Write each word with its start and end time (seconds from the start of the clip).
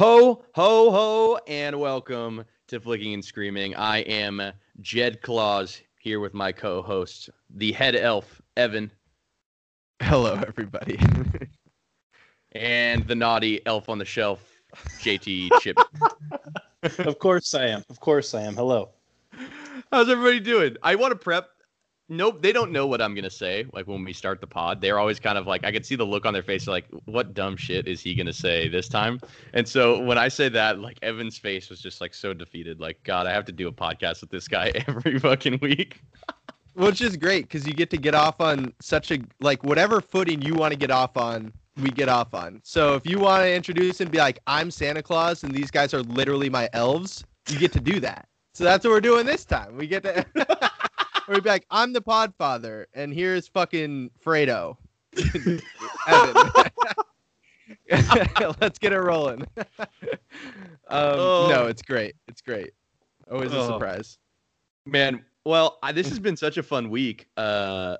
Ho, 0.00 0.42
ho, 0.54 0.90
ho, 0.90 1.38
and 1.46 1.78
welcome 1.78 2.42
to 2.68 2.80
Flicking 2.80 3.12
and 3.12 3.22
Screaming. 3.22 3.76
I 3.76 3.98
am 3.98 4.40
Jed 4.80 5.20
Claus 5.20 5.82
here 5.98 6.20
with 6.20 6.32
my 6.32 6.52
co 6.52 6.80
host, 6.80 7.28
the 7.50 7.70
head 7.72 7.94
elf, 7.94 8.40
Evan, 8.56 8.90
Hello, 10.00 10.42
everybody. 10.48 10.98
and 12.52 13.06
the 13.06 13.14
naughty 13.14 13.60
elf 13.66 13.90
on 13.90 13.98
the 13.98 14.06
shelf, 14.06 14.40
JT 15.00 15.50
Chip. 15.60 15.76
of 17.00 17.18
course 17.18 17.54
I 17.54 17.66
am. 17.66 17.84
Of 17.90 18.00
course 18.00 18.32
I 18.32 18.40
am. 18.40 18.54
Hello. 18.54 18.88
How's 19.92 20.08
everybody 20.08 20.40
doing? 20.40 20.78
I 20.82 20.94
want 20.94 21.10
to 21.12 21.18
prep. 21.18 21.50
Nope, 22.12 22.42
they 22.42 22.50
don't 22.50 22.72
know 22.72 22.88
what 22.88 23.00
I'm 23.00 23.14
gonna 23.14 23.30
say. 23.30 23.66
Like 23.72 23.86
when 23.86 24.02
we 24.02 24.12
start 24.12 24.40
the 24.40 24.46
pod, 24.48 24.80
they're 24.80 24.98
always 24.98 25.20
kind 25.20 25.38
of 25.38 25.46
like 25.46 25.62
I 25.62 25.70
could 25.70 25.86
see 25.86 25.94
the 25.94 26.04
look 26.04 26.26
on 26.26 26.32
their 26.32 26.42
face, 26.42 26.66
like 26.66 26.86
what 27.04 27.34
dumb 27.34 27.56
shit 27.56 27.86
is 27.86 28.00
he 28.00 28.16
gonna 28.16 28.32
say 28.32 28.66
this 28.68 28.88
time? 28.88 29.20
And 29.52 29.66
so 29.66 30.02
when 30.02 30.18
I 30.18 30.26
say 30.26 30.48
that, 30.48 30.80
like 30.80 30.98
Evan's 31.02 31.38
face 31.38 31.70
was 31.70 31.80
just 31.80 32.00
like 32.00 32.12
so 32.12 32.34
defeated. 32.34 32.80
Like 32.80 33.00
God, 33.04 33.28
I 33.28 33.32
have 33.32 33.44
to 33.44 33.52
do 33.52 33.68
a 33.68 33.72
podcast 33.72 34.22
with 34.22 34.30
this 34.30 34.48
guy 34.48 34.72
every 34.88 35.20
fucking 35.20 35.60
week. 35.62 36.02
Which 36.74 37.00
is 37.00 37.16
great 37.16 37.44
because 37.44 37.64
you 37.64 37.74
get 37.74 37.90
to 37.90 37.96
get 37.96 38.16
off 38.16 38.40
on 38.40 38.72
such 38.80 39.12
a 39.12 39.20
like 39.40 39.62
whatever 39.62 40.00
footing 40.00 40.42
you 40.42 40.54
want 40.54 40.72
to 40.72 40.78
get 40.78 40.90
off 40.90 41.16
on, 41.16 41.52
we 41.76 41.90
get 41.90 42.08
off 42.08 42.34
on. 42.34 42.60
So 42.64 42.96
if 42.96 43.06
you 43.06 43.20
want 43.20 43.44
to 43.44 43.54
introduce 43.54 44.00
and 44.00 44.10
be 44.10 44.18
like, 44.18 44.40
I'm 44.48 44.72
Santa 44.72 45.00
Claus 45.02 45.44
and 45.44 45.54
these 45.54 45.70
guys 45.70 45.94
are 45.94 46.02
literally 46.02 46.50
my 46.50 46.68
elves, 46.72 47.24
you 47.48 47.56
get 47.56 47.70
to 47.74 47.80
do 47.80 48.00
that. 48.00 48.26
So 48.52 48.64
that's 48.64 48.84
what 48.84 48.90
we're 48.90 49.00
doing 49.00 49.26
this 49.26 49.44
time. 49.44 49.76
We 49.76 49.86
get 49.86 50.02
to 50.02 50.26
we'd 51.30 51.44
be 51.44 51.48
like, 51.50 51.66
I'm 51.70 51.92
the 51.92 52.02
Podfather, 52.02 52.86
and 52.94 53.12
here's 53.14 53.46
fucking 53.48 54.10
Fredo. 54.24 54.76
Let's 58.60 58.78
get 58.78 58.92
it 58.92 59.00
rolling. 59.00 59.44
um, 59.58 59.64
Oh. 60.88 61.48
No, 61.50 61.66
it's 61.66 61.82
great. 61.82 62.14
It's 62.28 62.40
great. 62.40 62.70
Always 63.30 63.52
a 63.52 63.58
Oh. 63.58 63.66
surprise. 63.68 64.18
Man, 64.86 65.24
well, 65.44 65.78
I, 65.82 65.92
this 65.92 66.08
has 66.08 66.18
been 66.18 66.36
such 66.36 66.56
a 66.56 66.62
fun 66.62 66.90
week. 66.90 67.26
Uh, 67.36 67.96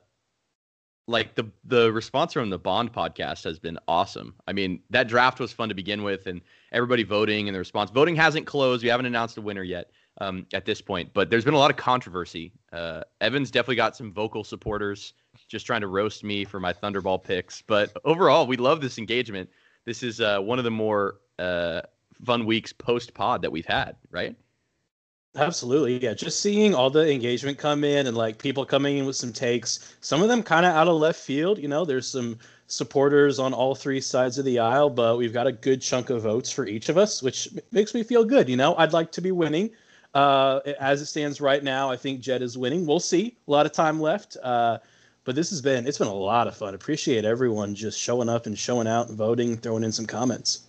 like 1.07 1.35
the 1.35 1.45
the 1.65 1.93
response 1.93 2.33
from 2.33 2.51
the 2.51 2.59
Bond 2.59 2.93
podcast 2.93 3.43
has 3.45 3.59
been 3.59 3.79
awesome. 3.89 4.35
I 4.47 4.53
mean, 4.53 4.81
that 4.91 5.09
draft 5.09 5.41
was 5.41 5.53
fun 5.53 5.69
to 5.69 5.75
begin 5.75 6.03
with, 6.05 6.27
and 6.27 6.41
everybody 6.73 7.03
voting 7.03 7.49
and 7.49 7.55
the 7.55 7.59
response. 7.59 7.91
Voting 7.91 8.15
hasn't 8.17 8.47
closed. 8.47 8.83
We 8.85 8.89
haven't 8.91 9.07
announced 9.07 9.37
a 9.37 9.41
winner 9.41 9.63
yet 9.65 9.91
um, 10.21 10.47
at 10.53 10.65
this 10.65 10.81
point, 10.81 11.11
but 11.15 11.31
there's 11.31 11.45
been 11.45 11.55
a 11.55 11.59
lot 11.59 11.71
of 11.71 11.77
controversy. 11.77 12.53
Uh, 12.73 13.03
Evans 13.21 13.51
definitely 13.51 13.77
got 13.77 13.97
some 13.97 14.13
vocal 14.13 14.45
supporters 14.45 15.15
just 15.49 15.67
trying 15.67 15.81
to 15.81 15.87
roast 15.87 16.23
me 16.23 16.45
for 16.45 16.61
my 16.61 16.73
Thunderball 16.73 17.23
picks, 17.23 17.63
but 17.63 17.97
overall, 18.05 18.47
we 18.47 18.57
love 18.57 18.81
this 18.81 18.99
engagement. 18.99 19.49
This 19.85 20.03
is 20.03 20.21
uh, 20.21 20.41
one 20.41 20.59
of 20.59 20.65
the 20.65 20.71
more 20.71 21.17
uh, 21.39 21.81
fun 22.25 22.47
weeks 22.47 22.73
post 22.73 23.15
pod 23.15 23.43
that 23.43 23.51
we've 23.51 23.67
had, 23.67 23.97
right? 24.11 24.37
Absolutely. 25.37 26.03
Yeah. 26.03 26.13
Just 26.13 26.41
seeing 26.41 26.75
all 26.75 26.91
the 26.91 27.11
engagement 27.11 27.57
come 27.57 27.85
in 27.85 28.09
and 28.09 28.17
like 28.17 28.39
people 28.39 28.65
coming 28.65 28.99
in 28.99 29.07
with 29.07 29.15
some 29.15 29.33
takes, 29.33 29.95
some 30.01 30.23
of 30.23 30.29
them 30.29 30.43
kind 30.43 30.67
of 30.67 30.75
out 30.75 30.89
of 30.89 30.97
left 30.97 31.21
field. 31.21 31.59
You 31.59 31.69
know, 31.69 31.85
there's 31.85 32.09
some 32.09 32.37
supporters 32.67 33.39
on 33.39 33.53
all 33.53 33.75
three 33.75 34.01
sides 34.01 34.39
of 34.39 34.45
the 34.45 34.59
aisle, 34.59 34.91
but 34.91 35.19
we've 35.19 35.33
got 35.33 35.47
a 35.47 35.53
good 35.53 35.81
chunk 35.81 36.11
of 36.11 36.23
votes 36.23 36.51
for 36.51 36.67
each 36.67 36.89
of 36.89 36.99
us, 36.99 37.23
which 37.23 37.49
makes 37.71 37.95
me 37.95 38.03
feel 38.03 38.25
good. 38.25 38.49
You 38.49 38.57
know, 38.57 38.75
I'd 38.77 38.93
like 38.93 39.13
to 39.13 39.21
be 39.21 39.31
winning. 39.31 39.71
Uh, 40.15 40.61
as 40.81 41.01
it 41.01 41.07
stands 41.07 41.41
right 41.41 41.63
now, 41.63 41.91
I 41.91 41.97
think 41.97 42.21
Jed 42.21 42.43
is 42.43 42.59
winning. 42.59 42.87
We'll 42.87 43.01
see. 43.01 43.37
A 43.47 43.51
lot 43.51 43.67
of 43.67 43.73
time 43.73 44.01
left. 44.01 44.37
Uh, 44.43 44.79
but 45.25 45.35
this 45.37 45.51
has 45.51 45.61
been 45.61 45.87
it's 45.87 45.99
been 45.99 46.09
a 46.09 46.15
lot 46.15 46.49
of 46.49 46.57
fun. 46.57 46.75
Appreciate 46.75 47.25
everyone 47.25 47.75
just 47.75 47.99
showing 48.01 48.29
up 48.29 48.47
and 48.47 48.59
showing 48.59 48.89
out 48.89 49.09
and 49.09 49.17
voting, 49.17 49.57
throwing 49.57 49.85
in 49.85 49.93
some 49.93 50.07
comments. 50.07 50.63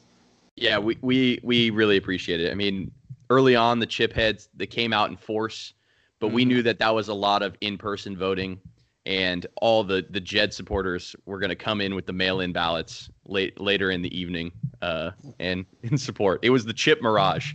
Yeah, 0.55 0.77
we 0.77 0.97
we 1.01 1.39
we 1.41 1.69
really 1.69 1.97
appreciate 1.97 2.41
it. 2.41 2.51
I 2.51 2.55
mean, 2.55 2.91
early 3.29 3.55
on, 3.55 3.79
the 3.79 3.85
chip 3.85 4.13
heads 4.13 4.49
they 4.55 4.67
came 4.67 4.93
out 4.93 5.09
in 5.09 5.15
force, 5.17 5.73
but 6.19 6.27
we 6.27 6.43
Mhm. 6.43 6.47
knew 6.47 6.63
that 6.63 6.79
that 6.79 6.93
was 6.93 7.07
a 7.07 7.13
lot 7.13 7.41
of 7.41 7.55
in-person 7.61 8.17
voting, 8.17 8.59
and 9.05 9.47
all 9.61 9.83
the 9.83 10.05
the 10.09 10.19
Jed 10.19 10.53
supporters 10.53 11.15
were 11.25 11.39
going 11.39 11.49
to 11.49 11.55
come 11.55 11.81
in 11.81 11.95
with 11.95 12.05
the 12.05 12.13
mail-in 12.13 12.51
ballots 12.51 13.09
late 13.25 13.59
later 13.59 13.89
in 13.89 14.01
the 14.01 14.15
evening, 14.15 14.51
uh, 14.81 15.11
and 15.39 15.65
in 15.83 15.97
support. 15.97 16.41
It 16.43 16.49
was 16.51 16.65
the 16.65 16.73
chip 16.73 17.01
mirage. 17.01 17.53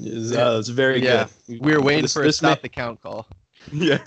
It's, 0.00 0.32
uh, 0.32 0.56
it's 0.58 0.68
very 0.68 1.02
Yeah. 1.02 1.26
good. 1.46 1.60
We 1.60 1.72
were 1.74 1.82
waiting 1.82 2.02
This- 2.02 2.12
for 2.14 2.22
a 2.22 2.26
this 2.26 2.40
may- 2.42 2.48
stop 2.50 2.62
the 2.62 2.68
count 2.68 3.00
call. 3.00 3.26
Yeah. 3.72 3.98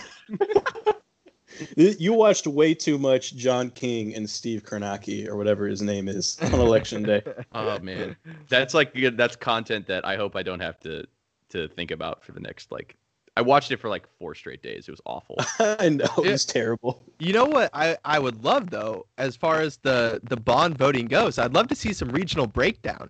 You 1.76 2.14
watched 2.14 2.46
way 2.46 2.72
too 2.74 2.96
much 2.98 3.36
John 3.36 3.68
King 3.70 4.14
and 4.14 4.28
Steve 4.28 4.64
Kornacki 4.64 5.28
or 5.28 5.36
whatever 5.36 5.66
his 5.66 5.82
name 5.82 6.08
is 6.08 6.38
on 6.42 6.54
election 6.54 7.02
day. 7.02 7.22
Oh 7.52 7.78
man, 7.80 8.16
that's 8.48 8.72
like 8.72 8.92
that's 9.16 9.36
content 9.36 9.86
that 9.86 10.04
I 10.06 10.16
hope 10.16 10.34
I 10.34 10.42
don't 10.42 10.60
have 10.60 10.80
to 10.80 11.06
to 11.50 11.68
think 11.68 11.90
about 11.90 12.24
for 12.24 12.32
the 12.32 12.40
next 12.40 12.72
like. 12.72 12.96
I 13.36 13.42
watched 13.42 13.70
it 13.70 13.78
for 13.78 13.88
like 13.88 14.06
four 14.18 14.34
straight 14.34 14.62
days. 14.62 14.88
It 14.88 14.90
was 14.90 15.00
awful. 15.06 15.36
I 15.58 15.90
know 15.90 16.06
it 16.18 16.30
was 16.30 16.44
terrible. 16.46 17.02
You 17.18 17.32
know 17.34 17.44
what 17.46 17.70
I, 17.74 17.96
I 18.04 18.18
would 18.18 18.42
love 18.42 18.70
though, 18.70 19.06
as 19.18 19.36
far 19.36 19.60
as 19.60 19.76
the 19.76 20.20
the 20.24 20.36
bond 20.38 20.78
voting 20.78 21.06
goes, 21.06 21.38
I'd 21.38 21.54
love 21.54 21.68
to 21.68 21.74
see 21.74 21.92
some 21.92 22.08
regional 22.08 22.46
breakdown. 22.46 23.08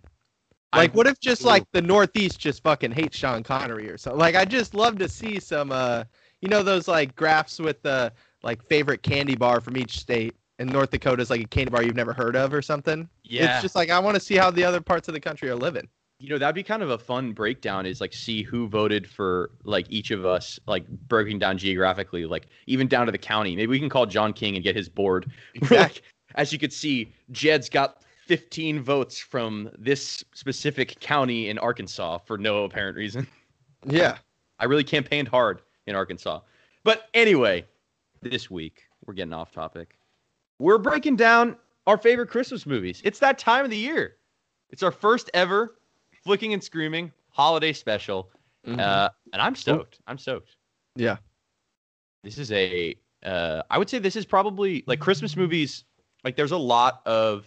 Like, 0.75 0.91
I- 0.93 0.95
what 0.95 1.07
if 1.07 1.21
just 1.21 1.45
like 1.45 1.65
the 1.73 1.83
Northeast 1.83 2.39
just 2.41 2.63
fucking 2.63 2.93
hates 2.93 3.17
Sean 3.17 3.43
Connery 3.43 3.89
or 3.91 3.99
something? 3.99 4.19
Like, 4.21 4.35
I 4.37 4.45
just 4.45 4.75
love 4.75 4.99
to 4.99 5.09
see 5.09 5.39
some, 5.41 5.71
uh, 5.73 6.05
you 6.41 6.49
know, 6.49 6.63
those 6.63 6.89
like 6.89 7.15
graphs 7.15 7.59
with 7.59 7.83
the 7.83 8.13
like 8.43 8.63
favorite 8.67 9.03
candy 9.03 9.37
bar 9.37 9.61
from 9.61 9.77
each 9.77 9.99
state, 9.99 10.35
and 10.59 10.71
North 10.73 10.91
Dakota's 10.91 11.31
like 11.31 11.43
a 11.43 11.47
candy 11.47 11.71
bar 11.71 11.83
you've 11.83 11.95
never 11.97 12.13
heard 12.13 12.35
of 12.37 12.53
or 12.55 12.63
something. 12.63 13.09
Yeah. 13.25 13.55
It's 13.55 13.63
just 13.63 13.75
like 13.75 13.91
I 13.91 13.99
want 13.99 14.15
to 14.17 14.21
see 14.21 14.37
how 14.37 14.51
the 14.51 14.65
other 14.65 14.81
parts 14.81 15.09
of 15.09 15.15
the 15.15 15.21
country 15.21 15.49
are 15.51 15.55
living. 15.55 15.89
you 16.19 16.29
know 16.29 16.39
that'd 16.39 16.55
be 16.55 16.63
kind 16.63 16.83
of 16.83 16.91
a 16.91 16.99
fun 16.99 17.33
breakdown 17.33 17.85
is 17.85 18.01
like 18.01 18.13
see 18.13 18.43
who 18.43 18.69
voted 18.69 19.07
for 19.09 19.51
like 19.65 19.87
each 19.91 20.11
of 20.13 20.25
us 20.25 20.59
like 20.67 20.87
breaking 21.09 21.39
down 21.41 21.59
geographically 21.59 22.25
like 22.27 22.47
even 22.67 22.87
down 22.87 23.07
to 23.07 23.13
the 23.13 23.19
county 23.19 23.57
maybe 23.57 23.67
we 23.71 23.79
can 23.81 23.89
call 23.89 24.07
john 24.07 24.33
king 24.33 24.55
and 24.55 24.63
get 24.63 24.77
his 24.77 24.89
board 24.89 25.33
Like, 25.71 26.03
as 26.37 26.53
you 26.53 26.61
could 26.61 26.73
see 26.73 27.13
jed's 27.33 27.69
got 27.69 28.03
15 28.27 28.83
votes 28.83 29.19
from 29.19 29.71
this 29.79 30.25
specific 30.33 30.99
county 31.01 31.49
in 31.49 31.59
arkansas 31.59 32.19
for 32.19 32.39
no 32.39 32.65
apparent 32.65 32.97
reason. 32.97 33.27
Yeah. 33.85 34.19
i 34.61 34.65
really 34.65 34.85
campaigned 34.85 35.27
hard 35.27 35.61
in 35.89 35.97
arkansas. 35.97 36.39
But 36.85 37.09
anyway 37.15 37.65
this 38.21 38.49
week 38.49 38.85
we're 39.05 39.15
getting 39.15 39.33
off 39.33 39.51
topic. 39.51 39.99
We're 40.61 40.79
breaking 40.79 41.17
down 41.17 41.57
our 41.89 41.99
favorite 41.99 42.29
christmas 42.29 42.65
movies. 42.65 43.03
It's 43.05 43.19
that 43.19 43.39
time 43.39 43.65
of 43.65 43.73
the 43.73 43.77
year. 43.77 44.19
It's 44.71 44.85
our 44.85 44.93
first 44.93 45.31
ever 45.35 45.75
flicking 46.23 46.53
and 46.53 46.63
screaming 46.63 47.11
holiday 47.31 47.73
special. 47.73 48.31
Uh, 48.65 49.09
and 49.33 49.43
i'm 49.43 49.57
stoked. 49.57 49.99
I'm 50.07 50.17
stoked. 50.19 50.55
Yeah. 50.95 51.17
this 52.23 52.39
is 52.39 52.53
a 52.53 52.95
uh, 53.25 53.63
i 53.69 53.79
would 53.79 53.91
say 53.91 53.99
this 53.99 54.15
is 54.15 54.25
probably 54.25 54.85
like 54.87 55.01
christmas 55.01 55.37
movies 55.37 55.83
like 56.23 56.37
there's 56.37 56.53
a 56.53 56.57
lot 56.57 57.03
of 57.05 57.47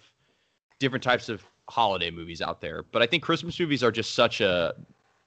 different 0.79 1.03
types 1.03 1.29
of 1.29 1.43
holiday 1.67 2.11
movies 2.11 2.41
out 2.41 2.61
there 2.61 2.83
but 2.91 3.01
i 3.01 3.05
think 3.05 3.23
christmas 3.23 3.59
movies 3.59 3.83
are 3.83 3.91
just 3.91 4.13
such 4.13 4.41
a 4.41 4.73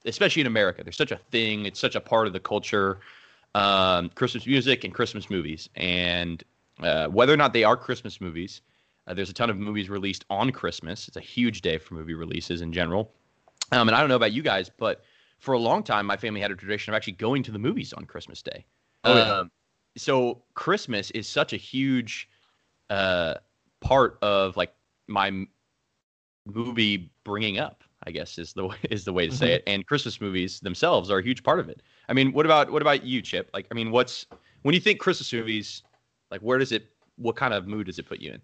especially 0.04 0.40
in 0.40 0.46
america 0.46 0.84
they're 0.84 0.92
such 0.92 1.10
a 1.10 1.20
thing 1.30 1.66
it's 1.66 1.80
such 1.80 1.96
a 1.96 2.00
part 2.00 2.26
of 2.26 2.32
the 2.32 2.40
culture 2.40 3.00
um, 3.54 4.10
christmas 4.10 4.46
music 4.46 4.84
and 4.84 4.94
christmas 4.94 5.30
movies. 5.30 5.68
And 5.76 6.42
uh, 6.82 7.08
whether 7.08 7.32
or 7.32 7.36
not 7.36 7.52
they 7.52 7.64
are 7.64 7.76
christmas 7.76 8.20
movies 8.20 8.60
uh, 9.06 9.14
there's 9.14 9.30
a 9.30 9.34
ton 9.34 9.48
of 9.48 9.56
movies 9.56 9.88
released 9.88 10.24
on 10.30 10.52
christmas. 10.52 11.08
It's 11.08 11.16
a 11.16 11.20
huge 11.20 11.62
day 11.62 11.78
for 11.78 11.94
movie 11.94 12.14
releases 12.14 12.60
in 12.60 12.72
general. 12.72 13.10
Um, 13.72 13.88
and 13.88 13.96
i 13.96 14.00
don't 14.00 14.08
know 14.08 14.16
about 14.16 14.32
you 14.32 14.42
guys 14.42 14.70
but 14.76 15.02
for 15.38 15.54
a 15.54 15.58
long 15.58 15.82
time 15.82 16.06
my 16.06 16.16
family 16.16 16.40
had 16.40 16.50
a 16.50 16.56
tradition 16.56 16.92
of 16.92 16.96
actually 16.96 17.14
going 17.14 17.42
to 17.44 17.50
the 17.50 17.58
movies 17.58 17.92
on 17.92 18.04
christmas 18.04 18.42
day. 18.42 18.64
Oh, 19.04 19.16
yeah. 19.16 19.38
um, 19.38 19.50
so 19.96 20.42
christmas 20.54 21.10
is 21.12 21.26
such 21.26 21.52
a 21.52 21.56
huge 21.56 22.28
uh, 22.90 23.34
part 23.80 24.18
of 24.22 24.56
like 24.56 24.72
my 25.08 25.46
movie 26.46 27.10
bringing 27.24 27.58
up 27.58 27.84
i 28.04 28.10
guess 28.10 28.38
is 28.38 28.52
the 28.52 28.66
way 28.68 28.76
is 28.90 29.04
the 29.04 29.12
way 29.12 29.26
to 29.26 29.36
say 29.36 29.54
it 29.54 29.62
and 29.66 29.86
christmas 29.86 30.20
movies 30.20 30.60
themselves 30.60 31.10
are 31.10 31.18
a 31.18 31.22
huge 31.22 31.42
part 31.42 31.58
of 31.58 31.68
it 31.68 31.82
i 32.08 32.12
mean 32.12 32.32
what 32.32 32.46
about 32.46 32.70
what 32.70 32.82
about 32.82 33.04
you 33.04 33.20
chip 33.20 33.50
like 33.52 33.66
i 33.70 33.74
mean 33.74 33.90
what's 33.90 34.26
when 34.62 34.74
you 34.74 34.80
think 34.80 35.00
christmas 35.00 35.32
movies 35.32 35.82
like 36.30 36.40
where 36.40 36.58
does 36.58 36.72
it 36.72 36.86
what 37.16 37.36
kind 37.36 37.52
of 37.52 37.66
mood 37.66 37.86
does 37.86 37.98
it 37.98 38.06
put 38.06 38.20
you 38.20 38.32
in 38.32 38.40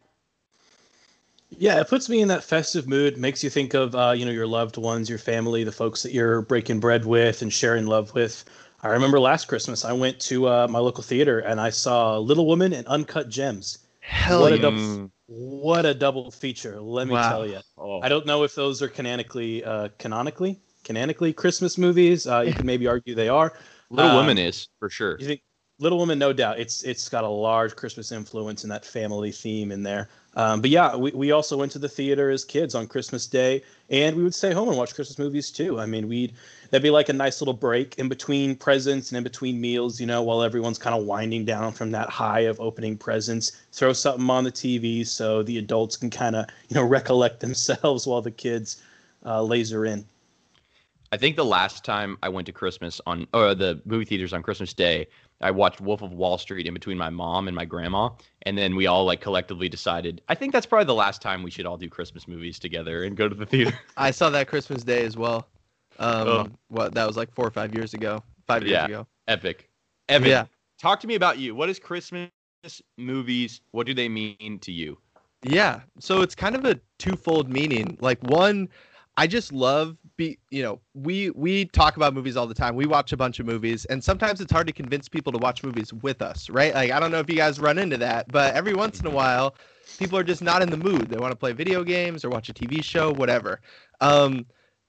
Yeah, 1.51 1.81
it 1.81 1.89
puts 1.89 2.09
me 2.09 2.21
in 2.21 2.29
that 2.29 2.43
festive 2.43 2.89
mood. 2.89 3.17
Makes 3.17 3.45
you 3.45 3.51
think 3.51 3.75
of 3.75 3.95
uh, 3.95 4.11
you 4.11 4.25
know 4.25 4.33
your 4.33 4.47
loved 4.47 4.77
ones, 4.77 5.09
your 5.09 5.19
family, 5.19 5.63
the 5.63 5.73
folks 5.73 6.03
that 6.03 6.13
you're 6.13 6.43
breaking 6.43 6.81
bread 6.81 7.05
with 7.05 7.43
and 7.43 7.53
sharing 7.53 7.87
love 7.87 8.13
with. 8.15 8.45
I 8.83 8.89
remember 8.89 9.21
last 9.21 9.47
Christmas 9.47 9.85
I 9.85 9.93
went 9.93 10.21
to 10.21 10.49
uh, 10.49 10.69
my 10.69 10.79
local 10.79 11.03
theater 11.03 11.39
and 11.39 11.61
I 11.61 11.71
saw 11.71 12.19
Little 12.19 12.47
Women 12.47 12.73
and 12.73 12.87
Uncut 12.87 13.29
Gems. 13.29 13.79
Hell 14.01 14.41
What 14.41 14.53
yeah. 14.59 14.71
Mm. 14.71 15.11
What 15.27 15.87
a 15.87 15.95
double 15.95 16.31
feature! 16.31 16.81
Let 16.81 17.07
me 17.07 17.15
Wow. 17.15 17.29
tell 17.31 17.47
you. 17.47 17.61
oh. 17.79 18.01
I 18.03 18.09
don't 18.09 18.27
know 18.27 18.43
if 18.45 18.55
those 18.55 18.83
are 18.83 18.89
canonically 18.89 19.65
uh, 19.65 19.89
canonically 19.99 20.61
canonically 20.85 21.33
Christmas 21.33 21.79
movies. 21.79 22.27
Uh, 22.27 22.41
you 22.41 22.53
can 22.53 22.67
maybe 22.67 22.87
argue 22.87 23.15
they 23.15 23.29
are. 23.29 23.55
little 23.91 24.11
um, 24.11 24.17
women 24.27 24.39
is 24.39 24.69
for 24.79 24.91
sure 24.91 25.19
You 25.19 25.27
think 25.27 25.41
Little 25.81 25.99
Women, 25.99 26.19
no 26.19 26.33
doubt. 26.33 26.61
It's 26.61 26.83
it's 26.85 27.09
got 27.09 27.25
a 27.25 27.29
large 27.29 27.75
Christmas 27.75 28.13
influence 28.13 28.65
and 28.65 28.71
that 28.71 28.85
family 28.85 29.33
theme 29.33 29.73
in 29.73 29.83
there. 29.83 30.09
Um, 30.37 30.61
but 30.61 30.71
yeah, 30.71 30.97
we, 30.97 31.13
we 31.13 31.31
also 31.31 31.57
went 31.57 31.73
to 31.73 31.79
the 31.79 31.89
theater 31.89 32.31
as 32.31 32.45
kids 32.45 32.75
on 32.75 32.87
Christmas 32.87 33.27
Day, 33.27 33.63
and 33.89 34.17
we 34.17 34.23
would 34.23 34.35
stay 34.35 34.53
home 34.53 34.69
and 34.69 34.77
watch 34.77 34.95
Christmas 34.95 35.19
movies 35.19 35.51
too. 35.51 35.79
I 35.79 35.87
mean, 35.87 36.09
we'd 36.09 36.33
that'd 36.71 36.83
be 36.83 36.91
like 36.91 37.09
a 37.09 37.13
nice 37.13 37.41
little 37.41 37.55
break 37.55 37.95
in 37.99 38.09
between 38.09 38.57
presents 38.57 39.11
and 39.11 39.19
in 39.19 39.23
between 39.23 39.61
meals, 39.61 40.01
you 40.01 40.07
know, 40.07 40.23
while 40.23 40.43
everyone's 40.43 40.79
kind 40.79 40.97
of 40.97 41.05
winding 41.05 41.45
down 41.45 41.73
from 41.73 41.91
that 41.93 42.09
high 42.09 42.41
of 42.41 42.61
opening 42.61 42.97
presents. 42.97 43.53
Throw 43.73 43.93
something 43.93 44.29
on 44.29 44.45
the 44.45 44.53
TV 44.53 45.07
so 45.07 45.43
the 45.43 45.59
adults 45.59 45.97
can 45.97 46.11
kind 46.11 46.35
of 46.35 46.47
you 46.69 46.75
know 46.75 46.85
recollect 46.99 47.41
themselves 47.41 48.07
while 48.07 48.23
the 48.23 48.31
kids 48.31 48.83
uh, 49.25 49.43
laser 49.43 49.87
in. 49.87 50.05
I 51.13 51.17
think 51.17 51.37
the 51.37 51.45
last 51.45 51.85
time 51.85 52.19
I 52.25 52.29
went 52.29 52.47
to 52.47 52.53
Christmas 52.53 53.01
on 53.07 53.29
or 53.33 53.55
the 53.55 53.81
movie 53.85 54.05
theaters 54.05 54.33
on 54.33 54.43
Christmas 54.43 54.73
Day, 54.73 55.07
I 55.45 55.51
watched 55.51 55.79
Wolf 55.81 56.01
of 56.01 56.13
Wall 56.13 56.39
Street 56.39 56.67
in 56.67 56.73
between 56.73 56.97
my 56.97 57.11
mom 57.11 57.49
and 57.49 57.55
my 57.55 57.67
grandma, 57.67 58.09
and 58.43 58.57
then 58.57 58.75
we 58.75 58.87
all 58.87 59.05
like 59.05 59.21
collectively 59.21 59.69
decided. 59.69 60.23
I 60.29 60.35
think 60.35 60.55
that's 60.55 60.65
probably 60.65 60.87
the 60.87 60.95
last 60.95 61.21
time 61.21 61.43
we 61.43 61.51
should 61.51 61.67
all 61.67 61.77
do 61.77 61.89
Christmas 61.89 62.27
movies 62.27 62.59
together 62.59 63.05
and 63.05 63.15
go 63.15 63.29
to 63.29 63.35
the 63.35 63.45
theater. 63.45 63.79
I 63.99 64.11
saw 64.11 64.31
that 64.31 64.49
Christmas 64.49 64.83
Day 64.85 65.05
as 65.05 65.19
well. 65.19 65.47
Um, 65.99 66.29
Oh. 66.29 66.47
what 66.69 66.95
that 66.95 67.07
was 67.07 67.19
like 67.19 67.31
four 67.35 67.47
or 67.47 67.51
five 67.51 67.75
years 67.75 67.93
ago. 67.93 68.23
Five 68.47 68.63
years 68.63 68.73
Yeah. 68.73 68.85
ago. 68.87 69.07
Epic. 69.29 69.69
Evan, 70.09 70.29
Yeah. 70.31 70.47
talk 70.79 70.99
to 71.01 71.07
me 71.07 71.15
about 71.15 71.39
you. 71.39 71.55
What 71.55 71.69
is 71.69 71.79
Christmas 71.79 72.31
movies? 72.97 73.61
What 73.73 73.87
do 73.87 73.93
they 73.93 74.09
mean 74.09 74.59
to 74.61 74.73
you? 74.73 74.97
Yeah. 75.43 75.83
So 76.01 76.23
it's 76.23 76.35
kind 76.35 76.57
of 76.57 76.65
a 76.65 76.81
twofold 76.99 77.51
meaning. 77.51 77.99
Like 78.01 78.19
one, 78.23 78.71
I 79.19 79.27
just 79.27 79.53
love 79.53 79.99
be 80.17 80.39
you 80.51 80.63
know, 80.63 80.81
we 80.95 81.31
we 81.31 81.67
talk 81.67 81.97
about 81.97 82.15
movies 82.15 82.37
all 82.37 82.47
the 82.47 82.55
time. 82.55 82.75
We 82.77 82.87
watch 82.87 83.13
a 83.13 83.17
bunch 83.17 83.41
of 83.41 83.47
movies 83.47 83.85
and 83.87 84.03
sometimes 84.03 84.41
it's 84.41 84.53
hard 84.53 84.67
to 84.67 84.73
convince 84.73 85.09
people 85.09 85.33
to 85.33 85.39
watch 85.39 85.63
movies 85.63 85.93
with 85.93 86.23
us, 86.23 86.49
right? 86.51 86.75
Like 86.75 86.91
I 86.91 87.01
don't 87.01 87.11
know 87.11 87.19
if 87.19 87.31
you 87.31 87.37
guys 87.37 87.59
run 87.61 87.79
into 87.79 87.97
that, 87.99 88.31
but 88.31 88.55
every 88.55 88.75
once 88.75 89.01
in 89.01 89.07
a 89.07 89.11
while 89.11 89.57
people 89.99 90.19
are 90.19 90.25
just 90.25 90.43
not 90.43 90.63
in 90.63 90.71
the 90.71 90.77
mood. 90.77 91.09
They 91.09 91.19
want 91.19 91.33
to 91.33 91.37
play 91.37 91.53
video 91.53 91.85
games 91.85 92.25
or 92.25 92.31
watch 92.31 92.49
a 92.49 92.55
TV 92.55 92.83
show, 92.83 93.13
whatever. 93.13 93.61
Um 94.01 94.47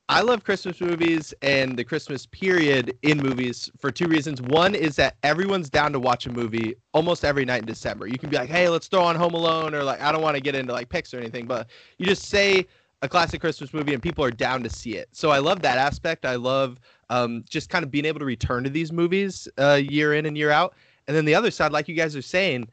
I 0.07 0.21
love 0.21 0.43
Christmas 0.43 0.79
movies 0.81 1.33
and 1.41 1.75
the 1.75 1.83
Christmas 1.83 2.27
period 2.27 2.95
in 3.01 3.17
movies 3.17 3.71
for 3.79 3.91
two 3.91 4.05
reasons. 4.07 4.39
One 4.39 4.75
is 4.75 4.95
that 4.97 5.15
everyone's 5.23 5.67
down 5.67 5.91
to 5.93 5.99
watch 5.99 6.27
a 6.27 6.31
movie 6.31 6.75
almost 6.93 7.25
every 7.25 7.43
night 7.43 7.61
in 7.61 7.65
December. 7.65 8.05
You 8.05 8.19
can 8.19 8.29
be 8.29 8.37
like, 8.37 8.49
"Hey, 8.49 8.69
let's 8.69 8.87
throw 8.87 9.01
on 9.01 9.15
Home 9.15 9.33
Alone," 9.33 9.73
or 9.73 9.83
like, 9.83 10.01
I 10.01 10.11
don't 10.11 10.21
want 10.21 10.35
to 10.35 10.41
get 10.41 10.53
into 10.53 10.73
like 10.73 10.89
picks 10.89 11.11
or 11.11 11.17
anything, 11.17 11.47
but 11.47 11.69
you 11.97 12.05
just 12.05 12.25
say 12.25 12.67
a 13.01 13.09
classic 13.09 13.41
Christmas 13.41 13.73
movie 13.73 13.93
and 13.93 14.01
people 14.01 14.23
are 14.23 14.31
down 14.31 14.63
to 14.63 14.69
see 14.69 14.95
it. 14.95 15.09
So 15.11 15.29
I 15.29 15.39
love 15.39 15.61
that 15.61 15.77
aspect. 15.77 16.25
I 16.25 16.35
love 16.35 16.79
um, 17.09 17.43
just 17.49 17.69
kind 17.69 17.83
of 17.83 17.91
being 17.91 18.05
able 18.05 18.19
to 18.19 18.25
return 18.25 18.63
to 18.63 18.69
these 18.69 18.91
movies 18.91 19.47
uh, 19.57 19.79
year 19.81 20.13
in 20.13 20.25
and 20.25 20.37
year 20.37 20.51
out. 20.51 20.75
And 21.07 21.15
then 21.15 21.25
the 21.25 21.35
other 21.35 21.51
side, 21.51 21.71
like 21.71 21.87
you 21.87 21.95
guys 21.95 22.15
are 22.15 22.21
saying, 22.21 22.67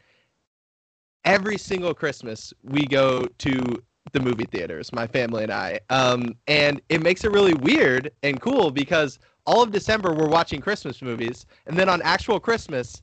every 1.24 1.58
single 1.58 1.94
Christmas 1.94 2.52
we 2.62 2.86
go 2.86 3.26
to 3.38 3.82
the 4.12 4.20
movie 4.20 4.46
theaters, 4.46 4.92
my 4.92 5.06
family 5.06 5.42
and 5.42 5.52
I. 5.52 5.80
Um, 5.90 6.34
and 6.46 6.80
it 6.88 7.02
makes 7.02 7.24
it 7.24 7.32
really 7.32 7.54
weird 7.54 8.10
and 8.22 8.40
cool 8.40 8.70
because 8.70 9.18
all 9.46 9.62
of 9.62 9.70
December 9.70 10.14
we're 10.14 10.28
watching 10.28 10.60
Christmas 10.60 11.02
movies, 11.02 11.46
and 11.66 11.76
then 11.76 11.88
on 11.88 12.00
actual 12.02 12.38
Christmas, 12.38 13.02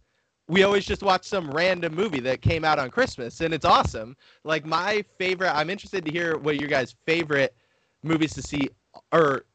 we 0.50 0.64
always 0.64 0.84
just 0.84 1.04
watch 1.04 1.26
some 1.26 1.50
random 1.52 1.94
movie 1.94 2.20
that 2.22 2.42
came 2.42 2.66
out 2.66 2.80
on 2.80 2.90
Christmas, 2.90 3.40
and 3.42 3.54
it's 3.54 3.66
awesome. 3.66 4.18
Like 4.44 4.66
my 4.66 5.06
favorite, 5.20 5.52
I'm 5.56 5.70
interested 5.70 6.04
to 6.06 6.12
hear 6.12 6.38
what 6.38 6.60
your 6.60 6.68
guys' 6.68 6.96
favorite 7.06 7.56
movies 8.04 8.34
to 8.34 8.42
see 8.42 8.68
or 9.12 9.46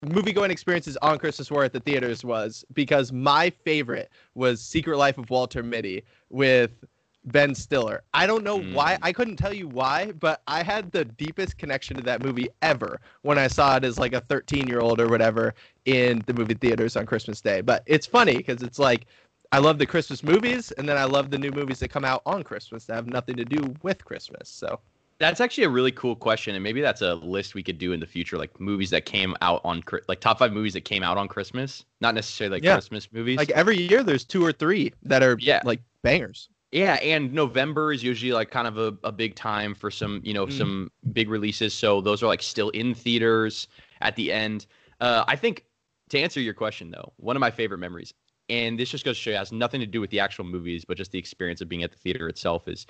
movie 0.00 0.32
going 0.32 0.50
experiences 0.50 0.96
on 1.02 1.18
Christmas 1.18 1.50
were 1.50 1.64
at 1.64 1.72
the 1.72 1.80
theaters 1.80 2.24
was 2.24 2.64
because 2.72 3.12
my 3.12 3.50
favorite 3.50 4.10
was 4.34 4.62
Secret 4.62 4.96
Life 4.96 5.18
of 5.18 5.28
Walter 5.28 5.62
Mitty 5.62 6.02
with 6.30 6.82
Ben 7.26 7.54
Stiller. 7.54 8.02
I 8.12 8.26
don't 8.26 8.42
know 8.42 8.60
why. 8.60 8.94
Mm. 8.94 8.98
I 9.02 9.12
couldn't 9.12 9.36
tell 9.36 9.52
you 9.52 9.68
why, 9.68 10.12
but 10.12 10.42
I 10.48 10.62
had 10.62 10.90
the 10.90 11.04
deepest 11.04 11.56
connection 11.56 11.96
to 11.96 12.02
that 12.02 12.22
movie 12.22 12.48
ever 12.62 13.00
when 13.20 13.38
I 13.38 13.46
saw 13.46 13.76
it 13.76 13.84
as 13.84 13.98
like 13.98 14.12
a 14.12 14.20
13 14.22 14.66
year 14.66 14.80
old 14.80 15.00
or 15.00 15.08
whatever 15.08 15.54
in 15.84 16.22
the 16.26 16.34
movie 16.34 16.54
theaters 16.54 16.96
on 16.96 17.06
Christmas 17.06 17.40
Day. 17.40 17.60
But 17.60 17.82
it's 17.86 18.06
funny 18.06 18.36
because 18.36 18.62
it's 18.62 18.78
like 18.78 19.06
I 19.52 19.58
love 19.58 19.78
the 19.78 19.86
Christmas 19.86 20.22
movies 20.22 20.72
and 20.72 20.88
then 20.88 20.96
I 20.96 21.04
love 21.04 21.30
the 21.30 21.38
new 21.38 21.50
movies 21.52 21.78
that 21.80 21.88
come 21.88 22.04
out 22.04 22.22
on 22.26 22.42
Christmas 22.42 22.86
that 22.86 22.94
have 22.94 23.06
nothing 23.06 23.36
to 23.36 23.44
do 23.44 23.74
with 23.82 24.04
Christmas. 24.04 24.48
So 24.48 24.80
That's 25.18 25.40
actually 25.40 25.64
a 25.64 25.68
really 25.68 25.92
cool 25.92 26.16
question, 26.16 26.54
and 26.56 26.64
maybe 26.64 26.80
that's 26.80 27.02
a 27.02 27.14
list 27.16 27.54
we 27.54 27.62
could 27.62 27.78
do 27.78 27.92
in 27.92 28.00
the 28.00 28.06
future, 28.06 28.38
like 28.38 28.58
movies 28.58 28.90
that 28.90 29.04
came 29.04 29.36
out 29.42 29.60
on 29.64 29.82
like 30.08 30.20
top 30.20 30.38
five 30.38 30.52
movies 30.52 30.72
that 30.72 30.84
came 30.84 31.02
out 31.02 31.16
on 31.18 31.28
Christmas, 31.28 31.84
not 32.00 32.14
necessarily 32.14 32.56
like 32.56 32.64
Yeah. 32.64 32.72
Christmas 32.74 33.12
movies. 33.12 33.36
like 33.36 33.50
every 33.50 33.76
year 33.78 34.02
there's 34.02 34.24
two 34.24 34.44
or 34.44 34.52
three 34.52 34.92
that 35.02 35.22
are 35.22 35.36
Yeah. 35.38 35.60
like 35.64 35.80
bangers. 36.02 36.48
Yeah, 36.72 36.94
and 36.94 37.32
November 37.34 37.92
is 37.92 38.02
usually 38.02 38.32
like 38.32 38.50
kind 38.50 38.66
of 38.66 38.78
a, 38.78 38.96
a 39.04 39.12
big 39.12 39.34
time 39.34 39.74
for 39.74 39.90
some, 39.90 40.22
you 40.24 40.32
know, 40.32 40.46
Mm. 40.46 40.52
some 40.52 40.90
big 41.12 41.28
releases. 41.28 41.74
So 41.74 42.00
those 42.00 42.22
are 42.22 42.26
like 42.26 42.42
still 42.42 42.70
in 42.70 42.94
theaters 42.94 43.68
at 44.00 44.16
the 44.16 44.32
end. 44.32 44.66
Uh, 44.98 45.22
I 45.28 45.36
think 45.36 45.66
to 46.08 46.18
answer 46.18 46.40
your 46.40 46.54
question 46.54 46.90
though, 46.90 47.12
one 47.18 47.36
of 47.36 47.40
my 47.40 47.50
favorite 47.50 47.78
memories, 47.78 48.14
and 48.48 48.78
this 48.78 48.90
just 48.90 49.04
goes 49.04 49.16
to 49.16 49.22
show 49.22 49.30
you, 49.30 49.36
it 49.36 49.38
has 49.38 49.52
nothing 49.52 49.80
to 49.80 49.86
do 49.86 50.00
with 50.00 50.10
the 50.10 50.20
actual 50.20 50.44
movies, 50.44 50.84
but 50.84 50.96
just 50.96 51.12
the 51.12 51.18
experience 51.18 51.60
of 51.60 51.68
being 51.68 51.82
at 51.82 51.92
the 51.92 51.98
theater 51.98 52.28
itself 52.28 52.68
is 52.68 52.86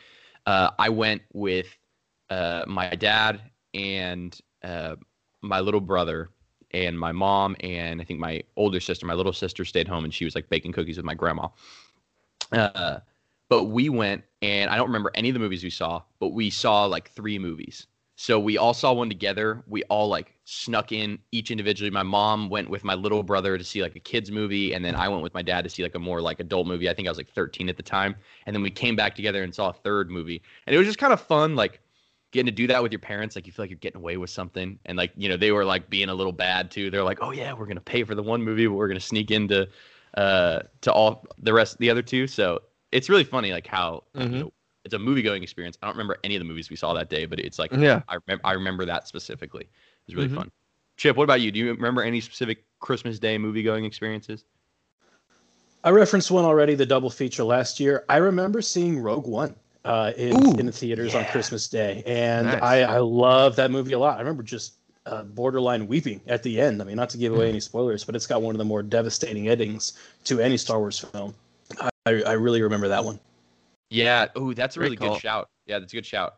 uh, 0.47 0.71
I 0.79 0.89
went 0.89 1.23
with 1.33 1.77
uh, 2.31 2.65
my 2.67 2.89
dad 2.95 3.41
and 3.75 4.39
uh, 4.63 4.97
my 5.43 5.61
little 5.61 5.81
brother 5.81 6.31
and 6.73 6.99
my 6.99 7.13
mom 7.13 7.57
and 7.61 8.01
I 8.01 8.05
think 8.05 8.19
my 8.19 8.43
older 8.57 8.81
sister. 8.81 9.07
My 9.07 9.15
little 9.15 9.33
sister 9.33 9.65
stayed 9.65 9.89
home 9.89 10.05
and 10.05 10.13
she 10.13 10.25
was 10.25 10.35
like 10.35 10.49
baking 10.49 10.73
cookies 10.73 10.97
with 10.97 11.05
my 11.07 11.15
grandma. 11.15 11.49
Uh, 12.51 13.01
but 13.49 13.65
we 13.65 13.89
went 13.89 14.25
and 14.41 14.71
I 14.71 14.77
don't 14.77 14.87
remember 14.87 15.11
any 15.15 15.29
of 15.29 15.35
the 15.35 15.41
movies 15.41 15.63
we 15.63 15.71
saw, 15.71 16.03
but 16.19 16.29
we 16.29 16.51
saw 16.51 16.87
like 16.87 17.11
three 17.11 17.39
movies. 17.39 17.87
So 18.17 18.39
we 18.39 18.59
all 18.59 18.75
saw 18.75 18.93
one 18.93 19.09
together. 19.09 19.65
We 19.67 19.83
all 19.85 20.07
like 20.09 20.35
snuck 20.45 20.93
in 20.93 21.19
each 21.33 21.51
individually. 21.51 21.91
My 21.91 22.03
mom 22.03 22.49
went 22.51 22.69
with 22.69 22.85
my 22.85 22.95
little 22.95 23.23
brother 23.23 23.57
to 23.59 23.65
see 23.65 23.83
like 23.83 23.97
a 23.97 24.01
kids 24.01 24.31
movie, 24.31 24.75
and 24.75 24.85
then 24.85 24.95
I 24.95 25.09
went 25.09 25.23
with 25.23 25.35
my 25.35 25.43
dad 25.43 25.65
to 25.65 25.71
see 25.71 25.83
like 25.83 25.95
a 25.95 25.99
more 25.99 26.21
like 26.21 26.39
adult 26.39 26.67
movie. 26.67 26.89
I 26.89 26.95
think 26.95 27.09
I 27.09 27.11
was 27.11 27.19
like 27.19 27.31
13 27.31 27.69
at 27.69 27.77
the 27.77 27.83
time, 27.83 28.15
and 28.47 28.55
then 28.55 28.63
we 28.63 28.71
came 28.71 28.97
back 28.97 29.15
together 29.17 29.43
and 29.43 29.55
saw 29.55 29.71
a 29.71 29.73
third 29.73 30.11
movie, 30.11 30.43
and 30.67 30.75
it 30.75 30.79
was 30.79 30.87
just 30.87 30.99
kind 30.99 31.13
of 31.13 31.21
fun, 31.21 31.57
like 31.57 31.81
getting 32.33 32.47
to 32.47 32.53
do 32.53 32.67
that 32.67 32.83
with 32.83 32.93
your 32.93 32.99
parents. 32.99 33.35
Like 33.35 33.47
you 33.47 33.53
feel 33.53 33.63
like 33.65 33.71
you're 33.71 33.79
getting 33.79 34.01
away 34.01 34.17
with 34.19 34.31
something, 34.31 34.79
and 34.85 34.99
like 34.99 35.13
you 35.17 35.29
know 35.29 35.37
they 35.37 35.51
were 35.53 35.65
like 35.65 35.89
being 35.91 36.09
a 36.11 36.15
little 36.15 36.33
bad 36.33 36.71
too. 36.71 36.91
They're 36.91 37.05
like, 37.05 37.19
oh 37.23 37.31
yeah, 37.33 37.53
we're 37.55 37.67
gonna 37.67 37.81
pay 37.81 38.05
for 38.05 38.15
the 38.15 38.23
one 38.23 38.43
movie, 38.43 38.67
but 38.67 38.75
we're 38.75 38.89
gonna 38.89 39.01
sneak 39.01 39.31
into 39.31 39.69
uh 40.17 40.61
to 40.83 40.93
all 40.93 41.25
the 41.39 41.53
rest 41.53 41.79
the 41.79 41.91
other 41.91 42.03
two. 42.03 42.27
So 42.27 42.61
it's 42.93 43.09
really 43.09 43.25
funny 43.25 43.53
like 43.53 43.67
how 43.67 44.05
Mhm. 44.15 44.33
you 44.33 44.39
know, 44.45 44.53
it's 44.85 44.95
a 44.95 44.99
movie 44.99 45.23
going 45.23 45.43
experience. 45.43 45.79
I 45.83 45.87
don't 45.87 45.95
remember 45.95 46.19
any 46.25 46.35
of 46.37 46.41
the 46.41 46.45
movies 46.45 46.71
we 46.71 46.77
saw 46.77 46.93
that 46.95 47.09
day, 47.09 47.27
but 47.27 47.39
it's 47.39 47.59
like 47.59 47.73
Yeah. 47.73 48.03
I 48.09 48.17
remember 48.27 48.47
I 48.47 48.53
remember 48.53 48.85
that 48.87 49.09
specifically. 49.09 49.65
It 49.65 49.71
was 50.07 50.15
really 50.17 50.29
Mhm. 50.29 50.35
fun. 50.35 50.51
Chip, 50.97 51.17
what 51.17 51.25
about 51.25 51.41
you? 51.41 51.51
Do 51.51 51.59
you 51.59 51.71
remember 51.73 52.03
any 52.03 52.21
specific 52.21 52.65
Christmas 52.81 53.19
Day 53.19 53.39
movie 53.39 53.63
going 53.63 53.85
experiences? 53.85 54.45
I 55.85 55.91
referenced 55.91 56.31
one 56.31 56.45
already, 56.45 56.75
the 56.75 56.87
double 56.87 57.11
feature 57.11 57.43
last 57.43 57.81
year. 57.81 58.05
I 58.09 58.19
remember 58.19 58.63
seeing 58.63 59.01
Rogue 59.01 59.27
One 59.27 59.57
uh, 59.85 60.13
in 60.17 60.37
Ooh, 60.37 60.59
in 60.59 60.67
the 60.67 60.73
theaters 60.73 61.15
on. 61.15 61.25
Christmas 61.27 61.67
Day, 61.69 62.03
and 62.07 62.47
Nice. 62.47 62.63
I 62.63 62.83
I 62.83 62.99
love 62.99 63.57
that 63.57 63.71
movie 63.71 63.93
a 63.93 63.99
lot. 63.99 64.17
I 64.17 64.21
remember 64.21 64.43
just 64.45 64.75
uh, 65.07 65.25
borderline 65.25 65.89
weeping 65.89 66.21
at 66.29 66.43
the 66.45 66.61
end. 66.61 66.81
I 66.81 66.85
mean, 66.85 66.97
not 66.97 67.11
to 67.11 67.19
give 67.19 67.33
away 67.33 67.49
any 67.49 67.59
spoilers, 67.59 68.05
but 68.05 68.15
it's 68.15 68.27
got 68.27 68.43
one 68.43 68.55
of 68.55 68.59
the 68.59 68.65
more 68.65 68.83
devastating 68.83 69.49
endings 69.49 69.95
to 70.25 70.41
any 70.41 70.57
Star 70.57 70.79
Wars 70.79 71.01
film. 71.01 71.35
I 71.81 71.89
I, 72.07 72.23
I 72.23 72.33
really 72.33 72.63
remember 72.63 72.89
that 72.89 73.05
one. 73.05 73.19
Yeah. 73.93 74.27
Oh, 74.37 74.53
that's 74.53 74.77
a 74.77 74.81
really 74.81 74.97
call. 74.97 75.15
good 75.15 75.21
shout. 75.21 75.51
Yeah, 75.67 75.79
that's 75.79 75.93
a 75.93 75.97
good 75.97 76.07
shout. 76.07 76.37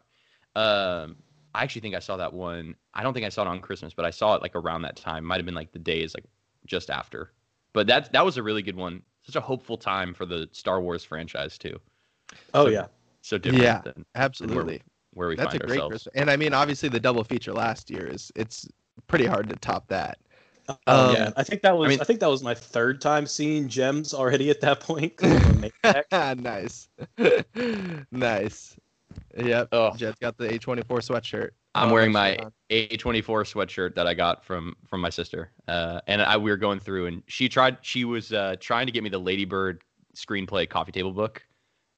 Um, 0.57 1.17
I 1.55 1.63
actually 1.63 1.83
think 1.83 1.95
I 1.95 2.01
saw 2.01 2.17
that 2.17 2.33
one. 2.33 2.75
I 2.95 3.03
don't 3.03 3.15
think 3.15 3.27
I 3.27 3.29
saw 3.29 3.43
it 3.43 3.49
on 3.49 3.61
Christmas, 3.61 3.95
but 3.95 4.05
I 4.05 4.11
saw 4.11 4.35
it 4.35 4.43
like 4.43 4.55
around 4.57 4.83
that 4.83 4.97
time. 4.97 5.25
Might 5.25 5.37
have 5.37 5.47
been 5.47 5.55
like 5.55 5.73
the 5.73 5.79
days 5.79 6.15
like 6.15 6.25
just 6.67 6.91
after. 6.91 7.33
But 7.73 7.87
that 7.89 8.13
that 8.13 8.25
was 8.25 8.37
a 8.37 8.43
really 8.43 8.63
good 8.63 8.77
one. 8.77 9.03
Such 9.23 9.37
a 9.37 9.41
hopeful 9.41 9.77
time 9.77 10.15
for 10.15 10.27
the 10.27 10.49
Star 10.53 10.81
Wars 10.81 11.05
franchise 11.05 11.57
too. 11.59 11.79
Oh 12.53 12.65
So- 12.67 12.71
yeah, 12.71 12.87
So 13.23 13.39
different 13.39 13.65
Yeah. 13.65 13.81
than 13.83 14.05
Absolutely. 14.15 14.83
where 15.13 15.29
we 15.29 15.37
That's 15.37 15.55
a 15.55 15.59
great 15.59 15.71
ourselves. 15.71 15.93
Christmas. 16.05 16.15
And 16.17 16.31
I 16.31 16.37
mean, 16.37 16.53
obviously, 16.55 16.89
the 16.89 17.01
double 17.01 17.25
feature 17.25 17.53
last 17.53 17.91
year 17.91 18.07
is 18.07 18.31
it's 18.37 18.69
pretty 19.07 19.27
hard 19.27 19.49
to 19.49 19.57
top 19.57 19.87
that. 19.89 20.19
Um, 20.69 20.77
Um, 20.87 21.15
yeah. 21.15 21.31
I 21.37 21.43
think 21.43 21.63
that 21.63 21.77
was 21.77 21.87
I, 21.87 21.89
mean- 21.91 21.99
think 22.01 22.21
that 22.21 22.29
was 22.31 22.43
my 22.43 22.55
third 22.55 23.01
time 23.01 23.27
seeing 23.27 23.69
Gems 23.69 24.15
already 24.15 24.51
at 24.51 24.61
that 24.63 24.81
point. 24.81 25.13
I'm 25.23 25.33
a 25.65 25.71
maniac. 26.13 26.39
nice, 26.41 26.89
nice. 28.11 28.77
Yep. 29.37 29.69
Oh, 29.73 29.95
Jed's 29.97 30.19
got 30.19 30.37
the 30.39 30.49
A24 30.49 30.85
sweatshirt. 30.87 31.51
I'm 31.77 31.91
Oh, 31.91 31.93
wearing 31.93 32.13
my 32.13 32.37
on. 32.37 32.53
A24 32.71 33.23
sweatshirt 33.25 33.95
that 33.97 34.07
I 34.07 34.15
got 34.15 34.45
from 34.45 34.75
from 34.89 35.01
my 35.01 35.11
sister, 35.11 35.51
uh, 35.69 36.01
and 36.07 36.23
I 36.23 36.37
we 36.37 36.51
were 36.51 36.57
going 36.57 36.79
through, 36.79 37.07
and 37.07 37.23
she 37.27 37.49
tried. 37.49 37.79
She 37.83 38.05
was 38.05 38.33
uh, 38.33 38.57
trying 38.61 38.87
to 38.87 38.93
get 38.93 39.03
me 39.03 39.09
the 39.11 39.19
Ladybird 39.19 39.83
screenplay 40.17 40.69
coffee 40.69 40.93
table 40.93 41.13
book, 41.13 41.45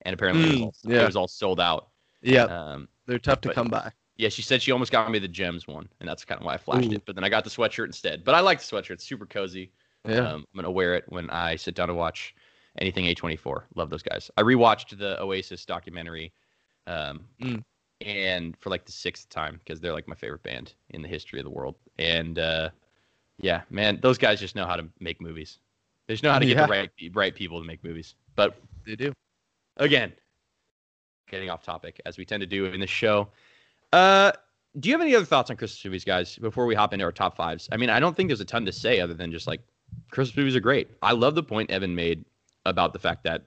and 0.02 0.14
apparently 0.14 0.44
it, 0.44 0.49
was 0.49 0.58
Mm, 0.58 0.62
all, 0.62 0.92
yeah. 0.92 1.02
it 1.02 1.06
was 1.06 1.16
all 1.16 1.28
sold 1.28 1.61
out. 1.61 1.88
Yeah, 2.23 2.44
Um, 2.44 2.88
They're 3.06 3.18
tough 3.18 3.42
to 3.42 3.49
but- 3.49 3.54
come 3.54 3.68
by. 3.68 3.92
Yeah, 4.16 4.28
she 4.28 4.42
said 4.42 4.62
she 4.62 4.73
almost 4.73 4.92
got 4.92 5.11
me 5.11 5.18
the 5.18 5.28
gems 5.28 5.66
one, 5.66 5.88
and 6.00 6.08
that's 6.08 6.25
kind 6.25 6.40
of 6.40 6.46
why 6.46 6.54
I 6.54 6.58
flashed 6.58 6.90
Ooh. 6.90 6.96
it. 6.96 7.02
But 7.06 7.14
then 7.14 7.25
I 7.25 7.28
got 7.28 7.44
the 7.44 7.50
sweatshirt 7.50 7.87
instead. 7.87 8.25
But 8.25 8.35
I 8.35 8.40
like 8.40 8.61
the 8.61 8.64
sweatshirt; 8.64 8.92
it's 8.92 9.04
super 9.04 9.26
cozy. 9.26 9.70
Yeah. 10.08 10.20
Um, 10.28 10.44
I'm 10.54 10.56
gonna 10.56 10.70
wear 10.70 10.94
it 10.94 11.04
when 11.08 11.28
I 11.30 11.56
sit 11.56 11.75
down 11.75 11.88
to 11.88 11.94
watch 11.94 12.35
anything 12.78 13.06
A24. 13.06 13.64
Love 13.75 13.90
those 13.90 14.02
guys. 14.02 14.30
I 14.37 14.42
rewatched 14.42 14.96
the 14.99 15.20
Oasis 15.20 15.64
documentary, 15.64 16.32
um, 16.87 17.25
Mm. 17.40 17.62
and 18.02 18.56
for 18.58 18.70
like 18.70 18.85
the 18.85 18.92
sixth 18.92 19.28
time 19.28 19.58
because 19.64 19.80
they're 19.80 19.92
like 19.92 20.06
my 20.08 20.14
favorite 20.14 20.42
band 20.42 20.75
in 20.90 21.02
the 21.02 21.08
history 21.08 21.40
of 21.40 21.44
the 21.44 21.50
world. 21.50 21.76
And 21.99 22.38
uh, 22.38 22.70
yeah, 23.38 23.62
man, 23.70 23.99
those 24.00 24.18
guys 24.18 24.40
just 24.40 24.54
know 24.56 24.66
how 24.66 24.76
to 24.76 24.87
make 25.00 25.20
movies. 25.20 25.58
They 26.06 26.14
just 26.14 26.23
know 26.23 26.30
how 26.32 26.38
to 26.38 26.46
get 26.46 26.56
Yeah. 26.56 26.66
the 26.66 26.70
right 26.70 26.90
right 27.12 27.35
people 27.35 27.61
to 27.61 27.66
make 27.66 27.82
movies. 27.82 28.14
But 28.37 28.56
They 28.87 28.94
do. 28.96 29.12
again, 29.78 30.12
getting 31.28 31.50
off 31.50 31.64
topic 31.64 32.00
as 32.06 32.16
we 32.16 32.25
tend 32.25 32.40
to 32.42 32.46
do 32.46 32.66
in 32.66 32.80
this 32.80 32.90
show. 32.90 33.28
Uh, 33.93 34.33
do 34.78 34.88
you 34.88 34.95
have 34.95 35.00
any 35.00 35.14
other 35.14 35.25
thoughts 35.25 35.50
on 35.50 35.57
Christmas 35.57 35.85
movies, 35.85 36.05
guys? 36.05 36.37
Before 36.37 36.66
we 36.66 36.75
hop 36.75 36.93
into 36.93 37.05
our 37.05 37.12
top 37.12 37.37
fives, 37.37 37.69
I 37.73 37.76
mean, 37.76 37.90
I 37.90 38.00
don't 38.00 38.16
think 38.16 38.28
there's 38.28 38.40
a 38.40 38.45
ton 38.45 38.64
to 38.66 38.73
say 38.73 39.00
other 39.00 39.14
than 39.14 39.31
just 39.33 39.47
like 39.47 39.62
Christmas 40.11 40.37
movies 40.37 40.57
are 40.57 40.61
great. 40.61 40.90
I 41.02 41.12
love 41.12 41.35
the 41.35 41.43
point 41.43 41.71
Evan 41.71 41.95
made 41.95 42.25
about 42.66 42.93
the 42.93 42.99
fact 42.99 43.25
that 43.25 43.45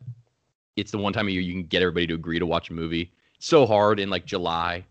it's 0.75 0.91
the 0.91 0.97
one 0.97 1.13
time 1.13 1.27
of 1.27 1.33
year 1.33 1.41
you 1.41 1.53
can 1.53 1.63
get 1.65 1.81
everybody 1.81 2.07
to 2.07 2.13
agree 2.15 2.39
to 2.39 2.45
watch 2.45 2.69
a 2.69 2.73
movie. 2.73 3.11
It's 3.35 3.47
so 3.47 3.65
hard 3.65 3.99
in 3.99 4.09
like 4.09 4.25
July, 4.25 4.85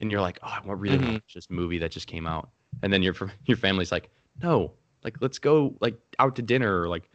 and 0.00 0.10
you're 0.10 0.20
like, 0.20 0.38
oh, 0.42 0.48
I 0.48 0.66
want 0.66 0.80
really 0.80 0.98
Mhm. 0.98 1.06
to 1.06 1.12
watch 1.14 1.34
this 1.34 1.50
movie 1.50 1.78
that 1.78 1.90
just 1.90 2.06
came 2.06 2.26
out, 2.26 2.50
and 2.82 2.92
then 2.92 3.02
your 3.02 3.14
your 3.46 3.56
family's 3.56 3.90
like, 3.92 4.10
no, 4.42 4.72
like 5.02 5.16
let's 5.20 5.38
go 5.38 5.76
like 5.80 5.98
out 6.18 6.36
to 6.36 6.42
dinner 6.42 6.80
or 6.82 6.88
like 6.88 7.10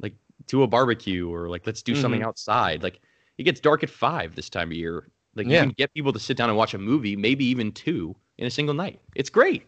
like 0.00 0.14
to 0.48 0.62
a 0.64 0.66
barbecue 0.66 1.32
or 1.32 1.48
like 1.48 1.66
let's 1.66 1.82
do 1.82 1.94
something 1.94 2.22
Mhm. 2.22 2.26
outside. 2.26 2.82
Like 2.82 3.00
it 3.38 3.44
gets 3.44 3.60
dark 3.60 3.82
at 3.84 3.90
five 3.90 4.34
this 4.34 4.50
time 4.50 4.70
of 4.70 4.76
year. 4.76 5.08
Like 5.34 5.46
Yeah. 5.46 5.60
you 5.60 5.66
can 5.68 5.74
get 5.76 5.92
people 5.94 6.12
to 6.12 6.18
sit 6.18 6.36
down 6.36 6.48
and 6.48 6.58
watch 6.58 6.74
a 6.74 6.78
movie, 6.78 7.16
maybe 7.16 7.44
even 7.46 7.72
two 7.72 8.14
in 8.38 8.46
a 8.46 8.50
single 8.50 8.74
night. 8.74 9.00
It's 9.14 9.30
great. 9.30 9.64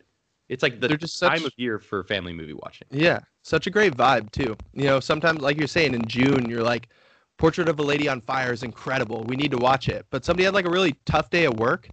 It's 0.49 0.62
like 0.62 0.80
the 0.80 0.88
They're 0.88 0.97
just 0.97 1.18
time 1.18 1.38
such- 1.38 1.47
of 1.47 1.52
year 1.56 1.78
for 1.78 2.04
family 2.04 2.33
movie 2.35 2.52
watching. 2.52 2.87
Yeah, 2.90 3.21
such 3.42 3.66
a 3.66 3.71
great 3.71 3.94
vibe 3.97 4.30
too. 4.30 4.56
You 4.75 4.85
know, 4.85 5.00
sometimes 5.00 5.40
like 5.40 5.56
you're 5.56 5.66
saying 5.66 5.94
in 5.94 6.06
June, 6.06 6.49
you're 6.49 6.62
like, 6.62 6.88
Portrait 7.38 7.68
of 7.68 7.80
a 7.80 7.83
Lady 7.83 8.09
on 8.09 8.21
Fire 8.21 8.52
is 8.52 8.62
incredible. 8.62 9.25
We 9.25 9.35
need 9.37 9.50
to 9.50 9.56
watch 9.56 9.88
it. 9.88 10.06
But 10.11 10.25
somebody 10.25 10.44
had 10.44 10.54
like 10.54 10.66
a 10.66 10.71
really 10.71 10.94
tough 11.04 11.30
day 11.30 11.44
at 11.44 11.56
work. 11.56 11.88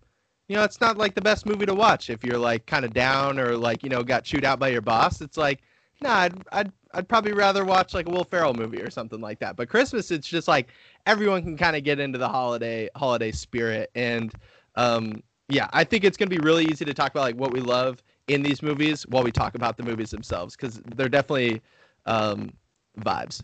You 0.49 0.57
know, 0.57 0.63
it's 0.63 0.79
not 0.81 0.97
like 0.97 1.15
the 1.15 1.21
best 1.21 1.45
movie 1.45 1.65
to 1.65 1.73
watch 1.73 2.09
if 2.09 2.23
you're 2.23 2.37
like 2.37 2.65
kind 2.67 2.83
of 2.85 2.93
down 2.93 3.39
or 3.39 3.57
like 3.57 3.83
you 3.83 3.89
know 3.89 4.03
got 4.03 4.23
chewed 4.25 4.43
out 4.45 4.59
by 4.59 4.67
your 4.67 4.81
boss. 4.81 5.21
It's 5.21 5.37
like, 5.37 5.61
nah, 6.01 6.13
I'd 6.13 6.33
I'd 6.51 6.71
I'd 6.93 7.07
probably 7.07 7.33
rather 7.33 7.65
watch 7.65 7.93
like 7.93 8.07
a 8.07 8.11
Will 8.11 8.23
Ferrell 8.23 8.53
movie 8.53 8.81
or 8.81 8.89
something 8.89 9.21
like 9.21 9.39
that. 9.39 9.55
But 9.55 9.69
Christmas, 9.69 10.11
it's 10.11 10.27
just 10.27 10.47
like 10.47 10.69
everyone 11.05 11.43
can 11.43 11.57
kind 11.57 11.75
of 11.75 11.83
get 11.83 11.99
into 11.99 12.17
the 12.17 12.27
holiday 12.27 12.89
holiday 12.95 13.31
spirit 13.31 13.89
and 13.95 14.33
um 14.75 15.21
yeah 15.49 15.67
i 15.73 15.83
think 15.83 16.03
it's 16.03 16.15
to 16.15 16.27
be 16.27 16.37
really 16.37 16.65
easy 16.65 16.85
to 16.85 16.93
talk 16.93 17.11
about 17.11 17.23
like 17.23 17.35
what 17.35 17.51
we 17.51 17.59
love 17.59 18.01
in 18.27 18.41
these 18.41 18.61
movies 18.61 19.03
while 19.07 19.23
we 19.23 19.31
talk 19.31 19.55
about 19.55 19.75
the 19.75 19.83
movies 19.83 20.11
themselves 20.11 20.55
because 20.55 20.79
they're 20.95 21.09
definitely 21.09 21.61
um 22.05 22.51
vibes 22.99 23.43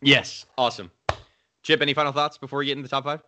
Yes, 0.00 0.46
awesome. 0.56 0.90
Chip, 1.62 1.82
any 1.82 1.92
final 1.92 2.12
thoughts 2.12 2.38
before 2.38 2.60
we 2.60 2.66
get 2.66 2.72
into 2.72 2.84
the 2.84 2.88
top 2.88 3.04
five? 3.04 3.22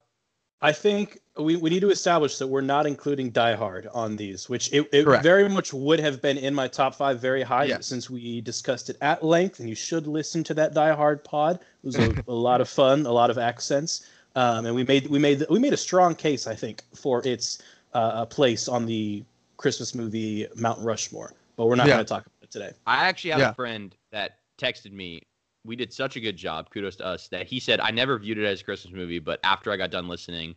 I 0.63 0.73
think 0.73 1.19
we, 1.39 1.57
we 1.57 1.71
need 1.71 1.81
to 1.81 1.91
establish 1.91 2.37
that 2.39 2.47
we're 2.47 2.61
not 2.61 2.87
including 2.87 3.31
Die 3.31 3.55
Hard 3.55 3.87
on 3.95 4.15
these, 4.17 4.49
which 4.49 4.71
it, 4.73 4.87
it 4.93 5.05
very 5.23 5.49
much 5.49 5.73
would 5.73 5.99
have 6.01 6.21
been 6.21 6.37
in 6.37 6.55
my 6.55 6.69
top 6.69 6.95
five 6.95 7.19
very 7.19 7.43
high 7.43 7.65
Yes. 7.65 7.87
since 7.87 8.11
we 8.11 8.43
discussed 8.43 8.91
it 8.91 8.97
at 9.01 9.25
length. 9.25 9.61
And 9.61 9.69
you 9.69 9.75
should 9.75 10.07
listen 10.07 10.45
to 10.45 10.55
that 10.55 10.75
Die 10.75 10.93
Hard 10.95 11.25
pod. 11.25 11.57
It 11.57 11.87
was 11.87 11.97
a, 11.99 12.15
a 12.29 12.33
lot 12.33 12.61
of 12.61 12.69
fun, 12.69 13.07
a 13.07 13.13
lot 13.13 13.31
of 13.31 13.39
accents, 13.39 14.07
um, 14.37 14.67
and 14.67 14.75
we 14.75 14.85
made 14.85 15.07
we 15.09 15.19
made 15.19 15.45
we 15.49 15.59
made 15.59 15.73
a 15.73 15.77
strong 15.79 16.15
case, 16.15 16.47
I 16.47 16.55
think, 16.55 16.83
for 16.95 17.27
its 17.27 17.63
uh, 17.95 18.27
place 18.27 18.69
on 18.69 18.85
the 18.87 19.25
Christmas 19.57 19.95
movie 19.95 20.47
Mount 20.57 20.79
Rushmore. 20.85 21.33
But 21.57 21.67
we're 21.67 21.75
not 21.77 21.87
Yeah. 21.89 21.95
going 21.95 22.05
to 22.05 22.09
talk 22.09 22.27
about 22.27 22.35
it 22.43 22.51
today. 22.51 22.71
I 22.87 23.07
actually 23.07 23.31
have 23.31 23.41
Yeah. 23.41 23.51
a 23.51 23.55
friend 23.55 23.95
that 24.13 24.39
texted 24.59 24.93
me. 24.93 25.23
We 25.65 25.77
did 25.77 25.93
such 25.93 26.17
a 26.17 26.21
good 26.21 26.37
job. 26.37 26.71
Kudos 26.71 26.97
to 26.97 27.07
us 27.07 27.29
that 27.29 27.47
he 27.47 27.61
said 27.61 27.81
I 27.81 27.91
never 27.91 28.19
viewed 28.19 28.39
it 28.39 28.45
as 28.47 28.61
a 28.61 28.65
Christmas 28.65 28.95
movie, 28.95 29.19
but 29.19 29.41
after 29.45 29.71
I 29.71 29.77
got 29.77 29.91
done 29.91 30.09
listening 30.09 30.55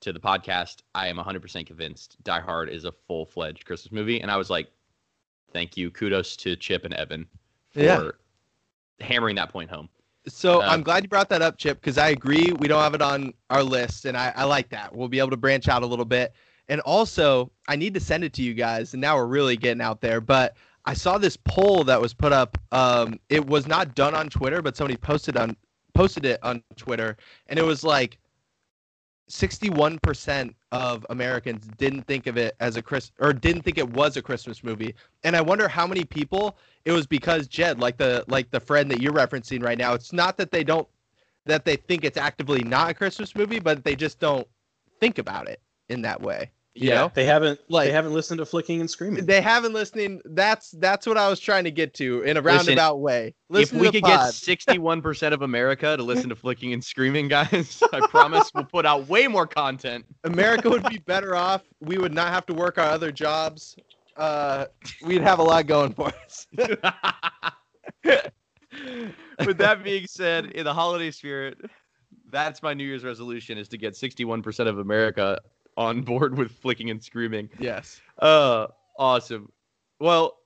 to 0.00 0.12
the 0.12 0.20
podcast, 0.20 0.78
I 0.94 1.08
am 1.08 1.16
100% 1.16 1.66
convinced 1.66 2.16
Die 2.24 2.40
Hard 2.40 2.68
is 2.70 2.84
a 2.84 2.92
full 2.92 3.26
fledged 3.26 3.64
Christmas 3.66 3.92
movie. 3.92 4.20
And 4.20 4.30
I 4.30 4.36
was 4.36 4.50
like, 4.50 4.70
thank 5.52 5.76
you. 5.76 5.90
Kudos 5.90 6.36
to 6.38 6.56
Chip 6.56 6.84
and 6.84 6.94
Evan 6.94 7.26
for 7.70 7.80
Yeah. 7.80 8.10
hammering 9.00 9.36
that 9.36 9.50
point 9.50 9.70
home. 9.70 9.88
so 10.26 10.60
Um, 10.62 10.70
i'm 10.70 10.82
glad 10.82 11.02
you 11.04 11.08
brought 11.08 11.28
that 11.28 11.40
up 11.42 11.56
chip 11.56 11.80
because 11.80 11.98
i 11.98 12.08
agree 12.08 12.50
we 12.58 12.66
don't 12.66 12.82
have 12.82 12.94
it 12.94 13.02
on 13.02 13.32
our 13.50 13.62
list 13.62 14.06
and 14.06 14.16
I, 14.16 14.32
I 14.34 14.42
like 14.44 14.68
that 14.70 14.92
we'll 14.92 15.06
be 15.08 15.18
able 15.20 15.30
to 15.30 15.36
branch 15.36 15.68
out 15.68 15.82
a 15.82 15.86
little 15.86 16.04
bit 16.04 16.32
and 16.68 16.80
also 16.80 17.52
i 17.68 17.76
need 17.76 17.94
to 17.94 18.00
send 18.00 18.24
it 18.24 18.32
to 18.32 18.42
you 18.42 18.52
guys 18.54 18.92
and 18.94 19.00
now 19.00 19.16
we're 19.16 19.26
really 19.26 19.56
getting 19.56 19.80
out 19.80 20.00
there 20.00 20.20
but 20.20 20.56
i 20.86 20.94
saw 20.94 21.18
this 21.18 21.36
poll 21.36 21.84
that 21.84 22.00
was 22.00 22.14
put 22.14 22.32
up 22.32 22.58
um 22.72 23.18
it 23.28 23.44
was 23.46 23.66
not 23.66 23.94
done 23.94 24.14
on 24.14 24.28
twitter 24.28 24.62
but 24.62 24.76
somebody 24.76 24.96
posted 24.96 25.36
on 25.36 25.56
posted 25.94 26.24
it 26.24 26.38
on 26.42 26.62
twitter 26.76 27.16
and 27.48 27.58
it 27.58 27.64
was 27.64 27.84
like 27.84 28.18
61% 29.28 30.54
of 30.70 31.04
Americans 31.10 31.66
didn't 31.78 32.02
think 32.02 32.26
of 32.26 32.36
it 32.36 32.54
as 32.60 32.76
a 32.76 32.82
Chris 32.82 33.10
or 33.18 33.32
didn't 33.32 33.62
think 33.62 33.78
it 33.78 33.88
was 33.88 34.16
a 34.16 34.22
Christmas 34.22 34.62
movie. 34.62 34.94
And 35.24 35.34
I 35.34 35.40
wonder 35.40 35.66
how 35.68 35.86
many 35.86 36.04
people 36.04 36.56
it 36.84 36.92
was 36.92 37.06
because 37.06 37.48
Jed, 37.48 37.80
like 37.80 37.96
the 37.96 38.24
like 38.28 38.50
the 38.50 38.60
friend 38.60 38.90
that 38.90 39.00
you're 39.00 39.12
referencing 39.12 39.62
right 39.62 39.78
now, 39.78 39.94
it's 39.94 40.12
not 40.12 40.36
that 40.36 40.52
they 40.52 40.62
don't 40.62 40.86
that 41.44 41.64
they 41.64 41.76
think 41.76 42.04
it's 42.04 42.16
actively 42.18 42.62
not 42.62 42.90
a 42.90 42.94
Christmas 42.94 43.34
movie, 43.34 43.58
but 43.58 43.84
they 43.84 43.96
just 43.96 44.20
don't 44.20 44.46
think 45.00 45.18
about 45.18 45.48
it 45.48 45.60
in 45.88 46.02
that 46.02 46.20
way. 46.20 46.50
You 46.78 46.90
know? 46.90 47.10
they 47.14 47.24
haven't 47.24 47.58
Like- 47.68 47.88
they 47.88 47.92
haven't 47.92 48.12
listened 48.12 48.38
to 48.38 48.46
Flicking 48.46 48.80
and 48.80 48.90
Screaming. 48.90 49.24
They 49.26 49.40
haven't 49.40 49.72
listening. 49.72 50.20
That's 50.24 50.70
that's 50.72 51.06
what 51.06 51.16
I 51.16 51.28
was 51.28 51.40
trying 51.40 51.64
to 51.64 51.70
get 51.70 51.94
to 51.94 52.20
in 52.22 52.36
a 52.36 52.40
Listen, 52.40 52.56
roundabout 52.68 53.00
way. 53.00 53.34
if 53.50 53.72
we 53.72 53.90
could 53.90 54.02
get 54.02 54.20
61% 54.20 55.32
of 55.32 55.42
America 55.42 55.96
to 55.96 56.02
listen 56.02 56.28
to 56.28 56.36
Flicking 56.36 56.72
and 56.72 56.84
Screaming, 56.84 57.28
guys, 57.28 57.82
I 57.92 58.06
promise 58.08 58.50
we'll 58.54 58.64
put 58.64 58.84
out 58.86 59.08
way 59.08 59.26
more 59.26 59.46
content. 59.46 60.04
America 60.24 60.68
would 60.68 60.84
be 60.88 60.98
better 60.98 61.34
off. 61.34 61.62
We 61.80 61.98
would 61.98 62.12
not 62.14 62.28
have 62.28 62.44
to 62.46 62.54
work 62.54 62.78
our 62.78 62.88
other 62.88 63.10
jobs. 63.10 63.76
Uh, 64.16 64.66
we'd 65.04 65.22
have 65.22 65.38
a 65.38 65.42
lot 65.42 65.66
going 65.66 65.92
for 65.92 66.12
us. 66.24 66.46
With 69.46 69.58
that 69.58 69.82
being 69.84 70.06
said, 70.06 70.46
in 70.46 70.64
the 70.64 70.74
holiday 70.74 71.10
spirit, 71.10 71.58
that's 72.30 72.62
my 72.62 72.74
New 72.74 72.84
Year's 72.84 73.04
resolution 73.04 73.58
is 73.58 73.68
to 73.68 73.78
get 73.78 73.94
61% 73.94 74.66
of 74.68 74.78
America 74.78 75.38
on 75.76 76.02
board 76.02 76.36
with 76.36 76.52
flicking 76.52 76.90
and 76.90 77.02
screaming. 77.02 77.48
yes. 77.58 78.00
Uh, 78.18 78.66
awesome. 78.98 79.50
Well, 80.00 80.38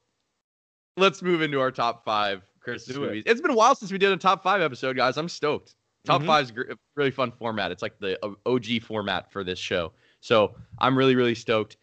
let's 0.96 1.22
move 1.22 1.42
into 1.42 1.60
our 1.60 1.70
top 1.70 2.04
five 2.04 2.42
Christmas 2.60 2.96
it. 2.96 3.00
movies. 3.00 3.22
It's 3.26 3.40
been 3.40 3.50
a 3.50 3.54
while 3.56 3.74
since 3.74 3.92
we 3.92 3.98
did 3.98 4.12
a 4.12 4.16
top 4.16 4.42
five 4.42 4.60
episode, 4.60 4.96
guys. 4.96 5.16
I'm 5.16 5.28
stoked. 5.28 5.76
Top 6.04 6.22
Mhm. 6.22 6.26
five 6.26 6.44
is 6.46 6.50
a 6.50 6.76
really 6.96 7.10
fun 7.10 7.30
format. 7.32 7.70
It's 7.70 7.82
like 7.82 7.98
the 7.98 8.18
O- 8.24 8.36
OG 8.46 8.80
format 8.80 9.30
for 9.30 9.44
this 9.44 9.58
show. 9.58 9.92
So 10.20 10.54
I'm 10.78 10.96
really, 10.96 11.14
really 11.14 11.34
stoked. 11.34 11.76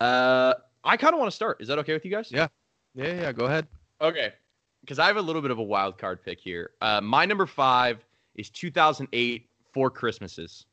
Uh, 0.00 0.54
I 0.84 0.96
kind 0.96 1.14
of 1.14 1.20
want 1.20 1.30
to 1.30 1.34
start. 1.36 1.60
Is 1.60 1.68
that 1.68 1.78
okay 1.78 1.92
with 1.92 2.04
you 2.04 2.10
guys? 2.10 2.30
Yeah. 2.30 2.48
Yeah, 2.94 3.14
yeah. 3.20 3.32
Go 3.32 3.46
ahead. 3.46 3.66
Okay. 4.00 4.32
Because 4.82 4.98
I 4.98 5.06
have 5.06 5.16
a 5.16 5.22
little 5.22 5.42
bit 5.42 5.50
of 5.50 5.58
a 5.58 5.62
wild 5.62 5.96
card 5.96 6.22
pick 6.22 6.40
here. 6.40 6.70
Uh, 6.80 7.00
my 7.00 7.24
number 7.24 7.46
five 7.46 8.04
is 8.34 8.50
2008 8.50 9.48
Four 9.72 9.90
Christmases. 9.90 10.66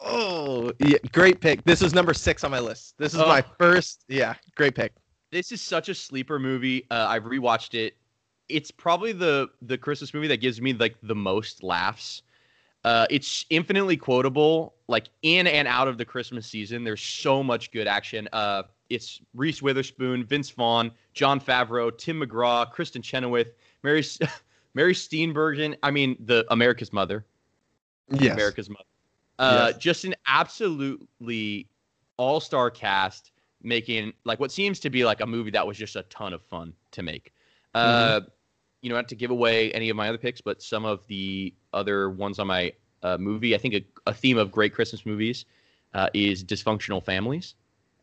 Oh, 0.00 0.72
yeah, 0.78 0.98
great 1.12 1.40
pick. 1.40 1.64
This 1.64 1.80
is 1.82 1.94
number 1.94 2.12
six 2.14 2.44
on 2.44 2.50
my 2.50 2.60
list. 2.60 2.94
This 2.98 3.12
is 3.14 3.18
my 3.18 3.42
Oh. 3.46 3.52
first. 3.58 4.04
Yeah, 4.08 4.34
great 4.54 4.74
pick. 4.74 4.92
This 5.30 5.52
is 5.52 5.60
such 5.62 5.88
a 5.88 5.94
sleeper 5.94 6.38
movie. 6.38 6.84
Uh, 6.90 7.06
I've 7.08 7.24
rewatched 7.24 7.74
it. 7.74 7.96
It's 8.48 8.70
probably 8.70 9.12
the 9.12 9.48
the 9.62 9.76
Christmas 9.76 10.14
movie 10.14 10.28
that 10.28 10.36
gives 10.40 10.60
me 10.60 10.72
like 10.72 10.96
the 11.02 11.14
most 11.14 11.62
laughs. 11.62 12.22
Uh, 12.84 13.06
it's 13.10 13.44
infinitely 13.50 13.96
quotable, 13.96 14.74
like 14.86 15.08
in 15.22 15.48
and 15.48 15.66
out 15.66 15.88
of 15.88 15.98
the 15.98 16.04
Christmas 16.04 16.46
season. 16.46 16.84
There's 16.84 17.02
so 17.02 17.42
much 17.42 17.72
good 17.72 17.88
action. 17.88 18.28
Uh, 18.32 18.62
it's 18.88 19.20
Reese 19.34 19.60
Witherspoon, 19.60 20.24
Vince 20.24 20.50
Vaughn, 20.50 20.92
Jon 21.12 21.40
Favreau, 21.40 21.96
Tim 21.98 22.20
McGraw, 22.20 22.72
Kristin 22.72 23.02
Chenoweth, 23.02 23.48
Mary 23.82 24.04
Mary 24.74 24.92
Steenburgen. 24.94 25.74
I 25.82 25.90
mean, 25.90 26.16
the 26.20 26.44
America's 26.50 26.92
Mother. 26.92 27.24
Yes. 28.10 28.34
America's 28.34 28.68
Mother. 28.70 28.84
Uh, 29.38 29.70
Yes. 29.72 29.78
Just 29.78 30.04
an 30.04 30.14
absolutely 30.26 31.68
all 32.16 32.40
star 32.40 32.70
cast 32.70 33.32
making 33.62 34.12
like 34.24 34.38
what 34.40 34.52
seems 34.52 34.78
to 34.80 34.90
be 34.90 35.04
like 35.04 35.20
a 35.20 35.26
movie 35.26 35.50
that 35.50 35.66
was 35.66 35.76
just 35.76 35.96
a 35.96 36.02
ton 36.04 36.32
of 36.32 36.42
fun 36.42 36.72
to 36.92 37.02
make. 37.02 37.32
Uh, 37.74 38.20
You 38.82 38.90
know, 38.90 38.96
not 38.96 39.08
to 39.08 39.16
give 39.16 39.30
away 39.30 39.72
any 39.72 39.88
of 39.90 39.96
my 39.96 40.08
other 40.08 40.18
picks, 40.18 40.40
but 40.40 40.62
some 40.62 40.84
of 40.84 41.06
the 41.08 41.52
other 41.72 42.10
ones 42.10 42.38
on 42.38 42.46
my 42.46 42.72
uh, 43.02 43.18
movie, 43.18 43.54
I 43.54 43.58
think 43.58 43.74
a, 43.74 43.84
a 44.06 44.14
theme 44.14 44.38
of 44.38 44.52
great 44.52 44.72
Christmas 44.74 45.04
movies 45.04 45.44
uh, 45.94 46.08
is 46.14 46.44
dysfunctional 46.44 47.02
families 47.04 47.54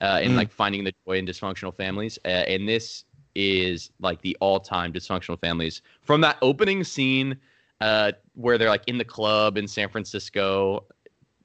uh, 0.02 0.20
and 0.22 0.34
Mm. 0.34 0.38
like 0.38 0.52
finding 0.52 0.84
the 0.84 0.94
joy 1.06 1.18
in 1.18 1.26
dysfunctional 1.26 1.74
families. 1.74 2.20
Uh, 2.26 2.30
and 2.54 2.68
this 2.68 3.06
is 3.36 3.92
like 4.00 4.22
the 4.22 4.36
all 4.42 4.60
time 4.60 4.92
dysfunctional 4.92 5.40
families 5.40 5.82
from 6.02 6.22
that 6.22 6.38
opening 6.42 6.84
scene 6.84 7.38
uh, 7.82 8.12
where 8.36 8.58
they're 8.58 8.70
like 8.70 8.84
in 8.88 8.98
the 8.98 9.06
club 9.06 9.58
in 9.58 9.68
San 9.68 9.90
Francisco, 9.90 10.86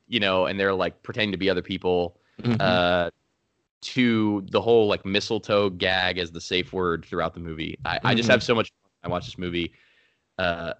you 0.08 0.20
know, 0.20 0.46
and 0.46 0.58
they're 0.58 0.74
like 0.74 1.02
pretending 1.02 1.32
to 1.32 1.38
be 1.38 1.48
other 1.50 1.62
people, 1.62 2.18
Mhm. 2.42 2.56
uh, 2.60 3.10
to 3.80 4.44
the 4.50 4.60
whole 4.60 4.88
like 4.88 5.04
mistletoe 5.06 5.70
gag 5.70 6.18
as 6.18 6.32
the 6.32 6.40
safe 6.40 6.72
word 6.72 7.04
throughout 7.04 7.34
the 7.34 7.40
movie. 7.40 7.78
I, 7.84 8.00
I 8.04 8.14
just 8.14 8.28
Mhm. 8.28 8.32
have 8.32 8.42
so 8.42 8.54
much 8.54 8.70
fun. 8.70 8.90
when 9.02 9.10
I 9.10 9.14
watch 9.14 9.26
this 9.26 9.38
movie. 9.38 9.72
Uh, 10.38 10.72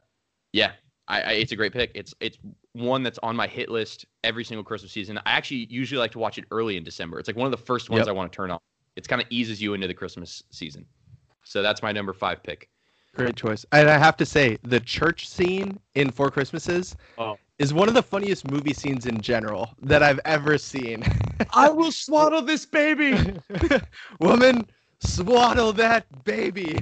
yeah, 0.53 0.73
I, 1.07 1.21
I 1.23 1.33
it's 1.33 1.53
a 1.53 1.57
great 1.57 1.73
pick. 1.73 1.93
It's 1.95 2.15
it's 2.21 2.39
one 2.73 3.03
that's 3.03 3.19
on 3.23 3.37
my 3.37 3.47
hit 3.47 3.69
list 3.71 4.07
every 4.25 4.45
single 4.45 4.65
Christmas 4.65 4.93
season. 4.93 5.19
I 5.19 5.23
actually 5.33 5.67
usually 5.71 5.99
like 5.99 6.13
to 6.13 6.19
watch 6.19 6.39
it 6.39 6.45
early 6.51 6.77
in 6.77 6.83
December. 6.85 7.19
It's 7.19 7.29
like 7.29 7.37
one 7.37 7.47
of 7.47 7.53
the 7.53 7.65
first 7.65 7.91
ones 7.91 8.01
Yep. 8.01 8.09
I 8.09 8.13
want 8.13 8.33
to 8.33 8.37
turn 8.37 8.51
on. 8.51 8.59
It's 8.97 9.07
kind 9.07 9.23
of 9.23 9.29
eases 9.31 9.61
you 9.63 9.75
into 9.75 9.87
the 9.87 9.95
Christmas 9.95 10.43
season. 10.51 10.85
So 11.45 11.63
that's 11.63 11.83
my 11.83 11.93
number 11.93 12.13
five 12.13 12.43
pick. 12.43 12.69
Great 13.15 13.37
choice. 13.37 13.65
And 13.73 13.89
I 13.89 13.97
have 13.99 14.17
to 14.19 14.27
say, 14.27 14.59
the 14.65 14.79
church 14.81 15.29
scene 15.29 15.79
in 15.95 16.11
Four 16.11 16.31
Christmases 16.31 16.97
Oh. 17.17 17.39
Is 17.59 17.75
one 17.75 17.89
of 17.89 17.95
the 17.95 18.03
funniest 18.03 18.49
movie 18.49 18.73
scenes 18.73 19.07
in 19.07 19.21
general 19.21 19.71
that 19.83 20.01
I've 20.01 20.21
ever 20.25 20.59
seen. 20.59 21.03
I 21.53 21.69
will 21.71 21.91
swaddle 21.91 22.41
this 22.43 22.65
baby. 22.65 23.17
Woman, 24.21 24.65
swaddle 25.01 25.73
that 25.73 26.07
baby. 26.25 26.79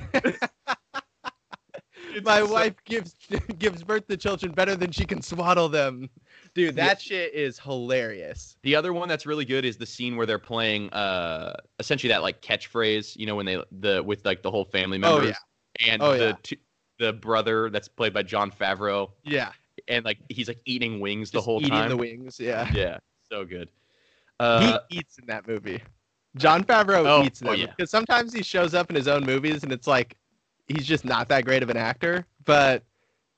My 2.22 2.40
so- 2.40 2.52
wife 2.52 2.74
gives 2.84 3.14
gives 3.58 3.82
birth 3.82 4.06
to 4.08 4.16
children 4.18 4.52
better 4.52 4.76
than 4.76 4.90
she 4.90 5.04
can 5.06 5.22
swaddle 5.22 5.68
them. 5.70 6.10
Dude, 6.54 6.76
that 6.76 7.00
shit 7.00 7.32
is 7.34 7.58
hilarious. 7.58 8.56
The 8.62 8.74
other 8.76 8.92
one 8.92 9.08
that's 9.08 9.24
really 9.26 9.44
good 9.46 9.64
is 9.64 9.76
the 9.78 9.86
scene 9.86 10.14
where 10.16 10.26
they're 10.26 10.38
playing 10.38 10.90
uh 10.92 11.54
essentially 11.78 12.10
that 12.10 12.22
like 12.22 12.42
catchphrase, 12.42 13.16
you 13.16 13.24
know, 13.26 13.34
when 13.34 13.46
they 13.46 13.62
the 13.72 14.02
with 14.02 14.24
like 14.26 14.42
the 14.42 14.50
whole 14.50 14.64
family 14.66 14.98
members. 14.98 15.18
Oh, 15.18 15.24
members 15.24 15.36
and 15.88 16.02
Oh, 16.02 16.12
the 16.18 16.24
yeah. 16.26 16.32
two, 16.42 16.56
the 16.98 17.12
brother 17.14 17.70
that's 17.70 17.88
played 17.88 18.12
by 18.14 18.22
Jon 18.22 18.50
Favreau 18.50 19.10
Yeah. 19.24 19.52
And 19.88 20.04
like 20.04 20.18
he's 20.28 20.48
like 20.48 20.60
eating 20.64 21.00
wings 21.00 21.30
the 21.30 21.40
whole 21.40 21.58
eating 21.60 21.70
time. 21.70 21.78
Eating 21.86 21.90
the 21.90 21.96
wings. 21.96 22.40
Yeah. 22.40 22.68
Yeah, 22.74 22.98
so 23.30 23.44
good. 23.44 23.68
Uh, 24.40 24.80
he 24.88 24.98
eats 24.98 25.18
in 25.18 25.26
that 25.26 25.46
movie. 25.48 25.80
Jon 26.36 26.62
Favreau 26.64 27.06
Oh, 27.06 27.24
eats 27.24 27.40
in 27.40 27.48
oh, 27.48 27.52
that 27.52 27.58
yeah. 27.58 27.66
because 27.76 27.90
sometimes 27.90 28.32
he 28.32 28.42
shows 28.42 28.74
up 28.74 28.90
in 28.90 28.96
his 28.96 29.08
own 29.08 29.24
movies 29.24 29.62
and 29.62 29.72
it's 29.72 29.86
like 29.86 30.16
he's 30.68 30.84
just 30.86 31.04
not 31.04 31.28
that 31.28 31.44
great 31.44 31.62
of 31.62 31.70
an 31.70 31.76
actor. 31.76 32.26
But 32.44 32.82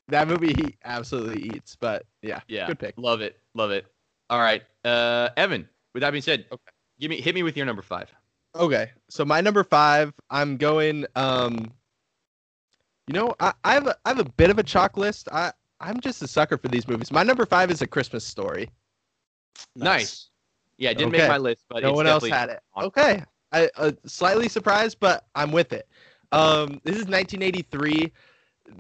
that 0.09 0.27
movie 0.27 0.53
he 0.55 0.77
absolutely 0.85 1.43
eats. 1.55 1.77
But 1.77 2.05
yeah, 2.23 2.41
yeah, 2.49 2.67
good 2.67 2.79
pick. 2.79 2.95
Love 2.97 3.21
it, 3.21 3.39
love 3.55 3.71
it. 3.71 3.87
All 4.31 4.41
right, 4.41 4.63
uh, 4.85 5.29
Evan. 5.37 5.69
With 5.95 6.01
that 6.03 6.11
being 6.11 6.23
said, 6.23 6.47
Okay. 6.51 6.71
give 6.99 7.11
me 7.11 7.21
hit 7.21 7.35
me 7.35 7.43
with 7.43 7.57
your 7.57 7.67
number 7.67 7.83
five. 7.83 8.11
Okay, 8.57 8.91
so 9.09 9.25
my 9.25 9.41
number 9.41 9.63
five, 9.63 10.13
I'm 10.31 10.57
going. 10.57 11.07
Um, 11.15 11.71
you 13.07 13.15
know, 13.15 13.35
I, 13.41 13.53
I 13.65 13.75
have 13.75 13.87
a 13.87 13.97
I 14.05 14.09
have 14.11 14.19
a 14.19 14.25
bit 14.25 14.51
of 14.51 14.59
a 14.59 14.63
chalk 14.63 14.97
list. 14.97 15.29
I 15.31 15.53
I'm 15.81 16.01
just 16.01 16.23
a 16.23 16.29
sucker 16.29 16.57
for 16.57 16.69
these 16.69 16.89
movies. 16.89 17.11
My 17.13 17.23
number 17.23 17.47
five 17.47 17.71
is 17.71 17.83
a 17.83 17.87
Christmas 17.87 18.25
story. 18.25 18.71
Nice. 19.77 20.31
Yeah, 20.79 20.91
it 20.91 20.99
didn't 20.99 21.11
Okay. 21.11 21.19
make 21.19 21.29
my 21.29 21.39
list, 21.39 21.67
but 21.69 21.83
no 21.83 21.91
it's 21.91 21.95
one 21.95 22.07
else 22.07 22.27
had 22.29 22.51
it. 22.51 22.63
on- 22.75 22.85
Okay, 22.87 23.25
I 23.53 23.69
uh, 23.77 23.93
slightly 24.07 24.49
surprised, 24.49 24.99
but 25.01 25.27
I'm 25.35 25.53
with 25.53 25.73
it. 25.73 25.89
Um, 26.33 26.81
this 26.85 26.97
is 26.97 27.09
1983. 27.09 28.13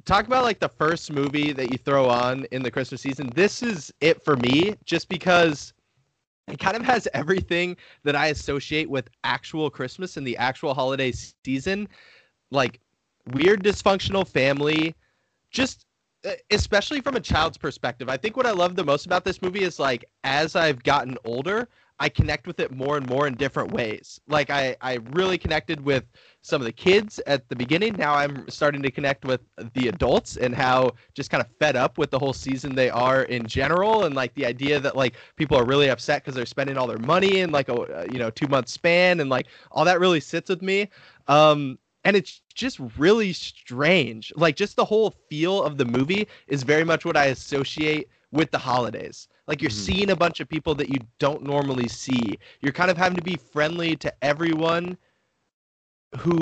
Talk 0.04 0.26
about 0.26 0.44
like 0.44 0.60
the 0.60 0.68
first 0.68 1.12
movie 1.12 1.52
that 1.52 1.70
you 1.70 1.78
throw 1.78 2.08
on 2.08 2.44
in 2.52 2.62
the 2.62 2.70
Christmas 2.70 3.00
season. 3.02 3.30
This 3.34 3.62
is 3.62 3.92
it 4.00 4.22
for 4.22 4.36
me, 4.36 4.76
just 4.84 5.08
because 5.08 5.72
it 6.48 6.58
kind 6.58 6.76
of 6.76 6.84
has 6.84 7.08
everything 7.14 7.76
that 8.04 8.14
I 8.16 8.28
associate 8.28 8.88
with 8.90 9.08
actual 9.24 9.70
Christmas 9.70 10.16
and 10.16 10.26
the 10.26 10.36
actual 10.36 10.74
holiday 10.74 11.12
season, 11.12 11.88
like 12.50 12.80
weird 13.32 13.62
dysfunctional 13.62 14.26
family, 14.28 14.94
just 15.50 15.86
especially 16.50 17.00
from 17.00 17.16
a 17.16 17.20
child's 17.20 17.58
perspective. 17.58 18.08
I 18.08 18.16
think 18.16 18.36
what 18.36 18.46
I 18.46 18.52
love 18.52 18.76
the 18.76 18.84
most 18.84 19.06
about 19.06 19.24
this 19.24 19.40
movie 19.42 19.62
is 19.62 19.78
like 19.78 20.04
as 20.24 20.56
I've 20.56 20.82
gotten 20.82 21.16
older, 21.24 21.68
I 22.00 22.08
connect 22.08 22.46
with 22.46 22.60
it 22.60 22.70
more 22.70 22.96
and 22.96 23.08
more 23.08 23.26
in 23.26 23.34
different 23.34 23.72
ways. 23.72 24.20
Like 24.28 24.50
I, 24.50 24.76
I 24.80 24.98
really 25.12 25.36
connected 25.36 25.80
with 25.80 26.04
some 26.42 26.60
of 26.62 26.64
the 26.64 26.72
kids 26.72 27.18
at 27.26 27.48
the 27.48 27.56
beginning. 27.56 27.94
Now 27.94 28.14
I'm 28.14 28.48
starting 28.48 28.82
to 28.82 28.90
connect 28.90 29.24
with 29.24 29.40
the 29.74 29.88
adults 29.88 30.36
and 30.36 30.54
how 30.54 30.92
just 31.14 31.30
kind 31.30 31.42
of 31.42 31.48
fed 31.58 31.74
up 31.74 31.98
with 31.98 32.10
the 32.10 32.18
whole 32.18 32.32
season 32.32 32.74
they 32.74 32.88
are 32.88 33.22
in 33.24 33.46
general, 33.46 34.04
and 34.04 34.14
like 34.14 34.32
the 34.34 34.46
idea 34.46 34.78
that 34.78 34.94
like 34.96 35.16
people 35.36 35.56
are 35.58 35.64
really 35.64 35.88
upset 35.90 36.22
because 36.22 36.36
they're 36.36 36.46
spending 36.46 36.78
all 36.78 36.86
their 36.86 36.98
money 36.98 37.40
in 37.40 37.50
like 37.50 37.68
a 37.68 37.74
uh, 37.74 38.06
you 38.12 38.18
know 38.18 38.30
two 38.30 38.46
month 38.46 38.68
span, 38.68 39.18
and 39.18 39.28
like 39.28 39.48
all 39.72 39.84
that 39.84 39.98
really 39.98 40.20
sits 40.20 40.48
with 40.48 40.62
me. 40.62 40.88
Um, 41.26 41.78
and 42.08 42.16
it's 42.16 42.40
just 42.54 42.80
really 42.96 43.34
strange. 43.34 44.32
Like 44.34 44.56
just 44.56 44.76
the 44.76 44.84
whole 44.86 45.10
feel 45.28 45.62
of 45.62 45.76
the 45.76 45.84
movie 45.84 46.26
is 46.46 46.62
very 46.62 46.82
much 46.82 47.04
what 47.04 47.18
I 47.18 47.26
associate 47.26 48.08
with 48.32 48.50
the 48.50 48.56
holidays. 48.56 49.28
Like 49.46 49.60
you're 49.60 49.70
Mhm. 49.70 49.84
seeing 49.86 50.10
a 50.10 50.16
bunch 50.16 50.40
of 50.40 50.48
people 50.48 50.74
that 50.76 50.88
you 50.88 51.00
don't 51.18 51.42
normally 51.42 51.86
see. 51.86 52.38
You're 52.62 52.72
kind 52.72 52.90
of 52.90 52.96
having 52.96 53.16
to 53.16 53.22
be 53.22 53.36
friendly 53.36 53.94
to 53.96 54.10
everyone 54.24 54.96
who 56.20 56.38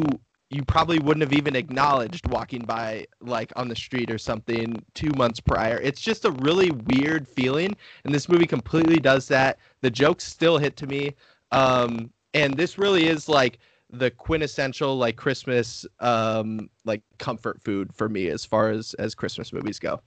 you 0.50 0.62
probably 0.64 1.00
wouldn't 1.00 1.22
have 1.22 1.33
even 1.33 1.57
acknowledged 1.57 2.29
walking 2.29 2.62
by 2.62 3.05
like 3.20 3.52
on 3.57 3.66
the 3.66 3.74
street 3.74 4.09
or 4.09 4.18
something 4.18 4.81
2 4.94 5.11
months 5.16 5.40
prior. 5.40 5.81
It's 5.83 6.00
just 6.00 6.26
a 6.26 6.31
really 6.31 6.70
weird 6.70 7.26
feeling 7.26 7.74
and 8.05 8.14
this 8.14 8.29
movie 8.29 8.46
completely 8.46 9.00
does 9.00 9.26
that. 9.26 9.59
The 9.81 9.90
jokes 9.90 10.22
still 10.22 10.59
hit 10.59 10.76
to 10.76 10.87
me. 10.87 11.16
Um 11.50 12.12
and 12.35 12.55
this 12.55 12.79
really 12.79 13.09
is 13.09 13.29
like 13.29 13.59
the 13.90 14.11
quintessential 14.11 14.96
like 14.96 15.16
Christmas 15.16 15.87
um 16.01 16.68
like 16.85 17.03
comfort 17.18 17.62
food 17.62 17.94
for 17.94 18.09
me 18.09 18.29
as 18.29 18.44
far 18.44 18.70
as 18.70 18.94
as 18.94 19.14
Christmas 19.14 19.53
movies 19.53 19.79
go. 19.79 20.01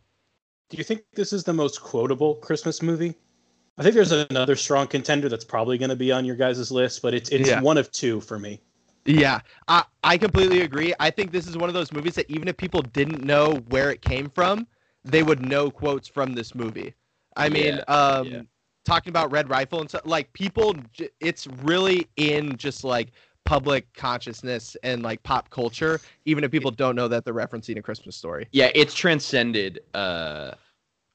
Do 0.69 0.77
you 0.77 0.83
think 0.83 1.03
this 1.13 1.33
is 1.33 1.43
the 1.43 1.53
most 1.53 1.81
quotable 1.81 2.35
Christmas 2.35 2.81
movie? 2.81 3.15
I 3.77 3.83
think 3.83 3.95
there's 3.95 4.11
another 4.11 4.55
strong 4.55 4.87
contender 4.87 5.29
that's 5.29 5.45
probably 5.45 5.77
going 5.77 5.89
to 5.89 5.95
be 5.95 6.11
on 6.11 6.25
your 6.25 6.35
guys' 6.35 6.69
list, 6.71 7.01
but 7.01 7.13
it's 7.13 7.29
it's 7.29 7.49
Yeah. 7.49 7.61
one 7.61 7.77
of 7.77 7.91
two 7.91 8.19
for 8.21 8.37
me. 8.37 8.61
Yeah, 9.05 9.39
I, 9.67 9.85
I 10.03 10.17
completely 10.17 10.61
agree. 10.61 10.93
I 10.99 11.09
think 11.09 11.31
this 11.31 11.47
is 11.47 11.57
one 11.57 11.69
of 11.69 11.73
those 11.73 11.91
movies 11.91 12.15
that 12.15 12.29
even 12.29 12.47
if 12.47 12.57
people 12.57 12.81
didn't 12.81 13.23
know 13.23 13.55
where 13.69 13.89
it 13.89 14.01
came 14.01 14.29
from, 14.29 14.67
they 15.03 15.23
would 15.23 15.41
know 15.41 15.71
quotes 15.71 16.07
from 16.07 16.33
this 16.33 16.53
movie. 16.53 16.93
I 17.37 17.49
mean, 17.49 17.81
um, 17.87 18.27
yeah. 18.27 18.41
talking 18.83 19.09
about 19.09 19.31
Red 19.31 19.49
Rifle 19.49 19.79
and 19.79 19.89
stuff, 19.89 20.01
like 20.05 20.31
people, 20.33 20.75
it's 21.21 21.47
really 21.63 22.07
in 22.17 22.57
just 22.57 22.83
like 22.83 23.11
public 23.49 23.91
consciousness 23.95 24.77
and 24.83 25.01
like 25.01 25.21
pop 25.23 25.49
culture, 25.49 25.99
even 26.25 26.43
if 26.43 26.51
people 26.51 26.69
don't 26.69 26.95
know 26.95 27.07
that 27.07 27.25
they're 27.25 27.33
referencing 27.33 27.77
a 27.77 27.81
Christmas 27.81 28.15
story. 28.15 28.47
Yeah, 28.51 28.69
it's 28.75 28.93
transcended 28.93 29.79
uh 29.95 30.51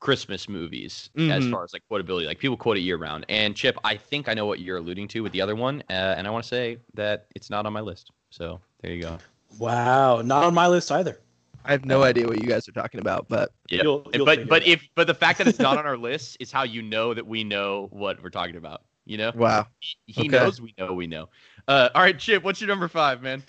Christmas 0.00 0.48
movies 0.48 1.10
as 1.16 1.44
Mhm. 1.44 1.50
far 1.52 1.62
as 1.64 1.72
like 1.72 1.82
quotability. 1.90 2.26
Like 2.26 2.40
people 2.40 2.56
quote 2.56 2.76
it 2.76 2.80
year 2.80 2.96
round. 2.96 3.24
And 3.28 3.54
Chip, 3.54 3.78
I 3.84 3.96
think 3.96 4.28
I 4.28 4.34
know 4.34 4.46
what 4.46 4.58
you're 4.58 4.78
alluding 4.78 5.06
to 5.08 5.22
with 5.22 5.32
the 5.32 5.40
other 5.40 5.54
one, 5.54 5.82
uh, 5.88 6.16
and 6.16 6.26
I 6.26 6.30
want 6.30 6.42
to 6.44 6.48
say 6.48 6.78
that 6.94 7.26
it's 7.36 7.50
not 7.50 7.66
on 7.66 7.72
my 7.72 7.80
list. 7.80 8.10
So 8.30 8.60
there 8.82 8.92
you 8.92 9.00
go. 9.00 9.16
Wow, 9.58 10.20
not 10.20 10.42
on 10.44 10.54
my 10.54 10.66
list 10.66 10.90
either. 10.90 11.20
I 11.64 11.70
have 11.70 11.84
no 11.86 12.02
idea 12.02 12.26
what 12.26 12.42
you 12.42 12.48
guys 12.48 12.68
are 12.68 12.72
talking 12.72 12.98
about, 13.00 13.28
but 13.28 13.52
Yeah, 13.70 13.84
You'll- 13.84 14.10
you'll 14.12 14.26
but 14.26 14.48
but 14.48 14.66
if 14.66 14.82
but 14.96 15.06
the 15.06 15.14
fact 15.14 15.38
that 15.38 15.46
it's 15.46 15.60
not 15.60 15.78
on 15.78 15.86
our 15.86 15.96
list 15.96 16.36
is 16.40 16.50
how 16.50 16.64
you 16.64 16.82
know 16.82 17.14
that 17.14 17.26
we 17.26 17.44
know 17.44 17.86
what 17.92 18.20
we're 18.22 18.28
talking 18.28 18.56
about. 18.56 18.82
You 19.06 19.18
know, 19.18 19.32
wow. 19.34 19.66
he 20.06 20.22
Okay. 20.22 20.28
knows 20.28 20.60
we 20.62 20.74
know 20.78 20.92
we 20.94 21.06
know. 21.06 21.28
Uh, 21.66 21.88
all 21.94 22.02
right, 22.02 22.18
Chip, 22.18 22.42
what's 22.42 22.60
your 22.60 22.68
number 22.68 22.88
five, 22.88 23.22
man? 23.22 23.42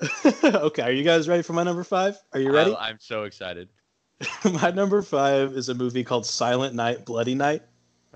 okay, 0.44 0.82
are 0.82 0.92
you 0.92 1.04
guys 1.04 1.28
ready 1.28 1.42
for 1.42 1.52
my 1.52 1.62
number 1.62 1.84
five? 1.84 2.16
Are 2.32 2.40
you 2.40 2.52
ready? 2.52 2.74
I, 2.74 2.90
am 2.90 2.98
so 3.00 3.24
excited. 3.24 3.68
my 4.60 4.70
number 4.70 5.02
five 5.02 5.52
is 5.52 5.68
a 5.68 5.74
movie 5.74 6.04
called 6.04 6.26
Silent 6.26 6.74
Night, 6.74 7.04
Bloody 7.04 7.34
Night. 7.34 7.62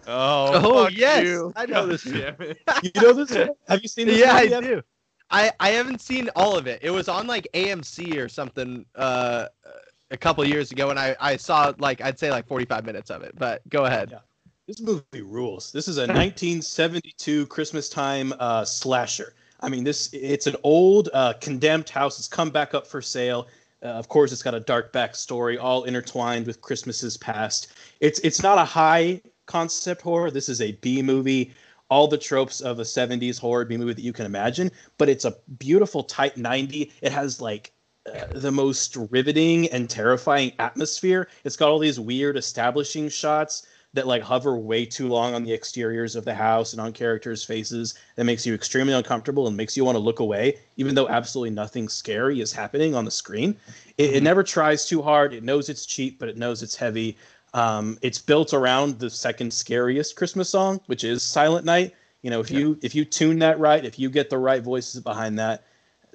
Oh, 0.07 0.51
Oh, 0.55 0.85
fuck 0.85 0.97
yes, 0.97 1.25
you. 1.25 1.53
I 1.57 1.67
know 1.67 1.87
this 1.87 2.03
Chip. 2.05 2.41
You 2.83 2.91
know 3.01 3.13
this? 3.13 3.33
Have 3.69 3.83
you 3.83 3.89
seen 3.89 4.07
this? 4.07 4.19
yeah, 4.19 4.35
I 4.35 4.41
movie 4.43 4.51
yet? 4.51 4.63
do. 4.63 4.83
I 5.31 5.53
I 5.61 5.71
haven't 5.71 6.01
seen 6.01 6.31
all 6.35 6.57
of 6.57 6.67
it. 6.67 6.81
It 6.83 6.91
was 6.91 7.09
on 7.09 7.27
like 7.27 7.47
AMC 7.53 8.17
or 8.17 8.29
something 8.29 8.87
uh 8.95 9.47
a 10.11 10.17
couple 10.17 10.43
years 10.47 10.73
ago, 10.73 10.89
and 10.91 10.99
I 10.99 11.15
I 11.21 11.37
saw 11.37 11.73
like 11.79 12.01
I'd 12.01 12.19
say 12.19 12.31
like 12.31 12.47
45 12.47 12.87
minutes 12.87 13.11
of 13.11 13.23
it. 13.23 13.35
But 13.37 13.69
go 13.69 13.85
ahead. 13.85 14.11
Yeah. 14.13 14.19
This 14.69 14.83
movie 14.83 15.23
rules. 15.23 15.73
This 15.73 15.89
is 15.89 15.97
a 15.97 16.01
1972 16.07 17.47
Christmas 17.47 17.89
time 17.89 18.35
uh, 18.39 18.67
slasher. 18.67 19.33
I 19.61 19.71
mean, 19.71 19.83
this 19.83 20.11
it's 20.13 20.47
an 20.47 20.57
old 20.63 21.09
uh, 21.15 21.33
condemned 21.41 21.89
house. 21.89 22.19
It's 22.19 22.29
come 22.29 22.51
back 22.51 22.75
up 22.75 22.87
for 22.87 23.01
sale. 23.01 23.49
Uh, 23.83 23.87
of 23.87 24.09
course, 24.09 24.31
it's 24.31 24.43
got 24.43 24.55
a 24.55 24.61
dark 24.61 24.93
backstory, 24.93 25.57
all 25.59 25.85
intertwined 25.85 26.47
with 26.47 26.61
Christmases 26.61 27.17
past. 27.17 27.69
It's 28.01 28.19
it's 28.19 28.43
not 28.43 28.59
a 28.59 28.65
high 28.65 29.23
concept 29.47 30.03
horror. 30.03 30.31
This 30.31 30.51
is 30.51 30.61
a 30.61 30.73
B 30.73 31.01
movie. 31.01 31.55
All 31.89 32.07
the 32.07 32.19
tropes 32.19 32.61
of 32.61 32.79
a 32.79 32.83
70s 32.83 33.41
horror 33.41 33.65
B 33.65 33.79
movie 33.79 33.95
that 33.95 34.03
you 34.03 34.13
can 34.13 34.27
imagine, 34.27 34.71
but 34.99 35.09
it's 35.09 35.25
a 35.25 35.35
beautiful 35.59 36.03
tight 36.03 36.37
90. 36.37 36.93
It 37.01 37.11
has 37.13 37.41
like 37.41 37.73
uh, 38.05 38.27
the 38.33 38.53
most 38.53 38.95
riveting 39.11 39.71
and 39.71 39.89
terrifying 39.89 40.53
atmosphere. 40.59 41.29
It's 41.45 41.57
got 41.57 41.71
all 41.71 41.79
these 41.79 41.99
weird 41.99 42.37
establishing 42.37 43.09
shots 43.09 43.67
that 43.95 44.07
like 44.07 44.23
hover 44.23 44.57
way 44.57 44.85
too 44.85 45.09
long 45.09 45.35
on 45.35 45.43
the 45.45 45.53
exteriors 45.53 46.15
of 46.15 46.25
the 46.25 46.35
house 46.35 46.73
and 46.73 46.81
on 46.81 46.93
characters' 46.93 47.43
faces 47.43 47.95
that 48.17 48.25
makes 48.25 48.47
you 48.47 48.55
extremely 48.55 48.93
uncomfortable 48.93 49.47
and 49.47 49.57
makes 49.57 49.77
you 49.77 49.85
want 49.85 49.97
to 49.97 50.01
look 50.01 50.21
away, 50.21 50.59
even 50.77 50.95
though 50.95 51.09
absolutely 51.09 51.51
nothing 51.51 51.89
scary 51.89 52.41
is 52.41 52.53
happening 52.53 52.95
on 52.95 53.05
the 53.05 53.11
screen. 53.11 53.57
It, 53.97 54.17
it 54.17 54.23
never 54.23 54.43
tries 54.43 54.87
too 54.87 55.01
hard. 55.01 55.33
It 55.33 55.43
knows 55.43 55.69
it's 55.69 55.87
cheap, 55.87 56.19
but 56.19 56.29
it 56.29 56.37
knows 56.37 56.63
it's 56.63 56.77
heavy. 56.77 57.17
Um, 57.55 57.99
it's 58.03 58.19
built 58.19 58.53
around 58.53 58.99
the 58.99 59.09
second 59.09 59.53
scariest 59.53 60.17
Christmas 60.17 60.51
song, 60.51 60.81
which 60.87 61.03
is 61.03 61.23
Silent 61.23 61.65
Night. 61.65 61.95
You 62.23 62.31
know, 62.31 62.41
if 62.41 62.51
you 62.51 62.79
if 62.83 62.95
you 62.95 63.05
tune 63.05 63.39
that 63.39 63.59
right, 63.59 63.85
if 63.85 63.99
you 63.99 64.11
get 64.11 64.29
the 64.29 64.39
right 64.39 64.63
voices 64.63 65.01
behind 65.01 65.39
that, 65.39 65.65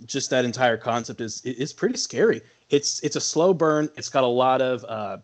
just 0.05 0.29
that 0.29 0.45
entire 0.45 0.77
concept 0.77 1.21
is 1.21 1.41
is 1.43 1.73
pretty 1.73 1.97
scary. 1.97 2.41
It's 2.69 2.99
it's 3.01 3.15
a 3.15 3.21
slow 3.21 3.53
burn. 3.53 3.89
It's 3.95 4.09
got 4.09 4.23
a 4.23 4.27
lot 4.27 4.61
of 4.61 4.83
uh, 4.83 5.17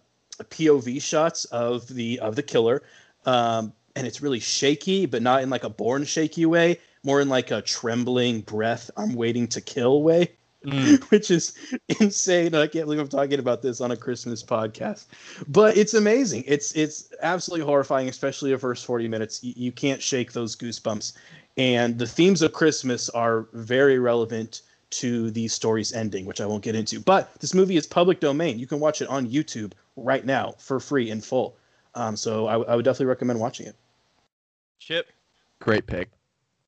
POV 0.43 1.01
shots 1.01 1.45
of 1.45 1.87
the 1.87 2.19
of 2.19 2.35
the 2.35 2.43
killer, 2.43 2.83
um, 3.25 3.73
and 3.95 4.07
it's 4.07 4.21
really 4.21 4.39
shaky, 4.39 5.05
but 5.05 5.21
not 5.21 5.43
in 5.43 5.49
like 5.49 5.63
a 5.63 5.69
Bourne 5.69 6.05
shaky 6.05 6.45
way, 6.45 6.79
more 7.03 7.21
in 7.21 7.29
like 7.29 7.51
a 7.51 7.61
trembling 7.61 8.41
breath. 8.41 8.89
I'm 8.97 9.13
waiting 9.13 9.47
to 9.49 9.61
kill 9.61 10.03
way. 10.03 10.31
Mm. 10.65 11.01
which 11.09 11.31
is 11.31 11.53
insane. 12.01 12.53
I 12.53 12.67
can't 12.67 12.83
believe 12.83 12.99
I'm 12.99 13.07
talking 13.07 13.39
about 13.39 13.61
this 13.61 13.79
on 13.79 13.91
a 13.91 13.95
Christmas 13.95 14.43
podcast, 14.43 15.05
but 15.47 15.77
it's 15.77 15.93
amazing. 15.93 16.43
It's 16.47 16.73
it's 16.73 17.13
absolutely 17.21 17.65
horrifying, 17.65 18.09
especially 18.09 18.51
the 18.51 18.57
first 18.57 18.85
40 18.85 19.07
minutes. 19.07 19.41
You, 19.41 19.53
you 19.55 19.71
can't 19.71 20.01
shake 20.01 20.33
those 20.33 20.57
goosebumps, 20.57 21.13
and 21.55 21.97
the 21.97 22.05
themes 22.05 22.41
of 22.41 22.51
Christmas 22.51 23.07
are 23.09 23.47
very 23.53 23.99
relevant 23.99 24.63
to 24.91 25.31
these 25.31 25.53
stories 25.53 25.93
ending, 25.93 26.25
which 26.25 26.41
I 26.41 26.45
won't 26.45 26.63
get 26.63 26.75
into. 26.75 26.99
But 26.99 27.33
this 27.39 27.53
movie 27.53 27.77
is 27.77 27.85
public 27.85 28.19
domain. 28.19 28.59
You 28.59 28.67
can 28.67 28.79
watch 28.79 29.01
it 29.01 29.09
on 29.09 29.27
YouTube 29.27 29.73
right 29.95 30.25
now 30.25 30.55
for 30.57 30.79
free 30.79 31.09
in 31.11 31.21
full. 31.21 31.55
Um, 31.95 32.15
so 32.15 32.47
I, 32.47 32.59
I 32.59 32.75
would 32.75 32.85
definitely 32.85 33.07
recommend 33.07 33.39
watching 33.39 33.67
it. 33.67 33.75
Chip, 34.79 35.07
great 35.59 35.85
pick. 35.85 36.09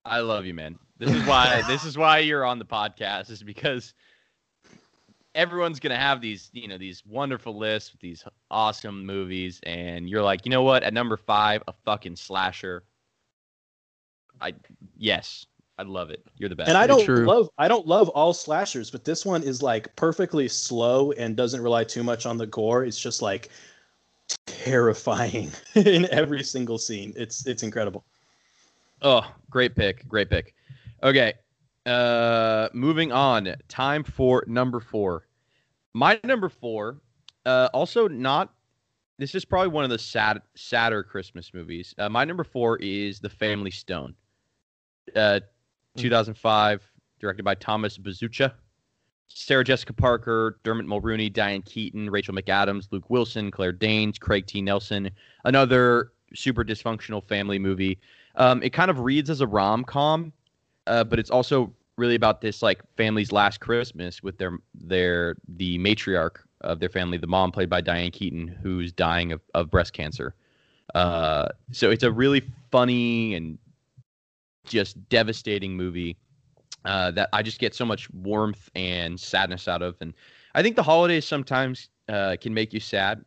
I 0.06 0.20
love 0.20 0.46
you, 0.46 0.54
man. 0.54 0.78
This 0.98 1.12
is 1.12 1.26
why 1.26 1.64
this 1.68 1.86
is 1.86 1.98
why 1.98 2.20
you're 2.20 2.46
on 2.46 2.60
the 2.60 2.66
podcast 2.66 3.30
is 3.30 3.42
because 3.42 3.94
everyone's 5.34 5.80
gonna 5.80 5.98
have 5.98 6.22
these 6.22 6.50
you 6.54 6.68
know 6.68 6.78
these 6.78 7.04
wonderful 7.06 7.58
lists 7.58 7.92
with 7.92 8.02
these 8.02 8.24
awesome 8.50 9.06
movies, 9.06 9.60
and 9.64 10.10
you're 10.10 10.24
like, 10.24 10.46
you 10.46 10.50
know 10.50 10.64
what? 10.64 10.84
At 10.84 10.94
number 10.94 11.18
five, 11.18 11.64
a 11.68 11.74
fucking 11.86 12.16
slasher. 12.16 12.84
I 14.40 14.54
yes, 14.98 15.46
I 15.82 15.84
love 15.84 16.12
it. 16.12 16.24
You're 16.38 16.48
the 16.48 16.56
best. 16.56 16.70
And 16.70 16.78
I 16.78 16.86
don't 16.86 17.04
True. 17.04 17.26
love 17.26 17.50
I 17.58 17.68
don't 17.68 17.88
love 17.88 18.08
all 18.10 18.36
slashers, 18.36 18.92
but 18.92 19.04
this 19.04 19.26
one 19.26 19.42
is 19.42 19.64
like 19.64 19.96
perfectly 19.96 20.48
slow 20.48 21.12
and 21.14 21.36
doesn't 21.36 21.60
rely 21.60 21.84
too 21.84 22.04
much 22.04 22.28
on 22.28 22.38
the 22.38 22.46
gore. 22.46 22.86
It's 22.86 23.00
just 23.00 23.24
like 23.24 23.50
terrifying 24.46 25.50
in 25.74 26.06
every 26.12 26.44
single 26.44 26.78
scene. 26.78 27.14
It's 27.16 27.48
it's 27.48 27.64
incredible. 27.64 28.06
Oh, 29.02 29.26
great 29.50 29.76
pick. 29.76 30.08
Great 30.08 30.30
pick. 30.30 30.54
Okay. 31.02 31.34
Uh 31.88 32.70
moving 32.74 33.12
on. 33.12 33.56
Time 33.68 34.04
for 34.04 34.44
number 34.46 34.80
4. 34.80 35.26
My 35.96 36.20
number 36.24 36.48
4 36.48 37.02
uh 37.48 37.70
also 37.74 38.08
not 38.08 38.54
this 39.18 39.34
is 39.34 39.46
probably 39.46 39.70
one 39.70 39.84
of 39.84 39.90
the 39.90 39.98
sad 39.98 40.44
sadder 40.56 41.02
Christmas 41.02 41.56
movies. 41.56 41.96
Uh, 41.98 42.08
my 42.08 42.24
number 42.24 42.44
4 42.44 42.78
is 42.78 43.20
The 43.20 43.30
Family 43.30 43.72
Stone. 43.72 44.14
Uh 45.16 45.40
2005, 45.98 46.82
directed 47.20 47.44
by 47.44 47.56
Thomas 47.56 47.98
Bezucha. 47.98 48.54
Sarah 49.28 49.64
Jessica 49.64 49.94
Parker, 49.94 50.60
Dermot 50.64 50.86
Mulroney, 50.86 51.32
Diane 51.32 51.62
Keaton, 51.62 52.10
Rachel 52.10 52.34
McAdams, 52.34 52.88
Luke 52.92 53.10
Wilson, 53.10 53.50
Claire 53.50 53.72
Danes, 53.72 54.20
Craig 54.20 54.46
T. 54.46 54.62
Nelson. 54.62 55.10
Another 55.46 56.12
super 56.34 56.64
dysfunctional 56.64 57.24
family 57.24 57.58
movie. 57.60 57.98
Um, 58.36 58.62
it 58.64 58.72
kind 58.72 58.92
of 58.92 59.00
reads 59.00 59.30
as 59.30 59.42
a 59.42 59.48
rom 59.48 59.84
com, 59.84 60.34
uh, 60.88 61.04
but 61.04 61.20
it's 61.20 61.30
also 61.30 61.74
really 61.98 62.16
about 62.16 62.42
this 62.42 62.62
like 62.62 62.82
family's 62.98 63.32
last 63.32 63.60
Christmas 63.60 64.24
with 64.24 64.38
their 64.38 64.58
their 64.74 65.36
the 65.48 65.78
matriarch 65.80 66.38
of 66.62 66.80
their 66.80 66.90
family, 66.90 67.18
the 67.18 67.28
mom 67.28 67.52
played 67.52 67.70
by 67.70 67.82
Diane 67.82 68.12
Keaton, 68.12 68.48
who's 68.48 68.92
dying 68.92 69.32
of, 69.32 69.42
of 69.54 69.70
breast 69.70 69.94
cancer. 69.94 70.36
Uh, 70.94 71.48
so 71.72 71.90
it's 71.90 72.04
a 72.04 72.12
really 72.12 72.44
funny 72.70 73.36
and 73.36 73.58
just 74.66 75.10
devastating 75.10 75.76
movie 75.76 76.18
uh, 76.86 77.12
that 77.12 77.30
I 77.34 77.42
just 77.44 77.60
get 77.60 77.76
so 77.76 77.86
much 77.86 78.10
warmth 78.12 78.70
and 78.76 79.20
sadness 79.20 79.68
out 79.68 79.82
of. 79.82 79.96
And 80.02 80.14
I 80.56 80.64
think 80.64 80.76
the 80.76 80.84
holidays 80.84 81.26
sometimes 81.26 81.90
uh, 82.10 82.36
can 82.40 82.54
make 82.54 82.74
you 82.74 82.80
sad. 82.80 83.24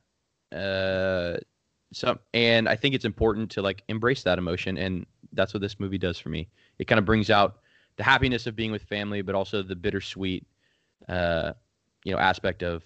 Uh, 0.52 1.36
so, 1.92 2.18
and 2.32 2.68
I 2.68 2.76
think 2.76 2.94
it's 2.94 3.04
important 3.04 3.50
to 3.52 3.62
like 3.62 3.82
embrace 3.88 4.22
that 4.24 4.38
emotion, 4.38 4.76
and 4.76 5.06
that's 5.32 5.54
what 5.54 5.60
this 5.60 5.78
movie 5.78 5.98
does 5.98 6.18
for 6.18 6.28
me. 6.28 6.48
It 6.78 6.86
kind 6.86 6.98
of 6.98 7.04
brings 7.04 7.30
out 7.30 7.58
the 7.96 8.02
happiness 8.02 8.46
of 8.46 8.56
being 8.56 8.72
with 8.72 8.82
family, 8.82 9.22
but 9.22 9.34
also 9.34 9.62
the 9.62 9.76
bittersweet, 9.76 10.44
uh, 11.08 11.52
you 12.04 12.12
know, 12.12 12.18
aspect 12.18 12.62
of, 12.62 12.82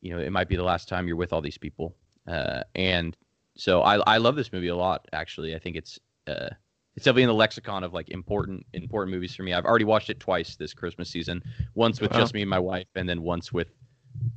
you 0.00 0.12
know, 0.12 0.20
it 0.20 0.30
might 0.30 0.48
be 0.48 0.56
the 0.56 0.64
last 0.64 0.88
time 0.88 1.06
you're 1.06 1.16
with 1.16 1.32
all 1.32 1.40
these 1.40 1.58
people. 1.58 1.94
Uh, 2.26 2.62
and 2.74 3.16
so 3.56 3.82
I, 3.82 3.96
I 3.98 4.18
love 4.18 4.36
this 4.36 4.52
movie 4.52 4.68
a 4.68 4.76
lot. 4.76 5.06
Actually, 5.12 5.54
I 5.54 5.58
think 5.58 5.76
it's 5.76 5.98
uh, 6.26 6.50
it's 6.98 7.04
definitely 7.04 7.22
in 7.22 7.28
the 7.28 7.34
lexicon 7.34 7.84
of 7.84 7.94
like 7.94 8.08
important 8.08 8.66
important 8.72 9.14
movies 9.14 9.32
for 9.32 9.44
me. 9.44 9.54
I've 9.54 9.64
already 9.64 9.84
watched 9.84 10.10
it 10.10 10.18
twice 10.18 10.56
this 10.56 10.74
Christmas 10.74 11.08
season. 11.08 11.40
Once 11.76 12.00
with 12.00 12.10
wow. 12.10 12.18
just 12.18 12.34
me 12.34 12.40
and 12.40 12.50
my 12.50 12.58
wife, 12.58 12.88
and 12.96 13.08
then 13.08 13.22
once 13.22 13.52
with 13.52 13.68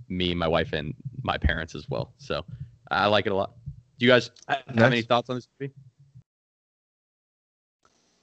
me, 0.09 0.35
my 0.35 0.47
wife, 0.47 0.71
and 0.71 0.93
my 1.23 1.39
parents 1.39 1.73
as 1.73 1.89
well. 1.89 2.13
So 2.19 2.45
I 2.91 3.07
like 3.07 3.25
it 3.25 3.31
a 3.31 3.35
lot. 3.35 3.53
Do 3.97 4.05
you 4.05 4.11
guys 4.11 4.29
have 4.47 4.61
any 4.77 5.01
thoughts 5.01 5.31
on 5.31 5.37
this 5.37 5.47
movie? 5.59 5.73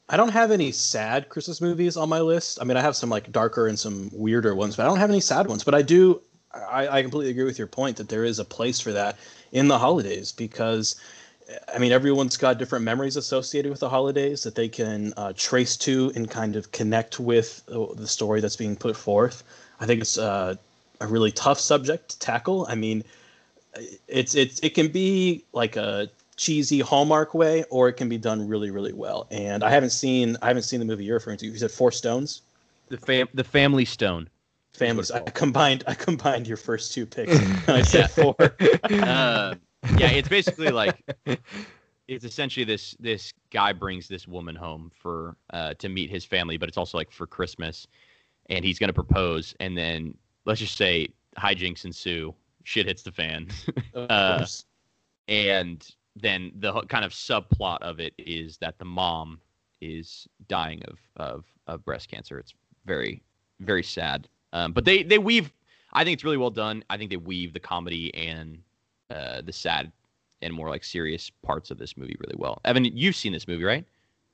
I 0.09 0.16
don't 0.16 0.29
have 0.29 0.53
any 0.53 0.70
sad 0.70 1.31
Christmas 1.31 1.61
movies 1.61 1.96
on 1.96 2.09
my 2.09 2.20
list. 2.20 2.61
I 2.61 2.64
mean, 2.64 2.77
I 2.77 2.81
have 2.81 2.94
some 2.94 3.11
like 3.11 3.33
darker 3.33 3.66
and 3.66 3.77
some 3.77 4.09
weirder 4.12 4.55
ones, 4.55 4.77
but 4.77 4.85
I 4.85 4.87
don't 4.87 4.98
have 4.98 5.11
any 5.11 5.18
sad 5.18 5.48
ones. 5.48 5.64
But 5.64 5.74
I 5.74 5.83
do. 5.83 6.22
I, 6.55 6.87
I 6.87 7.03
completely 7.03 7.33
agree 7.33 7.42
with 7.42 7.59
your 7.59 7.66
point 7.66 7.96
that 7.96 8.09
there 8.09 8.24
is 8.24 8.38
a 8.38 8.44
place 8.44 8.79
for 8.79 8.92
that 8.92 9.18
in 9.51 9.66
the 9.66 9.81
holidays 9.81 10.31
because 10.31 10.94
I 11.73 11.79
mean, 11.79 11.93
everyone's 11.93 12.37
got 12.37 12.59
different 12.59 12.85
memories 12.85 13.17
associated 13.17 13.71
with 13.71 13.81
the 13.81 13.89
holidays 13.89 14.43
that 14.43 14.55
they 14.55 14.69
can 14.69 15.15
uh, 15.17 15.33
trace 15.37 15.77
to 15.79 16.13
and 16.15 16.31
kind 16.31 16.57
of 16.57 16.73
connect 16.73 17.19
with 17.19 17.65
the 17.67 18.07
story 18.07 18.41
that's 18.41 18.57
being 18.57 18.77
put 18.77 18.97
forth. 18.97 19.43
I 19.81 19.87
think 19.87 20.03
it's 20.03 20.19
uh, 20.19 20.57
a 21.01 21.07
really 21.07 21.33
tough 21.33 21.59
subject 21.59 22.11
to 22.11 22.19
tackle. 22.19 22.67
I 22.69 22.75
mean, 22.75 23.03
it's 24.09 24.35
it's 24.35 24.61
it 24.61 24.75
can 24.75 24.89
be 24.89 25.45
like 25.53 25.77
a 25.77 26.11
cheesy 26.37 26.81
Hallmark 26.81 27.35
way, 27.35 27.65
or 27.71 27.89
it 27.89 27.95
can 27.95 28.09
be 28.09 28.19
done 28.19 28.47
really 28.47 28.71
really 28.71 28.93
well. 28.93 29.27
And 29.31 29.63
I 29.63 29.71
haven't 29.71 29.91
seen 29.91 30.37
I 30.43 30.49
haven't 30.49 30.65
seen 30.65 30.81
the 30.81 30.87
movie 30.87 31.05
you're 31.05 31.17
referring 31.17 31.39
to. 31.39 31.47
You 31.47 31.57
said 31.57 31.71
Four 31.71 31.93
Stones. 31.93 32.43
The 32.89 32.99
fam 32.99 33.29
the 33.35 33.45
Family 33.45 33.85
Stone. 33.85 34.29
Families. 34.75 35.11
I 35.11 35.21
combined 35.21 35.85
I 35.87 35.95
combined 35.95 36.47
your 36.47 36.57
first 36.57 36.93
two 36.93 37.07
picks. 37.07 37.39
I 37.69 37.83
said 37.83 38.11
four. 38.11 38.37
uh, 38.91 39.55
yeah, 39.97 40.11
it's 40.11 40.29
basically 40.29 40.71
like 40.71 41.05
it's 42.09 42.25
essentially 42.25 42.64
this 42.64 42.97
this 42.99 43.33
guy 43.51 43.73
brings 43.73 44.09
this 44.09 44.27
woman 44.27 44.57
home 44.57 44.91
for 44.95 45.37
uh, 45.53 45.75
to 45.75 45.88
meet 45.88 46.11
his 46.11 46.25
family, 46.25 46.57
but 46.57 46.69
it's 46.69 46.79
also 46.79 46.99
like 46.99 47.12
for 47.12 47.27
Christmas, 47.27 47.87
and 48.47 48.64
he's 48.64 48.79
gonna 48.79 48.93
propose, 48.93 49.55
and 49.61 49.77
then 49.77 50.17
let's 50.47 50.59
just 50.61 50.77
say 50.77 51.09
hijinks 51.38 51.85
ensue, 51.85 52.35
shit 52.64 52.87
hits 52.87 53.03
the 53.03 53.12
fan, 53.12 53.49
uh, 53.95 54.45
and 55.29 55.95
then 56.17 56.51
the 56.57 56.81
kind 56.83 57.05
of 57.05 57.12
subplot 57.12 57.79
of 57.79 58.01
it 58.01 58.14
is 58.19 58.57
that 58.59 58.79
the 58.79 58.85
mom 58.85 59.38
is 59.81 60.27
dying 60.49 60.83
of 60.88 60.99
of, 61.17 61.45
of 61.69 61.85
breast 61.85 62.11
cancer. 62.11 62.38
It's 62.38 62.55
very 62.85 63.23
very 63.61 63.85
sad, 63.85 64.29
um, 64.53 64.73
but 64.73 64.85
they 64.85 65.03
they 65.05 65.19
weave. 65.19 65.53
I 65.93 66.05
think 66.05 66.14
it's 66.14 66.25
really 66.25 66.37
well 66.37 66.51
done. 66.51 66.85
I 66.91 66.97
think 66.97 67.11
they 67.11 67.17
weave 67.17 67.53
the 67.53 67.61
comedy 67.61 68.14
and 68.14 68.59
uh, 69.11 69.42
the 69.42 69.53
sad 69.53 69.92
and 70.42 70.55
more 70.55 70.68
like 70.68 70.85
serious 70.85 71.31
parts 71.42 71.71
of 71.71 71.79
this 71.79 71.97
movie 71.97 72.16
really 72.21 72.37
well. 72.38 72.61
Evan, 72.64 72.85
you've 72.85 73.16
seen 73.16 73.33
this 73.33 73.49
movie, 73.49 73.64
right? 73.64 73.85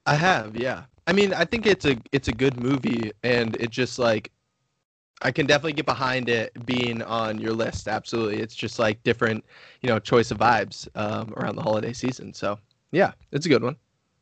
I 0.07 0.15
have, 0.17 0.57
yeah. 0.57 0.85
I 1.07 1.13
mean, 1.13 1.33
I 1.35 1.45
think 1.45 1.67
it's 1.67 1.85
a 1.85 1.97
it's 2.13 2.29
a 2.29 2.33
good 2.33 2.63
movie, 2.63 3.13
and 3.23 3.57
it 3.57 3.71
just 3.71 3.99
like 3.99 4.31
I 5.23 5.31
can 5.31 5.47
definitely 5.47 5.75
get 5.75 5.87
behind 5.87 6.29
it 6.29 6.53
being 6.67 7.03
on 7.03 7.39
your 7.39 7.53
list. 7.53 7.89
Absolutely, 7.89 8.41
it's 8.41 8.55
just 8.55 8.79
like 8.79 9.03
different, 9.03 9.45
you 9.83 9.89
know, 9.89 9.99
choice 9.99 10.31
of 10.31 10.39
vibes 10.39 10.89
um, 10.95 11.33
around 11.37 11.57
the 11.57 11.63
holiday 11.63 11.93
season. 11.93 12.33
So 12.33 12.59
yeah, 12.91 13.13
it's 13.33 13.47
a 13.47 13.49
good 13.49 13.63
one. 13.63 13.77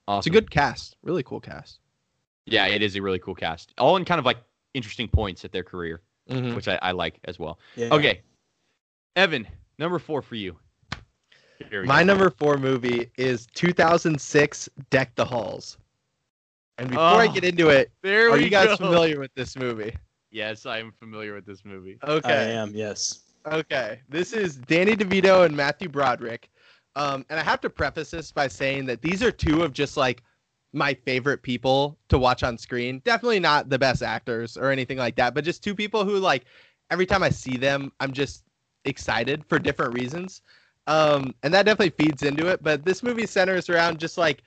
Awesome. 0.09 0.19
It's 0.19 0.27
a 0.27 0.31
good 0.31 0.51
cast, 0.51 0.97
really 1.03 1.23
cool 1.23 1.41
cast. 1.41 1.79
Yeah, 2.47 2.67
it 2.67 2.83
is 2.83 2.97
a 2.97 3.03
really 3.03 3.21
cool 3.21 3.37
cast. 3.37 3.73
All 3.79 3.97
in 3.97 4.05
kind 4.05 4.19
of 4.19 4.25
like 4.25 4.39
interesting 4.75 5.09
points 5.09 5.45
at 5.45 5.53
their 5.53 5.63
career, 5.63 6.01
mm-hmm. 6.29 6.57
which 6.57 6.67
I, 6.67 6.79
I, 6.83 6.91
like 6.91 7.21
as 7.25 7.39
well. 7.39 7.61
Yeah. 7.77 7.95
Okay, 7.95 8.23
Evan, 9.15 9.47
Number 9.79 9.99
four 9.99 10.23
for 10.23 10.35
you. 10.35 10.57
My 11.85 12.01
go. 12.01 12.07
number 12.07 12.31
four 12.31 12.57
movie 12.57 13.11
is 13.17 13.47
2006 13.55 14.69
Deck 14.91 15.15
the 15.15 15.25
Halls. 15.25 15.79
And 16.79 16.89
before 16.89 17.05
oh, 17.05 17.19
I 17.19 17.29
get 17.29 17.45
into 17.45 17.69
it, 17.69 17.91
are 18.05 18.39
you 18.39 18.49
guys 18.49 18.67
go. 18.69 18.77
familiar 18.77 19.21
with 19.21 19.33
this 19.35 19.57
movie? 19.57 19.95
Yes, 20.31 20.67
I 20.67 20.79
am 20.79 20.93
familiar 20.99 21.35
with 21.35 21.45
this 21.45 21.65
movie. 21.65 21.99
Okay. 22.03 22.33
I 22.33 22.43
am, 22.45 22.75
yes. 22.75 23.21
Okay. 23.47 24.01
This 24.09 24.33
is 24.33 24.57
Danny 24.57 24.97
DeVito 24.97 25.45
and 25.45 25.57
Matthew 25.57 25.89
Broderick. 25.89 26.49
Um, 26.97 27.25
and 27.31 27.39
I 27.39 27.43
have 27.43 27.61
to 27.63 27.71
preface 27.71 28.11
this 28.11 28.33
by 28.33 28.49
saying 28.49 28.87
that 28.87 29.03
these 29.03 29.23
are 29.23 29.31
two 29.31 29.63
of 29.63 29.73
just 29.73 29.97
like 29.97 30.23
my 30.73 30.95
favorite 30.95 31.43
people 31.43 31.99
to 32.09 32.19
watch 32.19 32.43
on 32.43 32.57
screen. 32.57 33.01
Definitely 33.05 33.41
not 33.41 33.69
the 33.69 33.79
best 33.79 34.03
actors 34.03 34.57
or 34.57 34.71
anything 34.71 34.99
like 34.99 35.17
that, 35.17 35.35
but 35.35 35.45
just 35.45 35.63
two 35.63 35.75
people 35.75 36.05
who 36.05 36.19
like 36.19 36.45
every 36.91 37.07
time 37.07 37.23
I 37.23 37.31
see 37.31 37.57
them, 37.57 37.93
I'm 38.01 38.13
just 38.13 38.45
excited 38.85 39.45
for 39.47 39.59
different 39.59 39.95
reasons. 39.95 40.43
Um, 40.87 41.35
and 41.43 41.55
that 41.55 41.65
definitely 41.65 42.05
feeds 42.05 42.23
into 42.23 42.49
it. 42.49 42.63
But 42.63 42.85
this 42.85 43.03
movie 43.03 43.27
centers 43.27 43.69
around 43.69 43.99
just 44.01 44.19
like 44.19 44.43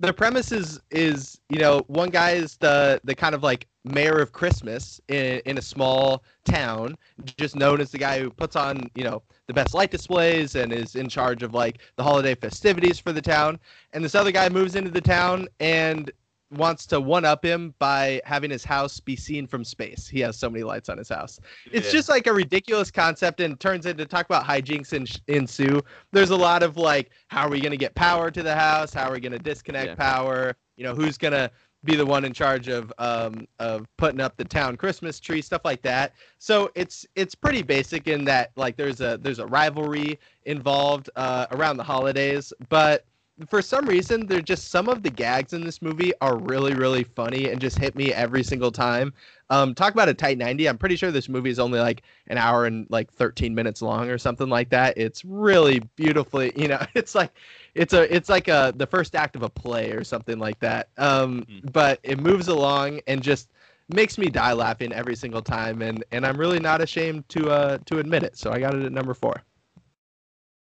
the 0.00 0.12
premise 0.12 0.52
is 0.52 0.80
is 0.90 1.40
you 1.48 1.58
know 1.58 1.80
one 1.88 2.10
guy 2.10 2.30
is 2.32 2.56
the 2.56 3.00
the 3.04 3.14
kind 3.14 3.34
of 3.34 3.42
like 3.42 3.66
mayor 3.84 4.18
of 4.20 4.32
Christmas 4.32 5.00
in 5.08 5.40
in 5.44 5.58
a 5.58 5.62
small 5.62 6.22
town, 6.44 6.96
just 7.24 7.56
known 7.56 7.80
as 7.80 7.90
the 7.90 7.98
guy 7.98 8.18
who 8.20 8.30
puts 8.30 8.56
on 8.56 8.90
you 8.94 9.04
know 9.04 9.22
the 9.46 9.54
best 9.54 9.74
light 9.74 9.90
displays 9.90 10.54
and 10.54 10.72
is 10.72 10.94
in 10.94 11.08
charge 11.08 11.42
of 11.42 11.54
like 11.54 11.78
the 11.96 12.02
holiday 12.02 12.34
festivities 12.34 12.98
for 12.98 13.12
the 13.12 13.22
town. 13.22 13.58
And 13.92 14.04
this 14.04 14.14
other 14.14 14.30
guy 14.32 14.48
moves 14.48 14.74
into 14.76 14.90
the 14.90 15.00
town 15.00 15.48
and 15.60 16.10
wants 16.50 16.86
to 16.86 17.00
one 17.00 17.24
up 17.24 17.44
him 17.44 17.74
by 17.78 18.20
having 18.24 18.50
his 18.50 18.64
house 18.64 19.00
be 19.00 19.16
seen 19.16 19.46
from 19.46 19.64
space. 19.64 20.08
He 20.08 20.20
has 20.20 20.38
so 20.38 20.48
many 20.48 20.64
lights 20.64 20.88
on 20.88 20.98
his 20.98 21.08
house. 21.08 21.38
It's 21.70 21.86
Yeah. 21.86 21.92
just 21.92 22.08
like 22.08 22.26
a 22.26 22.32
ridiculous 22.32 22.90
concept 22.90 23.40
and 23.40 23.58
turns 23.60 23.86
into 23.86 24.06
talk 24.06 24.26
about 24.26 24.44
hijinks 24.44 24.92
and 24.92 25.20
ensue. 25.28 25.80
There's 26.12 26.30
a 26.30 26.36
lot 26.36 26.62
of 26.62 26.76
like, 26.76 27.10
how 27.28 27.42
are 27.46 27.50
we 27.50 27.60
going 27.60 27.72
to 27.72 27.76
get 27.78 27.94
power 27.94 28.30
to 28.30 28.42
the 28.42 28.54
house? 28.54 28.94
How 28.94 29.08
are 29.10 29.12
we 29.12 29.20
going 29.20 29.32
to 29.32 29.38
disconnect 29.38 29.88
Yeah. 29.88 29.94
power? 29.94 30.56
You 30.76 30.84
know, 30.84 30.94
who's 30.94 31.18
going 31.18 31.32
to 31.32 31.50
be 31.84 31.94
the 31.94 32.04
one 32.04 32.24
in 32.24 32.32
charge 32.32 32.66
of 32.68 32.92
um 32.98 33.46
of 33.60 33.86
putting 33.98 34.20
up 34.20 34.36
the 34.36 34.44
town 34.44 34.76
Christmas 34.76 35.20
tree, 35.20 35.40
stuff 35.40 35.62
like 35.64 35.80
that. 35.82 36.12
So 36.38 36.70
it's 36.74 37.06
it's 37.14 37.34
pretty 37.36 37.62
basic 37.62 38.08
in 38.08 38.24
that 38.24 38.50
like 38.56 38.76
there's 38.76 39.00
a 39.00 39.16
there's 39.20 39.38
a 39.38 39.46
rivalry 39.46 40.18
involved 40.44 41.08
uh, 41.14 41.46
around 41.52 41.76
the 41.76 41.84
holidays, 41.84 42.52
but 42.68 43.04
for 43.46 43.62
some 43.62 43.86
reason 43.86 44.26
they're 44.26 44.40
just 44.40 44.70
some 44.70 44.88
of 44.88 45.02
the 45.02 45.10
gags 45.10 45.52
in 45.52 45.62
this 45.64 45.80
movie 45.80 46.12
are 46.20 46.36
really 46.36 46.74
really 46.74 47.04
funny 47.04 47.50
and 47.50 47.60
just 47.60 47.78
hit 47.78 47.94
me 47.94 48.12
every 48.12 48.42
single 48.42 48.70
time. 48.72 49.12
Um 49.50 49.74
talk 49.74 49.92
about 49.92 50.08
a 50.08 50.14
tight 50.14 50.38
90 50.38 50.68
i'm 50.68 50.78
pretty 50.78 50.96
sure 50.96 51.10
this 51.10 51.28
movie 51.28 51.50
is 51.50 51.58
only 51.58 51.78
like 51.80 52.02
an 52.28 52.38
hour 52.38 52.66
and 52.66 52.86
like 52.90 53.12
13 53.12 53.54
minutes 53.54 53.80
long 53.82 54.10
or 54.10 54.18
something 54.18 54.48
like 54.48 54.70
that. 54.70 54.96
It's 54.96 55.24
really 55.24 55.80
beautifully 55.96 56.52
you 56.56 56.68
know 56.68 56.80
it's 56.94 57.14
like 57.14 57.32
it's 57.74 57.92
a 57.92 58.12
it's 58.14 58.28
like 58.28 58.48
a 58.48 58.72
the 58.76 58.86
first 58.86 59.14
act 59.14 59.36
of 59.36 59.42
a 59.42 59.48
play 59.48 59.92
or 59.92 60.04
something 60.04 60.38
like 60.38 60.58
that. 60.60 60.88
Um 60.96 61.46
Hmm. 61.48 61.68
but 61.72 62.00
it 62.02 62.18
moves 62.20 62.48
along 62.48 63.00
and 63.06 63.22
just 63.22 63.50
makes 63.88 64.18
me 64.18 64.28
die 64.28 64.52
laughing 64.52 64.92
every 64.92 65.16
single 65.16 65.40
time 65.42 65.80
and 65.80 66.04
and 66.12 66.26
i'm 66.26 66.36
really 66.36 66.60
not 66.60 66.80
ashamed 66.82 67.26
to 67.30 67.50
uh 67.50 67.78
to 67.86 67.98
admit 67.98 68.22
it. 68.22 68.36
So 68.36 68.50
i 68.50 68.58
got 68.58 68.74
it 68.74 68.84
at 68.84 68.92
number 68.92 69.14
four. 69.14 69.42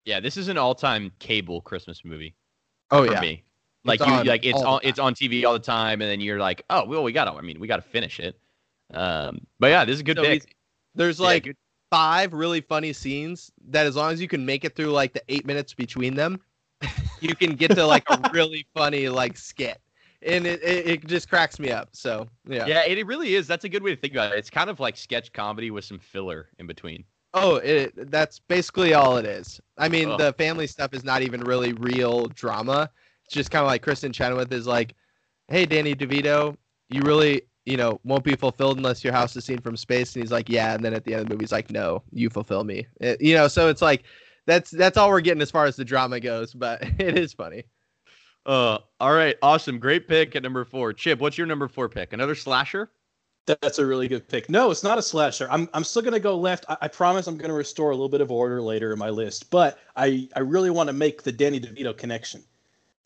Yeah, 0.06 0.20
this 0.20 0.38
is 0.38 0.48
an 0.50 0.58
all-time 0.58 1.12
cable 1.20 1.62
Christmas 1.62 2.06
movie 2.06 2.36
Oh 2.92 3.04
yeah 3.04 3.22
me. 3.22 3.44
Like 3.84 4.00
It's 4.00 4.08
you, 4.08 4.14
on 4.14 4.26
like 4.26 4.46
it's 4.46 4.62
on, 4.62 4.80
it's 4.84 5.00
on 5.00 5.14
TV 5.14 5.46
all 5.46 5.54
the 5.54 5.60
time, 5.60 6.02
and 6.02 6.10
then 6.10 6.20
you're 6.20 6.40
like, 6.40 6.64
oh 6.70 6.86
well, 6.86 7.04
we 7.04 7.12
gotta. 7.12 7.32
I 7.32 7.42
mean, 7.42 7.60
we 7.60 7.68
gotta 7.68 7.84
finish 7.84 8.20
it. 8.20 8.38
Um, 8.94 9.46
but 9.60 9.68
yeah, 9.68 9.86
this 9.86 9.96
is 9.96 10.00
a 10.02 10.04
good 10.04 10.18
So 10.18 10.24
pick. 10.24 10.56
there's 10.96 11.20
like 11.20 11.56
five 11.92 12.34
really 12.34 12.62
funny 12.62 12.94
scenes 12.94 13.52
that 13.70 13.86
as 13.86 13.96
long 13.96 14.12
as 14.12 14.20
you 14.20 14.28
can 14.28 14.46
make 14.46 14.66
it 14.66 14.76
through 14.76 14.92
like 14.92 15.14
the 15.14 15.22
eight 15.30 15.46
minutes 15.46 15.74
between 15.74 16.16
them, 16.16 16.40
you 17.22 17.36
can 17.36 17.56
get 17.56 17.72
to 17.76 17.86
like 17.86 18.04
a 18.10 18.20
really 18.34 18.66
funny 18.74 19.08
like 19.10 19.38
skit. 19.38 19.80
And 20.22 20.48
it, 20.48 20.64
it, 20.64 20.88
it 20.88 21.06
just 21.06 21.30
cracks 21.30 21.60
me 21.60 21.70
up. 21.70 21.90
So 21.94 22.28
yeah. 22.48 22.66
yeah, 22.66 22.84
it, 22.88 22.98
it 22.98 23.06
really 23.06 23.36
is. 23.36 23.46
That's 23.46 23.66
a 23.66 23.70
good 23.70 23.84
way 23.84 23.94
to 23.94 24.02
think 24.02 24.14
about 24.14 24.32
it. 24.34 24.40
It's 24.40 24.50
kind 24.50 24.70
of 24.72 24.80
like 24.80 24.98
sketch 24.98 25.32
comedy 25.32 25.70
with 25.70 25.86
some 25.86 26.00
filler 26.00 26.50
in 26.58 26.66
between. 26.66 27.04
Oh, 27.38 27.58
it 27.58 28.10
that's 28.10 28.40
basically 28.40 28.94
all 28.94 29.18
it 29.18 29.26
is. 29.26 29.60
I 29.78 29.90
mean, 29.90 30.10
Ugh. 30.10 30.18
the 30.18 30.34
family 30.34 30.68
stuff 30.68 30.94
is 30.94 31.04
not 31.04 31.22
even 31.22 31.42
really 31.42 31.74
real 31.74 32.28
drama. 32.28 32.90
It's 33.26 33.34
just 33.34 33.52
kind 33.52 33.62
of 33.62 33.68
like 33.68 33.84
Kristin 33.84 34.14
Chenoweth 34.14 34.52
is 34.54 34.66
like, 34.66 34.96
"Hey, 35.50 35.66
Danny 35.66 35.94
DeVito, 35.94 36.56
you 36.90 37.02
really, 37.02 37.42
you 37.66 37.76
know, 37.76 38.00
won't 38.06 38.24
be 38.24 38.36
fulfilled 38.36 38.78
unless 38.78 39.04
your 39.04 39.12
house 39.12 39.36
is 39.36 39.44
seen 39.44 39.60
from 39.60 39.76
space." 39.76 40.16
And 40.16 40.24
he's 40.24 40.32
like, 40.32 40.48
"Yeah." 40.50 40.76
And 40.76 40.84
then 40.84 40.94
at 40.94 41.04
the 41.04 41.14
end 41.14 41.24
of 41.24 41.28
the 41.28 41.34
movie, 41.34 41.44
he's 41.44 41.52
like, 41.52 41.70
"No, 41.70 42.04
you 42.12 42.30
fulfill 42.30 42.64
me." 42.64 42.88
It- 43.02 43.20
you 43.22 43.36
know, 43.36 43.50
so 43.50 43.68
it's 43.68 43.82
like 43.82 44.04
that's 44.48 44.72
that's 44.72 44.96
all 44.98 45.10
we're 45.10 45.20
getting 45.20 45.42
as 45.42 45.52
far 45.52 45.66
as 45.66 45.76
the 45.76 45.84
drama 45.86 46.22
goes, 46.22 46.54
but 46.54 46.82
it 47.00 47.18
is 47.18 47.34
funny. 47.34 47.64
Uh, 48.46 48.78
all 49.02 49.14
right, 49.14 49.36
awesome, 49.42 49.78
great 49.80 50.08
pick 50.08 50.38
at 50.38 50.44
number 50.44 50.64
four. 50.64 50.94
Chip, 50.94 51.20
what's 51.20 51.38
your 51.38 51.48
number 51.48 51.68
four 51.68 51.90
pick? 51.90 52.14
Another 52.14 52.36
slasher? 52.36 52.92
That's 53.46 53.78
a 53.78 53.86
really 53.86 54.08
good 54.08 54.28
pick. 54.28 54.50
No, 54.50 54.72
it's 54.72 54.84
not 54.84 54.98
a 54.98 55.02
slasher. 55.04 55.48
I'm, 55.52 55.70
I'm 55.74 55.84
still 55.84 56.02
going 56.02 56.14
to 56.16 56.20
go 56.20 56.36
left. 56.36 56.66
I, 56.68 56.78
I 56.82 56.88
promise 56.88 57.28
I'm 57.28 57.38
going 57.38 57.50
to 57.50 57.56
restore 57.56 57.92
a 57.92 57.94
little 57.94 58.10
bit 58.10 58.22
of 58.22 58.32
order 58.32 58.60
later 58.62 58.92
in 58.92 58.98
my 59.00 59.10
list, 59.10 59.50
but 59.52 59.78
I, 59.96 60.28
I 60.36 60.40
really 60.40 60.72
want 60.72 60.88
to 60.88 60.94
make 60.94 61.22
the 61.22 61.32
Danny 61.32 61.60
DeVito 61.60 61.96
connection. 61.96 62.44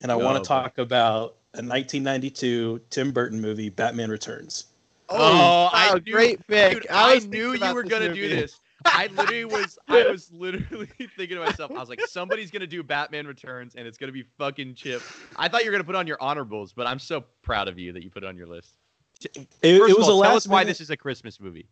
And 0.02 0.12
I 0.12 0.16
Oh, 0.16 0.20
want 0.20 0.38
boy. 0.38 0.44
to 0.44 0.48
talk 0.48 0.78
about 0.78 1.36
a 1.56 1.62
1992 1.62 2.82
Tim 2.90 3.12
Burton 3.12 3.42
movie, 3.42 3.70
Batman 3.70 4.10
Returns. 4.10 4.68
Oh, 5.10 5.18
oh 5.18 5.70
I 5.74 5.90
wow, 5.90 5.96
knew- 6.06 6.14
great 6.14 6.48
pick. 6.48 6.74
Dude, 6.74 6.88
I, 6.90 7.16
was 7.16 7.28
knew 7.28 7.54
you 7.54 7.74
were 7.74 7.84
gonna 7.84 8.14
do 8.14 8.30
this. 8.30 8.60
I 8.86 9.08
literally 9.08 9.44
was. 9.44 9.78
I 9.90 10.08
was 10.10 10.32
literally 10.34 10.88
thinking 11.18 11.36
to 11.38 11.44
myself. 11.44 11.72
I 11.72 11.80
was 11.80 11.90
like, 11.90 12.00
somebody's 12.08 12.50
gonna 12.50 12.66
do 12.68 12.82
Batman 12.82 13.28
Returns, 13.28 13.76
and 13.76 13.86
it's 13.86 13.98
gonna 13.98 14.14
be 14.14 14.24
fucking 14.38 14.76
Chip. 14.76 15.02
I 15.36 15.50
thought 15.50 15.66
you 15.66 15.70
were 15.70 15.74
gonna 15.74 15.84
put 15.84 15.96
on 15.96 16.08
your 16.08 16.22
honorables, 16.22 16.72
but 16.72 16.88
I'm 16.88 17.00
so 17.00 17.26
proud 17.42 17.68
of 17.68 17.78
you 17.78 17.92
that 17.92 18.04
you 18.04 18.10
put 18.10 18.24
it 18.24 18.28
on 18.28 18.38
your 18.38 18.48
list. 18.48 18.76
It, 19.22 19.48
First 19.80 19.92
it 19.92 19.98
was 19.98 20.08
all, 20.08 20.22
a 20.22 20.24
tell 20.26 20.34
last 20.34 20.36
us 20.36 20.48
why 20.48 20.62
minute- 20.62 20.72
this 20.72 20.82
is 20.82 20.90
a 20.90 20.98
Christmas 20.98 21.40
movie. 21.40 21.68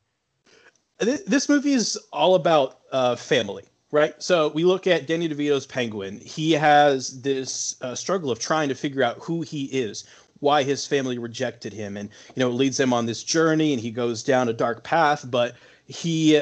Th- 0.99 1.23
this 1.25 1.47
movie 1.47 1.73
is 1.73 1.97
all 2.11 2.35
about 2.35 2.79
uh, 2.91 3.15
family, 3.15 3.63
right? 3.91 4.15
So 4.21 4.47
we 4.49 4.63
look 4.63 4.87
at 4.87 5.05
Danny 5.05 5.29
DeVito's 5.29 5.65
Penguin. 5.67 6.19
He 6.19 6.51
has 6.53 7.21
this 7.21 7.75
uh, 7.81 7.93
struggle 7.93 8.31
of 8.31 8.39
trying 8.39 8.67
to 8.69 8.75
figure 8.75 9.03
out 9.03 9.17
who 9.19 9.41
he 9.41 9.65
is, 9.65 10.05
why 10.39 10.63
his 10.63 10.87
family 10.87 11.19
rejected 11.19 11.71
him, 11.71 11.97
and 11.97 12.09
you 12.35 12.39
know 12.39 12.49
it 12.49 12.53
leads 12.53 12.79
him 12.79 12.93
on 12.93 13.05
this 13.05 13.23
journey, 13.23 13.73
and 13.73 13.81
he 13.81 13.91
goes 13.91 14.23
down 14.23 14.49
a 14.49 14.53
dark 14.53 14.83
path. 14.83 15.29
But 15.29 15.55
he, 15.85 16.41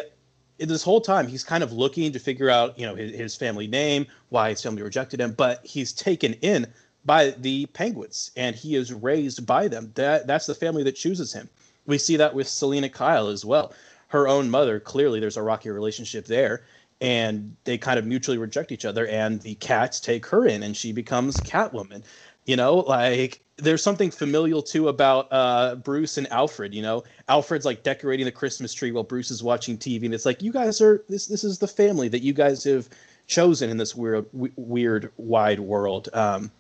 this 0.58 0.84
whole 0.84 1.02
time, 1.02 1.28
he's 1.28 1.44
kind 1.44 1.64
of 1.64 1.74
looking 1.74 2.14
to 2.14 2.20
figure 2.20 2.50
out, 2.50 2.80
you 2.80 2.86
know, 2.86 2.96
his, 2.96 3.14
his 3.14 3.36
family 3.36 3.68
name, 3.68 4.08
why 4.30 4.52
his 4.52 4.64
family 4.64 4.82
rejected 4.84 5.20
him. 5.20 5.34
But 5.34 5.66
he's 5.66 5.92
taken 5.92 6.34
in 6.36 6.66
by 7.06 7.32
the 7.32 7.66
Penguins, 7.68 8.32
and 8.36 8.56
he 8.56 8.76
is 8.76 8.94
raised 8.94 9.46
by 9.46 9.68
them. 9.68 9.92
That 9.96 10.28
that's 10.28 10.48
the 10.48 10.56
family 10.56 10.84
that 10.84 10.96
chooses 10.96 11.34
him. 11.34 11.50
We 11.86 11.98
see 11.98 12.18
that 12.18 12.34
with 12.34 12.48
Selina 12.48 12.90
Kyle 12.90 13.28
as 13.28 13.46
well 13.46 13.74
her 14.08 14.28
own 14.28 14.50
mother 14.50 14.80
clearly 14.80 15.20
there's 15.20 15.38
a 15.38 15.42
rocky 15.42 15.70
relationship 15.70 16.26
there 16.26 16.64
and 17.02 17.56
they 17.66 17.78
kind 17.78 18.00
of 18.00 18.06
mutually 18.06 18.38
reject 18.38 18.72
each 18.72 18.86
other 18.86 19.08
and 19.08 19.42
the 19.42 19.56
cats 19.56 20.00
take 20.00 20.26
her 20.26 20.46
in 20.46 20.64
and 20.64 20.78
she 20.78 20.92
becomes 20.92 21.36
catwoman 21.38 22.04
you 22.46 22.56
know 22.56 22.76
like 22.76 23.42
there's 23.58 23.84
something 23.84 24.12
familial 24.12 24.62
too 24.62 24.88
about 24.88 25.28
uh, 25.32 25.76
bruce 25.76 26.18
and 26.18 26.32
alfred 26.32 26.74
you 26.74 26.82
know 26.82 27.04
alfred's 27.28 27.66
like 27.66 27.84
decorating 27.84 28.26
the 28.26 28.32
christmas 28.32 28.74
tree 28.74 28.92
while 28.92 29.04
bruce 29.04 29.32
is 29.32 29.44
watching 29.44 29.78
tv 29.78 30.06
and 30.06 30.14
it's 30.14 30.26
like 30.26 30.42
you 30.42 30.52
guys 30.52 30.80
are 30.82 31.04
this 31.10 31.28
this 31.28 31.44
is 31.44 31.60
the 31.60 31.68
family 31.68 32.08
that 32.08 32.22
you 32.22 32.34
guys 32.34 32.64
have 32.64 32.88
chosen 33.28 33.70
in 33.70 33.78
this 33.78 33.96
weird 33.96 34.26
weird 34.56 35.12
wide 35.18 35.60
world 35.60 36.10
um, 36.14 36.52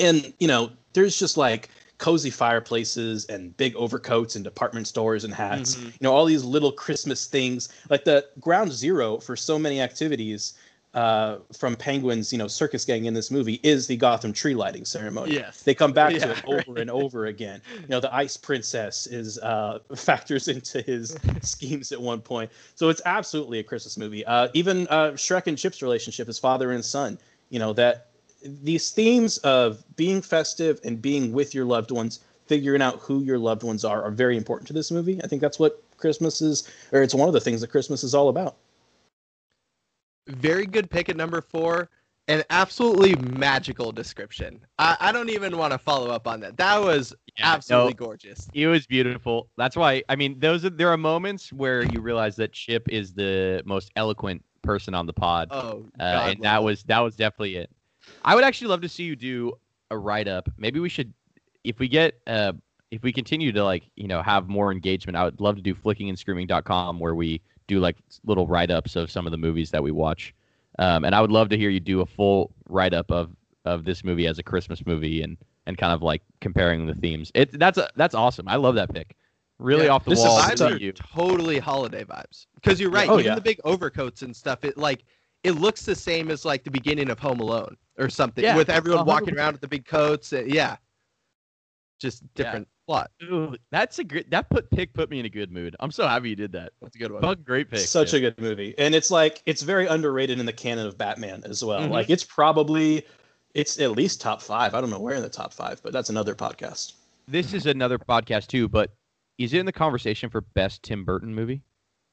and 0.00 0.32
you 0.38 0.48
know 0.48 0.70
there's 0.92 1.18
just 1.18 1.36
like 1.36 1.68
cozy 1.98 2.30
fireplaces 2.30 3.26
and 3.26 3.56
big 3.56 3.74
overcoats 3.76 4.34
and 4.34 4.42
department 4.44 4.86
stores 4.88 5.22
and 5.24 5.32
hats 5.32 5.76
Mhm. 5.76 5.84
you 5.86 5.92
know 6.00 6.12
all 6.12 6.24
these 6.24 6.44
little 6.44 6.72
christmas 6.72 7.26
things. 7.26 7.68
Like 7.90 8.04
the 8.04 8.26
ground 8.40 8.72
zero 8.72 9.18
for 9.18 9.36
so 9.36 9.58
many 9.58 9.80
activities 9.80 10.54
uh, 10.94 11.38
from 11.56 11.74
penguins 11.74 12.32
you 12.32 12.38
know 12.38 12.46
circus 12.48 12.84
gang 12.84 13.06
in 13.06 13.14
this 13.14 13.30
movie 13.30 13.58
is 13.62 13.86
the 13.86 13.96
gotham 13.96 14.30
tree 14.32 14.54
lighting 14.54 14.84
ceremony. 14.84 15.32
Yes. 15.36 15.62
they 15.62 15.74
come 15.74 15.92
back 15.92 16.12
to 16.12 16.30
it 16.32 16.42
over 16.46 16.80
and 16.80 16.90
over 16.90 17.26
again. 17.34 17.62
You 17.82 17.88
know 17.88 18.00
the 18.00 18.14
ice 18.14 18.36
princess 18.36 19.06
is 19.06 19.38
uh, 19.38 19.78
factors 19.96 20.48
into 20.48 20.82
his 20.82 21.16
schemes 21.42 21.92
at 21.92 22.00
one 22.02 22.20
point. 22.20 22.50
So 22.74 22.88
it's 22.90 23.00
absolutely 23.06 23.60
a 23.60 23.62
christmas 23.62 23.96
movie. 23.96 24.24
Uh, 24.26 24.48
even 24.52 24.86
uh, 24.88 25.12
shreck 25.12 25.46
and 25.46 25.56
chip's 25.56 25.80
relationship 25.82 26.28
as 26.28 26.38
father 26.38 26.72
and 26.72 26.84
son 26.84 27.18
you 27.48 27.58
know 27.58 27.72
that 27.74 28.08
these 28.44 28.90
themes 28.90 29.38
of 29.38 29.84
being 29.96 30.20
festive 30.22 30.80
and 30.84 31.00
being 31.00 31.32
with 31.32 31.54
your 31.54 31.64
loved 31.64 31.90
ones 31.90 32.20
figuring 32.46 32.82
out 32.82 32.98
who 32.98 33.22
your 33.22 33.38
loved 33.38 33.62
ones 33.62 33.84
are 33.84 34.02
are 34.02 34.10
very 34.10 34.36
important 34.36 34.66
to 34.66 34.72
this 34.72 34.90
movie 34.90 35.20
i 35.22 35.26
think 35.26 35.40
that's 35.40 35.58
what 35.58 35.82
christmas 35.96 36.42
is 36.42 36.68
or 36.92 37.02
it's 37.02 37.14
one 37.14 37.28
of 37.28 37.32
the 37.32 37.40
things 37.40 37.60
that 37.60 37.68
christmas 37.68 38.02
is 38.02 38.14
all 38.14 38.28
about 38.28 38.56
very 40.28 40.66
good 40.66 40.90
pick 40.90 41.08
at 41.08 41.16
number 41.16 41.40
four. 41.40 41.88
An 42.28 42.44
absolutely 42.50 43.16
magical 43.16 43.90
description. 43.90 44.64
I, 44.78 44.96
I 45.00 45.12
don't 45.12 45.28
even 45.28 45.58
want 45.58 45.72
to 45.72 45.78
follow 45.78 46.10
up 46.10 46.28
on 46.28 46.38
that. 46.40 46.56
That 46.56 46.80
was 46.80 47.12
Yeah, 47.36 47.54
absolutely 47.54 47.94
no. 47.94 48.06
gorgeous. 48.06 48.48
It 48.54 48.68
was 48.68 48.86
beautiful. 48.86 49.48
That's 49.56 49.74
why. 49.74 50.04
I 50.08 50.14
mean, 50.14 50.38
those 50.38 50.64
are, 50.64 50.70
there 50.70 50.88
are 50.88 50.96
moments 50.96 51.52
where 51.52 51.84
you 51.84 52.00
realize 52.00 52.36
that 52.36 52.52
Chip 52.52 52.88
is 52.88 53.12
the 53.12 53.62
most 53.66 53.90
eloquent 53.96 54.44
person 54.62 54.94
on 54.94 55.06
the 55.06 55.12
pod. 55.12 55.48
Oh, 55.50 55.84
uh, 55.98 56.02
and 56.02 56.40
that 56.42 56.62
was 56.62 56.84
that 56.84 57.00
was 57.00 57.16
definitely 57.16 57.56
it. 57.56 57.70
I 58.24 58.34
would 58.34 58.44
actually 58.44 58.68
love 58.68 58.80
to 58.82 58.88
see 58.88 59.04
you 59.04 59.16
do 59.16 59.52
a 59.90 59.98
write 59.98 60.28
up. 60.28 60.48
Maybe 60.56 60.80
we 60.80 60.88
should, 60.88 61.12
if 61.64 61.78
we 61.78 61.88
get, 61.88 62.20
uh, 62.26 62.52
if 62.90 63.02
we 63.02 63.12
continue 63.12 63.52
to 63.52 63.64
like, 63.64 63.84
you 63.96 64.06
know, 64.06 64.22
have 64.22 64.48
more 64.48 64.70
engagement. 64.70 65.16
I 65.16 65.24
would 65.24 65.40
love 65.40 65.56
to 65.56 65.62
do 65.62 65.74
flickingandscreaming.com 65.74 66.98
where 66.98 67.14
we 67.14 67.40
do 67.66 67.80
like 67.80 67.96
little 68.24 68.46
write 68.46 68.70
ups 68.70 68.96
of 68.96 69.10
some 69.10 69.26
of 69.26 69.30
the 69.32 69.38
movies 69.38 69.70
that 69.70 69.82
we 69.82 69.90
watch. 69.90 70.34
Um, 70.78 71.04
and 71.04 71.14
I 71.14 71.20
would 71.20 71.30
love 71.30 71.48
to 71.50 71.56
hear 71.56 71.70
you 71.70 71.80
do 71.80 72.00
a 72.00 72.06
full 72.06 72.52
write 72.68 72.94
up 72.94 73.10
of 73.10 73.30
of 73.64 73.84
this 73.84 74.02
movie 74.02 74.26
as 74.26 74.38
a 74.38 74.42
Christmas 74.42 74.84
movie 74.84 75.22
and 75.22 75.36
and 75.66 75.78
kind 75.78 75.92
of 75.92 76.02
like 76.02 76.22
comparing 76.40 76.86
the 76.86 76.94
themes. 76.94 77.30
It 77.34 77.58
that's 77.58 77.78
a, 77.78 77.88
that's 77.96 78.14
awesome. 78.14 78.48
I 78.48 78.56
love 78.56 78.74
that 78.76 78.92
pick. 78.92 79.16
Really 79.58 79.84
Yeah, 79.86 79.92
off 79.92 80.04
the 80.04 80.10
this 80.10 80.18
wall. 80.20 80.40
vibes 80.40 80.60
are 80.60 80.76
you. 80.76 80.92
totally 80.92 81.58
holiday 81.58 82.04
vibes 82.04 82.46
because 82.56 82.80
you're 82.80 82.90
right. 82.90 83.08
Oh, 83.08 83.14
even 83.14 83.26
yeah. 83.26 83.34
the 83.36 83.40
big 83.40 83.60
overcoats 83.64 84.22
and 84.22 84.34
stuff. 84.34 84.64
It 84.64 84.76
like 84.76 85.04
it 85.44 85.52
looks 85.52 85.82
the 85.84 85.94
same 85.94 86.30
as 86.30 86.44
like 86.44 86.64
the 86.64 86.70
beginning 86.70 87.10
of 87.10 87.18
Home 87.18 87.40
Alone 87.40 87.76
or 87.98 88.08
something, 88.08 88.44
Yeah, 88.44 88.56
with 88.56 88.70
everyone 88.70 89.06
walking 89.06 89.34
100%. 89.34 89.36
around 89.38 89.52
with 89.52 89.60
the 89.60 89.68
big 89.68 89.84
coats. 89.84 90.32
uh, 90.32 90.44
yeah, 90.46 90.76
just 92.00 92.22
different 92.34 92.68
plot. 92.86 93.10
Ooh, 93.24 93.56
that's 93.70 93.98
a 93.98 94.04
great. 94.04 94.30
That 94.30 94.48
put 94.50 94.70
pick 94.70 94.92
put 94.92 95.10
me 95.10 95.20
in 95.20 95.26
a 95.26 95.28
good 95.28 95.50
mood. 95.52 95.76
I'm 95.80 95.90
so 95.92 96.06
happy 96.06 96.30
you 96.30 96.36
did 96.36 96.52
that. 96.52 96.72
That's 96.80 96.96
a 96.96 96.98
good 96.98 97.12
one. 97.12 97.22
Fucking 97.22 97.44
great 97.44 97.70
pick. 97.70 97.80
Such 97.80 98.12
a 98.14 98.20
good 98.20 98.40
movie, 98.40 98.74
and 98.78 98.94
it's 98.94 99.10
like 99.10 99.42
it's 99.46 99.62
very 99.62 99.86
underrated 99.86 100.38
in 100.40 100.46
the 100.46 100.52
canon 100.52 100.86
of 100.86 100.98
Batman 100.98 101.42
as 101.44 101.64
well. 101.64 101.80
Mhm. 101.82 101.90
Like 101.90 102.10
it's 102.10 102.24
probably 102.24 103.04
it's 103.54 103.78
at 103.78 103.92
least 103.92 104.20
top 104.20 104.40
five. 104.42 104.74
I 104.74 104.80
don't 104.80 104.90
know 104.90 105.00
where 105.00 105.14
in 105.14 105.22
the 105.22 105.28
top 105.28 105.52
five, 105.52 105.82
but 105.82 105.92
that's 105.92 106.10
another 106.10 106.34
podcast. 106.34 106.94
This 107.28 107.52
is 107.54 107.66
another 107.66 107.98
podcast 107.98 108.48
too, 108.48 108.68
but 108.68 108.90
is 109.38 109.52
it 109.54 109.58
in 109.58 109.66
the 109.66 109.72
conversation 109.72 110.28
for 110.30 110.40
best 110.40 110.82
Tim 110.82 111.04
Burton 111.04 111.34
movie? 111.34 111.62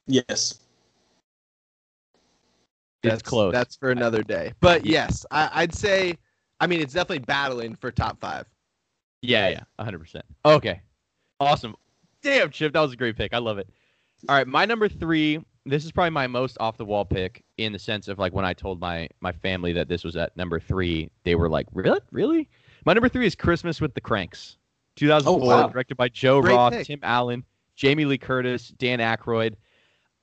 Yes, 0.05 0.59
It's 3.03 3.11
that's 3.11 3.21
close. 3.21 3.53
That's 3.53 3.75
for 3.75 3.91
another 3.91 4.23
day. 4.23 4.53
But 4.59 4.85
yes, 4.85 5.25
I, 5.31 5.49
I'd 5.53 5.73
say. 5.73 6.17
I 6.59 6.67
mean, 6.67 6.81
it's 6.81 6.93
definitely 6.93 7.19
battling 7.19 7.75
for 7.75 7.89
top 7.89 8.19
five. 8.19 8.45
Yeah, 9.21 9.49
yeah, 9.49 9.63
100%. 9.79 10.21
Okay. 10.45 10.81
Awesome. 11.39 11.75
Damn, 12.21 12.49
Chip, 12.49 12.73
that 12.73 12.81
was 12.81 12.93
a 12.93 12.97
great 12.97 13.17
pick. 13.17 13.33
I 13.33 13.37
love 13.37 13.57
it. 13.57 13.69
All 14.27 14.35
right, 14.35 14.47
my 14.47 14.65
number 14.65 14.89
3, 14.89 15.39
this 15.65 15.85
is 15.85 15.91
probably 15.91 16.09
my 16.09 16.27
most 16.27 16.57
off 16.59 16.77
the 16.77 16.83
wall 16.83 17.05
pick 17.05 17.43
in 17.57 17.71
the 17.71 17.79
sense 17.79 18.07
of 18.07 18.19
like 18.19 18.33
when 18.33 18.43
I 18.43 18.53
told 18.53 18.79
my 18.81 19.07
my 19.21 19.31
family 19.31 19.71
that 19.73 19.87
this 19.87 20.03
was 20.03 20.15
at 20.17 20.35
number 20.35 20.59
3, 20.59 21.09
they 21.23 21.35
were 21.35 21.47
like, 21.47 21.67
"Really? 21.71 21.99
Really?" 22.11 22.49
My 22.85 22.93
number 22.93 23.07
3 23.07 23.25
is 23.25 23.35
Christmas 23.35 23.79
with 23.79 23.93
the 23.93 24.01
Kranks. 24.01 24.57
2004, 24.95 25.47
wow. 25.47 25.67
directed 25.67 25.95
by 25.95 26.09
Joe 26.09 26.41
Great 26.41 26.53
Roth, 26.53 26.73
pick. 26.73 26.87
Tim 26.87 26.99
Allen, 27.03 27.45
Jamie 27.75 28.05
Lee 28.05 28.17
Curtis, 28.17 28.69
Dan 28.77 28.99
Aykroyd. 28.99 29.55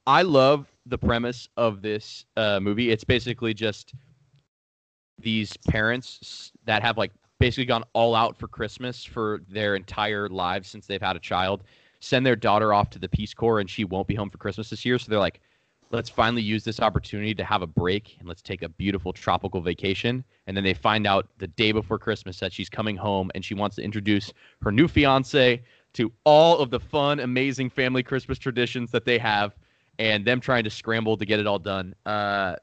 I 0.07 0.23
love 0.23 0.67
the 0.87 0.99
premise 0.99 1.49
of 1.57 1.83
this 1.83 2.25
uh, 2.37 2.61
movie. 2.61 2.91
It's 2.91 3.05
basically 3.05 3.55
just 3.55 3.95
these 5.19 5.57
parents 5.69 6.53
that 6.65 6.83
have 6.83 6.99
like 6.99 7.13
basically 7.39 7.65
gone 7.65 7.85
all 7.93 8.15
out 8.15 8.39
for 8.39 8.49
Christmas 8.49 9.05
for 9.05 9.43
their 9.49 9.77
entire 9.77 10.29
lives 10.29 10.69
since 10.69 10.87
they've 10.87 11.03
had 11.03 11.17
a 11.17 11.21
child, 11.21 11.65
send 12.01 12.25
their 12.25 12.37
daughter 12.37 12.73
off 12.73 12.91
to 12.91 12.99
the 12.99 13.09
Peace 13.09 13.35
Corps 13.35 13.61
and 13.61 13.69
she 13.69 13.85
won't 13.85 14.07
be 14.07 14.15
home 14.15 14.31
for 14.31 14.39
Christmas 14.39 14.71
this 14.71 14.85
year. 14.85 14.99
So 14.99 15.11
they're 15.11 15.19
like, 15.19 15.41
let's 15.91 16.11
finally 16.11 16.43
use 16.43 16.65
this 16.65 16.81
opportunity 16.81 17.35
to 17.35 17.45
have 17.45 17.63
a 17.63 17.67
break 17.67 18.17
and 18.19 18.29
let's 18.29 18.43
take 18.43 18.63
a 18.63 18.69
beautiful 18.69 19.13
tropical 19.13 19.61
vacation. 19.61 20.25
And 20.47 20.57
then 20.57 20.65
they 20.65 20.75
find 20.75 21.07
out 21.07 21.29
the 21.39 21.47
day 21.47 21.73
before 21.73 21.99
Christmas 21.99 22.41
that 22.41 22.53
she's 22.53 22.69
coming 22.69 22.97
home 22.97 23.31
and 23.35 23.45
she 23.45 23.55
wants 23.55 23.77
to 23.77 23.83
introduce 23.83 24.33
her 24.63 24.73
new 24.73 24.89
fiance 24.89 25.63
to 25.95 26.13
all 26.25 26.59
of 26.59 26.71
the 26.71 26.81
fun, 26.81 27.21
amazing 27.21 27.71
family 27.71 28.03
Christmas 28.03 28.39
traditions 28.39 28.91
that 28.91 29.05
they 29.05 29.19
have 29.19 29.55
and 29.99 30.25
them 30.25 30.41
trying 30.41 30.65
to 30.65 30.71
scramble 30.71 31.17
to 31.17 31.25
get 31.25 31.41
it 31.41 31.47
all 31.47 31.59
done. 31.59 31.95
Uh, 32.05 32.57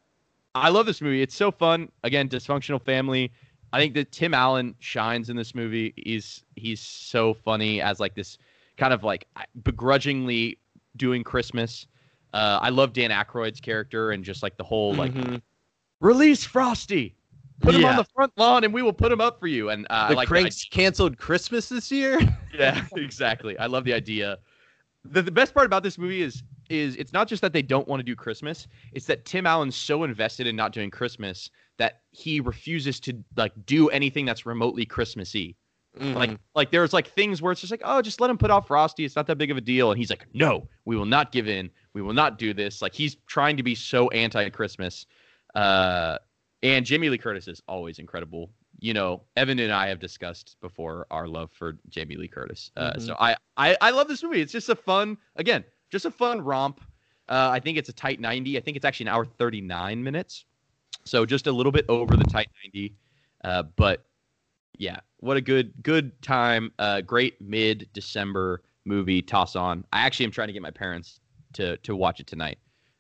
I 0.56 0.70
love 0.70 0.86
this 0.86 1.02
movie. 1.02 1.22
It's 1.22 1.36
so 1.36 1.52
fun. 1.52 1.90
Again, 2.04 2.30
dysfunctional 2.30 2.82
family. 2.82 3.32
I 3.72 3.80
think 3.80 3.96
that 3.96 4.12
Tim 4.12 4.34
Allen 4.36 4.76
shines 4.80 5.30
in 5.32 5.36
this 5.36 5.56
movie. 5.56 5.94
He's 5.98 6.44
he's 6.56 6.80
so 6.80 7.34
funny 7.34 7.82
as 7.82 8.00
like 8.00 8.14
this 8.14 8.38
kind 8.78 8.94
of 8.94 9.04
like 9.04 9.28
begrudgingly 9.64 10.60
doing 10.96 11.24
Christmas. 11.24 11.88
Uh, 12.34 12.60
I 12.62 12.70
love 12.70 12.94
Dan 12.94 13.10
Aykroyd's 13.10 13.60
character 13.60 14.12
and 14.12 14.24
just 14.24 14.44
like 14.44 14.58
the 14.58 14.64
whole 14.64 14.94
like 14.94 15.12
Mhm. 15.14 15.42
release 16.02 16.44
Frosty, 16.44 17.16
put 17.62 17.74
him 17.74 17.86
on 17.86 17.96
the 17.96 18.06
front 18.16 18.32
lawn, 18.38 18.64
and 18.64 18.72
we 18.74 18.84
will 18.84 18.94
put 18.94 19.12
him 19.12 19.22
up 19.22 19.40
for 19.40 19.48
you. 19.48 19.70
And 19.70 19.86
uh, 19.90 19.94
I 19.94 20.10
the 20.10 20.16
like 20.16 20.28
the 20.30 20.36
Kranks 20.36 20.66
canceled 20.70 21.18
Christmas 21.18 21.70
this 21.70 21.92
year. 21.92 22.20
yeah, 22.58 22.86
exactly. 22.96 23.58
I 23.58 23.66
love 23.66 23.86
the 23.86 23.94
idea. 23.94 24.38
The, 25.06 25.22
the 25.24 25.32
best 25.32 25.54
part 25.54 25.66
about 25.66 25.82
this 25.84 25.98
movie 25.98 26.22
is 26.22 26.44
is 26.74 26.96
it's 26.96 27.14
not 27.14 27.28
just 27.28 27.42
that 27.42 27.54
they 27.54 27.62
don't 27.62 27.88
want 27.88 28.00
to 28.00 28.04
do 28.04 28.16
Christmas, 28.16 28.68
it's 28.92 29.06
that 29.06 29.26
Tim 29.26 29.46
Allen's 29.46 29.76
so 29.76 30.04
invested 30.04 30.48
in 30.48 30.56
not 30.56 30.72
doing 30.74 30.90
Christmas 30.90 31.50
that 31.78 32.02
he 32.12 32.40
refuses 32.40 33.00
to 33.02 33.24
like 33.38 33.54
do 33.66 33.90
anything 33.90 34.26
that's 34.26 34.46
remotely 34.46 34.86
Christmassy. 34.86 35.56
Like 36.00 36.32
Mhm. 36.32 36.38
like 36.56 36.72
there's 36.72 36.92
like 36.92 37.08
things 37.08 37.40
where 37.42 37.52
it's 37.52 37.62
just 37.62 37.70
like, 37.70 37.84
oh, 37.86 38.02
just 38.02 38.20
let 38.20 38.30
him 38.30 38.38
put 38.38 38.50
off 38.50 38.66
Frosty. 38.68 39.06
It's 39.06 39.16
not 39.16 39.28
that 39.28 39.38
big 39.38 39.52
of 39.52 39.58
a 39.58 39.62
deal. 39.62 39.92
And 39.92 39.98
he's 40.00 40.10
like, 40.10 40.26
no, 40.34 40.68
we 40.86 40.96
will 40.96 41.06
not 41.06 41.32
give 41.32 41.48
in. 41.48 41.70
We 41.94 42.02
will 42.02 42.14
not 42.14 42.40
do 42.40 42.52
this. 42.52 42.82
Like 42.82 42.96
he's 42.96 43.16
trying 43.28 43.58
to 43.58 43.64
be 43.64 43.76
so 43.76 44.10
anti-Christmas. 44.10 45.06
Uh, 45.54 46.18
and 46.64 46.84
Jamie 46.84 47.10
Lee 47.10 47.20
Curtis 47.20 47.48
is 47.48 47.62
always 47.68 48.00
incredible. 48.00 48.50
You 48.80 48.96
know, 48.96 49.22
Evan 49.36 49.60
and 49.60 49.72
I 49.72 49.88
have 49.88 50.00
discussed 50.00 50.58
before 50.62 51.06
our 51.12 51.28
love 51.28 51.52
for 51.52 51.78
Jamie 51.90 52.16
Lee 52.18 52.28
Curtis. 52.28 52.72
Uh, 52.76 52.94
Mhm. 52.94 53.02
So 53.06 53.16
I, 53.20 53.36
I 53.56 53.78
I 53.80 53.92
love 53.92 54.08
this 54.08 54.24
movie. 54.24 54.42
It's 54.42 54.52
just 54.52 54.70
a 54.70 54.76
fun, 54.76 55.16
again, 55.36 55.64
just 55.94 56.06
a 56.06 56.12
fun 56.12 56.42
romp. 56.42 56.82
Uh, 57.30 57.50
I 57.52 57.60
think 57.60 57.78
it's 57.78 57.88
a 57.88 57.94
tight 57.94 58.20
90. 58.20 58.58
I 58.58 58.62
think 58.62 58.76
it's 58.76 58.84
actually 58.84 59.06
an 59.06 59.14
hour 59.14 59.26
39 59.26 60.04
minutes. 60.04 60.46
So 61.06 61.26
just 61.26 61.48
a 61.48 61.52
little 61.52 61.72
bit 61.72 61.86
over 61.88 62.18
the 62.18 62.26
tight 62.26 62.50
90. 62.66 62.96
Uh, 63.44 63.64
but 63.76 64.04
yeah, 64.78 65.00
what 65.20 65.38
a 65.38 65.42
good 65.42 65.72
good 65.84 66.20
time. 66.22 66.72
Uh, 66.80 67.02
great 67.02 67.40
mid 67.40 67.88
December 67.94 68.64
movie. 68.86 69.22
Toss 69.22 69.56
on. 69.56 69.86
I 69.94 70.02
actually 70.02 70.26
am 70.26 70.32
trying 70.32 70.48
to 70.48 70.54
get 70.54 70.64
my 70.64 70.72
parents 70.72 71.20
to 71.54 71.78
to 71.78 71.96
watch 71.96 72.20
it 72.20 72.28
tonight. 72.28 72.58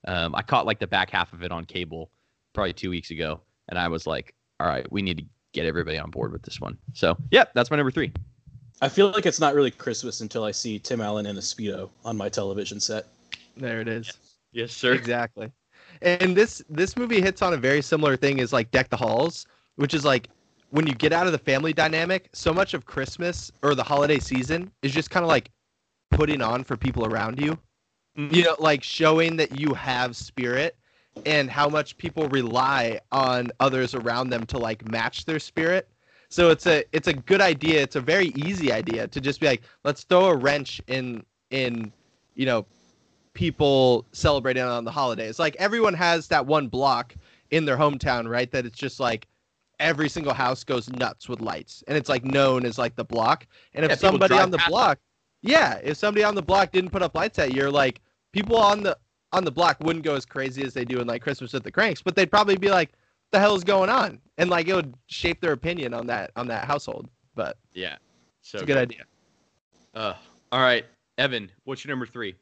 Um, 0.07 0.35
I 0.35 0.43
caught 0.43 0.65
like 0.67 0.79
the 0.79 0.87
back 0.87 1.09
half 1.09 1.33
of 1.33 1.41
it 1.41 1.51
on 1.51 1.65
cable 1.65 2.11
probably 2.53 2.73
two 2.73 2.91
weeks 2.91 3.09
ago, 3.09 3.41
and 3.69 3.79
I 3.79 3.87
was 3.87 4.05
like, 4.05 4.35
all 4.59 4.67
right, 4.67 4.89
we 4.91 5.01
need 5.01 5.17
to 5.17 5.25
get 5.53 5.65
everybody 5.65 5.97
on 5.97 6.11
board 6.11 6.31
with 6.31 6.43
this 6.43 6.61
one. 6.61 6.77
So 6.93 7.17
yeah, 7.31 7.45
that's 7.55 7.71
my 7.71 7.77
number 7.77 7.91
three. 7.91 8.11
I 8.83 8.89
feel 8.89 9.11
like 9.11 9.25
it's 9.25 9.39
not 9.39 9.55
really 9.55 9.71
Christmas 9.71 10.19
until 10.19 10.43
I 10.43 10.51
see 10.51 10.77
Tim 10.77 10.99
Allen 10.99 11.25
in 11.25 11.37
a 11.37 11.39
speedo 11.39 11.89
on 12.03 12.17
my 12.17 12.27
television 12.27 12.81
set. 12.81 13.05
there 13.55 13.79
it 13.79 13.87
is. 13.87 14.11
Yes, 14.51 14.73
sir. 14.73 14.91
Exactly. 14.91 15.49
And 16.01 16.35
this 16.35 16.61
this 16.69 16.97
movie 16.97 17.21
hits 17.21 17.41
on 17.41 17.53
a 17.53 17.57
very 17.57 17.81
similar 17.81 18.17
thing 18.17 18.41
as 18.41 18.51
like 18.51 18.69
Deck 18.71 18.89
the 18.89 18.97
Halls, 18.97 19.45
which 19.77 19.93
is 19.93 20.03
like 20.03 20.27
when 20.71 20.85
you 20.85 20.93
get 20.93 21.13
out 21.13 21.27
of 21.27 21.31
the 21.31 21.37
family 21.37 21.71
dynamic, 21.71 22.27
so 22.33 22.53
much 22.53 22.73
of 22.73 22.85
Christmas 22.85 23.53
or 23.61 23.73
the 23.73 23.83
holiday 23.83 24.19
season 24.19 24.69
is 24.81 24.91
just 24.91 25.09
kind 25.09 25.23
of 25.23 25.29
like 25.29 25.49
putting 26.11 26.41
on 26.41 26.65
for 26.65 26.75
people 26.75 27.05
around 27.05 27.39
you. 27.39 27.57
Mhm. 28.17 28.35
You 28.35 28.43
know, 28.43 28.55
like 28.59 28.83
showing 28.83 29.37
that 29.37 29.57
you 29.57 29.73
have 29.75 30.13
spirit 30.17 30.75
and 31.25 31.49
how 31.49 31.69
much 31.69 31.95
people 31.95 32.27
rely 32.27 32.99
on 33.13 33.49
others 33.61 33.95
around 33.95 34.29
them 34.29 34.45
to 34.47 34.57
like 34.57 34.85
match 34.91 35.23
their 35.23 35.39
spirit. 35.39 35.87
So 36.33 36.49
it's 36.49 36.65
a 36.65 36.83
it's 36.91 37.07
a 37.07 37.13
good 37.13 37.41
idea. 37.41 37.83
It's 37.83 37.95
a 37.95 38.01
very 38.01 38.29
easy 38.29 38.71
idea 38.73 39.07
to 39.07 39.21
just 39.21 39.39
be 39.39 39.45
like, 39.45 39.61
let's 39.83 40.03
throw 40.03 40.25
a 40.25 40.35
wrench 40.35 40.81
in 40.87 41.23
in 41.51 41.93
you 42.33 42.47
know 42.47 42.65
people 43.35 44.07
celebrating 44.13 44.63
on 44.63 44.83
the 44.83 44.89
holidays. 44.89 45.37
Like 45.37 45.55
everyone 45.57 45.93
has 45.93 46.27
that 46.29 46.43
one 46.43 46.69
block 46.69 47.13
in 47.51 47.65
their 47.65 47.77
hometown, 47.77 48.27
right? 48.27 48.49
That 48.49 48.65
it's 48.65 48.79
just 48.79 48.99
like 48.99 49.27
every 49.79 50.09
single 50.09 50.33
house 50.33 50.63
goes 50.63 50.89
nuts 50.89 51.29
with 51.29 51.39
lights, 51.39 51.83
and 51.87 51.95
it's 51.95 52.09
like 52.09 52.25
known 52.25 52.65
as 52.65 52.79
like 52.79 52.95
the 52.95 53.05
block. 53.05 53.45
And 53.75 53.85
if 53.85 53.91
Yeah, 53.91 53.97
somebody 53.97 54.39
on 54.39 54.49
the 54.49 54.57
block, 54.57 54.97
yeah, 55.43 55.79
if 55.83 55.97
somebody 55.97 56.23
on 56.23 56.33
the 56.33 56.41
block 56.41 56.71
didn't 56.71 56.89
put 56.89 57.03
up 57.03 57.13
lights 57.13 57.37
that 57.37 57.53
year, 57.53 57.69
like 57.69 58.01
people 58.31 58.57
on 58.57 58.81
the 58.81 58.97
on 59.33 59.43
the 59.43 59.51
block 59.51 59.77
wouldn't 59.81 60.03
go 60.03 60.15
as 60.15 60.25
crazy 60.25 60.63
as 60.63 60.73
they 60.73 60.83
do 60.83 60.99
in 60.99 61.05
like 61.05 61.21
Christmas 61.21 61.53
with 61.53 61.61
the 61.61 61.71
Kranks, 61.71 62.01
but 62.01 62.15
they'd 62.15 62.31
probably 62.31 62.57
be 62.57 62.71
like, 62.71 62.91
"The 63.33 63.39
hell 63.39 63.55
is 63.55 63.63
going 63.63 63.89
on?" 63.89 64.21
And 64.37 64.49
like 64.49 64.67
it 64.67 64.75
would 64.75 64.93
shape 65.07 65.41
their 65.41 65.51
opinion 65.51 65.93
on 65.93 66.07
that 66.07 66.31
on 66.35 66.47
that 66.47 66.65
household. 66.65 67.09
But 67.35 67.57
Yeah. 67.73 67.97
So 68.41 68.57
it's 68.57 68.63
a 68.63 68.65
good 68.65 68.77
idea. 68.77 69.03
Uh, 69.95 70.13
all 70.51 70.61
right, 70.61 70.85
Evan, 71.17 71.49
what's 71.63 71.83
your 71.83 71.89
number 71.91 72.05
three? 72.05 72.35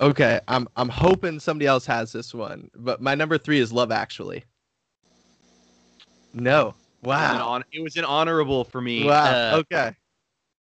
Okay, 0.00 0.40
I'm 0.48 0.68
I'm 0.76 0.88
hoping 0.88 1.38
somebody 1.38 1.66
else 1.66 1.86
has 1.86 2.10
this 2.12 2.34
one, 2.34 2.70
but 2.74 3.00
my 3.00 3.14
number 3.14 3.38
three 3.38 3.60
is 3.60 3.72
Love 3.72 3.92
Actually. 3.92 4.44
No. 6.34 6.74
It 7.02 7.06
was 7.06 7.18
Wow. 7.18 7.62
it 7.70 7.82
was 7.82 7.96
an 7.96 8.04
honorable 8.04 8.64
for 8.64 8.80
me. 8.80 9.04
Wow. 9.04 9.24
Uh, 9.24 9.56
okay. 9.58 9.96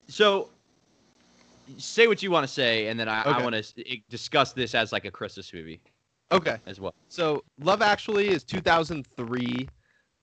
So, 0.08 0.50
say 1.78 2.08
what 2.08 2.24
you 2.24 2.32
want 2.32 2.48
to 2.48 2.52
say, 2.52 2.88
and 2.88 3.00
then 3.00 3.10
I, 3.10 3.24
I 3.24 3.44
want 3.44 3.56
to 3.56 3.98
discuss 4.10 4.54
this 4.54 4.74
as 4.74 4.92
like 4.92 5.06
a 5.06 5.12
Christmas 5.12 5.54
movie 5.54 5.82
Okay. 6.32 6.58
as 6.66 6.80
well. 6.80 6.94
So 7.08 7.44
Love 7.60 7.82
Actually 7.82 8.30
is 8.30 8.44
2003. 8.44 9.68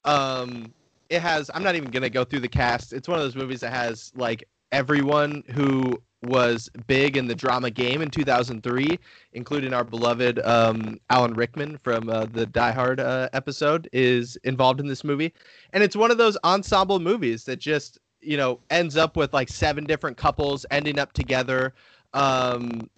Um, 0.05 0.73
it 1.09 1.21
has. 1.21 1.51
I'm 1.55 1.63
not 1.63 1.77
even 1.77 1.91
gonna 1.91 2.11
go 2.11 2.25
through 2.25 2.41
the 2.41 2.49
cast. 2.49 2.93
It's 2.93 3.09
one 3.09 3.19
of 3.19 3.25
those 3.25 3.37
movies 3.37 3.61
that 3.61 3.73
has 3.73 4.13
like 4.17 4.45
everyone 4.73 5.43
who 5.51 6.01
was 6.25 6.71
big 6.87 7.17
in 7.17 7.27
the 7.27 7.35
drama 7.35 7.71
game 7.71 8.01
in 8.03 8.11
2003, 8.11 8.99
including 9.35 9.75
our 9.75 9.85
beloved 9.85 10.41
um, 10.41 10.99
Alan 11.11 11.35
Rickman 11.35 11.79
from 11.79 12.09
uh, 12.09 12.27
the 12.27 12.47
Die 12.47 12.73
Hard 12.73 13.01
uh, 13.01 13.29
episode, 13.33 13.89
is 13.93 14.37
involved 14.45 14.81
in 14.81 14.87
this 14.87 15.05
movie, 15.05 15.33
and 15.73 15.83
it's 15.83 15.97
one 15.97 16.11
of 16.11 16.19
those 16.19 16.37
ensemble 16.45 16.99
movies 16.99 17.45
that 17.45 17.59
just 17.59 17.99
you 18.21 18.37
know 18.37 18.61
ends 18.71 18.97
up 18.97 19.17
with 19.17 19.33
like 19.33 19.49
seven 19.49 19.85
different 19.85 20.17
couples 20.17 20.67
ending 20.71 20.99
up 20.99 21.13
together. 21.13 21.75
Um, 22.15 22.89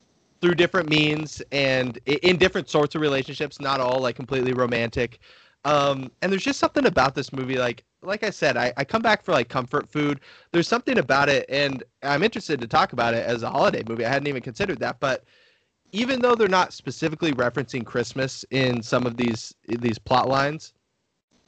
through 0.41 0.55
different 0.55 0.89
means 0.89 1.43
and 1.53 1.99
in 2.07 2.37
different 2.37 2.69
sorts 2.69 2.95
of 2.95 3.01
relationships, 3.01 3.61
not 3.61 3.81
all 3.81 4.01
like 4.01 4.17
completely 4.17 4.53
romantic. 4.53 5.21
Um, 5.65 6.11
and 6.23 6.31
there's 6.31 6.45
just 6.45 6.61
something 6.61 6.87
about 6.87 7.15
this 7.15 7.33
movie, 7.33 7.59
like 7.59 7.85
like 8.03 8.23
I 8.23 8.31
said, 8.31 8.57
I, 8.57 8.73
I 8.77 8.85
come 8.85 9.03
back 9.03 9.25
for 9.25 9.33
like 9.33 9.49
comfort 9.49 9.89
food. 9.89 10.21
There's 10.53 10.69
something 10.69 10.99
about 10.99 11.29
it, 11.29 11.45
and 11.49 11.83
I'm 12.03 12.23
interested 12.23 12.61
to 12.61 12.69
talk 12.69 12.93
about 12.93 13.15
it 13.15 13.27
as 13.27 13.43
a 13.43 13.51
holiday 13.51 13.83
movie. 13.89 14.05
I 14.05 14.09
hadn't 14.09 14.29
even 14.29 14.43
considered 14.43 14.79
that, 14.79 15.01
but 15.01 15.25
even 15.93 16.21
though 16.21 16.35
they're 16.35 16.47
not 16.49 16.73
specifically 16.73 17.33
referencing 17.33 17.85
Christmas 17.85 18.45
in 18.51 18.83
some 18.83 19.07
of 19.07 19.17
these 19.17 19.55
these 19.67 19.99
plot 19.99 20.29
lines, 20.29 20.73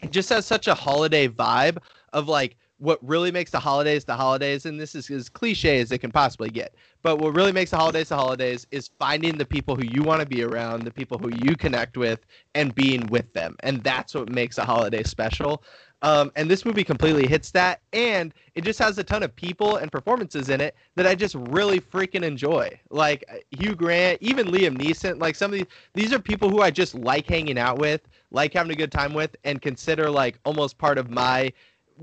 it 0.01 0.11
just 0.11 0.29
has 0.31 0.47
such 0.47 0.67
a 0.67 0.75
holiday 0.75 1.29
vibe 1.29 1.79
of 2.13 2.29
like 2.29 2.57
what 2.79 2.99
really 3.07 3.31
makes 3.31 3.51
the 3.51 3.59
holidays 3.59 4.05
the 4.05 4.15
holidays, 4.15 4.67
and 4.67 4.81
this 4.81 4.95
is 4.95 5.11
as 5.11 5.29
cliche 5.29 5.81
as 5.81 5.93
it 5.93 5.99
can 5.99 6.11
possibly 6.11 6.49
get. 6.49 6.75
But 7.03 7.19
what 7.19 7.35
really 7.35 7.53
makes 7.53 7.71
the 7.71 7.77
holidays 7.77 8.09
the 8.09 8.17
holidays 8.17 8.67
is 8.71 8.91
finding 8.99 9.37
the 9.37 9.45
people 9.45 9.77
who 9.77 9.85
you 9.85 10.03
want 10.03 10.21
to 10.21 10.27
be 10.27 10.43
around, 10.43 10.85
the 10.85 10.91
people 10.91 11.19
who 11.19 11.31
you 11.45 11.57
connect 11.57 11.97
with, 11.97 12.25
and 12.55 12.75
being 12.75 13.07
with 13.07 13.33
them. 13.33 13.57
And 13.61 13.83
that's 13.83 14.15
what 14.15 14.31
makes 14.31 14.59
a 14.59 14.65
holiday 14.65 15.03
special. 15.03 15.63
Um, 16.03 16.31
and 16.37 16.49
this 16.49 16.65
movie 16.65 16.85
completely 16.85 17.27
hits 17.27 17.51
that, 17.53 17.81
and 17.93 18.33
it 18.55 18.63
just 18.63 18.79
has 18.79 18.99
a 18.99 19.05
ton 19.05 19.25
of 19.25 19.35
people 19.35 19.77
and 19.77 19.91
performances 19.91 20.49
in 20.49 20.61
it 20.61 20.77
that 20.95 21.07
I 21.09 21.17
just 21.17 21.35
really 21.35 21.81
freaking 21.81 22.23
enjoy. 22.23 22.79
Like 22.91 23.47
Hugh 23.51 23.75
Grant, 23.75 24.19
even 24.21 24.47
Liam 24.47 24.79
Neeson. 24.79 25.21
Like 25.21 25.35
some 25.35 25.53
of 25.53 25.59
these, 25.59 25.67
these 25.95 26.13
are 26.13 26.21
people 26.21 26.51
who 26.51 26.63
I 26.63 26.71
just 26.71 26.95
like 26.95 27.27
hanging 27.27 27.59
out 27.59 27.79
with, 27.79 28.03
like 28.31 28.53
having 28.55 28.71
a 28.71 28.77
good 28.77 28.93
time 28.93 29.13
with, 29.13 29.35
and 29.43 29.61
consider 29.61 30.09
like 30.09 30.39
almost 30.45 30.79
part 30.79 30.99
of 30.99 31.11
my 31.11 31.53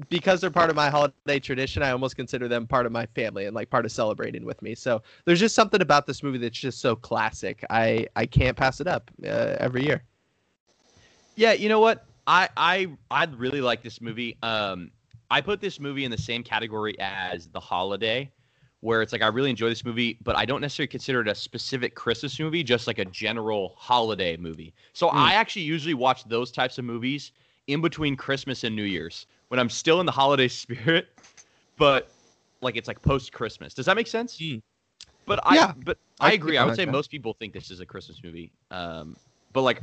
because 0.10 0.42
they're 0.42 0.52
part 0.52 0.70
of 0.70 0.76
my 0.76 0.90
holiday 0.90 1.40
tradition, 1.40 1.84
I 1.84 1.92
almost 1.92 2.16
consider 2.16 2.48
them 2.48 2.68
part 2.68 2.86
of 2.86 2.92
my 2.92 3.06
family 3.08 3.46
and 3.46 3.56
like 3.56 3.70
part 3.70 3.86
of 3.86 3.92
celebrating 3.92 4.46
with 4.46 4.62
me. 4.62 4.76
So 4.76 5.02
there's 5.26 5.40
just 5.40 5.56
something 5.56 5.82
about 5.82 6.06
this 6.06 6.24
movie 6.24 6.38
that's 6.38 6.58
just 6.58 6.80
so 6.80 6.96
classic. 6.96 7.64
I 7.70 8.08
I 8.16 8.26
can't 8.26 8.58
pass 8.58 8.82
it 8.82 8.88
up 8.88 9.10
uh, 9.24 9.56
every 9.60 9.84
year. 9.84 10.04
Yeah, 11.36 11.54
you 11.54 11.70
know 11.70 11.80
what? 11.80 12.06
I 12.28 12.50
I 12.58 12.88
I'd 13.12 13.36
really 13.36 13.62
like 13.62 13.82
this 13.82 14.02
movie. 14.02 14.38
Um, 14.44 14.92
I 15.32 15.42
put 15.42 15.60
this 15.62 15.80
movie 15.80 16.06
in 16.06 16.12
the 16.12 16.18
same 16.18 16.44
category 16.44 16.96
as 17.00 17.48
The 17.48 17.60
Holiday, 17.60 18.32
where 18.82 19.02
it's 19.02 19.12
like 19.12 19.22
I 19.22 19.28
really 19.28 19.50
enjoy 19.50 19.70
this 19.70 19.84
movie, 19.84 20.18
but 20.24 20.36
I 20.36 20.46
don't 20.46 20.62
necessarily 20.62 20.88
consider 20.88 21.22
it 21.22 21.28
a 21.28 21.36
specific 21.36 21.96
Christmas 21.96 22.40
movie, 22.40 22.64
just 22.64 22.88
like 22.88 23.00
a 23.00 23.06
general 23.06 23.74
holiday 23.78 24.38
movie. 24.38 24.74
So 24.94 25.08
mm. 25.08 25.14
I 25.14 25.34
actually 25.34 25.64
usually 25.64 25.96
watch 25.96 26.24
those 26.26 26.52
types 26.52 26.78
of 26.78 26.86
movies 26.86 27.32
in 27.68 27.82
between 27.82 28.16
Christmas 28.16 28.64
and 28.64 28.76
New 28.76 28.84
Year's 28.84 29.26
when 29.50 29.60
I'm 29.60 29.70
still 29.70 30.00
in 30.00 30.06
the 30.06 30.12
holiday 30.12 30.48
spirit, 30.64 31.08
but 31.78 32.12
like 32.62 32.76
it's 32.76 32.88
like 32.88 33.02
post 33.02 33.32
Christmas. 33.32 33.74
Does 33.74 33.86
that 33.86 33.96
make 33.96 34.08
sense? 34.08 34.38
Mm. 34.38 34.62
But 35.26 35.40
I 35.44 35.56
yeah, 35.56 35.74
but 35.84 35.98
I, 36.20 36.30
I 36.30 36.32
agree. 36.34 36.58
I 36.58 36.66
would 36.66 36.76
say 36.76 36.86
most 36.86 37.10
people 37.10 37.34
think 37.34 37.54
this 37.54 37.72
is 37.72 37.80
a 37.80 37.86
Christmas 37.86 38.22
movie. 38.24 38.52
Um, 38.70 39.16
but 39.54 39.62
like 39.62 39.82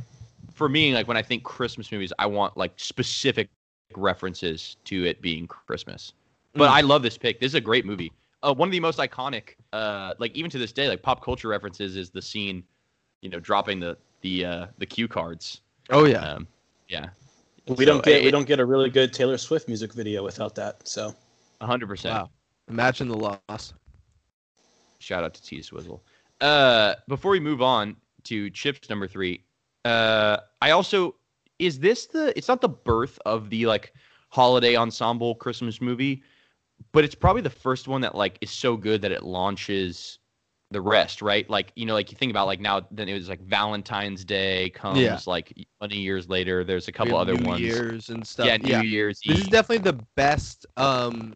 for 0.53 0.69
me, 0.69 0.93
like 0.93 1.07
when 1.07 1.17
I 1.17 1.21
think 1.21 1.43
Christmas 1.43 1.91
movies, 1.91 2.13
I 2.17 2.25
want 2.25 2.55
like 2.55 2.73
specific 2.77 3.49
references 3.95 4.77
to 4.85 5.05
it 5.05 5.21
being 5.21 5.47
Christmas. 5.47 6.13
But 6.53 6.69
mm. 6.69 6.73
I 6.73 6.81
love 6.81 7.01
this 7.01 7.17
pick. 7.17 7.39
This 7.39 7.51
is 7.51 7.55
a 7.55 7.61
great 7.61 7.85
movie. 7.85 8.11
Uh, 8.41 8.53
one 8.53 8.67
of 8.67 8.71
the 8.71 8.79
most 8.79 8.99
iconic, 8.99 9.55
uh, 9.71 10.13
like 10.19 10.35
even 10.35 10.51
to 10.51 10.57
this 10.57 10.71
day, 10.71 10.87
like 10.87 11.01
pop 11.01 11.23
culture 11.23 11.47
references 11.47 11.95
is 11.95 12.09
the 12.09 12.21
scene, 12.21 12.63
you 13.21 13.29
know, 13.29 13.39
dropping 13.39 13.79
the 13.79 13.97
the 14.21 14.45
uh, 14.45 14.67
the 14.77 14.85
cue 14.85 15.07
cards. 15.07 15.61
Oh 15.89 16.05
yeah, 16.05 16.19
um, 16.19 16.47
yeah. 16.87 17.09
We 17.67 17.75
so, 17.77 17.85
don't 17.85 18.03
get 18.03 18.21
it, 18.21 18.25
we 18.25 18.31
don't 18.31 18.47
get 18.47 18.59
a 18.59 18.65
really 18.65 18.89
good 18.89 19.13
Taylor 19.13 19.37
Swift 19.37 19.67
music 19.67 19.93
video 19.93 20.23
without 20.23 20.55
that. 20.55 20.87
So, 20.87 21.15
hundred 21.61 21.87
percent. 21.87 22.15
Wow. 22.15 22.29
Imagine 22.69 23.07
the 23.07 23.17
loss. 23.17 23.73
Shout 24.99 25.23
out 25.23 25.33
to 25.33 25.41
T 25.41 25.61
Swizzle. 25.61 26.03
Uh, 26.41 26.95
before 27.07 27.31
we 27.31 27.39
move 27.39 27.61
on 27.61 27.95
to 28.23 28.49
chips 28.49 28.89
number 28.89 29.07
three, 29.07 29.43
uh, 29.85 30.37
I 30.61 30.71
also 30.71 31.15
is 31.59 31.79
this 31.79 32.07
the? 32.07 32.37
It's 32.37 32.47
not 32.47 32.61
the 32.61 32.69
birth 32.69 33.19
of 33.25 33.49
the 33.49 33.65
like 33.65 33.93
holiday 34.29 34.75
ensemble 34.75 35.35
Christmas 35.35 35.79
movie, 35.79 36.23
but 36.91 37.03
it's 37.03 37.15
probably 37.15 37.41
the 37.41 37.49
first 37.49 37.87
one 37.87 38.01
that 38.01 38.15
like 38.15 38.37
is 38.41 38.51
so 38.51 38.75
good 38.75 39.01
that 39.01 39.11
it 39.11 39.23
launches 39.23 40.19
the 40.73 40.81
rest, 40.81 41.21
right? 41.21 41.49
Like 41.49 41.71
you 41.75 41.85
know, 41.85 41.93
like 41.93 42.11
you 42.11 42.17
think 42.17 42.31
about 42.31 42.47
like 42.47 42.59
now, 42.59 42.81
then 42.91 43.07
it 43.07 43.13
was 43.13 43.29
like 43.29 43.41
Valentine's 43.41 44.25
Day 44.25 44.69
comes 44.71 44.99
yeah. 44.99 45.19
like 45.25 45.53
twenty 45.79 45.97
years 45.97 46.27
later. 46.27 46.63
There's 46.63 46.87
a 46.87 46.91
couple 46.91 47.15
other 47.15 47.35
New 47.35 47.47
ones, 47.47 47.61
Years 47.61 48.09
and 48.09 48.25
stuff. 48.25 48.47
Yeah, 48.47 48.57
New 48.57 48.69
yeah. 48.69 48.81
Year's. 48.81 49.19
This 49.25 49.37
Eve. 49.37 49.43
is 49.43 49.49
definitely 49.49 49.91
the 49.91 50.03
best 50.15 50.65
um 50.77 51.35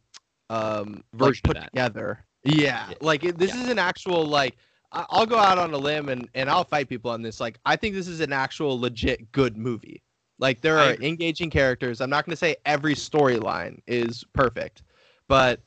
um 0.50 1.04
version 1.14 1.42
like, 1.48 1.56
put 1.56 1.64
together. 1.64 2.26
Yeah, 2.44 2.90
yeah. 2.90 2.96
like 3.02 3.24
it, 3.24 3.38
this 3.38 3.54
is 3.56 3.70
an 3.70 3.80
actual 3.80 4.26
like 4.26 4.58
I'll 4.92 5.26
go 5.26 5.38
out 5.38 5.58
on 5.58 5.74
a 5.74 5.78
limb 5.78 6.10
and 6.10 6.28
and 6.34 6.50
I'll 6.50 6.64
fight 6.64 6.90
people 6.90 7.12
on 7.12 7.22
this. 7.22 7.40
Like 7.40 7.60
I 7.66 7.76
think 7.76 7.96
this 7.96 8.08
is 8.08 8.20
an 8.20 8.34
actual 8.34 8.80
legit 8.80 9.32
good 9.32 9.58
movie. 9.58 10.02
Like 10.40 10.62
there 10.62 10.78
are 10.78 10.94
engaging 10.96 11.50
characters. 11.50 12.00
I'm 12.00 12.10
not 12.10 12.26
going 12.26 12.34
to 12.34 12.38
say 12.38 12.56
every 12.66 12.94
storyline 12.94 13.80
is 13.88 14.24
perfect, 14.34 14.84
but 15.28 15.60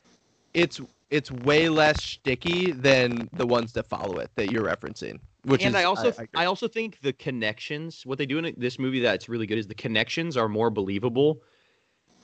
it's 0.54 0.80
it's 1.10 1.30
way 1.30 1.68
less 1.68 2.02
sticky 2.02 2.72
than 2.72 3.28
the 3.32 3.46
ones 3.46 3.72
that 3.72 3.86
follow 3.86 4.18
it 4.18 4.30
that 4.36 4.50
you're 4.50 4.64
referencing. 4.64 5.18
Which 5.44 5.64
and 5.64 5.74
is, 5.74 5.80
I 5.80 5.84
also 5.84 6.12
I, 6.12 6.22
I, 6.34 6.42
I, 6.42 6.44
also 6.44 6.68
think 6.68 7.00
the 7.00 7.12
connections, 7.14 8.04
what 8.04 8.18
they 8.18 8.26
do 8.26 8.38
in 8.38 8.54
this 8.58 8.78
movie 8.78 9.00
that's 9.00 9.28
really 9.28 9.46
good 9.46 9.58
is 9.58 9.66
the 9.66 9.74
connections 9.74 10.36
are 10.36 10.48
more 10.48 10.70
believable. 10.70 11.42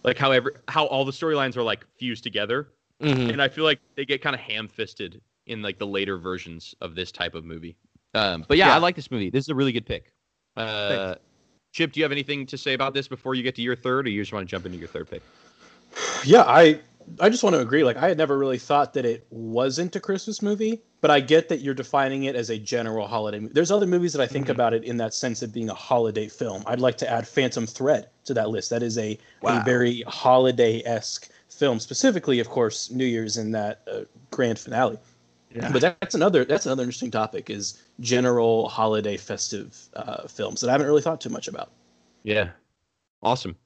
Like 0.05 0.19
however 0.19 0.63
how 0.69 0.87
all 0.87 1.05
the 1.05 1.13
storylines 1.13 1.57
are 1.57 1.63
like 1.63 1.85
fused 1.99 2.23
together. 2.23 2.69
Mm-hmm. 3.03 3.31
And 3.31 3.43
I 3.43 3.49
feel 3.49 3.65
like 3.65 3.81
they 3.95 4.05
get 4.05 4.23
kind 4.23 4.35
of 4.35 4.41
ham 4.41 4.69
fisted 4.69 5.21
in 5.47 5.63
like 5.63 5.79
the 5.79 5.87
later 5.87 6.19
versions 6.19 6.75
of 6.81 6.95
this 6.95 7.11
type 7.11 7.35
of 7.35 7.45
movie. 7.45 7.77
Um, 8.15 8.45
but 8.47 8.57
yeah, 8.57 8.69
yeah, 8.69 8.75
I 8.75 8.79
like 8.79 8.97
this 8.97 9.11
movie. 9.11 9.31
This 9.31 9.45
is 9.45 9.49
a 9.49 9.55
really 9.55 9.73
good 9.73 9.87
pick. 9.87 10.13
Uh, 10.57 11.17
Chip, 11.73 11.93
do 11.93 12.01
you 12.01 12.05
have 12.05 12.13
anything 12.13 12.47
to 12.47 12.57
say 12.57 12.73
about 12.73 12.95
this 12.95 13.09
before 13.09 13.35
you 13.35 13.43
get 13.43 13.55
to 13.57 13.63
your 13.63 13.77
third, 13.77 14.07
or 14.07 14.11
you 14.11 14.23
just 14.23 14.33
want 14.33 14.49
to 14.49 14.51
jump 14.51 14.65
into 14.65 14.79
your 14.79 14.89
third 14.89 15.11
pick? 15.11 15.23
Yeah, 16.25 16.43
I 16.43 16.81
I 17.21 17.29
just 17.29 17.43
want 17.43 17.55
to 17.55 17.61
agree. 17.61 17.85
Like, 17.85 17.97
I 17.97 18.09
had 18.09 18.19
never 18.19 18.37
really 18.37 18.59
thought 18.59 18.93
that 18.95 19.05
it 19.05 19.27
wasn't 19.31 19.97
a 19.97 20.01
Christmas 20.01 20.43
movie, 20.43 20.83
but 21.01 21.11
I 21.11 21.21
get 21.21 21.49
that 21.49 21.61
you're 21.61 21.75
defining 21.75 22.25
it 22.25 22.35
as 22.35 22.51
a 22.51 22.59
general 22.59 23.07
holiday 23.07 23.39
movie. 23.39 23.53
There's 23.55 23.71
other 23.71 23.87
movies 23.87 24.13
that 24.13 24.23
I 24.23 24.27
think 24.27 24.47
mm-hmm. 24.47 24.53
about 24.53 24.75
it 24.75 24.85
in 24.85 24.97
that 24.99 25.15
sense 25.15 25.43
of 25.43 25.53
being 25.53 25.71
a 25.71 25.75
holiday 25.75 26.29
film. 26.29 26.63
I'd 26.67 26.81
like 26.81 26.99
to 26.99 27.11
add 27.11 27.27
Phantom 27.27 27.67
Thread 27.67 28.09
to 28.25 28.35
that 28.35 28.51
list. 28.51 28.71
That 28.71 28.83
is 28.83 28.99
a, 28.99 29.19
wow. 29.43 29.61
a 29.61 29.65
very 29.65 30.03
holiday 30.03 30.83
esque 30.85 31.31
film, 31.49 31.81
specifically, 31.81 32.41
of 32.41 32.49
course, 32.49 32.91
New 32.91 33.07
Year's 33.07 33.37
in 33.37 33.53
that 33.53 33.83
uh, 33.91 34.01
grand 34.31 34.59
finale. 34.59 34.99
Yeah. 35.55 35.73
But 35.73 35.81
that's 36.01 36.15
another 36.15 36.45
that's 36.45 36.67
another 36.67 36.83
interesting 36.83 37.11
topic 37.11 37.49
is 37.49 37.83
general 38.01 38.69
holiday 38.69 39.17
festive 39.17 39.89
uh, 39.95 40.27
films 40.29 40.61
that 40.61 40.69
I 40.69 40.73
haven't 40.73 40.87
really 40.87 41.01
thought 41.01 41.21
too 41.21 41.31
much 41.31 41.49
about. 41.49 41.71
Yeah, 42.25 42.51
awesome. 43.23 43.57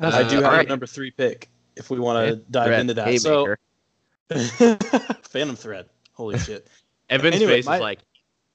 Uh, 0.00 0.10
I 0.12 0.28
do 0.28 0.36
have 0.36 0.44
right. 0.44 0.66
a 0.66 0.68
number 0.68 0.86
three 0.86 1.10
pick 1.10 1.48
if 1.76 1.90
we 1.90 1.98
want 1.98 2.28
to 2.28 2.36
dive 2.50 2.66
thread. 2.66 2.80
into 2.80 2.94
that. 2.94 3.06
Haymaker. 3.06 3.58
So, 4.30 4.76
Phantom 5.22 5.56
Thread. 5.56 5.86
Holy 6.12 6.38
shit! 6.38 6.68
Evan's 7.10 7.36
anyway, 7.36 7.56
face 7.56 7.66
my... 7.66 7.76
is 7.76 7.80
like, 7.80 8.00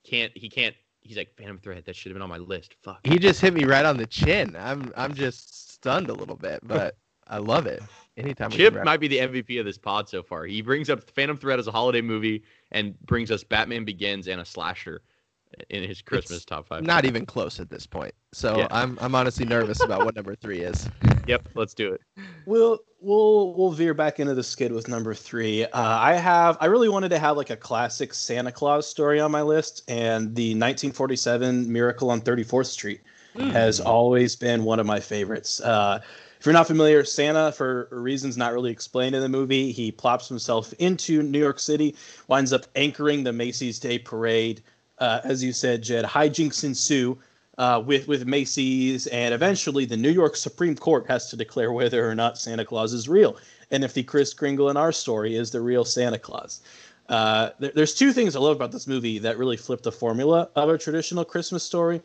can't 0.04 0.32
he 0.36 0.50
can't. 0.50 0.76
He's 1.02 1.18
like 1.18 1.36
Phantom 1.38 1.58
Thread. 1.58 1.86
That 1.86 1.96
should 1.96 2.12
have 2.12 2.16
been 2.16 2.22
on 2.22 2.30
my 2.30 2.38
list. 2.38 2.76
Fuck. 2.82 3.00
He 3.06 3.18
just 3.18 3.42
hit 3.42 3.54
me 3.54 3.66
right 3.66 3.86
on 3.86 3.98
the 3.98 4.08
chin. 4.08 4.56
I'm 4.60 4.92
I'm 4.96 5.14
just 5.14 5.72
stunned 5.72 6.10
a 6.10 6.14
little 6.14 6.36
bit, 6.36 6.60
but 6.64 6.96
I 7.28 7.38
love 7.38 7.66
it. 7.66 7.82
Anytime. 8.18 8.52
Chip 8.52 8.84
might 8.84 9.00
be 9.00 9.08
the 9.08 9.20
MVP 9.20 9.60
of 9.60 9.66
this 9.66 9.78
pod 9.78 10.10
so 10.10 10.22
far. 10.22 10.46
He 10.46 10.62
brings 10.62 10.89
up 10.89 11.10
Phantom 11.12 11.38
Thread 11.38 11.60
as 11.60 11.68
a 11.68 11.72
holiday 11.72 12.02
movie 12.02 12.44
and 12.72 13.00
brings 13.06 13.32
us 13.32 13.44
Batman 13.44 13.86
Begins 13.86 14.28
and 14.28 14.42
a 14.42 14.46
slasher 14.46 15.02
in 15.70 15.84
his 15.84 16.02
Christmas 16.02 16.38
it's 16.38 16.46
top 16.46 16.68
five. 16.68 16.84
Not 16.84 17.06
even 17.06 17.26
close 17.26 17.60
at 17.60 17.70
this 17.70 17.86
point. 17.86 18.14
So 18.34 18.60
yeah. 18.60 18.68
I'm 18.72 18.98
I'm 19.02 19.16
honestly 19.16 19.46
nervous 19.46 19.82
about 19.82 20.06
what 20.06 20.16
number 20.16 20.36
three 20.36 20.60
is. 20.60 20.89
Yep, 21.32 21.47
let's 21.55 21.73
do 21.73 21.93
it. 21.93 22.01
We'll 22.45 22.79
we'll 22.99 23.53
we'll 23.53 23.71
veer 23.71 23.93
back 23.93 24.19
into 24.19 24.34
the 24.34 24.43
skid 24.43 24.73
with 24.73 24.89
number 24.89 25.13
three. 25.13 25.63
Uh, 25.63 25.69
I 25.73 26.15
have 26.15 26.57
I 26.59 26.65
really 26.65 26.89
wanted 26.89 27.07
to 27.09 27.19
have 27.19 27.38
like 27.38 27.49
a 27.49 27.55
classic 27.55 28.13
Santa 28.13 28.51
Claus 28.51 28.86
story 28.86 29.21
on 29.21 29.32
my 29.32 29.41
list, 29.41 29.84
and 29.88 30.36
the 30.36 30.49
1947 30.49 31.71
Miracle 31.71 32.11
on 32.11 32.19
34th 32.19 32.65
Street 32.65 32.99
mm. 33.34 33.49
has 33.51 33.79
always 33.79 34.36
been 34.36 34.65
one 34.65 34.77
of 34.77 34.86
my 34.86 34.99
favorites. 34.99 35.61
Uh, 35.61 36.01
if 36.38 36.45
you're 36.45 36.51
not 36.51 36.67
familiar, 36.67 37.05
Santa, 37.05 37.53
for 37.53 37.88
reasons 37.91 38.36
not 38.36 38.51
really 38.51 38.71
explained 38.71 39.15
in 39.15 39.21
the 39.21 39.29
movie, 39.29 39.71
he 39.71 39.89
plops 39.89 40.27
himself 40.27 40.73
into 40.79 41.23
New 41.23 41.39
York 41.39 41.59
City, 41.59 41.95
winds 42.27 42.51
up 42.51 42.65
anchoring 42.75 43.23
the 43.23 43.32
Macy's 43.32 43.79
Day 43.79 43.99
Parade. 43.99 44.61
Uh, 44.97 45.21
as 45.23 45.41
you 45.41 45.53
said, 45.53 45.82
Jed, 45.82 46.03
hijinks 46.03 46.65
ensue 46.65 47.17
uh, 47.62 47.80
with 47.80 48.07
with 48.07 48.26
Macy's, 48.26 49.07
and 49.07 49.34
eventually 49.34 49.86
the 49.86 49.95
New 50.05 50.09
York 50.09 50.36
Supreme 50.36 50.76
Court 50.76 51.05
has 51.07 51.30
to 51.30 51.38
declare 51.38 51.72
whether 51.72 52.09
or 52.09 52.16
not 52.16 52.38
Santa 52.38 52.66
Claus 52.66 52.91
is 52.91 53.07
real, 53.07 53.38
and 53.70 53.84
if 53.84 53.93
the 53.93 54.03
Kris 54.03 54.34
Kringle 54.34 54.70
in 54.72 54.78
our 54.78 54.91
story 54.91 55.36
is 55.36 55.51
the 55.51 55.62
real 55.62 55.86
Santa 55.86 56.20
Claus. 56.20 56.62
Uh, 57.07 57.49
there, 57.59 57.72
there's 57.76 57.93
two 57.93 58.14
things 58.14 58.36
I 58.36 58.39
love 58.39 58.55
about 58.55 58.72
this 58.72 58.88
movie 58.88 59.20
that 59.20 59.38
really 59.38 59.57
flip 59.57 59.82
the 59.84 59.91
formula 59.91 60.49
of 60.55 60.70
a 60.70 60.78
traditional 60.78 61.24
Christmas 61.24 61.64
story 61.64 62.01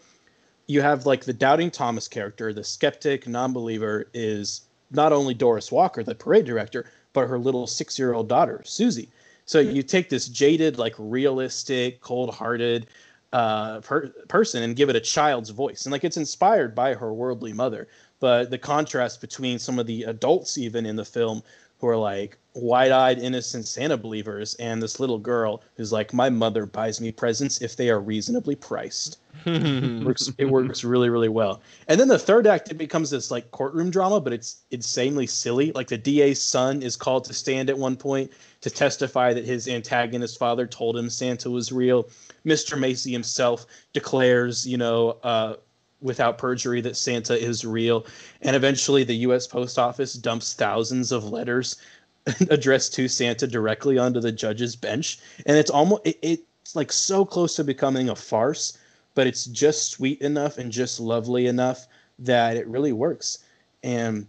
you 0.67 0.83
have 0.83 1.07
like 1.07 1.25
the 1.25 1.33
doubting 1.33 1.71
Thomas 1.71 2.09
character, 2.09 2.53
the 2.53 2.65
skeptic, 2.65 3.27
non-believer 3.27 4.09
is 4.13 4.63
not 4.91 5.13
only 5.13 5.35
Doris 5.35 5.71
Walker, 5.71 6.03
the 6.03 6.15
parade 6.15 6.45
director, 6.45 6.91
but 7.13 7.29
her 7.29 7.39
little 7.39 7.67
six-year-old 7.67 8.29
daughter, 8.29 8.63
Susie. 8.65 9.09
So 9.45 9.61
you 9.61 9.83
take 9.83 10.09
this 10.09 10.27
jaded, 10.29 10.77
like 10.79 10.95
realistic, 10.99 12.01
cold-hearted 12.01 12.89
uh, 13.37 13.81
per- 13.83 14.09
person 14.29 14.63
and 14.63 14.75
give 14.75 14.89
it 14.89 14.97
a 14.97 15.01
child's 15.01 15.51
voice, 15.51 15.85
and 15.85 15.93
like 15.93 16.05
it's 16.05 16.17
inspired 16.17 16.75
by 16.75 16.95
her 16.95 17.13
worldly 17.13 17.53
mother. 17.53 17.87
But 18.19 18.51
the 18.51 18.57
contrast 18.57 19.21
between 19.21 19.59
some 19.59 19.79
of 19.79 19.87
the 19.87 20.05
adults, 20.05 20.57
even 20.57 20.87
in 20.87 20.97
the 20.97 21.05
film, 21.05 21.43
who 21.79 21.89
are 21.89 21.99
like, 21.99 22.39
wide-eyed 22.57 23.19
innocent 23.19 23.69
Santa 23.69 23.97
believers 23.97 24.55
and 24.55 24.83
this 24.83 24.99
little 24.99 25.19
girl 25.19 25.63
who's 25.77 25.93
like 25.93 26.15
my 26.15 26.31
mother 26.31 26.65
buys 26.65 27.01
me 27.01 27.13
presents 27.13 27.61
if 27.61 27.77
they 27.77 27.91
are 27.91 28.01
reasonably 28.01 28.55
priced. 28.55 29.19
works 29.47 30.31
it 30.39 30.47
works 30.47 30.83
really 30.83 31.11
really 31.11 31.29
well. 31.29 31.61
And 31.89 32.01
then 32.01 32.09
the 32.09 32.19
third 32.19 32.47
act 32.47 32.71
it 32.71 32.79
becomes 32.79 33.11
this 33.11 33.31
like 33.31 33.51
courtroom 33.51 33.91
drama 33.91 34.21
but 34.21 34.33
it's 34.33 34.63
insanely 34.71 35.27
silly. 35.27 35.73
Like 35.73 35.89
the 35.89 35.99
DA's 35.99 36.41
son 36.41 36.83
is 36.83 36.97
called 36.97 37.25
to 37.27 37.35
stand 37.35 37.69
at 37.69 37.77
one 37.77 37.97
point 37.97 38.33
to 38.63 38.71
testify 38.71 39.35
that 39.35 39.45
his 39.45 39.69
antagonist 39.69 40.39
father 40.39 40.67
told 40.67 40.97
him 40.97 41.11
Santa 41.11 41.51
was 41.51 41.71
real. 41.71 42.09
Mr. 42.47 42.79
Macy 42.79 43.13
himself 43.13 43.67
declares, 43.93 44.67
you 44.67 44.77
know, 44.77 45.19
uh, 45.23 45.55
without 46.01 46.39
perjury 46.39 46.81
that 46.83 46.97
Santa 46.97 47.39
is 47.39 47.65
real. 47.65 48.07
And 48.43 48.55
eventually 48.55 49.03
the 49.05 49.17
US 49.17 49.47
Post 49.47 49.79
Office 49.79 50.15
dumps 50.15 50.55
thousands 50.55 51.13
of 51.13 51.25
letters 51.25 51.77
addressed 52.51 52.95
to 52.95 53.09
Santa 53.09 53.47
directly 53.47 53.99
onto 53.99 54.21
the 54.21 54.33
judge's 54.33 54.77
bench. 54.77 55.19
And 55.45 55.57
it's 55.57 55.71
almost 55.71 56.07
it, 56.07 56.19
it's 56.23 56.77
like 56.77 56.93
so 56.93 57.25
close 57.25 57.57
to 57.57 57.65
becoming 57.65 58.09
a 58.09 58.17
farce, 58.17 58.79
but 59.15 59.27
it's 59.27 59.47
just 59.47 59.91
sweet 59.91 60.21
enough 60.21 60.59
and 60.59 60.71
just 60.71 61.01
lovely 61.01 61.47
enough 61.47 61.87
that 62.19 62.57
it 62.57 62.67
really 62.67 62.93
works. 62.93 63.39
And 63.83 64.27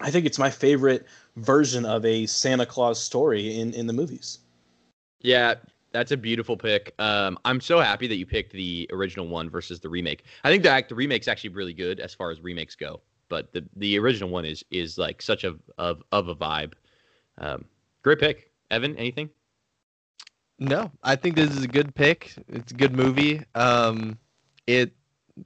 I 0.00 0.10
think 0.10 0.26
it's 0.26 0.38
my 0.38 0.50
favorite 0.50 1.06
version 1.36 1.84
of 1.84 2.04
a 2.04 2.26
Santa 2.26 2.66
Claus 2.66 3.02
story 3.02 3.58
in, 3.58 3.72
in 3.74 3.86
the 3.86 3.92
movies. 3.92 4.38
Yeah, 5.20 5.54
that's 5.94 6.10
a 6.10 6.16
beautiful 6.16 6.56
pick. 6.56 6.92
Um, 6.98 7.38
I'm 7.44 7.60
so 7.60 7.78
happy 7.78 8.08
that 8.08 8.16
you 8.16 8.26
picked 8.26 8.52
the 8.52 8.90
original 8.92 9.28
one 9.28 9.48
versus 9.48 9.78
the 9.78 9.88
remake. 9.88 10.24
I 10.42 10.50
think 10.50 10.64
the 10.64 10.84
the 10.88 10.94
remake's 10.94 11.28
actually 11.28 11.50
really 11.50 11.72
good 11.72 12.00
as 12.00 12.12
far 12.12 12.32
as 12.32 12.40
remakes 12.40 12.74
go, 12.74 13.00
but 13.28 13.52
the 13.52 13.64
the 13.76 13.96
original 13.98 14.28
one 14.28 14.44
is 14.44 14.64
is 14.72 14.98
like 14.98 15.22
such 15.22 15.44
a 15.44 15.54
of 15.78 16.02
of 16.10 16.28
a 16.28 16.34
vibe. 16.34 16.72
Um, 17.38 17.64
great 18.02 18.18
pick, 18.18 18.50
Evan. 18.72 18.96
Anything? 18.96 19.30
No, 20.58 20.90
I 21.04 21.14
think 21.14 21.36
this 21.36 21.50
is 21.50 21.62
a 21.62 21.68
good 21.68 21.94
pick. 21.94 22.34
It's 22.48 22.72
a 22.72 22.74
good 22.74 22.96
movie. 22.96 23.42
Um, 23.54 24.18
it 24.66 24.92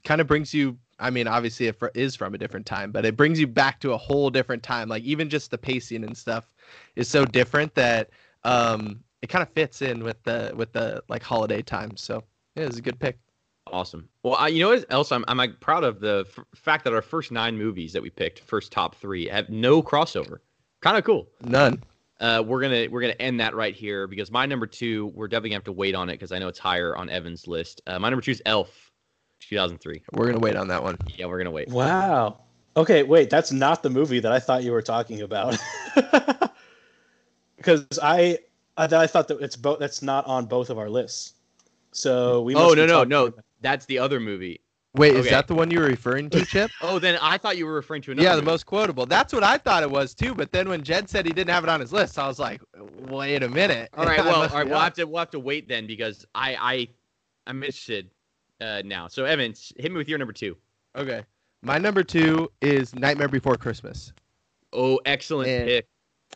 kind 0.04 0.20
of 0.22 0.26
brings 0.26 0.54
you. 0.54 0.78
I 0.98 1.10
mean, 1.10 1.28
obviously 1.28 1.66
it 1.66 1.76
is 1.94 2.16
from 2.16 2.34
a 2.34 2.38
different 2.38 2.64
time, 2.64 2.90
but 2.90 3.04
it 3.04 3.16
brings 3.16 3.38
you 3.38 3.46
back 3.46 3.80
to 3.80 3.92
a 3.92 3.98
whole 3.98 4.30
different 4.30 4.62
time. 4.62 4.88
Like 4.88 5.02
even 5.04 5.28
just 5.28 5.50
the 5.50 5.58
pacing 5.58 6.04
and 6.04 6.16
stuff 6.16 6.50
is 6.96 7.06
so 7.06 7.24
different 7.24 7.74
that 7.76 8.10
um, 8.44 9.04
it 9.22 9.28
kind 9.28 9.42
of 9.42 9.48
fits 9.50 9.82
in 9.82 10.04
with 10.04 10.22
the 10.22 10.52
with 10.54 10.72
the 10.72 11.02
like 11.08 11.22
holiday 11.22 11.62
time. 11.62 11.96
So 11.96 12.22
yeah, 12.54 12.64
it's 12.64 12.78
a 12.78 12.82
good 12.82 12.98
pick. 12.98 13.18
Awesome. 13.66 14.08
Well, 14.22 14.34
I, 14.36 14.48
you 14.48 14.62
know 14.62 14.70
what 14.70 14.86
else? 14.90 15.12
I'm 15.12 15.24
I'm 15.28 15.36
like 15.36 15.60
proud 15.60 15.84
of 15.84 16.00
the 16.00 16.24
f- 16.26 16.44
fact 16.54 16.84
that 16.84 16.94
our 16.94 17.02
first 17.02 17.30
nine 17.30 17.58
movies 17.58 17.92
that 17.92 18.02
we 18.02 18.10
picked, 18.10 18.40
first 18.40 18.72
top 18.72 18.94
three, 18.94 19.26
have 19.28 19.50
no 19.50 19.82
crossover. 19.82 20.38
Kind 20.80 20.96
of 20.96 21.04
cool. 21.04 21.28
None. 21.42 21.82
Uh, 22.20 22.42
we're 22.44 22.60
gonna 22.60 22.86
we're 22.90 23.00
gonna 23.00 23.12
end 23.20 23.40
that 23.40 23.54
right 23.54 23.74
here 23.74 24.06
because 24.06 24.30
my 24.30 24.46
number 24.46 24.66
two, 24.66 25.06
we're 25.08 25.28
definitely 25.28 25.50
gonna 25.50 25.58
have 25.58 25.64
to 25.64 25.72
wait 25.72 25.94
on 25.94 26.08
it 26.08 26.14
because 26.14 26.32
I 26.32 26.38
know 26.38 26.48
it's 26.48 26.58
higher 26.58 26.96
on 26.96 27.10
Evan's 27.10 27.46
list. 27.46 27.80
Uh, 27.86 27.98
my 27.98 28.08
number 28.08 28.22
two 28.22 28.32
is 28.32 28.42
Elf, 28.46 28.90
2003. 29.40 30.02
We're 30.12 30.26
gonna 30.26 30.38
wait 30.38 30.56
on 30.56 30.68
that 30.68 30.82
one. 30.82 30.96
Yeah, 31.16 31.26
we're 31.26 31.38
gonna 31.38 31.50
wait. 31.50 31.68
Wow. 31.68 32.40
Okay, 32.76 33.02
wait, 33.02 33.28
that's 33.28 33.50
not 33.50 33.82
the 33.82 33.90
movie 33.90 34.20
that 34.20 34.30
I 34.30 34.38
thought 34.38 34.62
you 34.62 34.72
were 34.72 34.82
talking 34.82 35.22
about. 35.22 35.58
Because 37.58 37.86
I 38.00 38.38
I, 38.78 38.84
I 38.84 39.06
thought 39.06 39.28
that 39.28 39.40
it's 39.40 39.56
both. 39.56 39.78
That's 39.80 40.02
not 40.02 40.26
on 40.26 40.46
both 40.46 40.70
of 40.70 40.78
our 40.78 40.88
lists. 40.88 41.34
So 41.92 42.42
we. 42.42 42.54
Oh 42.54 42.72
no 42.72 42.86
no 42.86 43.04
no! 43.04 43.26
About... 43.26 43.44
That's 43.60 43.84
the 43.86 43.98
other 43.98 44.20
movie. 44.20 44.60
Wait, 44.94 45.10
okay. 45.10 45.20
is 45.20 45.30
that 45.30 45.46
the 45.46 45.54
one 45.54 45.70
you 45.70 45.80
were 45.80 45.86
referring 45.86 46.30
to, 46.30 46.44
Chip? 46.46 46.70
oh, 46.80 46.98
then 46.98 47.18
I 47.20 47.36
thought 47.36 47.58
you 47.58 47.66
were 47.66 47.74
referring 47.74 48.00
to 48.02 48.12
another. 48.12 48.24
Yeah, 48.24 48.34
the 48.34 48.42
movie. 48.42 48.52
most 48.52 48.66
quotable. 48.66 49.04
That's 49.04 49.34
what 49.34 49.44
I 49.44 49.58
thought 49.58 49.82
it 49.82 49.90
was 49.90 50.14
too. 50.14 50.34
But 50.34 50.50
then 50.50 50.68
when 50.68 50.82
Jed 50.82 51.10
said 51.10 51.26
he 51.26 51.32
didn't 51.32 51.50
have 51.50 51.62
it 51.62 51.70
on 51.70 51.80
his 51.80 51.92
list, 51.92 52.18
I 52.18 52.26
was 52.26 52.38
like, 52.38 52.62
wait 53.08 53.42
a 53.42 53.48
minute. 53.48 53.90
All 53.96 54.06
right, 54.06 54.18
well, 54.24 54.42
all 54.42 54.48
right, 54.48 54.66
we'll 54.66 54.78
have 54.78 54.94
to 54.94 55.04
we'll 55.04 55.18
have 55.18 55.30
to 55.32 55.40
wait 55.40 55.68
then 55.68 55.86
because 55.86 56.24
I 56.34 56.56
I 56.56 56.88
I'm 57.46 57.62
interested 57.62 58.10
uh, 58.60 58.82
now. 58.84 59.08
So 59.08 59.24
Evans, 59.24 59.72
hit 59.76 59.92
me 59.92 59.98
with 59.98 60.08
your 60.08 60.18
number 60.18 60.32
two. 60.32 60.56
Okay, 60.96 61.22
my 61.62 61.78
number 61.78 62.02
two 62.02 62.50
is 62.60 62.94
Nightmare 62.94 63.28
Before 63.28 63.56
Christmas. 63.56 64.12
Oh, 64.72 65.00
excellent 65.04 65.50
and, 65.50 65.66
pick. 65.66 65.86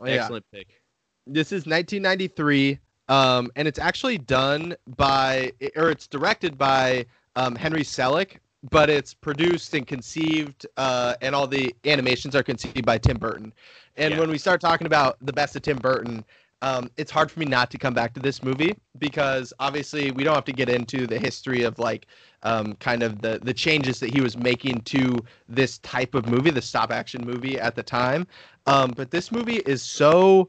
Excellent 0.05 0.45
yeah. 0.53 0.59
pick. 0.59 0.82
This 1.27 1.53
is 1.53 1.66
1993, 1.66 2.79
um, 3.09 3.53
and 3.55 3.68
it's 3.68 3.79
actually 3.79 4.18
done 4.18 4.75
by, 4.97 5.53
or 5.77 5.91
it's 5.91 6.09
directed 6.09 6.59
by 6.59 7.07
um, 7.37 7.55
Henry 7.55 7.83
Selick, 7.83 8.39
but 8.70 8.91
it's 8.91 9.14
produced 9.14 9.75
and 9.75 9.87
conceived, 9.87 10.66
uh, 10.77 11.14
and 11.23 11.35
all 11.35 11.47
the 11.47 11.75
animations 11.85 12.35
are 12.35 12.43
conceived 12.43 12.85
by 12.85 12.99
Tim 12.99 13.18
Burton. 13.18 13.53
And 13.97 14.14
yeah. 14.14 14.20
when 14.20 14.31
we 14.31 14.39
start 14.39 14.61
talking 14.61 14.87
about 14.87 15.16
the 15.25 15.33
best 15.33 15.55
of 15.55 15.62
Tim 15.62 15.77
Burton, 15.77 16.25
um, 16.61 16.91
it's 16.97 17.11
hard 17.11 17.31
for 17.31 17.39
me 17.39 17.47
not 17.47 17.70
to 17.73 17.79
come 17.79 17.95
back 17.95 18.14
to 18.14 18.20
this 18.20 18.43
movie 18.43 18.75
because 18.99 19.53
obviously 19.61 20.11
we 20.12 20.25
don't 20.25 20.35
have 20.35 20.45
to 20.45 20.53
get 20.53 20.68
into 20.68 21.07
the 21.07 21.18
history 21.18 21.62
of 21.62 21.79
like 21.79 22.07
um, 22.45 22.75
kind 22.75 23.03
of 23.03 23.20
the 23.20 23.41
the 23.43 23.53
changes 23.53 23.99
that 24.01 24.12
he 24.12 24.20
was 24.20 24.37
making 24.37 24.81
to 24.83 25.18
this 25.49 25.79
type 25.79 26.14
of 26.14 26.27
movie, 26.27 26.51
the 26.51 26.62
stop 26.62 26.93
action 26.93 27.25
movie 27.25 27.59
at 27.59 27.75
the 27.75 27.83
time. 27.83 28.27
Um, 28.66 28.93
but 28.97 29.11
this 29.11 29.33
movie 29.33 29.59
is 29.66 29.83
so 29.83 30.49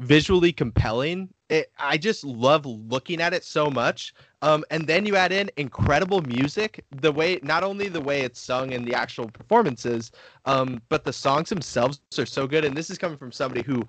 visually 0.00 0.52
compelling. 0.52 1.28
It, 1.50 1.72
I 1.78 1.98
just 1.98 2.24
love 2.24 2.66
looking 2.66 3.20
at 3.20 3.34
it 3.34 3.44
so 3.44 3.70
much. 3.70 4.14
Um, 4.42 4.64
and 4.70 4.86
then 4.86 5.06
you 5.06 5.16
add 5.16 5.32
in 5.32 5.50
incredible 5.56 6.22
music. 6.22 6.84
The 6.90 7.12
way, 7.12 7.40
not 7.42 7.64
only 7.64 7.88
the 7.88 8.00
way 8.00 8.22
it's 8.22 8.40
sung 8.40 8.72
in 8.72 8.84
the 8.84 8.94
actual 8.94 9.28
performances, 9.28 10.12
um, 10.46 10.82
but 10.88 11.04
the 11.04 11.12
songs 11.12 11.50
themselves 11.50 12.00
are 12.18 12.26
so 12.26 12.46
good. 12.46 12.64
And 12.64 12.76
this 12.76 12.90
is 12.90 12.98
coming 12.98 13.18
from 13.18 13.32
somebody 13.32 13.62
who 13.62 13.86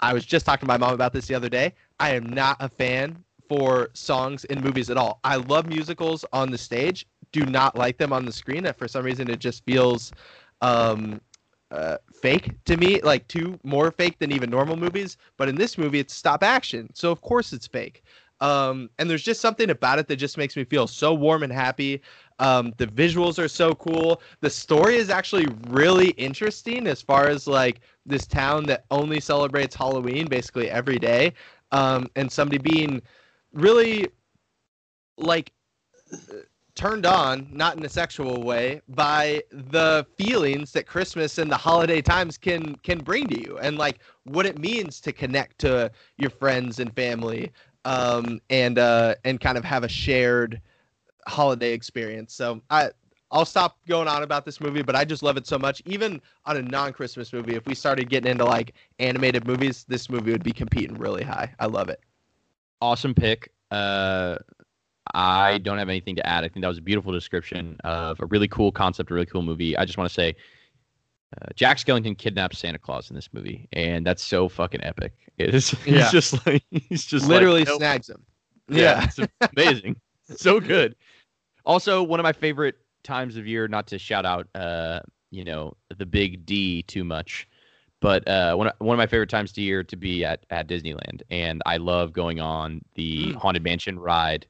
I 0.00 0.12
was 0.12 0.26
just 0.26 0.46
talking 0.46 0.66
to 0.66 0.66
my 0.66 0.78
mom 0.78 0.94
about 0.94 1.12
this 1.12 1.26
the 1.28 1.34
other 1.34 1.48
day. 1.48 1.74
I 2.00 2.10
am 2.14 2.26
not 2.26 2.56
a 2.60 2.68
fan 2.68 3.24
for 3.48 3.90
songs 3.94 4.44
in 4.46 4.60
movies 4.62 4.90
at 4.90 4.96
all. 4.96 5.20
I 5.24 5.36
love 5.36 5.66
musicals 5.66 6.24
on 6.32 6.50
the 6.50 6.58
stage, 6.58 7.06
do 7.32 7.46
not 7.46 7.76
like 7.76 7.98
them 7.98 8.12
on 8.12 8.24
the 8.24 8.32
screen. 8.32 8.64
That 8.64 8.78
For 8.78 8.88
some 8.88 9.04
reason, 9.04 9.30
it 9.30 9.38
just 9.38 9.64
feels 9.64 10.12
um, 10.60 11.20
uh, 11.72 11.98
fake 12.12 12.54
to 12.66 12.76
me, 12.76 13.00
like 13.02 13.26
too 13.28 13.58
more 13.64 13.90
fake 13.90 14.18
than 14.18 14.30
even 14.32 14.50
normal 14.50 14.76
movies. 14.76 15.16
But 15.36 15.48
in 15.48 15.56
this 15.56 15.78
movie, 15.78 15.98
it's 15.98 16.14
stop 16.14 16.42
action, 16.44 16.90
so 16.94 17.10
of 17.10 17.20
course 17.22 17.52
it's 17.52 17.66
fake. 17.66 18.04
Um, 18.40 18.90
and 18.98 19.08
there's 19.08 19.22
just 19.22 19.40
something 19.40 19.70
about 19.70 20.00
it 20.00 20.08
that 20.08 20.16
just 20.16 20.36
makes 20.36 20.56
me 20.56 20.64
feel 20.64 20.88
so 20.88 21.14
warm 21.14 21.44
and 21.44 21.52
happy. 21.52 22.02
Um, 22.40 22.74
the 22.76 22.86
visuals 22.88 23.38
are 23.38 23.48
so 23.48 23.72
cool. 23.74 24.20
The 24.40 24.50
story 24.50 24.96
is 24.96 25.10
actually 25.10 25.46
really 25.68 26.10
interesting 26.10 26.88
as 26.88 27.00
far 27.00 27.28
as 27.28 27.46
like 27.46 27.80
this 28.04 28.26
town 28.26 28.64
that 28.66 28.84
only 28.90 29.20
celebrates 29.20 29.76
Halloween 29.76 30.26
basically 30.26 30.68
every 30.68 30.98
day, 30.98 31.34
um, 31.70 32.08
and 32.16 32.30
somebody 32.30 32.58
being 32.58 33.00
really 33.52 34.08
like 35.16 35.52
turned 36.74 37.06
on, 37.06 37.48
not 37.52 37.76
in 37.76 37.84
a 37.84 37.88
sexual 37.88 38.42
way, 38.42 38.80
by 38.88 39.42
the 39.50 40.06
feelings 40.16 40.72
that 40.72 40.86
Christmas 40.86 41.38
and 41.38 41.50
the 41.50 41.56
holiday 41.56 42.00
times 42.00 42.38
can 42.38 42.74
can 42.76 42.98
bring 42.98 43.26
to 43.28 43.40
you, 43.40 43.58
and 43.58 43.78
like 43.78 43.98
what 44.24 44.46
it 44.46 44.58
means 44.58 45.00
to 45.00 45.12
connect 45.12 45.58
to 45.60 45.90
your 46.16 46.30
friends 46.30 46.78
and 46.78 46.94
family, 46.94 47.52
um, 47.84 48.40
and 48.50 48.78
uh, 48.78 49.14
and 49.24 49.40
kind 49.40 49.58
of 49.58 49.64
have 49.64 49.84
a 49.84 49.88
shared 49.88 50.60
holiday 51.26 51.72
experience. 51.72 52.34
So 52.34 52.60
I. 52.70 52.90
I'll 53.34 53.46
stop 53.46 53.78
going 53.88 54.08
on 54.08 54.22
about 54.22 54.44
this 54.44 54.60
movie, 54.60 54.82
but 54.82 54.94
I 54.94 55.06
just 55.06 55.22
love 55.22 55.38
it 55.38 55.46
so 55.46 55.58
much. 55.58 55.80
Even 55.86 56.20
on 56.44 56.58
a 56.58 56.60
non-Christmas 56.60 57.32
movie, 57.32 57.54
if 57.54 57.64
we 57.64 57.74
started 57.74 58.10
getting 58.10 58.30
into 58.30 58.44
like 58.44 58.74
animated 58.98 59.46
movies, 59.46 59.86
this 59.88 60.10
movie 60.10 60.32
would 60.32 60.44
be 60.44 60.52
competing 60.52 60.98
really 60.98 61.24
high. 61.24 61.50
I 61.58 61.64
love 61.64 61.88
it. 61.88 62.00
Awesome 62.82 63.14
pick. 63.14 63.50
Uh, 63.70 64.36
I 65.14 65.58
don't 65.58 65.78
have 65.78 65.88
anything 65.88 66.16
to 66.16 66.26
add. 66.26 66.44
I 66.44 66.48
think 66.48 66.62
that 66.62 66.68
was 66.68 66.78
a 66.78 66.82
beautiful 66.82 67.12
description 67.12 67.76
of 67.84 68.20
a 68.20 68.26
really 68.26 68.48
cool 68.48 68.72
concept, 68.72 69.10
a 69.10 69.14
really 69.14 69.26
cool 69.26 69.42
movie. 69.42 69.76
I 69.76 69.84
just 69.84 69.98
want 69.98 70.08
to 70.08 70.14
say, 70.14 70.34
uh, 71.40 71.46
Jack 71.54 71.78
Skellington 71.78 72.16
kidnaps 72.16 72.58
Santa 72.58 72.78
Claus 72.78 73.10
in 73.10 73.16
this 73.16 73.28
movie, 73.32 73.68
and 73.72 74.06
that's 74.06 74.22
so 74.22 74.48
fucking 74.48 74.82
epic. 74.82 75.12
It 75.38 75.54
is. 75.54 75.70
He's 75.84 75.94
yeah. 75.94 76.10
just 76.10 76.46
like 76.46 76.62
he's 76.70 77.06
just 77.06 77.26
literally 77.26 77.60
like, 77.60 77.68
nope. 77.68 77.78
snags 77.78 78.10
him. 78.10 78.22
Yeah, 78.68 78.78
yeah. 78.78 79.04
it's 79.04 79.52
amazing. 79.56 79.96
so 80.36 80.60
good. 80.60 80.94
Also, 81.64 82.02
one 82.02 82.20
of 82.20 82.24
my 82.24 82.32
favorite 82.32 82.76
times 83.02 83.36
of 83.36 83.46
year. 83.46 83.68
Not 83.68 83.86
to 83.88 83.98
shout 83.98 84.24
out, 84.24 84.46
uh, 84.54 85.00
you 85.30 85.44
know, 85.44 85.74
the 85.96 86.06
big 86.06 86.44
D 86.46 86.82
too 86.82 87.04
much, 87.04 87.48
but 88.00 88.26
uh, 88.28 88.54
one 88.54 88.68
of, 88.68 88.74
one 88.78 88.94
of 88.94 88.98
my 88.98 89.06
favorite 89.06 89.30
times 89.30 89.52
of 89.52 89.58
year 89.58 89.82
to 89.84 89.96
be 89.96 90.24
at 90.24 90.44
at 90.50 90.68
Disneyland, 90.68 91.22
and 91.30 91.62
I 91.66 91.78
love 91.78 92.12
going 92.12 92.40
on 92.40 92.82
the 92.94 93.28
mm. 93.28 93.34
Haunted 93.36 93.64
Mansion 93.64 93.98
ride 93.98 94.46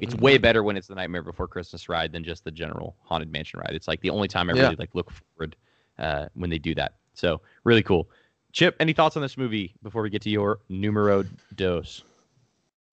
it's 0.00 0.14
mm-hmm. 0.14 0.24
way 0.24 0.38
better 0.38 0.62
when 0.62 0.76
it's 0.76 0.86
the 0.86 0.94
Nightmare 0.94 1.22
Before 1.22 1.48
Christmas 1.48 1.88
ride 1.88 2.12
than 2.12 2.24
just 2.24 2.44
the 2.44 2.50
general 2.50 2.96
Haunted 3.02 3.30
Mansion 3.30 3.60
ride. 3.60 3.74
It's 3.74 3.88
like 3.88 4.00
the 4.00 4.10
only 4.10 4.28
time 4.28 4.50
I 4.50 4.54
yeah. 4.54 4.62
really 4.62 4.76
like 4.76 4.94
look 4.94 5.10
forward 5.10 5.56
uh, 5.98 6.26
when 6.34 6.50
they 6.50 6.58
do 6.58 6.74
that. 6.74 6.94
So 7.14 7.40
really 7.64 7.82
cool. 7.82 8.08
Chip, 8.52 8.76
any 8.80 8.92
thoughts 8.92 9.16
on 9.16 9.22
this 9.22 9.36
movie 9.36 9.74
before 9.82 10.02
we 10.02 10.10
get 10.10 10.22
to 10.22 10.30
your 10.30 10.60
numero 10.68 11.24
dos? 11.54 12.04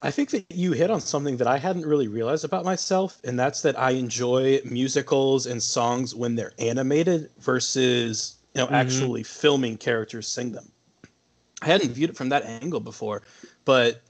I 0.01 0.11
think 0.11 0.31
that 0.31 0.45
you 0.51 0.73
hit 0.73 0.91
on 0.91 0.99
something 0.99 1.37
that 1.37 1.47
I 1.47 1.57
hadn't 1.57 1.85
really 1.85 2.09
realized 2.09 2.43
about 2.43 2.65
myself, 2.65 3.21
and 3.23 3.39
that's 3.39 3.61
that 3.61 3.79
I 3.79 3.91
enjoy 3.91 4.59
musicals 4.65 5.45
and 5.45 5.63
songs 5.63 6.13
when 6.13 6.35
they're 6.35 6.51
animated 6.59 7.29
versus 7.39 8.35
you 8.53 8.59
know 8.59 8.65
mm-hmm. 8.65 8.75
actually 8.75 9.23
filming 9.23 9.77
characters 9.77 10.27
sing 10.27 10.51
them. 10.51 10.69
I 11.61 11.67
hadn't 11.67 11.91
viewed 11.91 12.09
it 12.09 12.17
from 12.17 12.27
that 12.29 12.43
angle 12.43 12.81
before, 12.81 13.21
but 13.63 14.01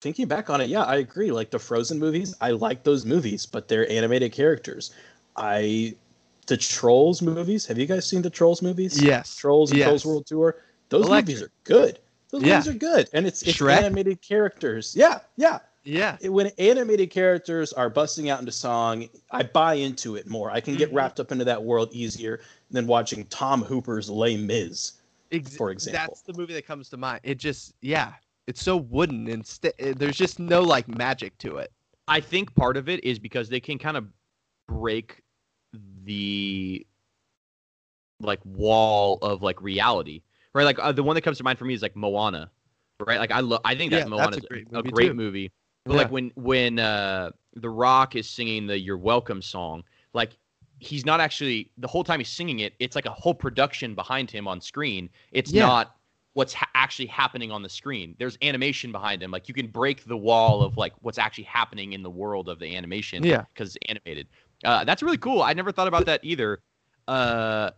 thinking 0.00 0.26
back 0.26 0.48
on 0.50 0.60
it, 0.60 0.68
yeah, 0.68 0.82
I 0.84 0.96
agree. 0.96 1.30
Like 1.30 1.50
the 1.50 1.58
Frozen 1.58 1.98
movies, 1.98 2.34
I 2.40 2.50
like 2.52 2.82
those 2.82 3.04
movies, 3.04 3.46
but 3.46 3.68
they're 3.68 3.90
animated 3.90 4.32
characters. 4.32 4.92
I 5.36 5.94
the 6.46 6.56
Trolls 6.56 7.22
movies. 7.22 7.66
Have 7.66 7.76
you 7.78 7.86
guys 7.86 8.08
seen 8.08 8.22
the 8.22 8.30
Trolls 8.30 8.62
movies? 8.62 9.02
Yes. 9.02 9.34
Trolls 9.36 9.70
and 9.70 9.78
Yes. 9.78 9.86
Trolls 9.88 10.06
World 10.06 10.26
Tour. 10.26 10.56
Those 10.90 11.06
Electric. 11.06 11.26
movies 11.36 11.42
are 11.42 11.50
good. 11.64 11.98
Those 12.30 12.42
Yeah. 12.42 12.58
movies 12.58 12.68
are 12.68 12.78
good, 12.78 13.08
and 13.12 13.26
it's 13.26 13.42
it's 13.42 13.58
Shrek. 13.58 13.76
animated 13.78 14.22
characters. 14.22 14.94
Yeah, 14.96 15.18
yeah. 15.36 15.58
Yeah. 15.84 16.16
When 16.22 16.48
animated 16.58 17.10
characters 17.10 17.72
are 17.72 17.88
busting 17.88 18.28
out 18.28 18.40
into 18.40 18.50
song, 18.52 19.08
I 19.30 19.44
buy 19.44 19.74
into 19.74 20.16
it 20.16 20.26
more. 20.28 20.50
I 20.50 20.60
can 20.60 20.74
get 20.76 20.90
Mhm. 20.90 20.94
wrapped 20.96 21.20
up 21.20 21.30
into 21.30 21.44
that 21.44 21.62
world 21.62 21.90
easier 21.92 22.40
than 22.72 22.86
watching 22.88 23.24
Tom 23.26 23.62
Hooper's 23.62 24.10
Les 24.10 24.36
Mis. 24.36 24.94
Ex- 25.30 25.56
for 25.56 25.70
example. 25.70 26.00
That's 26.08 26.22
the 26.22 26.32
movie 26.32 26.54
that 26.54 26.66
comes 26.66 26.88
to 26.90 26.96
mind. 26.96 27.20
It 27.22 27.38
just, 27.38 27.74
yeah, 27.82 28.14
it's 28.46 28.62
so 28.62 28.76
wooden 28.76 29.28
and 29.28 29.46
st- 29.46 29.74
there's 29.98 30.16
just 30.16 30.38
no 30.38 30.62
like 30.62 30.88
magic 30.88 31.36
to 31.38 31.56
it. 31.56 31.72
I 32.08 32.20
think 32.20 32.54
part 32.54 32.76
of 32.76 32.88
it 32.88 33.02
is 33.04 33.18
because 33.18 33.48
they 33.48 33.60
can 33.60 33.78
kind 33.78 33.96
of 33.96 34.06
break 34.68 35.22
the 36.04 36.86
like 38.20 38.40
wall 38.44 39.18
of 39.22 39.42
like 39.42 39.60
reality, 39.60 40.22
right? 40.54 40.64
Like 40.64 40.78
uh, 40.78 40.92
the 40.92 41.02
one 41.02 41.14
that 41.14 41.22
comes 41.22 41.38
to 41.38 41.44
mind 41.44 41.58
for 41.58 41.64
me 41.64 41.74
is 41.74 41.82
like 41.82 41.96
Moana, 41.96 42.50
right? 43.04 43.18
Like 43.18 43.30
I 43.32 43.40
love, 43.40 43.60
I 43.64 43.74
think 43.74 43.90
that 43.92 43.98
Yeah, 44.02 44.04
Moana 44.06 44.36
is 44.36 44.44
a 44.44 44.46
great 44.48 44.68
a 44.72 44.76
movie, 44.76 44.90
great 44.90 45.14
movie. 45.14 45.52
But 45.84 45.92
Yeah. 45.92 45.98
like 45.98 46.10
when 46.10 46.32
when 46.36 46.78
uh 46.78 47.30
The 47.56 47.68
Rock 47.70 48.16
is 48.16 48.28
singing 48.28 48.66
the 48.66 48.78
"You're 48.78 48.98
Welcome" 48.98 49.42
song, 49.42 49.84
like 50.14 50.36
he's 50.78 51.04
not 51.04 51.20
actually 51.20 51.70
the 51.78 51.88
whole 51.88 52.04
time 52.04 52.20
he's 52.20 52.28
singing 52.28 52.60
it. 52.60 52.74
It's 52.78 52.96
like 52.96 53.06
a 53.06 53.10
whole 53.10 53.34
production 53.34 53.94
behind 53.94 54.30
him 54.30 54.46
on 54.48 54.60
screen. 54.60 55.10
It's 55.32 55.52
Yeah. 55.52 55.66
not 55.66 55.96
what's 56.36 56.52
ha- 56.52 56.68
actually 56.74 57.06
happening 57.06 57.50
on 57.50 57.62
the 57.62 57.68
screen. 57.68 58.14
There's 58.18 58.36
animation 58.42 58.92
behind 58.92 59.22
him. 59.22 59.30
Like 59.30 59.48
you 59.48 59.54
can 59.54 59.68
break 59.68 60.04
the 60.04 60.18
wall 60.18 60.60
of 60.62 60.76
like 60.76 60.92
what's 61.00 61.16
actually 61.16 61.44
happening 61.44 61.94
in 61.94 62.02
the 62.02 62.10
world 62.10 62.50
of 62.50 62.58
the 62.58 62.76
animation 62.76 63.24
Yeah. 63.24 63.44
because 63.54 63.74
it's 63.74 63.86
animated. 63.88 64.28
Uh, 64.62 64.84
that's 64.84 65.02
really 65.02 65.16
cool. 65.16 65.40
I 65.40 65.54
never 65.54 65.72
thought 65.72 65.88
about 65.88 66.04
that 66.04 66.20
either. 66.22 66.60
Uh, 67.08 67.70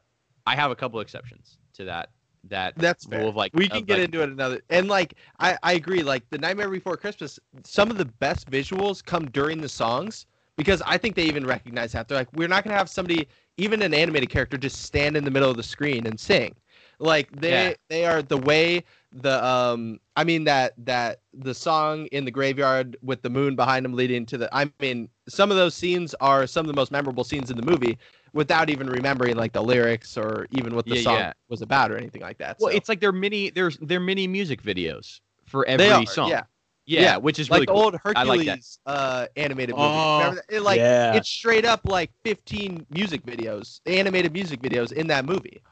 I 0.45 0.57
have 0.57 0.73
a 0.73 0.75
couple 0.75 0.99
exceptions 0.99 1.59
to 1.75 1.85
that. 1.85 2.11
That 2.49 2.75
That's 2.77 3.05
fair. 3.07 3.21
of 3.29 3.37
like 3.37 3.53
we 3.55 3.69
can 3.69 3.85
get 3.85 3.99
like- 3.99 4.07
into 4.07 4.23
it 4.23 4.31
another 4.31 4.61
and 4.71 4.89
like 4.89 5.15
I, 5.39 5.57
I 5.63 5.75
agree 5.75 6.03
like 6.03 6.29
the 6.31 6.39
nightmare 6.39 6.71
before 6.71 6.97
christmas 6.97 7.39
some 7.65 7.91
of 7.91 7.99
the 7.99 8.05
best 8.07 8.49
visuals 8.51 9.05
come 9.05 9.27
during 9.33 9.61
the 9.61 9.69
songs 9.69 10.25
because 10.57 10.81
i 10.87 10.97
think 10.97 11.17
they 11.17 11.25
even 11.25 11.45
recognize 11.45 11.91
that 11.93 12.07
they're 12.09 12.17
like 12.17 12.29
we're 12.37 12.47
not 12.49 12.63
going 12.63 12.73
to 12.73 12.79
have 12.79 12.89
somebody 12.89 13.27
even 13.57 13.83
an 13.83 13.93
animated 13.93 14.31
character 14.31 14.57
just 14.57 14.83
stand 14.83 15.17
in 15.17 15.25
the 15.25 15.31
middle 15.33 15.51
of 15.51 15.57
the 15.57 15.63
screen 15.65 16.07
and 16.07 16.19
sing 16.19 16.55
like 16.99 17.31
they 17.41 17.71
Yeah. 17.71 17.75
they 17.89 18.05
are 18.05 18.23
the 18.23 18.37
way 18.39 18.85
the 19.13 19.45
um 19.45 19.99
i 20.17 20.25
mean 20.25 20.45
that 20.45 20.75
that 20.79 21.21
the 21.33 21.55
song 21.55 22.07
in 22.07 22.25
the 22.25 22.31
graveyard 22.31 22.97
with 23.03 23.23
the 23.23 23.31
moon 23.31 23.57
behind 23.57 23.87
him 23.87 23.95
leading 23.95 24.27
to 24.27 24.37
the 24.37 24.49
i 24.55 24.71
mean 24.81 25.09
some 25.29 25.51
of 25.51 25.57
those 25.57 25.75
scenes 25.75 26.15
are 26.21 26.47
some 26.47 26.61
of 26.61 26.67
the 26.67 26.75
most 26.75 26.91
memorable 26.91 27.25
scenes 27.25 27.51
in 27.51 27.57
the 27.57 27.63
movie 27.63 27.97
without 28.35 28.69
even 28.69 28.87
remembering 28.87 29.37
like 29.37 29.53
the 29.53 29.63
lyrics 29.63 30.17
or 30.17 30.47
even 30.51 30.75
what 30.75 30.85
the 30.87 30.95
Yeah, 30.97 31.03
song 31.03 31.17
yeah. 31.19 31.33
was 31.49 31.63
about 31.63 31.91
or 31.91 31.97
anything 31.97 32.21
like 32.21 32.39
that 32.39 32.61
Well, 32.61 32.71
so. 32.71 32.77
it's 32.77 32.89
like 32.89 33.01
they're 33.01 33.13
mini. 33.13 33.51
There's 33.51 33.79
they're 33.79 34.01
mini 34.01 34.27
music 34.27 34.63
videos 34.63 35.21
for 35.47 35.65
every 35.67 35.85
They 35.87 35.91
are, 35.93 36.05
song. 36.05 36.29
yeah. 36.31 36.43
yeah, 36.87 37.03
Yeah, 37.03 37.17
which 37.17 37.39
is 37.39 37.51
like 37.51 37.61
really 37.61 37.67
the 37.67 37.73
cool. 37.73 37.83
old 37.85 37.95
I 38.15 38.25
like 38.25 38.41
Hercules 38.41 38.79
uh, 38.87 39.27
animated 39.37 39.77
movie. 39.77 39.99
Oh, 39.99 40.37
It, 40.51 40.61
like 40.63 40.81
yeah. 40.81 41.15
it's 41.15 41.29
straight 41.29 41.65
up 41.65 41.81
like 41.85 42.11
15 42.25 42.87
music 42.91 43.25
videos, 43.25 43.81
animated 43.87 44.33
music 44.33 44.61
videos 44.61 44.93
in 44.93 45.07
that 45.09 45.25
movie. 45.25 45.63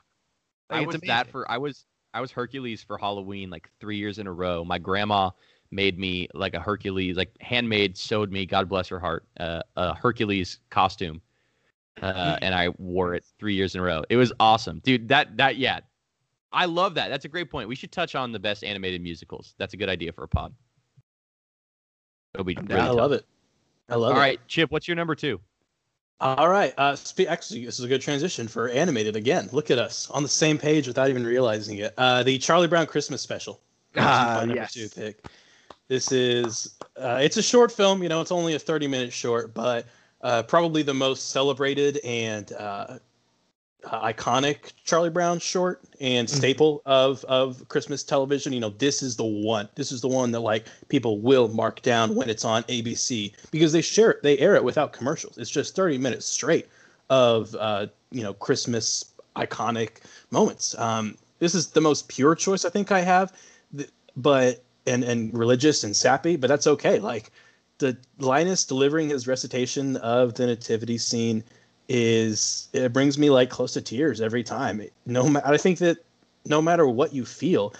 Like, 0.71 0.79
I 0.79 0.83
it's 0.83 0.87
was 0.87 1.01
that 1.07 1.29
for 1.29 1.51
I 1.51 1.59
was 1.59 1.87
I 2.15 2.21
was 2.21 2.31
Hercules 2.31 2.83
for 2.83 2.99
Halloween 2.99 3.51
like 3.51 3.71
three 3.81 3.97
years 3.97 4.19
in 4.19 4.27
a 4.27 4.33
row. 4.33 4.65
My 4.65 4.79
grandma 4.79 5.31
made 5.71 5.99
me 5.99 6.29
like 6.35 6.55
a 6.55 6.61
Hercules, 6.61 7.17
like 7.17 7.31
handmade, 7.41 7.97
sewed 7.97 8.33
me, 8.33 8.47
God 8.47 8.69
bless 8.69 8.89
her 8.89 8.99
heart, 8.99 9.27
uh, 9.39 9.63
a 9.77 9.95
Hercules 9.95 10.61
costume, 10.71 11.21
uh, 12.03 12.39
and 12.41 12.55
I 12.55 12.71
wore 12.79 13.15
it 13.15 13.25
three 13.39 13.55
years 13.55 13.75
in 13.75 13.81
a 13.81 13.85
row. 13.85 14.03
It 14.09 14.17
was 14.17 14.33
awesome, 14.41 14.81
dude. 14.85 15.09
That 15.09 15.37
that 15.37 15.57
yeah, 15.57 15.81
I 16.53 16.65
love 16.65 16.95
that. 16.95 17.09
That's 17.09 17.25
a 17.25 17.29
great 17.29 17.51
point. 17.51 17.69
We 17.69 17.75
should 17.75 17.93
touch 17.93 18.15
on 18.15 18.33
the 18.33 18.39
best 18.39 18.65
animated 18.65 19.03
musicals. 19.03 19.55
That's 19.59 19.75
a 19.75 19.77
good 19.77 19.89
idea 19.89 20.13
for 20.13 20.25
a 20.25 20.29
pod. 20.29 20.55
It'll 22.35 22.45
be 22.45 22.57
I'm 22.57 22.67
really 22.67 22.81
I 22.81 22.87
down. 22.87 22.97
love 22.97 23.13
it. 23.13 23.25
I 23.89 23.95
love 23.95 24.13
All 24.13 24.17
it. 24.17 24.21
right, 24.21 24.41
Chip, 24.49 24.71
what's 24.71 24.89
your 24.89 24.97
number 24.97 25.15
two? 25.15 25.41
All 26.21 26.49
right. 26.49 26.73
Uh, 26.79 26.97
spe- 26.97 27.29
actually, 27.29 27.67
this 27.67 27.79
is 27.79 27.85
a 27.85 27.89
good 27.89 28.01
transition 28.01 28.49
for 28.49 28.69
animated 28.69 29.17
again. 29.17 29.49
Look 29.53 29.71
at 29.71 29.79
us 29.79 30.09
on 30.11 30.23
the 30.23 30.29
same 30.29 30.57
page 30.57 30.87
without 30.87 31.11
even 31.11 31.25
realizing 31.25 31.79
it. 31.79 31.93
Uh, 31.99 32.23
the 32.23 32.39
Charlie 32.39 32.69
Brown 32.69 32.87
Christmas 32.87 33.21
special. 33.21 33.61
Ah, 33.97 34.37
number 34.41 34.55
yes. 34.55 34.73
two 34.75 34.89
pick. 34.89 35.25
This 35.89 36.13
is 36.13 36.75
uh, 36.97 37.19
it's 37.23 37.37
a 37.37 37.43
short 37.43 37.71
film. 37.71 38.03
You 38.03 38.09
know, 38.09 38.21
it's 38.21 38.33
only 38.33 38.55
a 38.55 38.59
thirty 38.59 38.87
minute 38.87 39.13
short, 39.13 39.55
but 39.55 39.87
uh, 40.23 40.43
probably 40.43 40.83
the 40.83 40.95
most 40.95 41.31
celebrated 41.31 41.99
and 42.05 42.51
uh, 42.53 42.55
uh, 42.89 42.99
iconic 43.85 44.73
Charlie 44.85 45.11
Brown 45.11 45.39
short 45.39 45.83
and 46.01 46.27
Mhm. 46.29 46.31
staple 46.37 46.83
of 46.87 47.25
of 47.27 47.67
Christmas 47.69 48.03
television. 48.03 48.53
You 48.53 48.61
know, 48.61 48.71
this 48.79 49.03
is 49.03 49.17
the 49.17 49.25
one. 49.25 49.69
This 49.75 49.93
is 49.93 50.01
the 50.01 50.09
one 50.09 50.33
that 50.33 50.41
like 50.41 50.67
people 50.89 51.19
will 51.21 51.49
mark 51.49 51.83
down 51.83 52.15
when 52.15 52.29
it's 52.29 52.45
on 52.45 52.65
ABC 52.65 53.33
because 53.51 53.73
they 53.73 53.83
share 53.83 54.11
it. 54.11 54.23
They 54.23 54.39
air 54.39 54.55
it 54.57 54.65
without 54.65 54.93
commercials. 54.93 55.39
It's 55.39 55.51
just 55.51 55.75
thirty 55.77 55.99
minutes 55.99 56.27
straight 56.27 56.69
of 57.11 57.55
uh, 57.57 57.87
you 58.11 58.23
know 58.23 58.35
Christmas 58.35 59.05
iconic 59.37 59.99
moments. 60.31 60.77
Um, 60.79 61.17
this 61.39 61.55
is 61.55 61.69
the 61.69 61.81
most 61.81 62.09
pure 62.09 62.35
choice 62.35 62.65
I 62.65 62.71
think 62.71 62.91
I 62.91 63.03
have, 63.03 63.33
but 64.17 64.63
and 64.87 65.05
and 65.05 65.37
religious 65.37 65.85
and 65.85 65.95
sappy, 65.95 66.37
but 66.37 66.49
that's 66.49 66.67
okay. 66.67 66.99
Like 66.99 67.31
the 67.79 67.97
Linus 68.19 68.65
delivering 68.65 69.11
his 69.11 69.27
recitation 69.29 69.97
of 69.99 70.35
the 70.35 70.47
nativity 70.47 70.97
scene 70.99 71.45
is 71.89 72.69
it 72.73 72.93
brings 72.93 73.19
me 73.19 73.31
like 73.31 73.51
close 73.51 73.73
to 73.75 73.81
tears 73.81 74.21
every 74.21 74.43
time. 74.43 74.83
No, 75.05 75.29
ma- 75.29 75.43
I 75.45 75.57
think 75.57 75.79
that 75.79 75.99
no 76.45 76.61
matter 76.61 76.87
what 76.87 77.13
you 77.13 77.25
feel, 77.25 77.75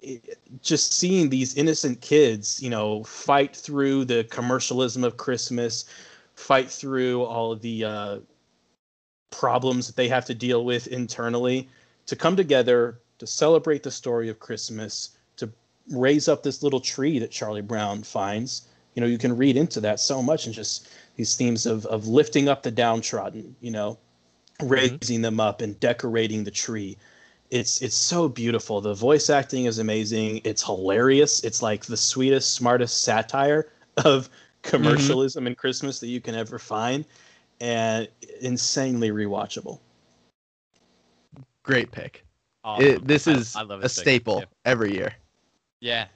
it, 0.00 0.38
just 0.62 0.94
seeing 0.94 1.30
these 1.30 1.56
innocent 1.56 2.00
kids, 2.00 2.62
you 2.62 2.70
know, 2.70 3.04
fight 3.04 3.54
through 3.56 4.04
the 4.04 4.24
commercialism 4.24 5.04
of 5.04 5.16
Christmas, 5.16 5.84
fight 6.34 6.70
through 6.70 7.22
all 7.24 7.52
of 7.52 7.62
the 7.62 7.84
uh, 7.84 8.18
problems 9.30 9.86
that 9.86 9.96
they 9.96 10.08
have 10.08 10.24
to 10.26 10.34
deal 10.34 10.64
with 10.64 10.86
internally, 10.88 11.68
to 12.06 12.16
come 12.16 12.36
together 12.36 13.00
to 13.18 13.26
celebrate 13.26 13.82
the 13.82 13.90
story 13.90 14.28
of 14.28 14.40
Christmas, 14.40 15.10
to 15.36 15.48
raise 15.90 16.28
up 16.28 16.42
this 16.42 16.62
little 16.62 16.80
tree 16.80 17.18
that 17.18 17.30
Charlie 17.30 17.62
Brown 17.62 18.02
finds. 18.02 18.68
You 18.94 19.00
know, 19.00 19.06
you 19.06 19.18
can 19.18 19.36
read 19.36 19.56
into 19.56 19.80
that 19.80 20.00
so 20.00 20.22
much 20.22 20.46
and 20.46 20.54
just 20.54 20.88
these 21.16 21.34
themes 21.36 21.66
of 21.66 21.86
of 21.86 22.06
lifting 22.06 22.48
up 22.48 22.62
the 22.62 22.70
downtrodden, 22.70 23.54
you 23.60 23.70
know, 23.70 23.98
raising 24.62 25.22
them 25.22 25.40
up 25.40 25.60
and 25.60 25.78
decorating 25.80 26.44
the 26.44 26.50
tree. 26.50 26.96
It's 27.50 27.82
it's 27.82 27.96
so 27.96 28.28
beautiful. 28.28 28.80
The 28.80 28.94
voice 28.94 29.28
acting 29.28 29.66
is 29.66 29.78
amazing. 29.78 30.40
It's 30.44 30.62
hilarious. 30.64 31.44
It's 31.44 31.60
like 31.62 31.84
the 31.84 31.96
sweetest, 31.96 32.54
smartest 32.54 33.02
satire 33.02 33.68
of 34.04 34.30
commercialism 34.62 35.46
and 35.46 35.56
Christmas 35.56 36.00
that 36.00 36.06
you 36.08 36.20
can 36.20 36.34
ever 36.34 36.58
find, 36.58 37.04
and 37.60 38.08
insanely 38.40 39.10
rewatchable. 39.10 39.80
Great 41.62 41.90
pick. 41.90 42.24
Awesome. 42.64 42.86
It, 42.86 43.06
this 43.06 43.26
is 43.26 43.54
I 43.54 43.62
love 43.62 43.80
a 43.80 43.82
pick. 43.82 43.90
staple 43.90 44.38
Yeah. 44.38 44.44
every 44.64 44.94
year. 44.94 45.14
Yeah. 45.80 46.06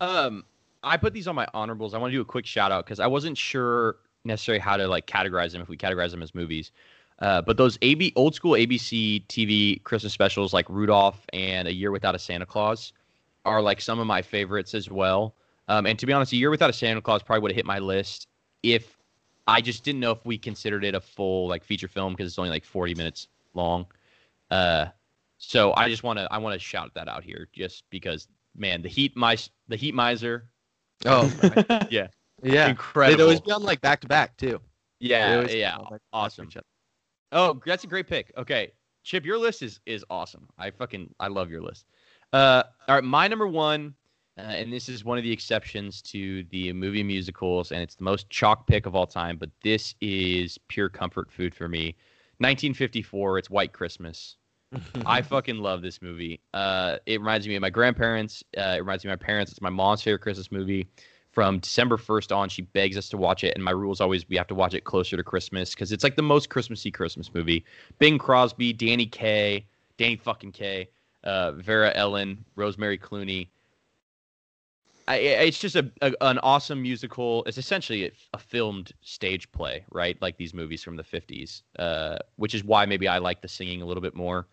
Um, 0.00 0.44
I 0.82 0.96
put 0.96 1.12
these 1.12 1.28
on 1.28 1.34
my 1.34 1.46
honorables. 1.54 1.94
I 1.94 1.98
want 1.98 2.10
to 2.10 2.16
do 2.16 2.22
a 2.22 2.24
quick 2.24 2.46
shout 2.46 2.72
out 2.72 2.84
because 2.84 2.98
I 2.98 3.06
wasn't 3.06 3.38
sure 3.38 3.96
necessarily 4.24 4.60
how 4.60 4.76
to 4.76 4.86
like 4.86 5.06
categorize 5.06 5.52
them 5.52 5.62
if 5.62 5.68
we 5.68 5.76
categorize 5.76 6.10
them 6.10 6.22
as 6.22 6.34
movies. 6.34 6.72
Uh, 7.18 7.40
but 7.42 7.56
those 7.56 7.78
AB 7.82 8.12
old 8.16 8.34
school 8.34 8.52
ABC 8.52 9.24
TV 9.26 9.82
Christmas 9.84 10.12
specials 10.12 10.52
like 10.52 10.68
Rudolph 10.68 11.24
and 11.32 11.68
A 11.68 11.72
Year 11.72 11.90
Without 11.90 12.14
a 12.14 12.18
Santa 12.18 12.46
Claus 12.46 12.92
are 13.44 13.62
like 13.62 13.80
some 13.80 13.98
of 13.98 14.06
my 14.06 14.22
favorites 14.22 14.74
as 14.74 14.90
well. 14.90 15.34
Um, 15.68 15.86
and 15.86 15.98
to 15.98 16.06
be 16.06 16.12
honest, 16.12 16.32
A 16.32 16.36
Year 16.36 16.50
Without 16.50 16.70
a 16.70 16.72
Santa 16.72 17.00
Claus 17.00 17.22
probably 17.22 17.42
would 17.42 17.50
have 17.52 17.56
hit 17.56 17.66
my 17.66 17.78
list 17.78 18.28
if 18.62 18.98
I 19.46 19.60
just 19.60 19.84
didn't 19.84 20.00
know 20.00 20.12
if 20.12 20.24
we 20.24 20.38
considered 20.38 20.84
it 20.84 20.94
a 20.94 21.00
full 21.00 21.48
like 21.48 21.64
feature 21.64 21.88
film 21.88 22.12
because 22.12 22.26
it's 22.26 22.38
only 22.38 22.50
like 22.50 22.64
40 22.64 22.94
minutes 22.94 23.28
long. 23.54 23.86
Uh, 24.50 24.86
so 25.38 25.72
I 25.76 25.88
just 25.88 26.02
want 26.02 26.18
to 26.18 26.28
I 26.30 26.38
want 26.38 26.54
to 26.54 26.58
shout 26.58 26.92
that 26.94 27.08
out 27.08 27.24
here 27.24 27.48
just 27.52 27.84
because 27.90 28.28
man 28.56 28.82
the 28.82 28.88
heat 28.88 29.16
mice 29.16 29.50
the 29.68 29.76
heat 29.76 29.94
miser 29.94 30.48
Oh, 31.04 31.32
yeah 31.90 32.08
yeah. 32.42 32.68
incredible 32.68 33.16
They'd 33.16 33.22
always 33.22 33.40
be 33.40 33.52
on 33.52 33.62
like 33.62 33.80
back 33.80 34.00
to 34.00 34.08
back 34.08 34.36
too. 34.36 34.60
Yeah 35.00 35.48
yeah 35.48 35.76
on, 35.76 35.86
like, 35.90 36.00
awesome 36.12 36.48
oh 37.32 37.60
that's 37.66 37.84
a 37.84 37.86
great 37.86 38.06
pick 38.06 38.32
okay 38.36 38.72
Chip 39.02 39.24
your 39.24 39.36
list 39.36 39.62
is 39.62 39.80
is 39.84 40.04
awesome 40.10 40.48
I 40.58 40.70
fucking 40.70 41.12
I 41.18 41.26
love 41.26 41.50
your 41.50 41.60
list 41.60 41.86
uh 42.32 42.62
all 42.88 42.94
right 42.94 43.04
my 43.04 43.26
number 43.26 43.48
one 43.48 43.94
uh, 44.38 44.42
and 44.42 44.72
this 44.72 44.88
is 44.88 45.04
one 45.04 45.18
of 45.18 45.24
the 45.24 45.32
exceptions 45.32 46.00
to 46.00 46.44
the 46.44 46.72
movie 46.72 47.02
musicals 47.02 47.72
and 47.72 47.82
it's 47.82 47.96
the 47.96 48.04
most 48.04 48.30
chalk 48.30 48.66
pick 48.66 48.86
of 48.86 48.94
all 48.94 49.06
time 49.06 49.36
but 49.38 49.50
this 49.64 49.94
is 50.00 50.56
pure 50.68 50.88
comfort 50.88 51.32
food 51.32 51.54
for 51.54 51.68
me 51.68 51.96
1954 52.38 53.38
it's 53.38 53.50
White 53.50 53.72
Christmas 53.72 54.36
I 55.04 55.20
fucking 55.22 55.58
love 55.58 55.82
this 55.82 56.00
movie. 56.00 56.40
Uh, 56.54 56.96
it 57.04 57.20
reminds 57.20 57.46
me 57.46 57.56
of 57.56 57.60
my 57.60 57.68
grandparents. 57.68 58.42
Uh, 58.56 58.76
it 58.76 58.78
reminds 58.78 59.04
me 59.04 59.10
of 59.10 59.20
my 59.20 59.22
parents. 59.22 59.52
It's 59.52 59.60
my 59.60 59.68
mom's 59.68 60.00
favorite 60.00 60.22
Christmas 60.22 60.50
movie. 60.50 60.88
From 61.32 61.60
December 61.60 61.96
1st 61.96 62.36
on, 62.36 62.48
she 62.50 62.60
begs 62.60 62.98
us 62.98 63.08
to 63.08 63.16
watch 63.16 63.42
it, 63.42 63.54
and 63.54 63.64
my 63.64 63.70
rule 63.70 63.90
is 63.90 64.02
always 64.02 64.28
we 64.28 64.36
have 64.36 64.46
to 64.48 64.54
watch 64.54 64.74
it 64.74 64.84
closer 64.84 65.16
to 65.16 65.24
Christmas 65.24 65.74
because 65.74 65.90
it's 65.90 66.04
like 66.04 66.16
the 66.16 66.22
most 66.22 66.50
Christmassy 66.50 66.90
Christmas 66.90 67.32
movie. 67.32 67.64
Bing 67.98 68.18
Crosby, 68.18 68.74
Danny 68.74 69.06
Kaye, 69.06 69.64
Danny 69.96 70.16
fucking 70.16 70.52
Kaye, 70.52 70.90
uh, 71.24 71.52
Vera 71.52 71.90
Ellen, 71.94 72.44
Rosemary 72.54 72.98
Clooney. 72.98 73.48
I, 75.08 75.16
it's 75.16 75.58
just 75.58 75.74
a, 75.74 75.90
a, 76.02 76.12
an 76.20 76.38
awesome 76.40 76.82
musical. 76.82 77.44
It's 77.44 77.56
essentially 77.56 78.04
a, 78.04 78.12
a, 78.34 78.38
filmed 78.38 78.92
stage 79.00 79.50
play, 79.52 79.84
right? 79.90 80.20
Like 80.20 80.36
these 80.36 80.52
movies 80.52 80.84
from 80.84 80.96
the 80.96 81.02
'50s, 81.02 81.62
uh, 81.78 82.18
which 82.36 82.54
is 82.54 82.62
why 82.62 82.84
maybe 82.84 83.08
I 83.08 83.16
like 83.16 83.40
the 83.40 83.48
singing 83.48 83.80
a 83.80 83.86
little 83.86 84.02
bit 84.02 84.14
more. 84.14 84.48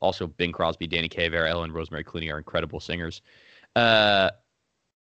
Also, 0.00 0.26
Bing 0.26 0.52
Crosby, 0.52 0.86
Danny 0.86 1.08
Kaye, 1.08 1.28
Vera 1.28 1.50
Ellen, 1.50 1.70
Rosemary 1.70 2.02
Clooney 2.02 2.32
are 2.32 2.38
incredible 2.38 2.80
singers. 2.80 3.20
Uh, 3.76 4.30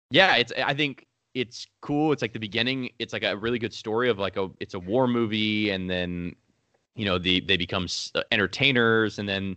yeah, 0.10 0.36
it's. 0.38 0.52
I 0.58 0.74
think 0.74 1.06
it's 1.34 1.68
cool. 1.82 2.12
It's 2.12 2.22
like 2.22 2.34
the 2.34 2.40
beginning. 2.40 2.90
It's 3.00 3.14
like 3.14 3.24
a 3.24 3.36
really 3.36 3.60
good 3.60 3.74
story 3.74 4.10
of 4.10 4.20
like 4.20 4.38
a. 4.38 4.50
It's 4.60 4.74
a 4.74 4.80
war 4.80 5.08
movie, 5.08 5.70
and 5.70 5.90
then, 5.90 6.36
you 6.96 7.06
know, 7.06 7.18
the 7.18 7.40
they 7.42 7.58
become 7.58 7.88
uh, 8.16 8.22
entertainers, 8.32 9.20
and 9.20 9.28
then 9.28 9.56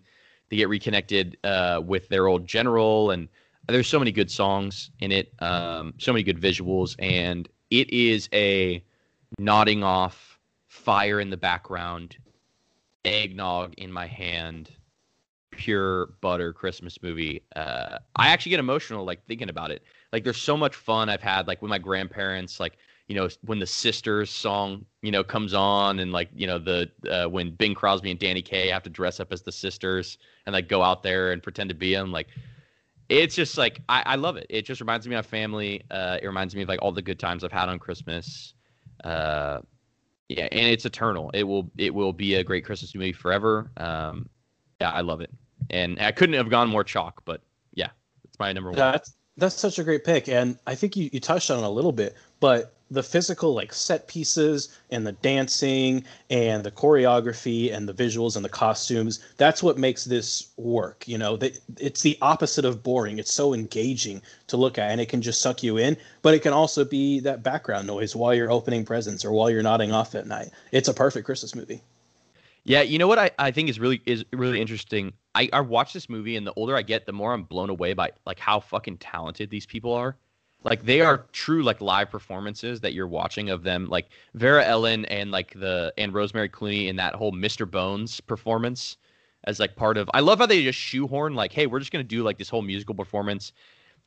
they 0.48 0.56
get 0.56 0.68
reconnected 0.68 1.36
uh, 1.44 1.80
with 1.84 2.08
their 2.08 2.26
old 2.26 2.46
general 2.46 3.10
and 3.10 3.28
there's 3.68 3.88
so 3.88 3.98
many 3.98 4.12
good 4.12 4.30
songs 4.30 4.90
in 5.00 5.12
it, 5.12 5.32
um, 5.40 5.94
so 5.98 6.12
many 6.12 6.22
good 6.22 6.40
visuals, 6.40 6.96
and 6.98 7.48
it 7.70 7.90
is 7.90 8.28
a 8.32 8.84
nodding 9.38 9.82
off, 9.82 10.38
fire 10.68 11.20
in 11.20 11.30
the 11.30 11.36
background, 11.36 12.16
eggnog 13.04 13.74
in 13.74 13.90
my 13.90 14.06
hand, 14.06 14.70
pure 15.50 16.10
butter 16.20 16.52
Christmas 16.52 16.98
movie. 17.02 17.42
Uh, 17.56 17.98
I 18.16 18.28
actually 18.28 18.50
get 18.50 18.60
emotional 18.60 19.04
like 19.04 19.24
thinking 19.26 19.48
about 19.48 19.70
it. 19.70 19.82
Like 20.14 20.22
there's 20.22 20.40
so 20.40 20.56
much 20.56 20.76
fun 20.76 21.08
I've 21.08 21.20
had 21.20 21.48
like 21.48 21.60
with 21.60 21.70
my 21.70 21.78
grandparents, 21.80 22.60
like 22.60 22.78
you 23.08 23.16
know 23.16 23.28
when 23.44 23.58
the 23.58 23.66
sisters 23.66 24.30
song 24.30 24.84
you 25.02 25.10
know 25.10 25.24
comes 25.24 25.54
on 25.54 25.98
and 25.98 26.12
like 26.12 26.28
you 26.36 26.46
know 26.46 26.56
the 26.56 26.88
uh, 27.10 27.28
when 27.28 27.50
Bing 27.50 27.74
Crosby 27.74 28.12
and 28.12 28.20
Danny 28.20 28.40
Kaye 28.40 28.68
have 28.68 28.84
to 28.84 28.90
dress 28.90 29.18
up 29.18 29.32
as 29.32 29.42
the 29.42 29.50
sisters 29.50 30.18
and 30.46 30.52
like 30.52 30.68
go 30.68 30.82
out 30.82 31.02
there 31.02 31.32
and 31.32 31.42
pretend 31.42 31.68
to 31.70 31.74
be 31.74 31.92
them 31.92 32.12
like 32.12 32.28
it's 33.08 33.34
just 33.34 33.58
like 33.58 33.80
I, 33.88 34.04
I, 34.06 34.14
love 34.14 34.36
it. 34.36 34.46
It 34.48 34.64
just 34.64 34.80
reminds 34.80 35.08
me 35.08 35.16
of 35.16 35.26
family. 35.26 35.82
Uh, 35.90 36.18
it 36.22 36.26
reminds 36.26 36.54
me 36.54 36.62
of 36.62 36.68
like 36.68 36.80
all 36.80 36.92
the 36.92 37.02
good 37.02 37.18
times 37.18 37.42
I've 37.42 37.50
had 37.50 37.68
on 37.68 37.80
Christmas. 37.80 38.54
Uh, 39.02 39.62
yeah, 40.28 40.48
and 40.52 40.68
it's 40.68 40.86
eternal. 40.86 41.32
It 41.34 41.42
will 41.42 41.68
it 41.76 41.92
will 41.92 42.12
be 42.12 42.36
a 42.36 42.44
great 42.44 42.64
Christmas 42.64 42.94
movie 42.94 43.12
forever. 43.12 43.68
Um, 43.78 44.28
yeah, 44.80 44.92
I 44.92 45.00
love 45.00 45.20
it, 45.20 45.30
and 45.70 46.00
I 46.00 46.12
couldn't 46.12 46.36
have 46.36 46.50
gone 46.50 46.68
more 46.68 46.84
chalk. 46.84 47.22
But 47.24 47.42
yeah, 47.74 47.90
it's 48.24 48.38
my 48.38 48.52
number 48.52 48.70
one. 48.70 48.78
That's 48.78 49.16
that's 49.36 49.56
such 49.56 49.78
a 49.78 49.84
great 49.84 50.04
pick, 50.04 50.28
and 50.28 50.58
I 50.66 50.74
think 50.74 50.96
you, 50.96 51.10
you 51.12 51.20
touched 51.20 51.50
on 51.50 51.58
it 51.58 51.66
a 51.66 51.68
little 51.68 51.92
bit, 51.92 52.14
but 52.40 52.74
the 52.90 53.02
physical 53.02 53.54
like 53.54 53.72
set 53.72 54.06
pieces 54.06 54.68
and 54.90 55.06
the 55.06 55.12
dancing 55.12 56.04
and 56.30 56.62
the 56.62 56.70
choreography 56.70 57.72
and 57.74 57.88
the 57.88 57.94
visuals 57.94 58.36
and 58.36 58.44
the 58.44 58.48
costumes 58.48 59.20
that's 59.38 59.62
what 59.62 59.78
makes 59.78 60.04
this 60.04 60.50
work 60.58 61.02
you 61.08 61.16
know? 61.16 61.36
That 61.36 61.58
it's 61.78 62.02
the 62.02 62.18
opposite 62.20 62.64
of 62.64 62.82
boring. 62.82 63.18
It's 63.18 63.32
so 63.32 63.54
engaging 63.54 64.20
to 64.48 64.58
look 64.58 64.78
at 64.78 64.90
and 64.90 65.00
it 65.00 65.08
can 65.08 65.22
just 65.22 65.40
suck 65.40 65.62
you 65.62 65.78
in 65.78 65.96
but 66.22 66.34
it 66.34 66.42
can 66.42 66.52
also 66.52 66.84
be 66.84 67.20
that 67.20 67.42
background 67.42 67.86
noise 67.86 68.14
while 68.14 68.34
you're 68.34 68.52
opening 68.52 68.84
presents 68.84 69.24
or 69.24 69.32
while 69.32 69.50
you're 69.50 69.62
nodding 69.62 69.92
off 69.92 70.14
at 70.14 70.26
night. 70.26 70.50
It's 70.70 70.88
a 70.88 70.94
perfect 70.94 71.26
christmas 71.26 71.54
movie 71.54 71.82
yeah 72.64 72.82
you 72.82 72.98
know 72.98 73.06
what 73.06 73.18
i, 73.18 73.30
I 73.38 73.50
think 73.50 73.68
is 73.68 73.78
really 73.78 74.02
is 74.06 74.24
really 74.32 74.60
interesting? 74.60 75.12
I, 75.34 75.48
I 75.52 75.60
watch 75.60 75.92
this 75.92 76.08
movie 76.08 76.36
and 76.36 76.46
the 76.46 76.52
older 76.54 76.76
i 76.76 76.82
get 76.82 77.06
the 77.06 77.12
more 77.12 77.32
i'm 77.32 77.44
blown 77.44 77.70
away 77.70 77.92
by 77.92 78.10
like 78.26 78.38
how 78.38 78.60
fucking 78.60 78.98
talented 78.98 79.50
these 79.50 79.66
people 79.66 79.92
are. 79.92 80.16
Like 80.64 80.86
they 80.86 81.02
are 81.02 81.26
true 81.32 81.62
like 81.62 81.82
live 81.82 82.10
performances 82.10 82.80
that 82.80 82.94
you're 82.94 83.06
watching 83.06 83.50
of 83.50 83.64
them. 83.64 83.86
Like 83.88 84.08
vera 84.32 84.64
ellen 84.64 85.04
and 85.06 85.30
like 85.30 85.52
the 85.52 85.92
and 85.98 86.14
rosemary 86.14 86.48
clooney 86.48 86.88
in 86.88 86.96
that 86.96 87.14
whole 87.14 87.32
mr 87.32 87.70
bones 87.70 88.20
performance 88.20 88.96
as 89.44 89.60
like 89.60 89.76
part 89.76 89.98
of 89.98 90.08
i 90.14 90.20
love 90.20 90.38
how 90.38 90.46
they 90.46 90.62
just 90.62 90.78
shoehorn 90.78 91.34
like 91.34 91.52
hey 91.52 91.66
we're 91.66 91.78
just 91.78 91.92
gonna 91.92 92.02
do 92.02 92.22
like 92.22 92.38
this 92.38 92.48
whole 92.48 92.62
musical 92.62 92.94
performance. 92.94 93.52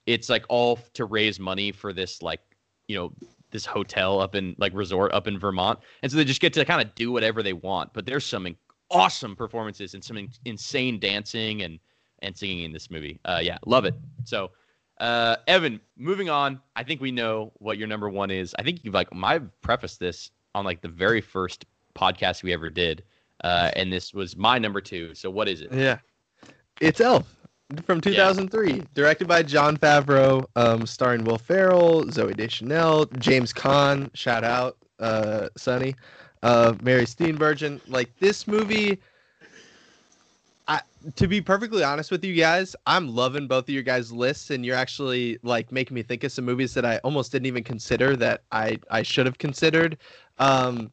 It's 0.08 0.30
like 0.30 0.46
all 0.50 0.80
to 0.94 1.06
raise 1.06 1.40
money 1.40 1.72
for 1.72 1.94
this 1.94 2.22
like 2.24 2.42
you 2.88 2.96
know 2.96 3.14
this 3.52 3.66
hotel 3.66 4.20
up 4.20 4.36
in 4.36 4.56
like 4.58 4.74
resort 4.74 5.14
up 5.14 5.28
in 5.28 5.40
vermont 5.40 5.80
and 6.04 6.12
so 6.12 6.18
they 6.18 6.26
just 6.26 6.42
get 6.42 6.54
to 6.54 6.66
kind 6.66 6.82
of 6.82 6.94
do 6.96 7.12
whatever 7.12 7.42
they 7.42 7.54
want 7.54 7.92
but 7.94 8.06
there's 8.06 8.26
some 8.26 8.48
awesome 8.90 9.36
performances 9.36 9.94
and 9.94 10.04
some 10.04 10.30
insane 10.46 11.00
dancing 11.00 11.62
and 11.62 11.80
and 12.22 12.36
singing 12.36 12.64
in 12.64 12.72
this 12.72 12.90
movie 12.90 13.20
uh 13.26 13.40
yeah 13.42 13.58
love 13.66 13.86
it 13.86 13.96
so 14.24 14.50
uh, 15.00 15.36
Evan, 15.48 15.80
moving 15.96 16.30
on. 16.30 16.60
I 16.76 16.84
think 16.84 17.02
we 17.02 17.12
know 17.12 17.52
what 17.58 17.78
your 17.78 17.88
number 17.88 18.10
one 18.10 18.32
is. 18.32 18.56
I 18.58 18.64
think 18.64 18.84
you've 18.84 18.94
like 18.94 19.14
my 19.14 19.40
prefaced 19.62 20.00
this 20.00 20.32
on 20.56 20.66
like 20.66 20.82
the 20.82 20.88
very 20.88 21.22
first 21.22 21.66
podcast 21.96 22.44
we 22.44 22.54
ever 22.54 22.70
did, 22.70 23.04
uh, 23.44 23.72
and 23.76 23.94
this 23.94 24.14
was 24.14 24.36
my 24.36 24.58
number 24.58 24.82
two. 24.82 25.14
So 25.14 25.30
what 25.30 25.48
is 25.48 25.62
it? 25.62 25.72
Yeah, 25.72 26.00
it's 26.82 27.00
Elf 27.00 27.37
from 27.86 28.02
2003, 28.02 28.72
yeah. 28.74 28.84
directed 28.94 29.28
by 29.28 29.44
Jon 29.44 29.78
Favreau, 29.78 30.46
um, 30.56 30.86
starring 30.86 31.24
Will 31.24 31.38
Ferrell, 31.38 32.06
Zooey 32.06 32.36
Deschanel, 32.36 33.06
James 33.20 33.52
Caan. 33.54 34.10
Shout 34.14 34.44
out, 34.44 34.78
uh, 35.00 35.50
Sonny, 35.58 35.96
uh, 36.44 36.74
Mary 36.82 37.06
Steenburgen. 37.06 37.82
Like 37.88 38.10
this 38.20 38.48
movie 38.48 39.00
I 40.68 40.82
to 41.16 41.28
be 41.28 41.40
perfectly 41.42 41.84
honest 41.84 42.12
with 42.12 42.24
you 42.24 42.34
guys, 42.36 42.76
I'm 42.86 43.08
loving 43.16 43.48
both 43.48 43.66
of 43.66 43.70
your 43.70 43.84
guys' 43.84 44.12
lists, 44.12 44.50
and 44.50 44.66
you're 44.66 44.76
actually 44.76 45.40
like 45.44 45.72
making 45.72 45.96
me 45.96 46.04
think 46.04 46.24
of 46.24 46.32
some 46.32 46.46
movies 46.46 46.74
that 46.74 46.86
I 46.86 46.98
almost 47.00 47.32
didn't 47.32 47.46
even 47.46 47.64
consider 47.64 48.16
that 48.18 48.42
I 48.52 48.78
I 48.92 49.04
should 49.04 49.26
have 49.26 49.38
considered. 49.38 49.98
Um, 50.40 50.92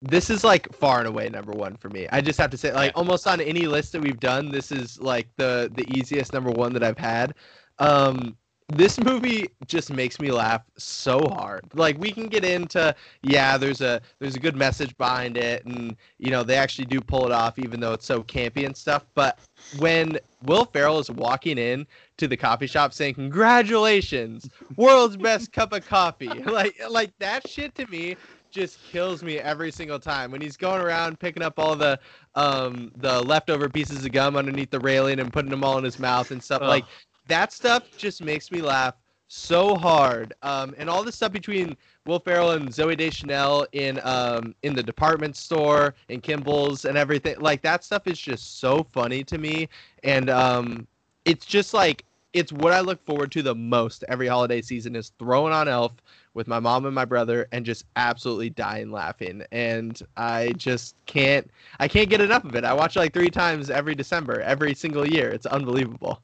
this 0.00 0.30
is 0.30 0.44
like 0.44 0.72
far 0.72 0.98
and 0.98 1.08
away 1.08 1.28
number 1.28 1.52
one 1.52 1.76
for 1.76 1.88
me. 1.90 2.06
I 2.12 2.20
just 2.20 2.38
have 2.38 2.50
to 2.50 2.56
say, 2.56 2.72
like 2.72 2.92
almost 2.94 3.26
on 3.26 3.40
any 3.40 3.66
list 3.66 3.92
that 3.92 4.02
we've 4.02 4.20
done, 4.20 4.50
this 4.50 4.70
is 4.70 5.00
like 5.00 5.28
the 5.36 5.70
the 5.74 5.86
easiest 5.96 6.32
number 6.32 6.50
one 6.50 6.72
that 6.74 6.84
I've 6.84 6.98
had. 6.98 7.34
Um, 7.78 8.36
this 8.70 9.00
movie 9.00 9.48
just 9.66 9.90
makes 9.90 10.20
me 10.20 10.30
laugh 10.30 10.62
so 10.76 11.20
hard 11.32 11.62
like 11.72 11.98
we 11.98 12.12
can 12.12 12.26
get 12.26 12.44
into 12.44 12.94
yeah 13.22 13.56
there's 13.56 13.80
a 13.80 13.98
there's 14.18 14.36
a 14.36 14.38
good 14.38 14.54
message 14.54 14.94
behind 14.98 15.38
it 15.38 15.64
and 15.64 15.96
you 16.18 16.30
know 16.30 16.42
they 16.42 16.54
actually 16.54 16.84
do 16.84 17.00
pull 17.00 17.24
it 17.24 17.32
off 17.32 17.58
even 17.58 17.80
though 17.80 17.94
it's 17.94 18.04
so 18.04 18.22
campy 18.22 18.66
and 18.66 18.76
stuff 18.76 19.06
but 19.14 19.38
when 19.78 20.18
will 20.42 20.66
ferrell 20.66 20.98
is 20.98 21.10
walking 21.10 21.56
in 21.56 21.86
to 22.18 22.28
the 22.28 22.36
coffee 22.36 22.66
shop 22.66 22.92
saying 22.92 23.14
congratulations 23.14 24.50
world's 24.76 25.16
best 25.16 25.50
cup 25.50 25.72
of 25.72 25.86
coffee 25.86 26.28
like 26.44 26.78
like 26.90 27.10
that 27.18 27.48
shit 27.48 27.74
to 27.74 27.86
me 27.86 28.16
just 28.50 28.82
kills 28.82 29.22
me 29.22 29.38
every 29.38 29.70
single 29.70 29.98
time 29.98 30.30
when 30.30 30.40
he's 30.40 30.56
going 30.56 30.80
around 30.80 31.18
picking 31.18 31.42
up 31.42 31.58
all 31.58 31.76
the 31.76 31.98
um 32.34 32.90
the 32.96 33.22
leftover 33.22 33.68
pieces 33.68 34.04
of 34.04 34.12
gum 34.12 34.36
underneath 34.36 34.70
the 34.70 34.80
railing 34.80 35.20
and 35.20 35.32
putting 35.32 35.50
them 35.50 35.64
all 35.64 35.78
in 35.78 35.84
his 35.84 35.98
mouth 35.98 36.30
and 36.30 36.42
stuff 36.42 36.62
like 36.62 36.84
that 37.26 37.52
stuff 37.52 37.84
just 37.96 38.22
makes 38.22 38.50
me 38.50 38.60
laugh 38.60 38.94
so 39.28 39.76
hard. 39.76 40.32
Um, 40.42 40.74
and 40.78 40.88
all 40.88 41.04
the 41.04 41.12
stuff 41.12 41.32
between 41.32 41.76
Will 42.06 42.18
Ferrell 42.18 42.52
and 42.52 42.68
Zooey 42.70 42.96
Deschanel 42.96 43.66
in 43.72 44.00
um 44.02 44.54
in 44.62 44.74
the 44.74 44.82
department 44.82 45.36
store 45.36 45.94
and 46.08 46.22
Gimbel's 46.22 46.84
and 46.86 46.98
everything, 46.98 47.38
like 47.38 47.62
that 47.62 47.84
stuff 47.84 48.06
is 48.06 48.18
just 48.18 48.58
so 48.58 48.86
funny 48.92 49.22
to 49.24 49.38
me. 49.38 49.68
And 50.02 50.30
um, 50.30 50.86
it's 51.24 51.46
just 51.46 51.74
like 51.74 52.04
it's 52.32 52.52
what 52.52 52.72
I 52.72 52.80
look 52.80 53.04
forward 53.04 53.30
to 53.32 53.42
the 53.42 53.54
most 53.54 54.04
every 54.08 54.26
holiday 54.26 54.60
season 54.62 54.96
is 54.96 55.12
throwing 55.18 55.52
on 55.52 55.68
Elf 55.68 55.92
with 56.38 56.46
my 56.46 56.60
mom 56.60 56.86
and 56.86 56.94
my 56.94 57.04
brother 57.04 57.48
and 57.50 57.66
just 57.66 57.84
absolutely 57.96 58.48
dying 58.48 58.92
laughing. 58.92 59.42
And 59.50 60.00
I 60.16 60.52
just 60.56 60.94
can't 61.04 61.50
I 61.80 61.88
can't 61.88 62.08
get 62.08 62.20
enough 62.20 62.44
of 62.44 62.54
it. 62.54 62.64
I 62.64 62.72
watch 62.72 62.96
it 62.96 63.00
like 63.00 63.12
three 63.12 63.28
times 63.28 63.70
every 63.70 63.96
December, 63.96 64.40
every 64.40 64.72
single 64.72 65.06
year. 65.06 65.30
It's 65.30 65.46
unbelievable. 65.46 66.22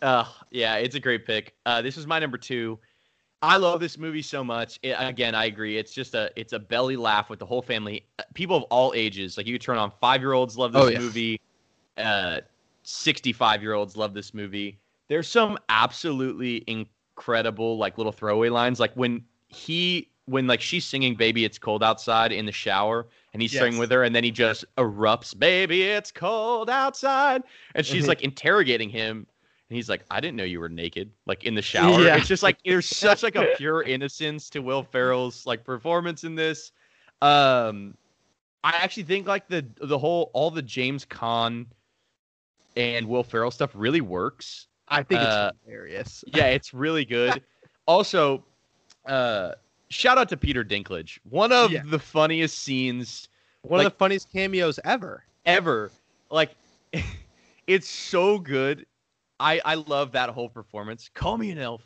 Uh, 0.00 0.24
yeah, 0.50 0.76
it's 0.76 0.94
a 0.94 1.00
great 1.00 1.26
pick. 1.26 1.54
Uh, 1.66 1.82
this 1.82 1.98
is 1.98 2.06
my 2.06 2.18
number 2.18 2.38
two. 2.38 2.78
I 3.42 3.58
love 3.58 3.80
this 3.80 3.98
movie 3.98 4.22
so 4.22 4.42
much. 4.42 4.80
It, 4.82 4.96
again, 4.98 5.34
I 5.34 5.44
agree. 5.44 5.76
It's 5.76 5.92
just 5.92 6.14
a 6.14 6.30
it's 6.34 6.54
a 6.54 6.58
belly 6.58 6.96
laugh 6.96 7.28
with 7.28 7.38
the 7.38 7.46
whole 7.46 7.62
family. 7.62 8.06
Uh, 8.18 8.22
people 8.32 8.56
of 8.56 8.62
all 8.64 8.94
ages, 8.96 9.36
like 9.36 9.46
you 9.46 9.52
could 9.52 9.60
turn 9.60 9.76
on 9.76 9.92
five 10.00 10.22
year 10.22 10.32
olds 10.32 10.56
love 10.56 10.72
this 10.72 10.82
oh, 10.82 10.88
yeah. 10.88 10.98
movie. 10.98 11.40
Uh, 11.98 12.40
sixty 12.82 13.34
five 13.34 13.62
year 13.62 13.74
olds 13.74 13.94
love 13.94 14.14
this 14.14 14.32
movie. 14.32 14.78
There's 15.08 15.28
some 15.28 15.58
absolutely 15.68 16.64
incredible 16.66 16.97
like 17.26 17.98
little 17.98 18.12
throwaway 18.12 18.48
lines, 18.48 18.80
like 18.80 18.92
when 18.94 19.24
he 19.48 20.08
when 20.26 20.46
like 20.46 20.60
she's 20.60 20.84
singing 20.84 21.14
"Baby 21.14 21.44
It's 21.44 21.58
Cold 21.58 21.82
Outside" 21.82 22.32
in 22.32 22.46
the 22.46 22.52
shower, 22.52 23.06
and 23.32 23.42
he's 23.42 23.52
yes. 23.52 23.62
singing 23.62 23.78
with 23.78 23.90
her, 23.90 24.04
and 24.04 24.14
then 24.14 24.24
he 24.24 24.30
just 24.30 24.64
erupts, 24.76 25.38
"Baby 25.38 25.82
It's 25.82 26.10
Cold 26.10 26.70
Outside," 26.70 27.42
and 27.74 27.84
she's 27.84 28.08
like 28.08 28.22
interrogating 28.22 28.90
him 28.90 29.26
and 29.68 29.76
he's 29.76 29.88
like, 29.88 30.04
"I 30.10 30.20
didn't 30.20 30.36
know 30.36 30.44
you 30.44 30.60
were 30.60 30.68
naked." 30.68 31.10
Like 31.26 31.44
in 31.44 31.54
the 31.54 31.62
shower. 31.74 32.02
Yeah. 32.02 32.16
It's 32.16 32.28
just 32.28 32.42
like 32.42 32.58
there's 32.64 32.86
such 32.86 33.22
like 33.22 33.36
a 33.36 33.48
pure 33.56 33.82
innocence 33.82 34.48
to 34.50 34.60
Will 34.60 34.82
Ferrell's 34.82 35.46
like 35.46 35.64
performance 35.64 36.24
in 36.24 36.34
this. 36.34 36.72
Um, 37.20 37.96
I 38.64 38.70
actually 38.76 39.04
think 39.04 39.26
like 39.26 39.48
the 39.48 39.66
the 39.80 39.98
whole 39.98 40.30
all 40.32 40.50
the 40.50 40.62
James 40.62 41.04
Caan 41.04 41.66
and 42.76 43.06
Will 43.06 43.24
Ferrell 43.24 43.50
stuff 43.50 43.70
really 43.74 44.00
works. 44.00 44.67
I 44.90 45.02
think 45.02 45.20
it's 45.20 45.28
Uh, 45.30 45.52
hilarious. 45.64 46.24
Yeah, 46.34 46.46
it's 46.46 46.72
really 46.74 47.04
good. 47.04 47.42
also, 47.86 48.44
uh, 49.06 49.52
shout 49.90 50.18
out 50.18 50.28
to 50.30 50.36
Peter 50.36 50.64
Dinklage. 50.64 51.18
One 51.28 51.52
of 51.52 51.70
Yeah. 51.70 51.82
the 51.86 51.98
funniest 51.98 52.58
scenes 52.60 53.28
One 53.62 53.78
like- 53.78 53.86
of 53.86 53.92
the 53.92 53.98
funniest 53.98 54.32
cameos 54.32 54.78
ever. 54.84 55.24
ever. 55.46 55.90
Like, 56.30 56.50
it's 57.66 57.88
so 57.88 58.38
good. 58.38 58.86
I 59.40 59.60
I 59.64 59.74
love 59.76 60.12
that 60.12 60.30
whole 60.30 60.48
performance. 60.48 61.10
Call 61.14 61.38
me 61.38 61.50
an 61.50 61.58
elf 61.58 61.82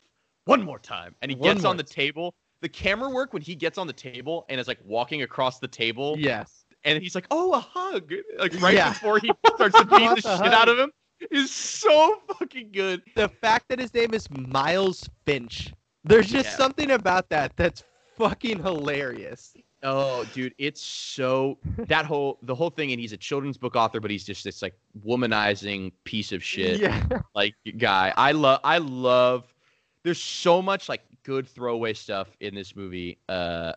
one 0.46 0.62
more 0.62 0.78
time, 0.78 1.14
and 1.22 1.30
he 1.30 1.36
One 1.36 1.55
gets 1.55 1.64
on 1.64 1.76
the 1.76 1.82
table. 1.82 2.34
The 2.62 2.68
camera 2.68 3.11
work 3.11 3.32
when 3.32 3.42
he 3.42 3.55
gets 3.55 3.76
on 3.78 3.86
the 3.86 3.92
table 3.92 4.46
and 4.48 4.59
is 4.61 4.66
like 4.68 4.78
walking 4.84 5.22
across 5.22 5.59
the 5.59 5.68
table, 5.68 6.14
Yes. 6.18 6.64
and 6.84 7.03
he's 7.03 7.14
like, 7.14 7.26
"Oh, 7.30 7.53
a 7.53 7.61
hug!" 7.61 8.12
Like 8.38 8.59
right 8.61 8.74
Yeah. 8.74 8.92
before 8.92 9.18
he 9.18 9.30
starts 9.55 9.76
to 9.78 9.84
beat 9.84 9.98
the 10.09 10.12
a 10.12 10.16
shit 10.16 10.24
hug. 10.24 10.46
out 10.55 10.68
of 10.68 10.78
him 10.78 10.90
is 11.31 11.51
so 11.51 12.20
fucking 12.39 12.70
good. 12.73 13.03
The 13.14 13.29
fact 13.29 13.68
that 13.68 13.79
his 13.79 13.93
name 13.95 14.14
is 14.14 14.29
Miles 14.31 15.09
Finch. 15.25 15.73
There's 16.05 16.29
just 16.31 16.47
Yeah. 16.51 16.57
something 16.57 16.91
about 16.93 17.29
that 17.31 17.57
that's 17.57 17.85
fucking 18.16 18.62
hilarious. 18.62 19.55
Oh, 19.85 20.25
dude, 20.25 20.55
it's 20.59 20.81
so 20.81 21.59
that 21.89 22.05
whole 22.05 22.39
the 22.43 22.55
whole 22.55 22.70
thing, 22.70 22.93
and 22.93 23.01
he's 23.01 23.12
a 23.12 23.16
children's 23.16 23.57
book 23.59 23.75
author, 23.75 23.99
but 24.01 24.11
he's 24.12 24.25
just 24.25 24.45
this 24.45 24.62
like 24.62 24.75
womanizing 25.05 25.93
piece 26.05 26.33
of 26.33 26.43
shit. 26.43 26.81
Yeah. 26.81 27.05
like 27.35 27.55
guy. 27.79 28.12
I 28.16 28.33
love 28.33 28.61
I 28.64 28.79
love 28.79 29.53
there's 30.05 30.20
so 30.20 30.62
much 30.62 30.89
like 30.89 31.03
good 31.25 31.49
throwaway 31.49 31.95
stuff 31.95 32.29
in 32.41 32.55
this 32.55 32.75
movie. 32.77 33.18
Uh 33.29 33.73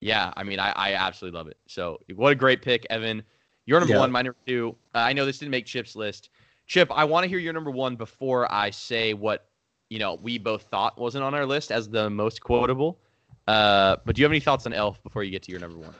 yeah, 0.00 0.32
I 0.36 0.42
mean 0.42 0.58
I, 0.58 0.70
I 0.72 0.92
absolutely 0.94 1.36
love 1.38 1.48
it. 1.48 1.58
So 1.66 2.00
what 2.14 2.32
a 2.32 2.34
great 2.34 2.62
pick, 2.62 2.86
Evan. 2.90 3.22
Your 3.66 3.80
number 3.80 3.94
Yeah. 3.94 4.00
one, 4.00 4.12
my 4.12 4.22
number 4.22 4.36
two. 4.46 4.74
Uh, 4.94 4.98
I 4.98 5.12
know 5.12 5.26
this 5.26 5.38
didn't 5.38 5.50
make 5.50 5.66
Chip's 5.66 5.96
list. 5.96 6.30
Chip, 6.66 6.90
I 6.92 7.04
want 7.04 7.24
to 7.24 7.28
hear 7.28 7.38
your 7.38 7.52
number 7.52 7.70
one 7.70 7.96
before 7.96 8.50
I 8.52 8.70
say 8.70 9.14
what 9.14 9.46
you 9.88 9.98
know 9.98 10.14
we 10.20 10.38
both 10.38 10.62
thought 10.64 10.98
wasn't 10.98 11.24
on 11.24 11.34
our 11.34 11.46
list 11.46 11.70
as 11.70 11.88
the 11.88 12.10
most 12.10 12.40
quotable. 12.40 12.98
Uh, 13.46 13.96
but 14.04 14.16
do 14.16 14.20
you 14.20 14.24
have 14.24 14.32
any 14.32 14.40
thoughts 14.40 14.66
on 14.66 14.72
Elf 14.72 15.00
before 15.04 15.22
you 15.22 15.30
get 15.30 15.42
to 15.44 15.52
your 15.52 15.60
number 15.60 15.78
one? 15.78 15.94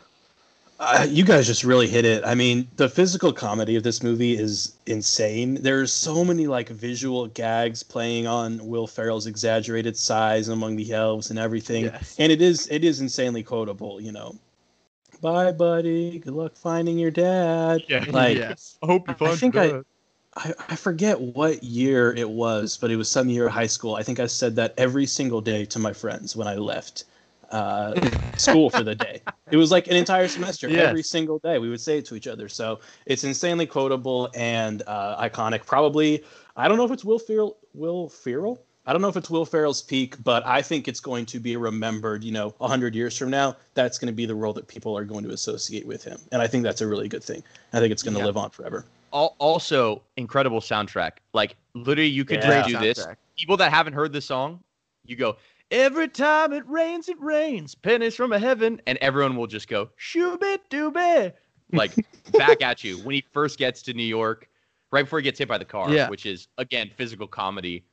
Uh, 0.78 1.06
you 1.08 1.24
guys 1.24 1.46
just 1.46 1.64
really 1.64 1.86
hit 1.86 2.04
it. 2.04 2.22
I 2.24 2.34
mean, 2.34 2.68
the 2.76 2.88
physical 2.88 3.32
comedy 3.32 3.76
of 3.76 3.82
this 3.82 4.02
movie 4.02 4.36
is 4.36 4.76
insane. 4.86 5.54
There's 5.62 5.90
so 5.90 6.22
many 6.22 6.46
like 6.48 6.68
visual 6.68 7.28
gags 7.28 7.82
playing 7.82 8.26
on 8.26 8.66
Will 8.66 8.86
Ferrell's 8.86 9.26
exaggerated 9.26 9.96
size 9.96 10.48
among 10.48 10.76
the 10.76 10.92
elves 10.92 11.30
and 11.30 11.38
everything, 11.38 11.84
Yes. 11.84 12.16
and 12.18 12.30
it 12.30 12.42
is 12.42 12.68
it 12.70 12.84
is 12.84 13.00
insanely 13.00 13.42
quotable. 13.42 14.00
You 14.02 14.12
know, 14.12 14.34
bye, 15.22 15.52
buddy. 15.52 16.18
Good 16.18 16.34
luck 16.34 16.56
finding 16.56 16.98
your 16.98 17.12
dad. 17.12 17.82
Like, 18.08 18.36
yes. 18.36 18.76
I 18.82 18.86
hope 18.86 19.08
you 19.08 19.14
I 19.26 19.34
think 19.36 19.56
I, 19.56 19.80
I 20.36 20.52
I 20.68 20.76
forget 20.76 21.20
what 21.20 21.62
year 21.64 22.12
it 22.14 22.28
was, 22.28 22.76
but 22.76 22.90
it 22.90 22.96
was 22.96 23.10
some 23.10 23.28
year 23.28 23.46
of 23.46 23.52
high 23.52 23.66
school. 23.66 23.94
I 23.94 24.02
think 24.02 24.20
I 24.20 24.26
said 24.26 24.56
that 24.56 24.74
every 24.76 25.06
single 25.06 25.40
day 25.40 25.64
to 25.66 25.78
my 25.78 25.92
friends 25.92 26.36
when 26.36 26.46
I 26.46 26.54
left 26.56 27.04
uh, 27.50 27.94
school 28.36 28.70
for 28.70 28.82
the 28.82 28.94
day. 28.94 29.22
It 29.48 29.56
was 29.58 29.70
like 29.70 29.86
an 29.86 29.94
entire 29.94 30.26
semester. 30.26 30.68
Yes. 30.68 30.88
Every 30.88 31.04
single 31.04 31.38
day, 31.38 31.60
we 31.60 31.68
would 31.68 31.80
say 31.80 31.98
it 31.98 32.04
to 32.06 32.16
each 32.16 32.26
other. 32.26 32.48
So 32.48 32.80
it's 33.06 33.22
insanely 33.22 33.64
quotable 33.64 34.28
and 34.34 34.82
uh, 34.88 35.22
iconic. 35.22 35.64
Probably, 35.64 36.24
I 36.56 36.66
don't 36.66 36.76
know 36.76 36.84
if 36.84 36.90
it's 36.90 37.04
Will 37.04 37.20
Ferrell. 37.20 37.56
Will 37.72 38.08
Ferrell. 38.08 38.60
I 38.86 38.92
don't 38.92 39.02
know 39.02 39.08
if 39.08 39.16
it's 39.16 39.30
Will 39.30 39.46
Ferrell's 39.46 39.82
peak, 39.82 40.16
but 40.24 40.44
I 40.44 40.62
think 40.62 40.88
it's 40.88 40.98
going 40.98 41.26
to 41.26 41.38
be 41.38 41.56
remembered. 41.56 42.24
You 42.24 42.32
know, 42.32 42.54
hundred 42.60 42.96
years 42.96 43.16
from 43.16 43.30
now, 43.30 43.56
that's 43.74 43.98
going 44.00 44.08
to 44.08 44.16
be 44.16 44.26
the 44.26 44.34
role 44.34 44.52
that 44.54 44.66
people 44.66 44.98
are 44.98 45.04
going 45.04 45.22
to 45.22 45.30
associate 45.30 45.86
with 45.86 46.02
him, 46.02 46.18
and 46.32 46.42
I 46.42 46.48
think 46.48 46.64
that's 46.64 46.80
a 46.80 46.86
really 46.88 47.08
good 47.08 47.22
thing. 47.22 47.44
I 47.72 47.78
think 47.78 47.92
it's 47.92 48.02
going 48.02 48.14
to 48.14 48.20
Yeah. 48.20 48.26
live 48.26 48.36
on 48.36 48.50
forever. 48.50 48.84
Al- 49.12 49.36
also 49.38 50.02
incredible 50.16 50.60
soundtrack. 50.60 51.12
Like 51.32 51.56
literally, 51.74 52.08
you 52.08 52.24
could 52.24 52.42
Yeah. 52.42 52.62
just 52.62 52.68
do 52.68 52.78
this. 52.78 53.06
People 53.38 53.56
that 53.58 53.70
haven't 53.72 53.92
heard 53.92 54.12
the 54.12 54.20
song, 54.20 54.62
you 55.04 55.16
go 55.16 55.36
every 55.70 56.08
time 56.08 56.52
it 56.52 56.66
rains, 56.68 57.08
it 57.08 57.20
rains, 57.20 57.74
pennies 57.74 58.14
from 58.14 58.32
a 58.32 58.38
heaven, 58.38 58.80
and 58.86 58.96
everyone 58.98 59.36
will 59.36 59.46
just 59.46 59.68
go 59.68 59.90
shooby 59.98 60.58
dooby, 60.70 61.32
like 61.72 61.92
back 62.32 62.62
at 62.62 62.84
you 62.84 62.98
when 62.98 63.14
he 63.16 63.24
first 63.32 63.58
gets 63.58 63.82
to 63.82 63.92
New 63.92 64.04
York, 64.04 64.48
right 64.92 65.02
before 65.02 65.18
he 65.18 65.22
gets 65.24 65.38
hit 65.38 65.48
by 65.48 65.58
the 65.58 65.64
car, 65.64 65.90
Yeah. 65.90 66.08
which 66.08 66.24
is 66.26 66.48
again 66.58 66.90
physical 66.96 67.26
comedy, 67.26 67.84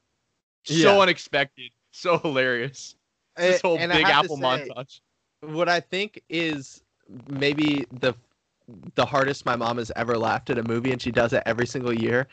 Yeah. 0.68 0.84
so 0.84 1.02
unexpected, 1.02 1.72
so 1.92 2.18
hilarious. 2.20 2.96
This 3.36 3.62
whole 3.62 3.78
and 3.80 3.92
Big 3.92 4.06
Apple 4.06 4.38
say, 4.38 4.44
montage. 4.44 5.00
What 5.42 5.68
I 5.68 5.80
think 5.80 6.22
is 6.30 6.84
maybe 7.28 7.86
the 7.92 8.14
the 8.96 9.06
hardest 9.06 9.46
my 9.46 9.56
mom 9.56 9.78
has 9.78 9.92
ever 9.96 10.18
laughed 10.18 10.50
at 10.50 10.58
a 10.58 10.64
movie, 10.64 10.92
and 10.92 11.02
she 11.02 11.12
does 11.12 11.34
it 11.34 11.44
every 11.46 11.66
single 11.68 11.94
year, 11.94 12.28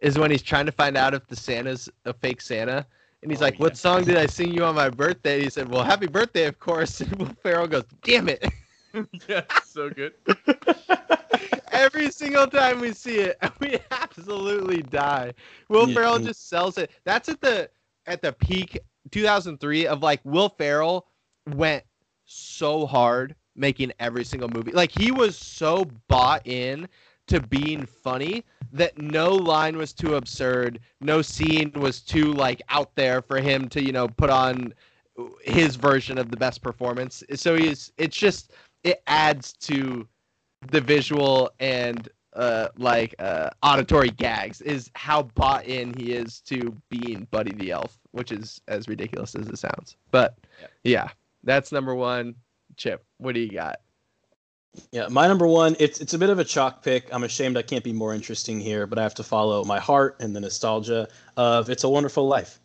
is 0.00 0.18
when 0.18 0.30
he's 0.30 0.42
trying 0.42 0.66
to 0.66 0.72
find 0.72 0.96
out 0.96 1.14
if 1.14 1.26
the 1.26 1.36
Santa's 1.36 1.88
a 2.04 2.12
fake 2.12 2.40
Santa. 2.40 2.86
And 3.22 3.30
he's 3.30 3.40
Oh, 3.40 3.44
like, 3.44 3.58
yeah. 3.58 3.60
"What 3.60 3.76
song 3.76 4.04
did 4.04 4.16
I 4.16 4.26
sing 4.26 4.52
you 4.52 4.64
on 4.64 4.74
my 4.74 4.90
birthday?" 4.90 5.42
He 5.42 5.50
said, 5.50 5.68
"Well, 5.70 5.84
happy 5.84 6.06
birthday, 6.06 6.46
of 6.46 6.58
course." 6.58 7.00
And 7.02 7.16
Will 7.18 7.34
Ferrell 7.42 7.66
goes, 7.66 7.84
"Damn 8.02 8.28
it!" 8.28 8.44
yeah, 9.28 9.42
so 9.62 9.90
good. 9.90 10.14
Every 11.72 12.10
single 12.10 12.46
time 12.46 12.80
we 12.80 12.92
see 12.92 13.18
it, 13.18 13.38
we 13.60 13.78
absolutely 13.90 14.82
die. 14.82 15.34
Will 15.68 15.86
Yeah. 15.86 15.94
Ferrell 15.94 16.18
just 16.18 16.48
sells 16.48 16.78
it. 16.78 16.90
That's 17.04 17.28
at 17.28 17.40
the 17.40 17.70
at 18.06 18.22
the 18.22 18.32
peak 18.32 18.78
2003 19.10 19.86
of 19.86 20.02
like 20.02 20.20
Will 20.24 20.48
Ferrell 20.48 21.06
went 21.46 21.84
so 22.24 22.86
hard 22.86 23.34
making 23.56 23.92
every 23.98 24.24
single 24.24 24.48
movie. 24.48 24.72
Like 24.72 24.92
he 24.92 25.10
was 25.10 25.36
so 25.36 25.86
bought 26.08 26.46
in 26.46 26.88
to 27.28 27.40
being 27.40 27.86
funny 27.86 28.44
that 28.72 28.98
no 28.98 29.32
line 29.32 29.76
was 29.76 29.92
too 29.92 30.14
absurd, 30.14 30.80
no 31.00 31.22
scene 31.22 31.72
was 31.74 32.00
too 32.00 32.32
like 32.32 32.62
out 32.68 32.94
there 32.94 33.20
for 33.22 33.40
him 33.40 33.68
to, 33.70 33.82
you 33.82 33.92
know, 33.92 34.08
put 34.08 34.30
on 34.30 34.72
his 35.42 35.76
version 35.76 36.18
of 36.18 36.30
the 36.30 36.36
best 36.36 36.62
performance. 36.62 37.22
So 37.34 37.56
he's 37.56 37.92
it's 37.96 38.16
just 38.16 38.52
it 38.84 39.02
adds 39.06 39.52
to 39.54 40.06
the 40.70 40.80
visual 40.80 41.50
and 41.60 42.08
uh 42.34 42.68
like 42.76 43.14
uh 43.18 43.50
auditory 43.62 44.10
gags 44.10 44.60
is 44.60 44.90
how 44.94 45.22
bought 45.22 45.64
in 45.66 45.92
he 45.94 46.12
is 46.12 46.40
to 46.42 46.74
being 46.90 47.26
Buddy 47.30 47.52
the 47.52 47.70
Elf, 47.70 47.98
which 48.12 48.32
is 48.32 48.60
as 48.68 48.88
ridiculous 48.88 49.34
as 49.34 49.48
it 49.48 49.58
sounds. 49.58 49.96
But 50.10 50.36
Yep. 50.60 50.70
yeah, 50.84 51.08
that's 51.44 51.72
number 51.72 51.94
one. 51.94 52.34
Chip, 52.76 53.04
what 53.18 53.34
do 53.34 53.40
you 53.40 53.50
got? 53.50 53.80
Yeah, 54.92 55.08
my 55.08 55.26
number 55.26 55.46
one. 55.46 55.76
It's 55.78 56.00
it's 56.00 56.14
a 56.14 56.18
bit 56.18 56.30
of 56.30 56.38
a 56.38 56.44
chalk 56.44 56.82
pick. 56.82 57.08
I'm 57.12 57.24
ashamed 57.24 57.56
I 57.56 57.62
can't 57.62 57.84
be 57.84 57.92
more 57.92 58.14
interesting 58.14 58.60
here, 58.60 58.86
but 58.86 58.98
I 58.98 59.02
have 59.02 59.14
to 59.14 59.22
follow 59.22 59.64
my 59.64 59.80
heart 59.80 60.16
and 60.20 60.36
the 60.36 60.40
nostalgia 60.40 61.08
of 61.36 61.70
"It's 61.70 61.84
a 61.84 61.88
Wonderful 61.88 62.26
Life." 62.26 62.60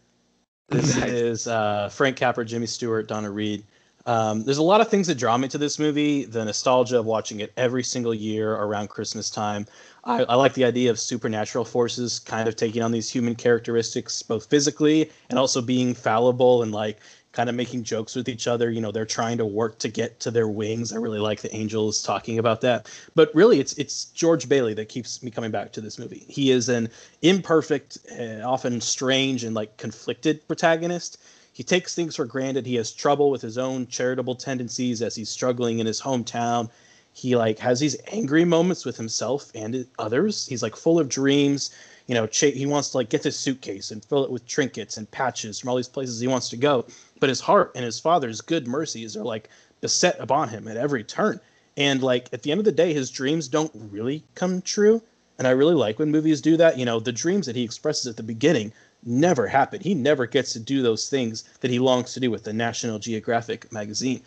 This 0.68 0.98
is 1.06 1.48
uh, 1.48 1.90
Frank 1.90 2.18
Capra, 2.18 2.44
Jimmy 2.44 2.68
Stewart, 2.68 3.08
Donna 3.08 3.32
Reed. 3.32 3.64
Um, 4.06 4.44
there's 4.44 4.58
a 4.58 4.64
lot 4.64 4.82
of 4.82 4.88
things 4.88 5.08
that 5.08 5.16
draw 5.16 5.38
me 5.38 5.48
to 5.50 5.58
this 5.58 5.78
movie. 5.78 6.26
The 6.26 6.44
nostalgia 6.44 7.00
of 7.00 7.06
watching 7.06 7.40
it 7.40 7.54
every 7.56 7.84
single 7.84 8.14
year 8.14 8.56
around 8.56 8.90
Christmas 8.90 9.30
time. 9.30 9.68
I, 10.04 10.24
I 10.24 10.36
like 10.36 10.54
the 10.54 10.66
idea 10.66 10.90
of 10.90 11.00
supernatural 11.00 11.66
forces 11.66 12.18
kind 12.18 12.50
of 12.50 12.56
taking 12.56 12.82
on 12.82 12.92
these 12.92 13.10
human 13.10 13.36
characteristics, 13.36 14.24
both 14.24 14.46
physically 14.48 15.12
and 15.30 15.38
also 15.38 15.62
being 15.62 15.94
fallible 15.94 16.64
and 16.64 16.72
like 16.72 16.98
kind 17.32 17.50
of 17.50 17.56
making 17.56 17.84
jokes 17.84 18.16
with 18.16 18.28
each 18.28 18.48
other. 18.48 18.70
You 18.70 18.82
know, 18.82 18.92
they're 18.92 19.06
trying 19.06 19.38
to 19.38 19.46
work 19.46 19.80
to 19.80 19.88
get 19.88 20.20
to 20.22 20.32
their 20.32 20.48
wings. 20.48 20.92
I 20.92 20.98
really 20.98 21.20
like 21.20 21.42
the 21.42 21.54
angels 21.56 22.04
talking 22.04 22.40
about 22.40 22.62
that. 22.62 22.90
But 23.16 23.34
really, 23.34 23.60
it's 23.60 23.74
it's 23.74 24.06
George 24.06 24.50
Bailey 24.50 24.74
that 24.76 24.90
keeps 24.90 25.24
me 25.24 25.32
coming 25.32 25.52
back 25.52 25.72
to 25.74 25.82
this 25.82 25.98
movie. 25.98 26.26
He 26.28 26.52
is 26.52 26.70
an 26.70 26.90
imperfect, 27.22 27.98
uh, 28.20 28.42
often 28.44 28.82
strange 28.82 29.44
and 29.44 29.56
like 29.56 29.78
conflicted 29.78 30.46
protagonist. 30.48 31.18
He 31.54 31.64
takes 31.64 31.94
things 31.94 32.16
for 32.16 32.26
granted. 32.26 32.66
He 32.66 32.76
has 32.76 32.92
trouble 32.92 33.30
with 33.30 33.42
his 33.42 33.58
own 33.58 33.88
charitable 33.88 34.36
tendencies 34.36 35.02
as 35.02 35.16
he's 35.16 35.30
struggling 35.30 35.80
in 35.80 35.86
his 35.86 36.02
hometown. 36.02 36.70
He 37.14 37.36
like 37.36 37.60
has 37.60 37.80
these 37.80 37.98
angry 38.08 38.46
moments 38.46 38.86
with 38.86 38.96
himself 38.98 39.52
and 39.54 39.86
others. 40.00 40.48
He's 40.48 40.64
like 40.64 40.76
full 40.76 41.00
of 41.00 41.10
dreams. 41.10 41.72
You 42.08 42.16
know, 42.16 42.28
he 42.32 42.66
wants 42.66 42.90
to 42.90 42.98
like 42.98 43.10
get 43.10 43.24
this 43.24 43.38
suitcase 43.38 43.92
and 43.92 44.04
fill 44.04 44.24
it 44.24 44.32
with 44.32 44.48
trinkets 44.48 44.98
and 44.98 45.10
patches 45.12 45.60
from 45.60 45.70
all 45.70 45.76
these 45.76 45.88
places 45.88 46.20
he 46.20 46.28
wants 46.28 46.50
to 46.50 46.58
go. 46.58 46.86
But 47.22 47.30
his 47.30 47.40
heart 47.40 47.72
and 47.76 47.86
his 47.86 48.00
father's 48.00 48.42
good 48.42 48.68
mercies 48.68 49.16
are 49.16 49.24
like 49.24 49.50
beset 49.80 50.20
upon 50.20 50.50
him 50.50 50.68
at 50.68 50.76
every 50.76 51.06
turn. 51.06 51.40
And 51.78 52.04
like 52.04 52.28
at 52.34 52.44
the 52.44 52.52
end 52.52 52.60
of 52.60 52.66
the 52.66 52.72
day, 52.74 52.94
his 52.94 53.10
dreams 53.10 53.48
don't 53.48 53.72
really 53.90 54.26
come 54.36 54.62
true. 54.62 55.02
And 55.38 55.48
I 55.48 55.52
really 55.52 55.76
like 55.76 56.00
when 56.00 56.12
movies 56.12 56.42
do 56.42 56.58
that. 56.58 56.78
You 56.78 56.86
know, 56.86 57.00
the 57.00 57.14
dreams 57.14 57.46
that 57.46 57.56
he 57.56 57.64
expresses 57.64 58.08
at 58.08 58.18
the 58.18 58.24
beginning 58.24 58.74
never 59.04 59.48
happen. 59.48 59.80
He 59.82 59.94
never 59.94 60.28
gets 60.28 60.54
to 60.54 60.60
do 60.60 60.82
those 60.82 61.10
things 61.10 61.46
that 61.62 61.72
he 61.72 61.80
longs 61.80 62.14
to 62.14 62.20
do 62.20 62.30
with 62.30 62.44
the 62.44 62.54
National 62.54 63.00
Geographic 63.00 63.72
magazine. 63.72 64.22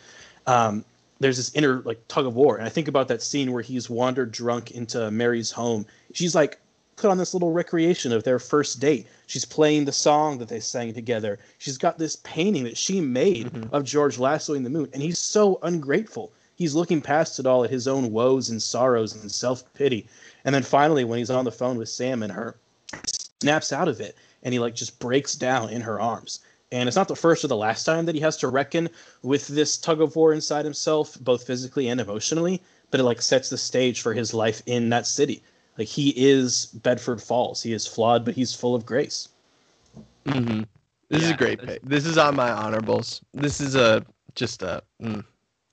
Um, 0.46 0.84
there's 1.20 1.36
this 1.36 1.54
inner 1.54 1.80
like 1.84 2.00
tug 2.08 2.26
of 2.26 2.34
war, 2.34 2.56
and 2.56 2.66
I 2.66 2.68
think 2.68 2.88
about 2.88 3.08
that 3.08 3.22
scene 3.22 3.52
where 3.52 3.62
he's 3.62 3.88
wandered 3.88 4.32
drunk 4.32 4.72
into 4.72 5.10
Mary's 5.10 5.50
home. 5.50 5.86
She's 6.12 6.34
like 6.34 6.58
put 6.96 7.10
on 7.10 7.18
this 7.18 7.34
little 7.34 7.52
recreation 7.52 8.12
of 8.12 8.24
their 8.24 8.38
first 8.38 8.80
date. 8.80 9.06
She's 9.26 9.44
playing 9.44 9.84
the 9.84 9.92
song 9.92 10.38
that 10.38 10.48
they 10.48 10.60
sang 10.60 10.94
together. 10.94 11.38
She's 11.58 11.78
got 11.78 11.98
this 11.98 12.16
painting 12.16 12.64
that 12.64 12.76
she 12.76 13.00
made 13.00 13.52
Mhm. 13.52 13.68
of 13.72 13.84
George 13.84 14.18
lassoing 14.18 14.62
the 14.62 14.70
moon, 14.70 14.88
and 14.92 15.02
he's 15.02 15.18
so 15.18 15.58
ungrateful. 15.62 16.32
He's 16.56 16.74
looking 16.74 17.00
past 17.00 17.38
it 17.38 17.46
all 17.46 17.64
at 17.64 17.70
his 17.70 17.88
own 17.88 18.12
woes 18.12 18.48
and 18.48 18.62
sorrows 18.62 19.14
and 19.14 19.30
self 19.30 19.64
pity. 19.74 20.06
And 20.44 20.54
then 20.54 20.62
finally, 20.62 21.04
when 21.04 21.18
he's 21.18 21.30
on 21.30 21.44
the 21.44 21.50
phone 21.52 21.78
with 21.78 21.88
Sam 21.88 22.22
and 22.22 22.32
her, 22.32 22.56
snaps 23.40 23.72
out 23.72 23.88
of 23.88 24.00
it 24.00 24.16
and 24.42 24.52
he 24.52 24.60
like 24.60 24.74
just 24.74 24.98
breaks 24.98 25.34
down 25.34 25.70
in 25.70 25.80
her 25.82 26.00
arms. 26.00 26.40
And 26.72 26.88
it's 26.88 26.96
not 26.96 27.08
the 27.08 27.16
first 27.16 27.44
or 27.44 27.48
the 27.48 27.56
last 27.56 27.84
time 27.84 28.06
that 28.06 28.14
he 28.14 28.20
has 28.20 28.36
to 28.38 28.48
reckon 28.48 28.88
with 29.22 29.46
this 29.48 29.76
tug 29.76 30.00
of 30.00 30.16
war 30.16 30.32
inside 30.32 30.64
himself, 30.64 31.16
both 31.20 31.46
physically 31.46 31.88
and 31.88 32.00
emotionally. 32.00 32.62
But 32.90 33.00
it 33.00 33.04
like 33.04 33.20
sets 33.22 33.50
the 33.50 33.58
stage 33.58 34.00
for 34.00 34.14
his 34.14 34.32
life 34.32 34.62
in 34.66 34.88
that 34.90 35.06
city. 35.06 35.42
Like 35.78 35.88
he 35.88 36.10
is 36.16 36.66
Bedford 36.66 37.20
Falls. 37.20 37.62
He 37.62 37.72
is 37.72 37.86
flawed, 37.86 38.24
but 38.24 38.34
he's 38.34 38.54
full 38.54 38.74
of 38.74 38.86
grace. 38.86 39.28
Mm-hmm. 40.26 40.62
This 41.08 41.22
is 41.24 41.30
a 41.30 41.36
great 41.36 41.60
this- 41.60 41.68
pick. 41.70 41.82
This 41.82 42.06
is 42.06 42.18
on 42.18 42.36
my 42.36 42.50
honorables. 42.50 43.20
This 43.34 43.60
is 43.60 43.74
a 43.74 44.04
just 44.34 44.62
a. 44.62 44.82
Mm. 45.02 45.24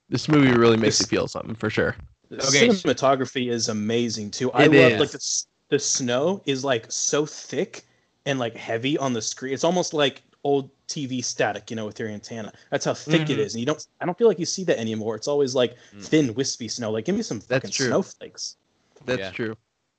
This 0.10 0.28
movie 0.28 0.52
really 0.52 0.78
makes 0.78 0.99
you 0.99 1.06
feel 1.06 1.28
something 1.28 1.56
for 1.56 1.70
sure. 1.70 1.95
The 2.30 2.38
Okay, 2.47 2.68
cinematography 2.68 3.49
is 3.49 3.70
amazing 3.70 4.32
too. 4.32 4.52
I 4.52 4.64
It 4.66 4.72
love 4.74 4.91
is. 4.93 4.99
like 4.99 5.12
the, 5.12 5.43
the 5.70 5.80
snow 5.80 6.41
is 6.45 6.66
like 6.66 6.91
so 6.91 7.26
thick 7.26 7.84
and 8.26 8.38
like 8.39 8.56
heavy 8.56 8.97
on 8.97 9.14
the 9.14 9.22
screen. 9.22 9.54
It's 9.54 9.64
almost 9.64 9.93
like 9.93 10.22
old 10.43 10.70
TV 10.88 11.24
static, 11.24 11.70
you 11.70 11.76
know, 11.78 11.86
with 11.86 11.97
your 11.99 12.10
antenna. 12.10 12.52
That's 12.72 12.84
how 12.84 12.93
thick 12.93 13.30
it 13.30 13.38
Mhm. 13.38 13.45
is. 13.45 13.54
And 13.54 13.60
you 13.62 13.66
don't 13.66 13.86
I 14.02 14.06
don't 14.06 14.18
feel 14.18 14.28
like 14.28 14.39
you 14.39 14.45
see 14.45 14.64
that 14.66 14.80
anymore. 14.80 15.16
It's 15.16 15.28
always 15.30 15.56
like 15.56 15.76
Mm. 15.95 16.04
thin, 16.06 16.34
wispy 16.34 16.68
snow. 16.68 16.91
Like 16.91 17.06
give 17.06 17.16
me 17.16 17.22
some 17.22 17.39
That's 17.47 17.64
fucking 17.64 17.72
true. 17.72 17.88
snowflakes. 17.88 18.58
That's 19.06 19.20
Yeah. 19.20 19.32
true. 19.32 19.56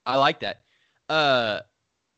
I 0.06 0.16
like 0.16 0.40
that. 0.40 0.62
Uh, 1.08 1.60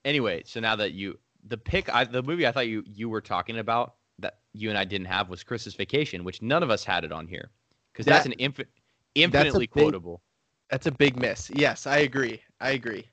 anyway, 0.05 0.43
so 0.47 0.61
now 0.61 0.77
that 0.77 0.93
you 0.93 1.19
the 1.47 1.57
pick, 1.59 1.93
I, 1.95 2.05
the 2.05 2.23
movie 2.23 2.47
I 2.47 2.53
thought 2.53 2.69
you 2.69 2.83
you 2.87 3.09
were 3.09 3.21
talking 3.21 3.59
about 3.59 3.95
that 4.19 4.39
you 4.53 4.69
and 4.69 4.79
I 4.79 4.85
didn't 4.85 5.07
have 5.09 5.29
was 5.29 5.43
Christmas 5.43 5.75
Vacation, 5.75 6.25
which 6.25 6.41
none 6.43 6.63
of 6.63 6.71
us 6.71 6.85
had 6.85 7.05
it 7.05 7.13
on 7.13 7.27
here 7.27 7.51
because 7.93 8.07
that's 8.07 8.27
an 8.27 8.35
infi- 8.39 8.67
infinitely 9.15 9.67
big- 9.67 9.71
quotable. 9.71 10.23
That's 10.71 10.87
a 10.87 10.93
big 10.93 11.17
miss. 11.19 11.51
Yes, 11.55 11.87
I 11.87 11.99
agree. 11.99 12.41
I 12.61 12.71
agree. 12.71 13.07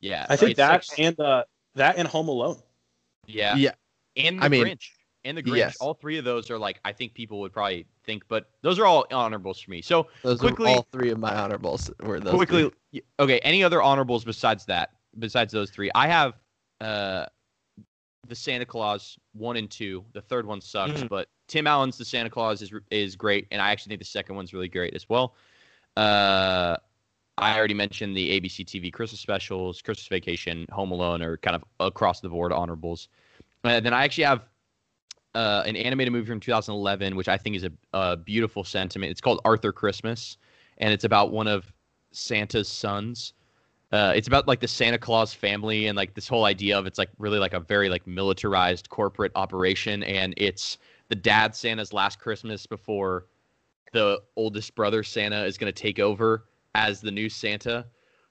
Yeah, 0.00 0.26
I 0.28 0.36
think 0.36 0.52
it's 0.52 0.58
that 0.58 0.86
like- 0.90 0.98
and 0.98 1.20
uh 1.20 1.44
that 1.74 1.96
and 1.96 2.06
Home 2.08 2.28
Alone. 2.28 2.60
yeah, 3.26 3.56
Yeah. 3.56 3.72
and 4.16 4.38
the 4.40 4.44
I 4.44 4.48
mean, 4.48 4.64
Grinch 4.66 4.90
and 5.24 5.36
the 5.36 5.42
Grinch. 5.42 5.56
yes. 5.56 5.76
All 5.80 5.94
three 5.94 6.18
of 6.18 6.24
those 6.24 6.50
are 6.50 6.58
like 6.58 6.80
I 6.84 6.92
think 6.92 7.14
people 7.14 7.40
would 7.40 7.52
probably 7.52 7.86
think, 8.04 8.24
but 8.28 8.50
those 8.62 8.78
are 8.78 8.86
all 8.86 9.06
honorables 9.12 9.60
for 9.60 9.70
me. 9.70 9.82
So 9.82 10.08
Those 10.22 10.40
Quickly- 10.40 10.72
are 10.72 10.76
all 10.76 10.86
three 10.92 11.10
of 11.10 11.18
my 11.18 11.34
honorables. 11.34 11.90
Were 12.02 12.20
those 12.20 12.34
quickly, 12.34 12.70
three. 12.92 13.02
okay. 13.18 13.38
Any 13.40 13.62
other 13.64 13.82
honorables 13.82 14.24
besides 14.24 14.64
that? 14.66 14.90
Besides 15.18 15.52
those 15.52 15.70
three, 15.70 15.90
I 15.94 16.08
have 16.08 16.34
uh, 16.80 17.26
the 18.26 18.34
Santa 18.34 18.64
Claus 18.66 19.18
one 19.32 19.56
and 19.56 19.70
two. 19.70 20.04
The 20.12 20.20
third 20.22 20.46
one 20.46 20.60
sucks, 20.60 21.02
Mhm. 21.02 21.08
but 21.08 21.28
Tim 21.46 21.66
Allen's 21.66 21.98
The 21.98 22.04
Santa 22.04 22.30
Claus 22.30 22.62
is 22.62 22.72
is 22.90 23.16
great, 23.16 23.46
and 23.50 23.60
I 23.62 23.70
actually 23.70 23.90
think 23.90 24.00
the 24.00 24.06
second 24.06 24.34
one's 24.36 24.52
really 24.52 24.68
great 24.68 24.94
as 24.94 25.08
well. 25.08 25.34
Uh, 25.96 26.76
I 27.38 27.56
already 27.58 27.74
mentioned 27.74 28.16
the 28.16 28.30
ABC 28.40 28.64
TV 28.64 28.92
Christmas 28.92 29.20
specials, 29.20 29.82
Christmas 29.82 30.06
Vacation, 30.06 30.66
Home 30.72 30.92
Alone, 30.92 31.20
are 31.22 31.36
kind 31.38 31.56
of 31.56 31.64
across 31.80 32.20
the 32.20 32.28
board 32.28 32.52
honorables. 32.52 33.08
And 33.64 33.84
then 33.84 33.92
I 33.92 34.04
actually 34.04 34.24
have 34.24 34.42
uh, 35.34 35.62
an 35.66 35.76
animated 35.76 36.12
movie 36.12 36.26
from 36.26 36.40
2011, 36.40 37.16
which 37.16 37.28
I 37.28 37.36
think 37.36 37.56
is 37.56 37.64
a, 37.64 37.72
a 37.92 38.16
beautiful 38.16 38.64
sentiment. 38.64 39.10
It's 39.10 39.20
called 39.20 39.40
Arthur 39.44 39.72
Christmas, 39.72 40.36
and 40.78 40.92
it's 40.92 41.04
about 41.04 41.32
one 41.32 41.46
of 41.46 41.72
Santa's 42.12 42.68
sons. 42.68 43.34
Uh, 43.92 44.12
it's 44.16 44.28
about 44.28 44.48
like 44.48 44.60
the 44.60 44.68
Santa 44.68 44.98
Claus 44.98 45.32
family 45.32 45.86
and 45.86 45.96
like 45.96 46.14
this 46.14 46.26
whole 46.26 46.44
idea 46.44 46.78
of 46.78 46.86
it's 46.86 46.98
like 46.98 47.10
really 47.18 47.38
like 47.38 47.52
a 47.52 47.60
very 47.60 47.88
like 47.88 48.06
militarized 48.06 48.88
corporate 48.88 49.32
operation, 49.34 50.02
and 50.04 50.34
it's 50.36 50.78
the 51.08 51.14
dad 51.14 51.54
Santa's 51.54 51.92
last 51.92 52.18
Christmas 52.18 52.66
before 52.66 53.26
the 53.92 54.20
oldest 54.36 54.74
brother 54.74 55.02
Santa 55.02 55.44
is 55.44 55.56
going 55.56 55.72
to 55.72 55.82
take 55.82 55.98
over 55.98 56.46
as 56.74 57.00
the 57.00 57.10
new 57.10 57.28
Santa. 57.28 57.86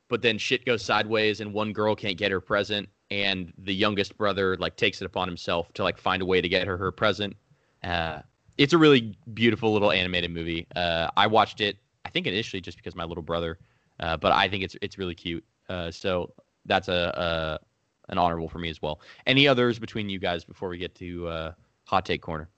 But 0.09 0.21
then 0.21 0.37
shit 0.37 0.65
goes 0.65 0.83
sideways, 0.83 1.39
and 1.39 1.53
one 1.53 1.71
girl 1.71 1.95
can't 1.95 2.17
get 2.17 2.31
her 2.31 2.41
present, 2.41 2.87
and 3.11 3.53
the 3.57 3.73
youngest 3.73 4.17
brother 4.17 4.57
like 4.57 4.75
takes 4.75 5.01
it 5.01 5.05
upon 5.05 5.27
himself 5.27 5.71
to 5.73 5.83
like 5.83 5.97
find 5.97 6.21
a 6.21 6.25
way 6.25 6.41
to 6.41 6.49
get 6.49 6.67
her 6.67 6.77
her 6.77 6.91
present. 6.91 7.35
Uh, 7.83 8.21
it's 8.57 8.73
a 8.73 8.77
really 8.77 9.15
beautiful 9.33 9.73
little 9.73 9.91
animated 9.91 10.31
movie. 10.31 10.67
Uh, 10.75 11.09
I 11.17 11.27
watched 11.27 11.59
it, 11.61 11.77
I 12.05 12.09
think 12.09 12.27
initially 12.27 12.61
just 12.61 12.77
because 12.77 12.95
my 12.95 13.03
little 13.03 13.23
brother, 13.23 13.59
uh, 13.99 14.17
but 14.17 14.31
I 14.31 14.47
think 14.47 14.63
it's 14.63 14.75
it's 14.81 14.97
really 14.97 15.15
cute. 15.15 15.43
Uh, 15.69 15.91
so 15.91 16.33
that's 16.65 16.87
a, 16.87 17.59
a 17.59 18.11
an 18.11 18.17
honorable 18.17 18.49
for 18.49 18.59
me 18.59 18.69
as 18.69 18.81
well. 18.81 18.99
Any 19.25 19.47
others 19.47 19.79
between 19.79 20.09
you 20.09 20.19
guys 20.19 20.43
before 20.43 20.69
we 20.69 20.77
get 20.77 20.93
to 20.95 21.27
uh, 21.27 21.51
hot 21.85 22.05
take 22.05 22.21
corner? 22.21 22.49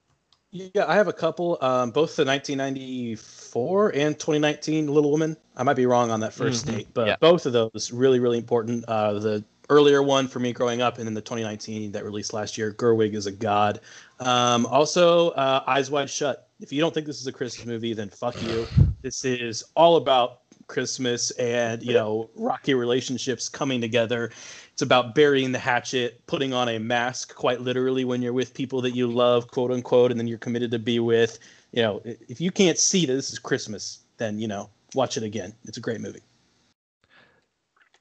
Yeah, 0.52 0.86
I 0.86 0.94
have 0.94 1.08
a 1.08 1.12
couple. 1.12 1.58
Um, 1.60 1.90
both 1.90 2.16
the 2.16 2.24
1994 2.24 3.94
and 3.94 4.18
2019 4.18 4.86
Little 4.86 5.10
Woman. 5.10 5.36
I 5.56 5.62
might 5.62 5.74
be 5.76 5.86
wrong 5.86 6.10
on 6.10 6.20
that 6.20 6.32
1st 6.32 6.66
Mhm. 6.66 6.66
date, 6.66 6.88
but 6.94 7.06
Yeah. 7.08 7.16
both 7.20 7.46
of 7.46 7.52
those 7.52 7.90
really, 7.92 8.20
really 8.20 8.38
important. 8.38 8.84
Uh, 8.86 9.14
the 9.18 9.44
earlier 9.68 10.02
one 10.02 10.28
for 10.28 10.38
me 10.38 10.52
growing 10.52 10.82
up, 10.82 10.98
and 10.98 11.06
then 11.06 11.14
the 11.14 11.20
2019 11.20 11.92
that 11.92 12.04
released 12.04 12.32
last 12.32 12.56
year, 12.56 12.72
Gerwig 12.72 13.14
is 13.14 13.26
a 13.26 13.32
god. 13.32 13.80
Um, 14.20 14.66
also, 14.66 15.30
uh, 15.30 15.64
Eyes 15.66 15.90
Wide 15.90 16.10
Shut. 16.10 16.48
If 16.60 16.72
you 16.72 16.80
don't 16.80 16.94
think 16.94 17.06
this 17.06 17.20
is 17.20 17.26
a 17.26 17.32
Christmas 17.32 17.66
movie, 17.66 17.92
then 17.92 18.08
fuck 18.08 18.40
you. 18.42 18.66
This 19.02 19.24
is 19.24 19.62
all 19.74 19.96
about 19.96 20.40
Christmas 20.68 21.30
and 21.32 21.82
you 21.82 21.92
know 21.92 22.28
rocky 22.34 22.74
relationships 22.74 23.48
coming 23.48 23.80
together. 23.80 24.30
It's 24.72 24.82
about 24.82 25.14
burying 25.14 25.52
the 25.52 25.58
hatchet, 25.58 26.20
putting 26.26 26.52
on 26.52 26.68
a 26.68 26.78
mask, 26.78 27.34
quite 27.34 27.60
literally, 27.60 28.04
when 28.04 28.20
you're 28.20 28.32
with 28.32 28.52
people 28.52 28.80
that 28.82 28.94
you 28.94 29.06
love, 29.06 29.48
quote 29.48 29.70
unquote, 29.70 30.10
and 30.10 30.20
then 30.20 30.26
you're 30.26 30.38
committed 30.38 30.70
to 30.72 30.78
be 30.78 30.98
with. 30.98 31.38
You 31.72 31.82
know, 31.82 32.02
if 32.04 32.40
you 32.40 32.50
can't 32.50 32.78
see 32.78 33.06
that 33.06 33.12
this 33.12 33.32
is 33.32 33.38
Christmas, 33.38 34.00
then 34.16 34.38
you 34.38 34.48
know, 34.48 34.70
watch 34.94 35.16
it 35.16 35.22
again. 35.22 35.54
It's 35.64 35.76
a 35.76 35.80
great 35.80 36.00
movie. 36.00 36.22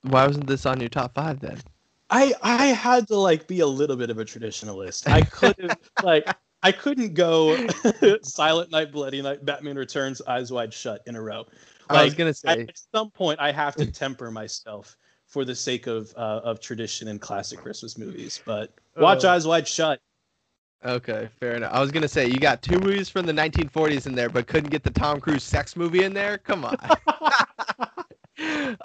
Why 0.07 0.27
wasn't 0.27 0.47
this 0.47 0.65
on 0.65 0.79
your 0.79 0.89
top 0.89 1.13
five 1.15 1.39
then? 1.39 1.59
I 2.09 2.33
I 2.41 2.67
had 2.67 3.07
to 3.07 3.17
like 3.17 3.47
be 3.47 3.61
a 3.61 3.67
little 3.67 3.95
bit 3.95 4.09
of 4.09 4.19
a 4.19 4.25
traditionalist. 4.25 5.09
I 5.11 5.21
couldn't 5.21 5.73
like 6.03 6.27
I 6.61 6.71
couldn't 6.71 7.13
go 7.13 7.67
Silent 8.23 8.71
Night, 8.71 8.91
Bloody 8.91 9.21
Night, 9.21 9.43
Batman 9.45 9.77
Returns, 9.77 10.21
Eyes 10.27 10.51
Wide 10.51 10.73
Shut 10.73 11.01
in 11.05 11.15
a 11.15 11.21
row. 11.21 11.45
I 11.89 12.03
was 12.03 12.13
gonna 12.13 12.33
say 12.33 12.61
at 12.61 12.79
some 12.93 13.11
point, 13.11 13.39
I 13.39 13.51
have 13.51 13.75
to 13.75 13.85
temper 13.91 14.31
myself 14.31 14.97
for 15.27 15.45
the 15.45 15.55
sake 15.55 15.87
of 15.87 16.13
uh, 16.15 16.41
of 16.43 16.59
tradition 16.59 17.07
and 17.07 17.19
classic 17.19 17.59
Christmas 17.59 17.97
movies. 17.97 18.41
But 18.45 18.73
watch 18.97 19.23
Uh, 19.23 19.31
Eyes 19.31 19.47
Wide 19.47 19.67
Shut. 19.67 19.99
Okay, 20.83 21.29
fair 21.39 21.55
enough. 21.55 21.73
I 21.73 21.81
was 21.81 21.91
gonna 21.91 22.07
say 22.07 22.27
you 22.27 22.39
got 22.39 22.61
two 22.61 22.79
movies 22.79 23.09
from 23.09 23.25
the 23.25 23.33
1940s 23.33 24.05
in 24.05 24.13
there, 24.13 24.29
but 24.29 24.45
couldn't 24.47 24.69
get 24.69 24.83
the 24.83 24.91
Tom 24.91 25.19
Cruise 25.19 25.43
sex 25.43 25.75
movie 25.75 26.03
in 26.03 26.13
there. 26.13 26.37
Come 26.37 26.65
on. 26.65 26.77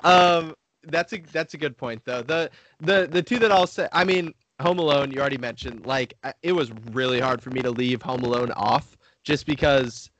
um, 0.05 0.55
that's 0.91 1.13
a 1.13 1.19
that's 1.33 1.55
a 1.55 1.59
good 1.59 1.77
point 1.77 2.03
though. 2.05 2.23
The 2.23 2.51
the 2.81 3.09
the 3.11 3.23
two 3.23 3.39
that 3.39 3.53
I'll 3.53 3.67
say, 3.67 3.89
I 3.93 4.05
mean, 4.05 4.35
Home 4.61 4.79
Alone. 4.79 5.11
You 5.11 5.21
already 5.21 5.39
mentioned. 5.39 5.87
Like, 5.87 6.15
it 6.43 6.53
was 6.53 6.71
really 6.93 7.21
hard 7.21 7.43
for 7.43 7.51
me 7.51 7.63
to 7.63 7.71
leave 7.71 8.03
Home 8.03 8.23
Alone 8.23 8.53
off, 8.53 8.97
just 9.23 9.47
because 9.47 10.11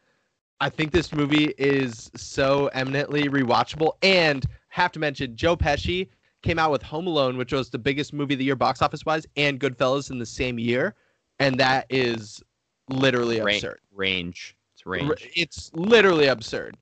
I 0.61 0.69
think 0.69 0.93
this 0.93 1.13
movie 1.13 1.55
is 1.59 2.11
so 2.17 2.69
eminently 2.69 3.29
rewatchable. 3.29 3.93
And 4.03 4.45
have 4.69 4.93
to 4.93 4.99
mention, 4.99 5.37
Joe 5.37 5.57
Pesci 5.57 6.09
came 6.43 6.59
out 6.59 6.71
with 6.71 6.83
Home 6.83 7.07
Alone, 7.07 7.37
which 7.37 7.53
was 7.53 7.71
the 7.71 7.79
biggest 7.79 8.13
movie 8.13 8.35
of 8.35 8.39
the 8.39 8.45
year 8.45 8.57
box 8.57 8.81
office 8.83 9.05
wise, 9.05 9.27
and 9.37 9.61
Goodfellas 9.61 10.11
in 10.11 10.19
the 10.19 10.27
same 10.27 10.59
year 10.59 10.95
and 11.41 11.59
that 11.59 11.87
is 11.91 12.41
literally 12.89 13.41
Ra- 13.41 13.55
absurd. 13.55 13.81
range. 13.93 14.57
It's 14.75 14.87
range. 14.87 15.29
It's 15.35 15.71
literally 15.75 16.27
absurd. 16.27 16.77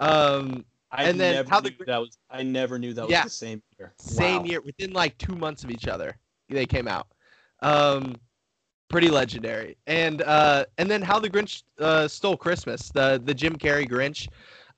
Um, 0.00 0.64
I 0.90 1.06
and 1.06 1.20
then 1.20 1.40
never 1.40 1.48
how 1.48 1.60
the 1.60 1.72
that 1.86 1.98
was 1.98 2.18
I 2.30 2.42
never 2.42 2.78
knew 2.78 2.92
that 2.94 3.08
was 3.08 3.20
the 3.20 3.30
same 3.30 3.62
year. 3.78 3.94
same 3.98 4.44
Wow. 4.44 4.44
year, 4.44 4.60
within 4.60 4.92
like 4.92 5.16
two 5.18 5.34
months 5.36 5.64
of 5.64 5.70
each 5.70 5.86
other, 5.86 6.16
they 6.48 6.66
came 6.66 6.88
out. 6.88 7.06
Um, 7.60 8.16
pretty 8.88 9.10
legendary. 9.10 9.76
And 9.86 10.22
uh, 10.22 10.64
and 10.78 10.90
then 10.90 11.02
how 11.02 11.18
the 11.18 11.28
Grinch 11.30 11.62
uh, 11.78 12.08
stole 12.08 12.36
Christmas, 12.36 12.90
the 12.90 13.20
the 13.22 13.34
Jim 13.34 13.56
Carrey 13.56 13.88
Grinch. 13.88 14.28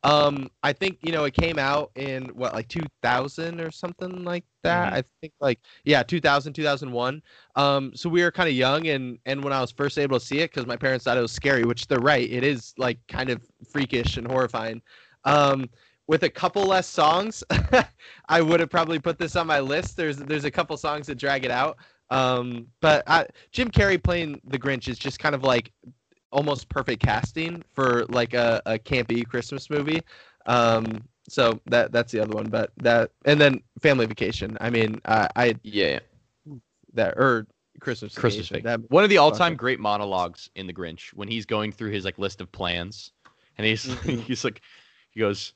Um, 0.02 0.48
I 0.62 0.72
think 0.72 0.98
you 1.02 1.12
know 1.12 1.24
it 1.24 1.34
came 1.34 1.58
out 1.58 1.90
in 1.96 2.26
what 2.28 2.54
like 2.54 2.68
2000 2.68 3.60
or 3.60 3.70
something 3.70 4.24
like 4.24 4.44
that. 4.62 4.92
Mhm. 4.92 4.94
I 4.94 5.02
think 5.20 5.32
like 5.40 5.60
yeah, 5.84 6.02
2000 6.02 6.52
2001. 6.54 7.22
Um, 7.56 7.92
so 7.94 8.08
we 8.08 8.22
were 8.22 8.30
kind 8.30 8.48
of 8.48 8.54
young, 8.54 8.86
and 8.88 9.18
and 9.26 9.42
when 9.44 9.52
I 9.52 9.60
was 9.60 9.70
first 9.70 9.98
able 9.98 10.18
to 10.18 10.24
see 10.24 10.38
it, 10.38 10.50
because 10.50 10.66
my 10.66 10.76
parents 10.76 11.04
thought 11.04 11.18
it 11.18 11.22
was 11.22 11.32
scary, 11.32 11.64
which 11.64 11.86
they're 11.88 11.98
right, 12.00 12.28
it 12.30 12.44
is 12.44 12.74
like 12.78 12.98
kind 13.08 13.30
of 13.30 13.42
freakish 13.70 14.16
and 14.16 14.26
horrifying. 14.26 14.82
Um, 15.24 15.68
with 16.10 16.24
a 16.24 16.28
couple 16.28 16.64
less 16.64 16.88
songs, 16.88 17.44
I 18.28 18.40
would 18.40 18.58
have 18.58 18.68
probably 18.68 18.98
put 18.98 19.16
this 19.16 19.36
on 19.36 19.46
my 19.46 19.60
list. 19.60 19.96
There's 19.96 20.16
there's 20.16 20.44
a 20.44 20.50
couple 20.50 20.76
songs 20.76 21.06
that 21.06 21.14
drag 21.14 21.44
it 21.44 21.52
out. 21.52 21.78
Um, 22.10 22.66
but 22.80 23.04
I, 23.06 23.26
Jim 23.52 23.70
Carrey 23.70 24.02
playing 24.02 24.40
the 24.42 24.58
Grinch 24.58 24.88
is 24.88 24.98
just 24.98 25.20
kind 25.20 25.36
of 25.36 25.44
like 25.44 25.70
almost 26.32 26.68
perfect 26.68 27.00
casting 27.00 27.62
for 27.72 28.06
like 28.08 28.34
a, 28.34 28.60
a 28.66 28.76
campy 28.76 29.24
Christmas 29.24 29.70
movie. 29.70 30.00
Um, 30.46 30.84
so 31.28 31.60
that 31.66 31.92
that's 31.92 32.10
the 32.10 32.18
other 32.18 32.34
one. 32.34 32.48
But 32.48 32.72
that 32.78 33.12
and 33.24 33.40
then 33.40 33.62
Family 33.80 34.06
Vacation. 34.06 34.58
I 34.60 34.68
mean, 34.68 35.00
uh, 35.04 35.28
I 35.36 35.54
Yeah. 35.62 36.00
that 36.94 37.14
or 37.18 37.46
Christmas 37.78 38.16
Christmas 38.16 38.48
Vacation. 38.48 38.64
That, 38.64 38.90
One 38.90 39.04
of 39.04 39.10
the 39.10 39.18
all-time 39.18 39.54
great 39.54 39.78
monologues 39.78 40.50
in 40.56 40.66
The 40.66 40.74
Grinch 40.74 41.14
when 41.14 41.28
he's 41.28 41.46
going 41.46 41.70
through 41.70 41.92
his 41.92 42.04
like 42.04 42.18
list 42.18 42.40
of 42.40 42.50
plans, 42.50 43.12
and 43.58 43.64
he's 43.64 43.84
Mhm. 44.02 44.22
he's 44.22 44.42
like, 44.42 44.60
he 45.12 45.20
goes, 45.20 45.54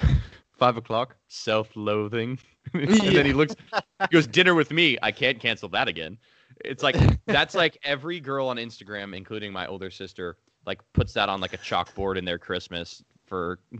Five 0.58 0.76
o'clock. 0.76 1.16
Self-loathing. 1.28 2.38
and 2.74 2.88
then 2.90 3.26
he 3.26 3.32
looks. 3.32 3.54
He 4.00 4.06
goes 4.10 4.26
dinner 4.26 4.54
with 4.54 4.70
me. 4.70 4.96
I 5.02 5.12
can't 5.12 5.38
cancel 5.38 5.68
that 5.70 5.86
again. 5.88 6.18
It's 6.64 6.82
like 6.82 6.96
that's 7.26 7.54
like 7.54 7.76
every 7.84 8.20
girl 8.20 8.48
on 8.48 8.56
Instagram, 8.56 9.14
including 9.14 9.52
my 9.52 9.66
older 9.66 9.90
sister, 9.90 10.38
like 10.64 10.80
puts 10.94 11.12
that 11.12 11.28
on 11.28 11.40
like 11.40 11.52
a 11.52 11.58
chalkboard 11.58 12.16
in 12.16 12.24
their 12.24 12.38
Christmas 12.38 13.02
for. 13.26 13.58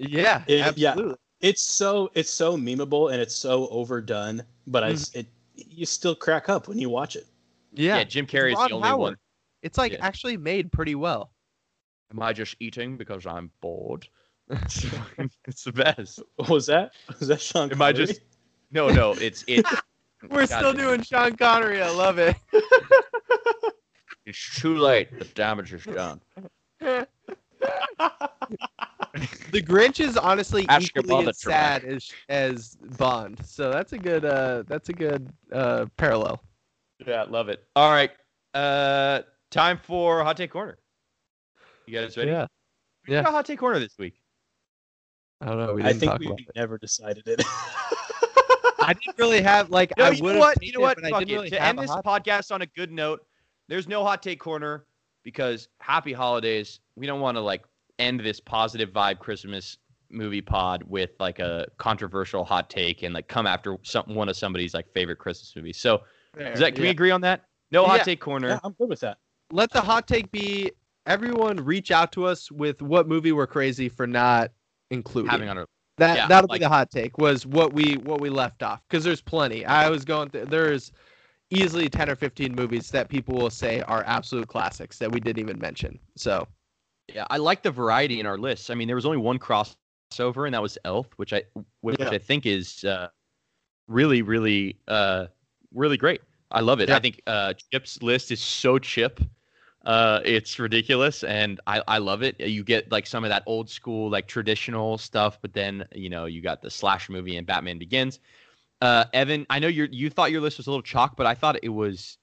Yeah, 0.00 0.44
It- 0.46 0.78
yeah. 0.78 0.94
It's 1.40 1.62
so 1.62 2.10
it's 2.14 2.30
so 2.30 2.56
memeable 2.56 3.12
and 3.12 3.20
it's 3.20 3.34
so 3.34 3.68
overdone, 3.68 4.42
but 4.66 4.82
I, 4.84 4.92
mm-hmm. 4.92 5.20
it 5.20 5.26
you 5.54 5.86
still 5.86 6.14
crack 6.14 6.48
up 6.48 6.68
when 6.68 6.78
you 6.78 6.88
watch 6.88 7.16
it. 7.16 7.26
yeah. 7.72 7.98
Yeah, 7.98 8.04
Jim 8.04 8.26
Carrey 8.26 8.52
is 8.52 8.58
the 8.68 8.74
only 8.74 8.88
Howard. 8.88 9.00
one. 9.00 9.16
it's 9.62 9.76
like 9.78 9.92
Yeah. 9.92 9.98
actually 10.06 10.36
made 10.36 10.70
pretty 10.72 10.94
well. 10.94 11.32
Am 12.12 12.22
I 12.22 12.32
just 12.32 12.54
eating 12.60 12.96
because 12.96 13.26
I'm 13.26 13.50
bored? 13.60 14.06
It's 14.50 15.64
the 15.64 15.72
best. 15.72 16.22
What 16.36 16.48
was 16.50 16.66
that? 16.66 16.92
Was 17.18 17.28
that 17.28 17.40
Sean? 17.40 17.70
Am 17.72 17.82
I 17.82 17.92
just? 17.92 18.20
No, 18.70 18.88
no. 18.90 19.12
It's 19.12 19.44
it's. 19.46 19.70
We're 20.30 20.46
God 20.46 20.46
still 20.46 20.72
damn. 20.72 20.84
doing 20.84 21.02
Sean 21.02 21.36
Connery. 21.36 21.80
I 21.82 21.90
love 21.90 22.18
it. 22.18 22.36
It's 24.26 24.60
too 24.60 24.76
late. 24.76 25.18
The 25.18 25.24
damage 25.24 25.72
is 25.72 25.84
done. 25.86 26.20
The 29.50 29.62
Grinch 29.62 30.00
is 30.00 30.16
honestly 30.18 30.66
Ask 30.68 30.94
equally 30.96 31.26
as 31.26 31.40
sad 31.40 31.82
as 31.84 32.12
as 32.28 32.76
Bond. 32.98 33.40
So 33.44 33.70
that's 33.70 33.92
a 33.94 33.98
good 33.98 34.24
uh 34.26 34.64
that's 34.66 34.90
a 34.90 34.92
good 34.92 35.32
uh 35.50 35.86
parallel. 35.96 36.42
Yeah, 37.06 37.22
love 37.22 37.48
it. 37.48 37.64
All 37.74 37.90
right. 37.90 38.10
Uh, 38.54 39.22
time 39.50 39.78
for 39.82 40.22
hot 40.22 40.36
take 40.36 40.50
corner. 40.50 40.78
You 41.86 41.98
guys 41.98 42.16
ready? 42.16 42.30
Yeah. 42.30 42.46
We 43.06 43.14
Yeah. 43.14 43.22
got 43.22 43.32
hot 43.32 43.46
take 43.46 43.58
corner 43.58 43.78
this 43.78 43.96
week. 43.98 44.20
I 45.40 45.46
don't 45.46 45.58
know. 45.58 45.74
We 45.74 45.82
I 45.82 45.88
didn't 45.88 46.00
think 46.00 46.12
talk 46.12 46.20
we 46.20 46.26
about 46.26 46.40
it. 46.40 46.46
never 46.56 46.78
decided 46.78 47.26
it. 47.28 47.42
I 48.80 48.94
didn't 48.94 49.18
really 49.18 49.42
have 49.42 49.70
like 49.70 49.92
No, 49.96 50.04
I 50.04 50.10
you 50.10 50.22
would 50.22 50.34
know 50.34 50.40
what? 50.40 50.62
You 50.62 50.72
know 50.72 50.80
what? 50.80 50.98
But 51.00 51.10
Fuck 51.10 51.22
it. 51.22 51.28
really 51.28 51.50
to 51.50 51.62
end 51.62 51.78
this 51.78 51.90
podcast 51.90 52.52
on 52.52 52.62
a 52.62 52.66
good 52.66 52.90
note, 52.90 53.20
there's 53.68 53.86
no 53.88 54.02
hot 54.02 54.22
take 54.22 54.40
corner 54.40 54.86
because 55.24 55.68
happy 55.80 56.12
holidays. 56.12 56.80
We 56.96 57.06
don't 57.06 57.20
want 57.20 57.36
to 57.36 57.40
like 57.40 57.64
end 57.98 58.20
this 58.20 58.40
positive 58.40 58.90
vibe 58.90 59.18
Christmas 59.18 59.78
movie 60.10 60.40
pod 60.40 60.82
with 60.84 61.10
like 61.20 61.38
a 61.38 61.66
controversial 61.76 62.44
hot 62.44 62.70
take 62.70 63.02
and 63.02 63.12
like 63.14 63.28
come 63.28 63.46
after 63.46 63.76
some 63.82 64.04
one 64.14 64.28
of 64.28 64.36
somebody's 64.36 64.72
like 64.74 64.90
favorite 64.94 65.18
Christmas 65.18 65.52
movies. 65.54 65.76
So 65.76 66.00
is 66.38 66.60
that 66.60 66.74
can 66.74 66.82
we 66.82 66.88
agree 66.90 67.10
on 67.10 67.20
that? 67.22 67.44
No 67.70 67.84
hot 67.84 68.04
take 68.04 68.20
corner. 68.20 68.48
yeah, 68.48 68.60
I'm 68.64 68.72
good 68.72 68.88
with 68.88 69.00
that. 69.00 69.18
Let 69.52 69.70
the 69.70 69.80
hot 69.82 70.06
take 70.08 70.30
be 70.30 70.70
everyone 71.06 71.56
reach 71.56 71.90
out 71.90 72.12
to 72.12 72.24
us 72.26 72.50
with 72.50 72.80
what 72.80 73.06
movie 73.08 73.32
we're 73.32 73.46
crazy 73.46 73.88
for 73.88 74.06
not 74.06 74.50
including. 74.90 75.30
Having 75.30 75.48
on 75.48 75.58
our 75.58 75.66
That 75.98 76.16
Yeah, 76.16 76.26
that'll 76.28 76.48
like- 76.48 76.60
be 76.60 76.64
the 76.64 76.68
hot 76.68 76.90
take 76.90 77.18
was 77.18 77.44
what 77.46 77.72
we 77.72 77.94
what 78.04 78.20
we 78.20 78.30
left 78.30 78.62
off 78.62 78.82
because 78.88 79.04
there's 79.04 79.20
plenty. 79.20 79.64
I 79.64 79.88
was 79.90 80.04
going 80.04 80.30
th- 80.30 80.46
there's 80.48 80.92
easily 81.50 81.88
10 81.88 82.10
or 82.10 82.14
15 82.16 82.54
movies 82.54 82.90
that 82.90 83.08
people 83.08 83.34
will 83.34 83.50
say 83.50 83.80
are 83.82 84.04
absolute 84.06 84.46
classics 84.48 84.98
that 84.98 85.10
we 85.10 85.18
didn't 85.18 85.40
even 85.40 85.58
mention. 85.58 85.98
So, 86.16 86.46
Yeah, 87.12 87.24
I 87.30 87.38
like 87.38 87.62
the 87.62 87.70
variety 87.70 88.20
in 88.20 88.26
our 88.26 88.36
list. 88.38 88.70
I 88.70 88.74
mean, 88.74 88.86
there 88.86 88.94
was 88.96 89.06
only 89.06 89.16
one 89.18 89.38
crossover, 89.38 90.44
and 90.46 90.52
that 90.54 90.60
was 90.62 90.76
Elf, 90.84 91.08
which 91.16 91.32
I 91.32 91.42
which 91.80 91.98
Yeah. 91.98 92.10
I 92.10 92.18
think 92.18 92.44
is 92.46 92.84
uh, 92.84 93.08
really, 93.88 94.20
really, 94.22 94.76
uh, 94.88 95.26
really 95.72 95.96
great. 95.96 96.20
I 96.50 96.60
love 96.60 96.80
it. 96.80 96.88
Yeah. 96.90 96.96
I 96.96 97.00
think 97.00 97.22
uh, 97.26 97.54
Chip's 97.72 98.02
list 98.02 98.30
is 98.30 98.40
so 98.40 98.78
chip. 98.78 99.20
Uh, 99.84 100.20
it's 100.24 100.58
ridiculous, 100.58 101.24
and 101.24 101.60
I, 101.66 101.82
I 101.86 101.98
love 101.98 102.22
it. 102.22 102.38
You 102.40 102.64
get 102.64 102.90
like 102.90 103.06
some 103.06 103.24
of 103.24 103.30
that 103.30 103.42
old 103.46 103.70
school, 103.70 104.10
like 104.10 104.26
traditional 104.26 104.98
stuff, 104.98 105.38
but 105.40 105.52
then 105.52 105.86
you 105.94 106.10
know 106.10 106.26
you 106.26 106.42
got 106.42 106.60
the 106.62 106.70
slash 106.70 107.08
movie 107.08 107.36
and 107.36 107.46
Batman 107.46 107.78
Begins. 107.78 108.20
Uh, 108.80 109.04
Evan, 109.12 109.46
I 109.50 109.58
know 109.58 109.68
you 109.68 109.88
you 109.90 110.10
thought 110.10 110.30
your 110.30 110.40
list 110.40 110.58
was 110.58 110.66
a 110.66 110.70
little 110.70 110.82
chalk, 110.82 111.16
but 111.16 111.26
I 111.26 111.34
thought 111.34 111.58
it 111.62 111.68
was 111.68 112.18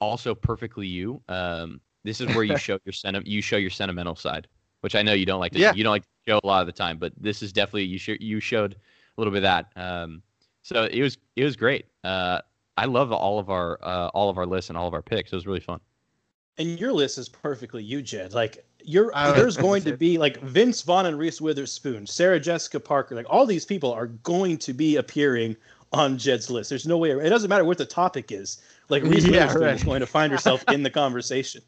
also 0.00 0.34
perfectly 0.34 0.86
you. 0.86 1.22
Um, 1.28 1.80
this 2.04 2.20
is 2.20 2.28
where 2.34 2.44
you 2.44 2.56
show 2.58 2.78
your 2.84 2.92
senti- 2.92 3.28
you 3.30 3.40
show 3.42 3.56
your 3.56 3.70
sentimental 3.70 4.16
side, 4.16 4.48
which 4.80 4.94
I 4.94 5.02
know 5.02 5.12
you 5.12 5.26
don't 5.26 5.40
like 5.40 5.52
to 5.52 5.58
Yeah. 5.58 5.74
you 5.74 5.84
don't 5.84 5.92
like 5.92 6.02
to 6.02 6.08
show 6.26 6.40
a 6.42 6.46
lot 6.46 6.60
of 6.60 6.66
the 6.66 6.72
time, 6.72 6.98
but 6.98 7.12
this 7.18 7.42
is 7.42 7.52
definitely 7.52 7.84
you 7.84 7.98
sh- 7.98 8.20
you 8.20 8.40
showed 8.40 8.72
a 8.74 9.20
little 9.20 9.32
bit 9.32 9.38
of 9.38 9.42
that. 9.44 9.66
Um, 9.76 10.22
so 10.62 10.84
it 10.84 11.02
was 11.02 11.18
it 11.36 11.44
was 11.44 11.56
great. 11.56 11.86
Uh, 12.02 12.40
I 12.76 12.86
love 12.86 13.12
all 13.12 13.38
of 13.38 13.48
our 13.50 13.78
uh, 13.82 14.08
all 14.08 14.28
of 14.30 14.38
our 14.38 14.46
lists 14.46 14.70
and 14.70 14.76
all 14.78 14.88
of 14.88 14.94
our 14.94 15.02
picks. 15.02 15.32
It 15.32 15.36
was 15.36 15.46
really 15.46 15.60
fun. 15.60 15.80
And 16.58 16.78
your 16.80 16.92
list 16.92 17.18
is 17.18 17.28
perfectly 17.28 17.82
you, 17.82 18.02
Jed. 18.02 18.32
Like 18.32 18.64
you're 18.82 19.10
I 19.14 19.32
there's 19.32 19.56
gonna 19.56 19.80
to 19.80 19.96
be 19.96 20.16
like 20.18 20.40
Vince 20.40 20.82
Vaughn 20.82 21.06
and 21.06 21.18
Reese 21.18 21.40
Witherspoon, 21.40 22.06
Sarah 22.06 22.40
Jessica 22.40 22.80
Parker, 22.80 23.14
like 23.14 23.26
all 23.28 23.46
these 23.46 23.64
people 23.64 23.92
are 23.92 24.06
going 24.06 24.56
to 24.58 24.72
be 24.72 24.96
appearing 24.96 25.56
on 25.92 26.18
Jed's 26.18 26.50
list. 26.50 26.70
There's 26.70 26.86
no 26.86 26.96
way. 26.98 27.10
It 27.10 27.28
doesn't 27.28 27.48
matter 27.48 27.64
what 27.64 27.78
the 27.78 27.86
topic 27.86 28.32
is. 28.32 28.62
Like 28.88 29.02
Reese 29.02 29.24
Yeah, 29.24 29.46
Witherspoon 29.46 29.62
right. 29.62 29.74
is 29.74 29.84
going 29.84 30.00
to 30.00 30.06
find 30.06 30.32
herself 30.32 30.64
in 30.68 30.82
the 30.82 30.90
conversation. 31.02 31.62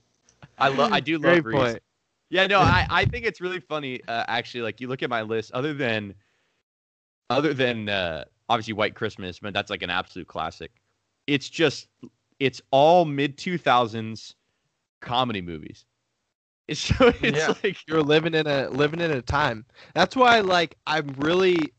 I 0.59 0.69
love 0.69 0.93
I 0.93 1.01
do 1.01 1.19
love 1.19 1.43
great 1.43 1.45
Reese. 1.45 1.57
point. 1.57 1.83
Yeah, 2.31 2.47
no, 2.47 2.61
I, 2.61 2.87
I 2.91 3.05
think 3.07 3.25
it's 3.25 3.41
really 3.41 3.61
funny. 3.61 4.01
Uh, 4.07 4.25
actually, 4.29 4.63
like 4.63 4.81
you 4.81 4.89
look 4.89 5.03
at 5.03 5.09
my 5.11 5.23
list, 5.23 5.53
other 5.53 5.73
than 5.73 6.15
other 7.31 7.55
than 7.55 7.89
uh, 7.89 8.25
obviously 8.49 8.75
White 8.75 8.95
Christmas, 8.95 9.39
but 9.39 9.55
that's 9.55 9.71
like 9.71 9.83
an 9.83 9.91
absolute 9.91 10.29
classic. 10.29 10.73
It's 11.27 11.49
just 11.49 11.89
it's 12.39 12.61
all 12.71 13.05
mid 13.05 13.39
two 13.39 13.59
thousands 13.59 14.35
comedy 15.01 15.41
movies. 15.41 15.87
It's 16.69 16.81
so 16.81 17.13
it's 17.23 17.49
Yeah. 17.49 17.55
like 17.65 17.79
You're 17.87 18.03
living 18.03 18.35
in 18.35 18.47
a 18.47 18.69
living 18.69 19.01
in 19.01 19.11
a 19.11 19.23
time. 19.23 19.67
That's 19.95 20.17
why 20.17 20.41
like 20.41 20.77
I'm 20.87 21.09
really 21.19 21.73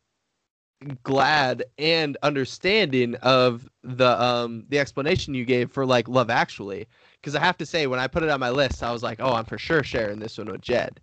glad 1.03 1.63
and 1.77 2.17
understanding 2.23 3.15
of 3.15 3.69
the 3.83 4.21
um 4.21 4.65
the 4.69 4.79
explanation 4.79 5.33
you 5.33 5.45
gave 5.45 5.71
for 5.71 5.85
like 5.85 6.07
Love 6.07 6.29
Actually 6.29 6.87
because 7.19 7.35
I 7.35 7.39
have 7.39 7.57
to 7.57 7.65
say 7.65 7.87
when 7.87 7.99
I 7.99 8.07
put 8.07 8.23
it 8.23 8.29
on 8.29 8.39
my 8.39 8.49
list 8.49 8.83
I 8.83 8.91
was 8.91 9.03
like 9.03 9.19
oh 9.19 9.33
I'm 9.33 9.45
for 9.45 9.57
sure 9.57 9.83
sharing 9.83 10.19
this 10.19 10.37
one 10.37 10.47
with 10.51 10.61
Jed. 10.61 11.01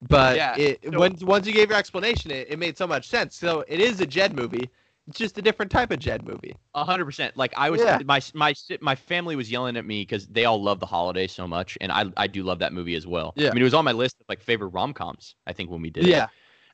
But 0.00 0.42
Yeah, 0.42 0.56
it 0.56 0.92
so- 0.92 0.98
when 0.98 1.16
once 1.22 1.46
you 1.46 1.52
gave 1.52 1.70
your 1.70 1.78
explanation 1.78 2.30
it, 2.30 2.48
it 2.50 2.58
made 2.58 2.76
so 2.76 2.86
much 2.86 3.08
sense. 3.08 3.36
So 3.36 3.64
it 3.68 3.80
is 3.80 4.00
a 4.00 4.06
Jed 4.06 4.34
movie. 4.34 4.70
It's 5.08 5.18
just 5.18 5.38
a 5.38 5.42
different 5.42 5.72
type 5.72 5.90
of 5.90 5.98
Jed 5.98 6.26
movie. 6.26 6.54
A 6.74 6.84
hundred 6.84 7.04
percent. 7.04 7.36
Like 7.36 7.52
I 7.56 7.70
was, 7.70 7.80
Yeah. 7.80 7.98
my 8.04 8.20
my 8.34 8.54
my 8.80 8.94
family 8.94 9.34
was 9.34 9.50
yelling 9.50 9.76
at 9.76 9.84
me 9.84 10.02
because 10.02 10.28
they 10.28 10.44
all 10.44 10.62
love 10.62 10.78
the 10.78 10.86
holiday 10.86 11.26
so 11.26 11.48
much, 11.48 11.76
and 11.80 11.90
I 11.90 12.04
I 12.16 12.26
do 12.26 12.42
love 12.44 12.60
that 12.60 12.72
movie 12.72 12.94
as 12.94 13.06
well. 13.06 13.32
Yeah. 13.36 13.50
I 13.50 13.52
mean, 13.54 13.62
it 13.62 13.64
was 13.64 13.74
on 13.74 13.84
my 13.84 13.92
list 13.92 14.16
of 14.20 14.26
like 14.28 14.40
favorite 14.40 14.68
rom 14.68 14.92
coms. 14.92 15.34
I 15.46 15.52
think 15.52 15.70
when 15.70 15.82
we 15.82 15.90
did 15.90 16.04
it. 16.04 16.10
Yeah. 16.10 16.28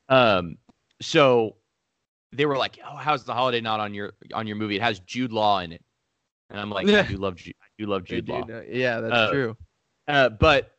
Um, 0.08 0.58
so 1.00 1.56
they 2.32 2.44
were 2.44 2.58
like, 2.58 2.78
"Oh, 2.86 2.96
how's 2.96 3.24
the 3.24 3.32
holiday 3.32 3.60
not 3.60 3.80
on 3.80 3.94
your 3.94 4.12
on 4.34 4.46
your 4.46 4.56
movie? 4.56 4.76
It 4.76 4.82
has 4.82 4.98
Jude 5.00 5.32
Law 5.32 5.60
in 5.60 5.72
it." 5.72 5.82
And 6.50 6.60
I'm 6.60 6.70
like, 6.70 6.86
Yeah. 6.86 7.00
"I 7.00 7.02
do 7.04 7.16
love 7.16 7.36
Jude. 7.36 7.54
I 7.62 7.66
do 7.78 7.86
love 7.86 8.04
Jude 8.04 8.28
Law." 8.28 8.46
Yeah, 8.68 9.00
that's 9.00 9.14
Uh, 9.14 9.30
true. 9.30 9.56
Uh, 10.08 10.28
but 10.28 10.75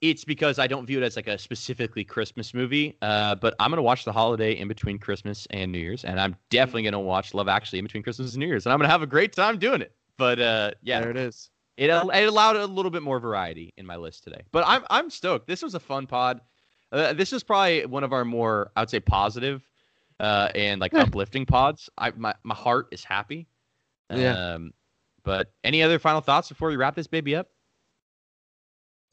it's 0.00 0.24
because 0.24 0.58
I 0.58 0.66
don't 0.66 0.86
view 0.86 0.98
it 1.02 1.04
as 1.04 1.16
like 1.16 1.26
a 1.26 1.36
specifically 1.38 2.04
Christmas 2.04 2.54
movie. 2.54 2.96
Uh, 3.02 3.34
but 3.34 3.54
I'm 3.60 3.70
gonna 3.70 3.82
watch 3.82 4.04
the 4.04 4.12
holiday 4.12 4.52
in 4.52 4.66
between 4.68 4.98
Christmas 4.98 5.46
and 5.50 5.70
New 5.72 5.78
Year's, 5.78 6.04
and 6.04 6.20
I'm 6.20 6.36
definitely 6.48 6.84
gonna 6.84 7.00
watch 7.00 7.34
Love 7.34 7.48
Actually 7.48 7.80
in 7.80 7.84
between 7.84 8.02
Christmas 8.02 8.32
and 8.32 8.40
New 8.40 8.46
Year's, 8.46 8.66
and 8.66 8.72
I'm 8.72 8.78
gonna 8.78 8.88
have 8.90 9.02
a 9.02 9.06
great 9.06 9.32
time 9.32 9.58
doing 9.58 9.82
it. 9.82 9.92
But 10.16 10.38
uh, 10.38 10.70
yeah, 10.82 11.00
There 11.00 11.10
it 11.10 11.16
is. 11.16 11.50
it, 11.76 11.90
it 11.90 12.28
allowed 12.28 12.56
a 12.56 12.66
little 12.66 12.90
bit 12.90 13.02
more 13.02 13.20
variety 13.20 13.72
in 13.76 13.86
my 13.86 13.96
list 13.96 14.24
today. 14.24 14.42
But 14.52 14.64
I'm 14.66 14.84
I'm 14.90 15.10
stoked. 15.10 15.46
This 15.46 15.62
was 15.62 15.74
a 15.74 15.80
fun 15.80 16.06
pod. 16.06 16.40
Uh, 16.92 17.12
this 17.12 17.32
is 17.32 17.42
probably 17.42 17.86
one 17.86 18.02
of 18.04 18.12
our 18.12 18.24
more 18.24 18.72
I 18.76 18.80
would 18.80 18.90
say 18.90 19.00
positive 19.00 19.62
uh, 20.18 20.48
and 20.54 20.80
like 20.80 20.92
uplifting 20.94 21.46
pods. 21.46 21.88
I 21.96 22.10
my 22.16 22.34
my 22.42 22.54
heart 22.54 22.88
is 22.90 23.04
happy. 23.04 23.46
Yeah. 24.12 24.54
Um, 24.54 24.72
but 25.22 25.52
any 25.62 25.82
other 25.82 25.98
final 25.98 26.20
thoughts 26.20 26.48
before 26.48 26.68
we 26.68 26.76
wrap 26.76 26.94
this 26.96 27.06
baby 27.06 27.36
up? 27.36 27.48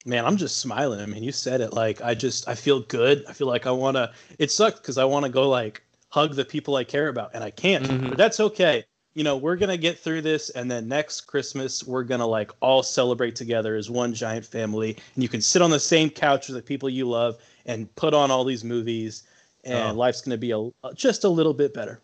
Man, 0.05 0.25
I'm 0.25 0.37
just 0.37 0.57
smiling. 0.57 1.01
I 1.01 1.05
mean, 1.05 1.23
you 1.23 1.31
said 1.31 1.59
it. 1.59 1.73
Like, 1.73 2.01
I 2.01 2.13
just, 2.13 2.47
I 2.47 2.55
feel 2.55 2.81
good. 2.81 3.25
I 3.27 3.33
feel 3.33 3.47
like 3.47 3.65
I 3.67 3.71
want 3.71 3.97
to. 3.97 4.11
It 4.39 4.51
sucks 4.51 4.79
because 4.79 4.97
I 4.97 5.03
want 5.03 5.25
to 5.25 5.31
go 5.31 5.49
like 5.49 5.81
hug 6.09 6.35
the 6.35 6.45
people 6.45 6.75
I 6.75 6.83
care 6.83 7.09
about, 7.09 7.31
and 7.33 7.43
I 7.43 7.49
can't. 7.49 7.83
Mhm. 7.85 8.09
But 8.09 8.17
that's 8.17 8.39
okay. 8.39 8.85
You 9.15 9.23
know, 9.23 9.35
we're 9.35 9.55
gonna 9.57 9.77
get 9.77 9.97
through 9.99 10.21
this, 10.21 10.49
and 10.51 10.69
then 10.71 10.87
next 10.87 11.21
Christmas 11.21 11.83
we're 11.83 12.03
gonna 12.03 12.25
like 12.27 12.51
all 12.61 12.83
celebrate 12.83 13.35
together 13.35 13.75
as 13.75 13.89
one 13.89 14.13
giant 14.13 14.45
family, 14.45 14.95
and 15.15 15.23
you 15.23 15.27
can 15.27 15.41
sit 15.41 15.61
on 15.61 15.71
the 15.71 15.79
same 15.79 16.09
couch 16.09 16.47
with 16.47 16.55
the 16.55 16.61
people 16.61 16.87
you 16.89 17.09
love 17.09 17.37
and 17.65 17.93
put 17.95 18.13
on 18.13 18.29
all 18.31 18.43
these 18.45 18.63
movies, 18.63 19.23
and 19.65 19.89
Oh. 19.97 19.99
life's 19.99 20.21
gonna 20.21 20.37
be 20.37 20.51
a 20.51 20.69
just 20.93 21.23
a 21.25 21.29
little 21.29 21.53
bit 21.53 21.73
better. 21.73 21.99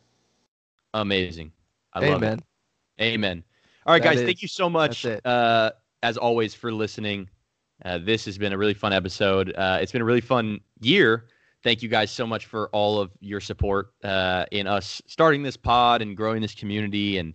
Amazing. 0.95 1.51
I 1.93 1.99
love 2.09 2.23
it. 2.23 2.25
Amen. 2.25 2.43
Amen. 2.99 3.43
All 3.85 3.93
right, 3.93 4.01
That 4.01 4.09
guys. 4.09 4.19
is- 4.21 4.25
thank 4.25 4.41
you 4.41 4.47
so 4.47 4.69
much, 4.69 5.05
uh, 5.05 5.71
as 6.01 6.17
always, 6.17 6.53
for 6.53 6.71
listening. 6.73 7.29
Uh, 7.84 7.97
this 7.97 8.26
has 8.26 8.38
been 8.38 8.53
a 8.53 8.57
really 8.57 8.73
fun 8.73 8.93
episode. 8.93 9.53
Uh, 9.55 9.80
it's 9.81 9.91
been 9.91 10.01
a 10.01 10.05
really 10.05 10.22
fun 10.22 10.60
year. 10.80 11.26
Thank 11.64 11.81
you 11.81 11.89
guys 11.89 12.11
so 12.11 12.26
much 12.26 12.45
for 12.45 12.69
all 12.69 12.99
of 12.99 13.11
your 13.19 13.39
support 13.39 13.93
uh, 14.03 14.45
in 14.51 14.68
us 14.68 15.01
starting 15.07 15.43
this 15.43 15.57
pod 15.57 16.01
and 16.01 16.15
growing 16.15 16.41
this 16.41 16.55
community. 16.55 17.18
And 17.18 17.34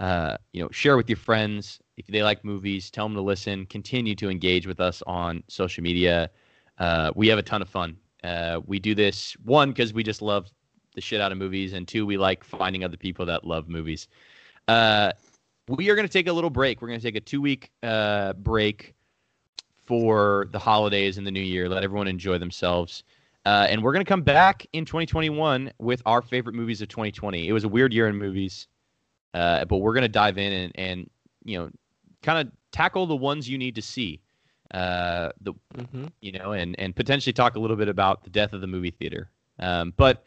uh, 0.00 0.36
you 0.52 0.62
know, 0.62 0.68
share 0.70 0.96
with 0.96 1.08
your 1.08 1.16
friends 1.16 1.80
if 1.96 2.06
they 2.06 2.22
like 2.22 2.44
movies. 2.44 2.90
Tell 2.90 3.06
them 3.06 3.14
to 3.14 3.20
listen. 3.20 3.66
Continue 3.66 4.14
to 4.16 4.30
engage 4.30 4.66
with 4.66 4.80
us 4.80 5.02
on 5.06 5.42
social 5.48 5.82
media. 5.82 6.30
Uh, 6.78 7.10
we 7.16 7.26
have 7.28 7.38
a 7.38 7.42
ton 7.42 7.62
of 7.62 7.68
fun. 7.68 7.96
We 8.66 8.78
do 8.78 8.94
this 8.94 9.36
one 9.44 9.70
because 9.70 9.92
we 9.92 10.04
just 10.04 10.22
love 10.22 10.48
the 10.94 11.00
shit 11.00 11.20
out 11.20 11.32
of 11.32 11.38
movies, 11.38 11.72
and 11.72 11.86
two, 11.86 12.06
we 12.06 12.16
like 12.16 12.44
finding 12.44 12.84
other 12.84 12.96
people 12.96 13.26
that 13.26 13.44
love 13.44 13.68
movies. 13.68 14.08
We 14.68 14.74
are 15.90 15.94
going 15.94 16.06
to 16.06 16.12
take 16.12 16.28
a 16.28 16.32
little 16.32 16.50
break. 16.50 16.80
We're 16.80 16.88
going 16.88 17.00
to 17.00 17.06
take 17.06 17.16
a 17.16 17.20
two 17.20 17.40
week 17.40 17.70
break 18.36 18.94
for 19.88 20.46
the 20.52 20.58
holidays 20.58 21.16
and 21.16 21.26
the 21.26 21.30
new 21.30 21.40
year. 21.40 21.66
Let 21.68 21.82
everyone 21.82 22.06
enjoy 22.08 22.36
themselves. 22.38 23.04
Uh, 23.46 23.66
and 23.70 23.82
we're 23.82 23.92
going 23.92 24.04
to 24.04 24.08
come 24.08 24.20
back 24.22 24.66
in 24.74 24.84
2021 24.84 25.72
with 25.78 26.02
our 26.04 26.20
favorite 26.20 26.54
movies 26.54 26.82
of 26.82 26.88
2020. 26.88 27.48
It 27.48 27.52
was 27.52 27.64
a 27.64 27.68
weird 27.68 27.94
year 27.94 28.06
in 28.06 28.16
movies, 28.16 28.68
uh, 29.32 29.64
but 29.64 29.78
we're 29.78 29.94
going 29.94 30.02
to 30.02 30.08
dive 30.08 30.36
in 30.36 30.52
and, 30.52 30.72
and 30.74 31.10
you 31.44 31.58
know, 31.58 31.70
kind 32.22 32.46
of 32.46 32.52
tackle 32.70 33.06
the 33.06 33.16
ones 33.16 33.48
you 33.48 33.56
need 33.56 33.74
to 33.76 33.82
see. 33.82 34.20
Uh, 34.74 35.30
the 35.40 35.54
Mm-hmm. 35.78 36.06
you 36.20 36.32
know, 36.32 36.52
and 36.52 36.78
and 36.78 36.94
potentially 36.94 37.32
talk 37.32 37.56
a 37.56 37.58
little 37.58 37.76
bit 37.76 37.88
about 37.88 38.22
the 38.22 38.28
death 38.30 38.52
of 38.52 38.60
the 38.60 38.66
movie 38.66 38.90
theater. 38.90 39.30
Um, 39.58 39.94
but 39.96 40.24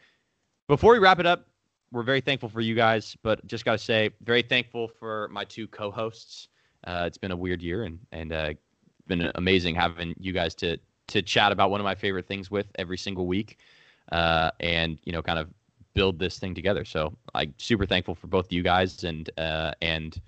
before 0.68 0.94
we 0.94 1.00
wrap 1.00 1.20
it 1.20 1.28
up, 1.28 1.46
we're 1.92 2.02
very 2.02 2.22
thankful 2.22 2.50
for 2.50 2.62
you 2.62 2.74
guys. 2.74 3.16
But 3.22 3.46
just 3.46 3.66
gotta 3.66 3.78
say, 3.78 4.10
very 4.24 4.42
thankful 4.42 4.88
for 4.88 5.28
my 5.32 5.44
two 5.44 5.68
co-hosts. 5.68 6.48
Uh, 6.88 7.04
it's 7.06 7.20
been 7.20 7.32
a 7.32 7.36
weird 7.36 7.62
year, 7.62 7.84
and 7.84 8.00
and 8.12 8.34
uh, 8.34 8.54
been 9.12 9.32
amazing 9.36 9.76
having 9.76 10.16
you 10.18 10.32
guys 10.32 10.56
to 10.56 10.78
to 11.08 11.22
chat 11.22 11.52
about 11.52 11.70
one 11.70 11.82
of 11.82 11.84
my 11.84 11.96
favorite 11.96 12.26
things 12.26 12.50
with 12.50 12.68
every 12.76 12.98
single 12.98 13.28
week, 13.28 13.60
uh, 14.12 14.52
and 14.62 14.98
you 15.04 15.12
know, 15.12 15.22
kind 15.22 15.38
of 15.38 15.50
build 15.94 16.18
this 16.18 16.40
thing 16.40 16.56
together. 16.56 16.86
So 16.86 17.14
I'm 17.36 17.54
super 17.58 17.86
thankful 17.86 18.16
for 18.16 18.28
both 18.28 18.52
you 18.52 18.64
guys 18.64 19.04
and 19.04 19.30
uh, 19.38 19.74
and 19.82 20.20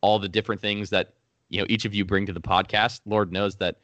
all 0.00 0.18
the 0.18 0.28
different 0.28 0.60
things 0.60 0.90
that 0.90 1.14
you 1.48 1.60
know 1.60 1.66
each 1.68 1.84
of 1.84 1.94
you 1.94 2.04
bring 2.04 2.26
to 2.26 2.32
the 2.32 2.40
podcast. 2.40 3.00
Lord 3.06 3.32
knows 3.32 3.54
that 3.56 3.76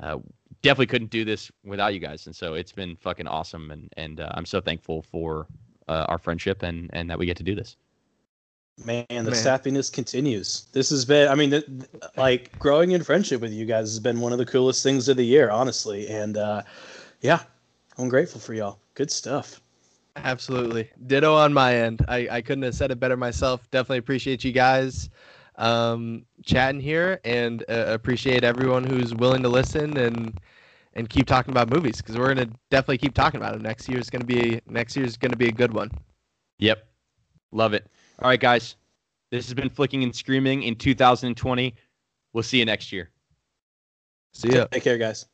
uh, 0.00 0.18
definitely 0.62 0.86
couldn't 0.86 1.10
do 1.10 1.24
this 1.24 1.50
without 1.64 1.92
you 1.92 2.00
guys, 2.00 2.26
and 2.26 2.36
so 2.36 2.54
it's 2.54 2.72
been 2.72 2.96
fucking 2.96 3.26
awesome, 3.26 3.72
and 3.72 3.92
and 3.96 4.20
uh, 4.20 4.30
I'm 4.34 4.46
so 4.46 4.60
thankful 4.60 5.02
for 5.02 5.48
uh, 5.88 6.06
our 6.08 6.18
friendship 6.18 6.62
and 6.62 6.88
and 6.92 7.10
that 7.10 7.18
we 7.18 7.26
get 7.26 7.36
to 7.38 7.42
do 7.42 7.56
this. 7.56 7.76
Man, 8.84 9.06
the 9.08 9.22
Man. 9.22 9.32
sappiness 9.32 9.90
continues. 9.90 10.66
This 10.72 10.90
has 10.90 11.04
been, 11.04 11.28
I 11.28 11.34
mean, 11.34 11.50
th- 11.50 11.66
th- 11.66 11.88
like 12.16 12.56
growing 12.58 12.90
in 12.90 13.02
friendship 13.02 13.40
with 13.40 13.52
you 13.52 13.64
guys 13.64 13.88
has 13.88 14.00
been 14.00 14.20
one 14.20 14.32
of 14.32 14.38
the 14.38 14.44
coolest 14.44 14.82
things 14.82 15.08
of 15.08 15.16
the 15.16 15.24
year, 15.24 15.50
honestly. 15.50 16.08
And 16.08 16.36
uh, 16.36 16.62
yeah, 17.22 17.40
I'm 17.96 18.08
grateful 18.08 18.40
for 18.40 18.52
y'all. 18.52 18.78
Good 18.94 19.10
stuff. 19.10 19.60
Absolutely. 20.16 20.90
Ditto 21.06 21.34
on 21.34 21.52
my 21.52 21.74
end. 21.74 22.04
I, 22.08 22.28
I 22.30 22.42
couldn't 22.42 22.64
have 22.64 22.74
said 22.74 22.90
it 22.90 23.00
better 23.00 23.16
myself. 23.16 23.70
Definitely 23.70 23.98
appreciate 23.98 24.44
you 24.44 24.52
guys 24.52 25.08
um, 25.56 26.24
chatting 26.44 26.80
here 26.80 27.20
and 27.24 27.64
uh, 27.68 27.86
appreciate 27.88 28.44
everyone 28.44 28.84
who's 28.84 29.14
willing 29.14 29.42
to 29.42 29.48
listen 29.48 29.96
and 29.96 30.38
and 30.94 31.10
keep 31.10 31.26
talking 31.26 31.50
about 31.50 31.70
movies 31.70 31.98
because 31.98 32.16
we're 32.16 32.32
gonna 32.34 32.48
definitely 32.70 32.98
keep 32.98 33.14
talking 33.14 33.38
about 33.38 33.52
them. 33.52 33.62
Next 33.62 33.88
year's 33.88 34.08
gonna 34.08 34.24
be 34.24 34.60
next 34.66 34.96
year's 34.96 35.16
gonna 35.16 35.36
be 35.36 35.48
a 35.48 35.52
good 35.52 35.72
one. 35.72 35.90
Yep, 36.58 36.86
love 37.52 37.74
it. 37.74 37.86
All 38.20 38.28
right, 38.28 38.40
guys, 38.40 38.76
this 39.30 39.46
has 39.46 39.54
been 39.54 39.68
flicking 39.68 40.02
and 40.02 40.14
screaming 40.14 40.62
in 40.62 40.76
2020. 40.76 41.74
We'll 42.32 42.42
see 42.42 42.58
you 42.58 42.64
next 42.64 42.92
year. 42.92 43.10
See 44.32 44.50
ya. 44.50 44.66
Take 44.70 44.84
care, 44.84 44.98
guys. 44.98 45.26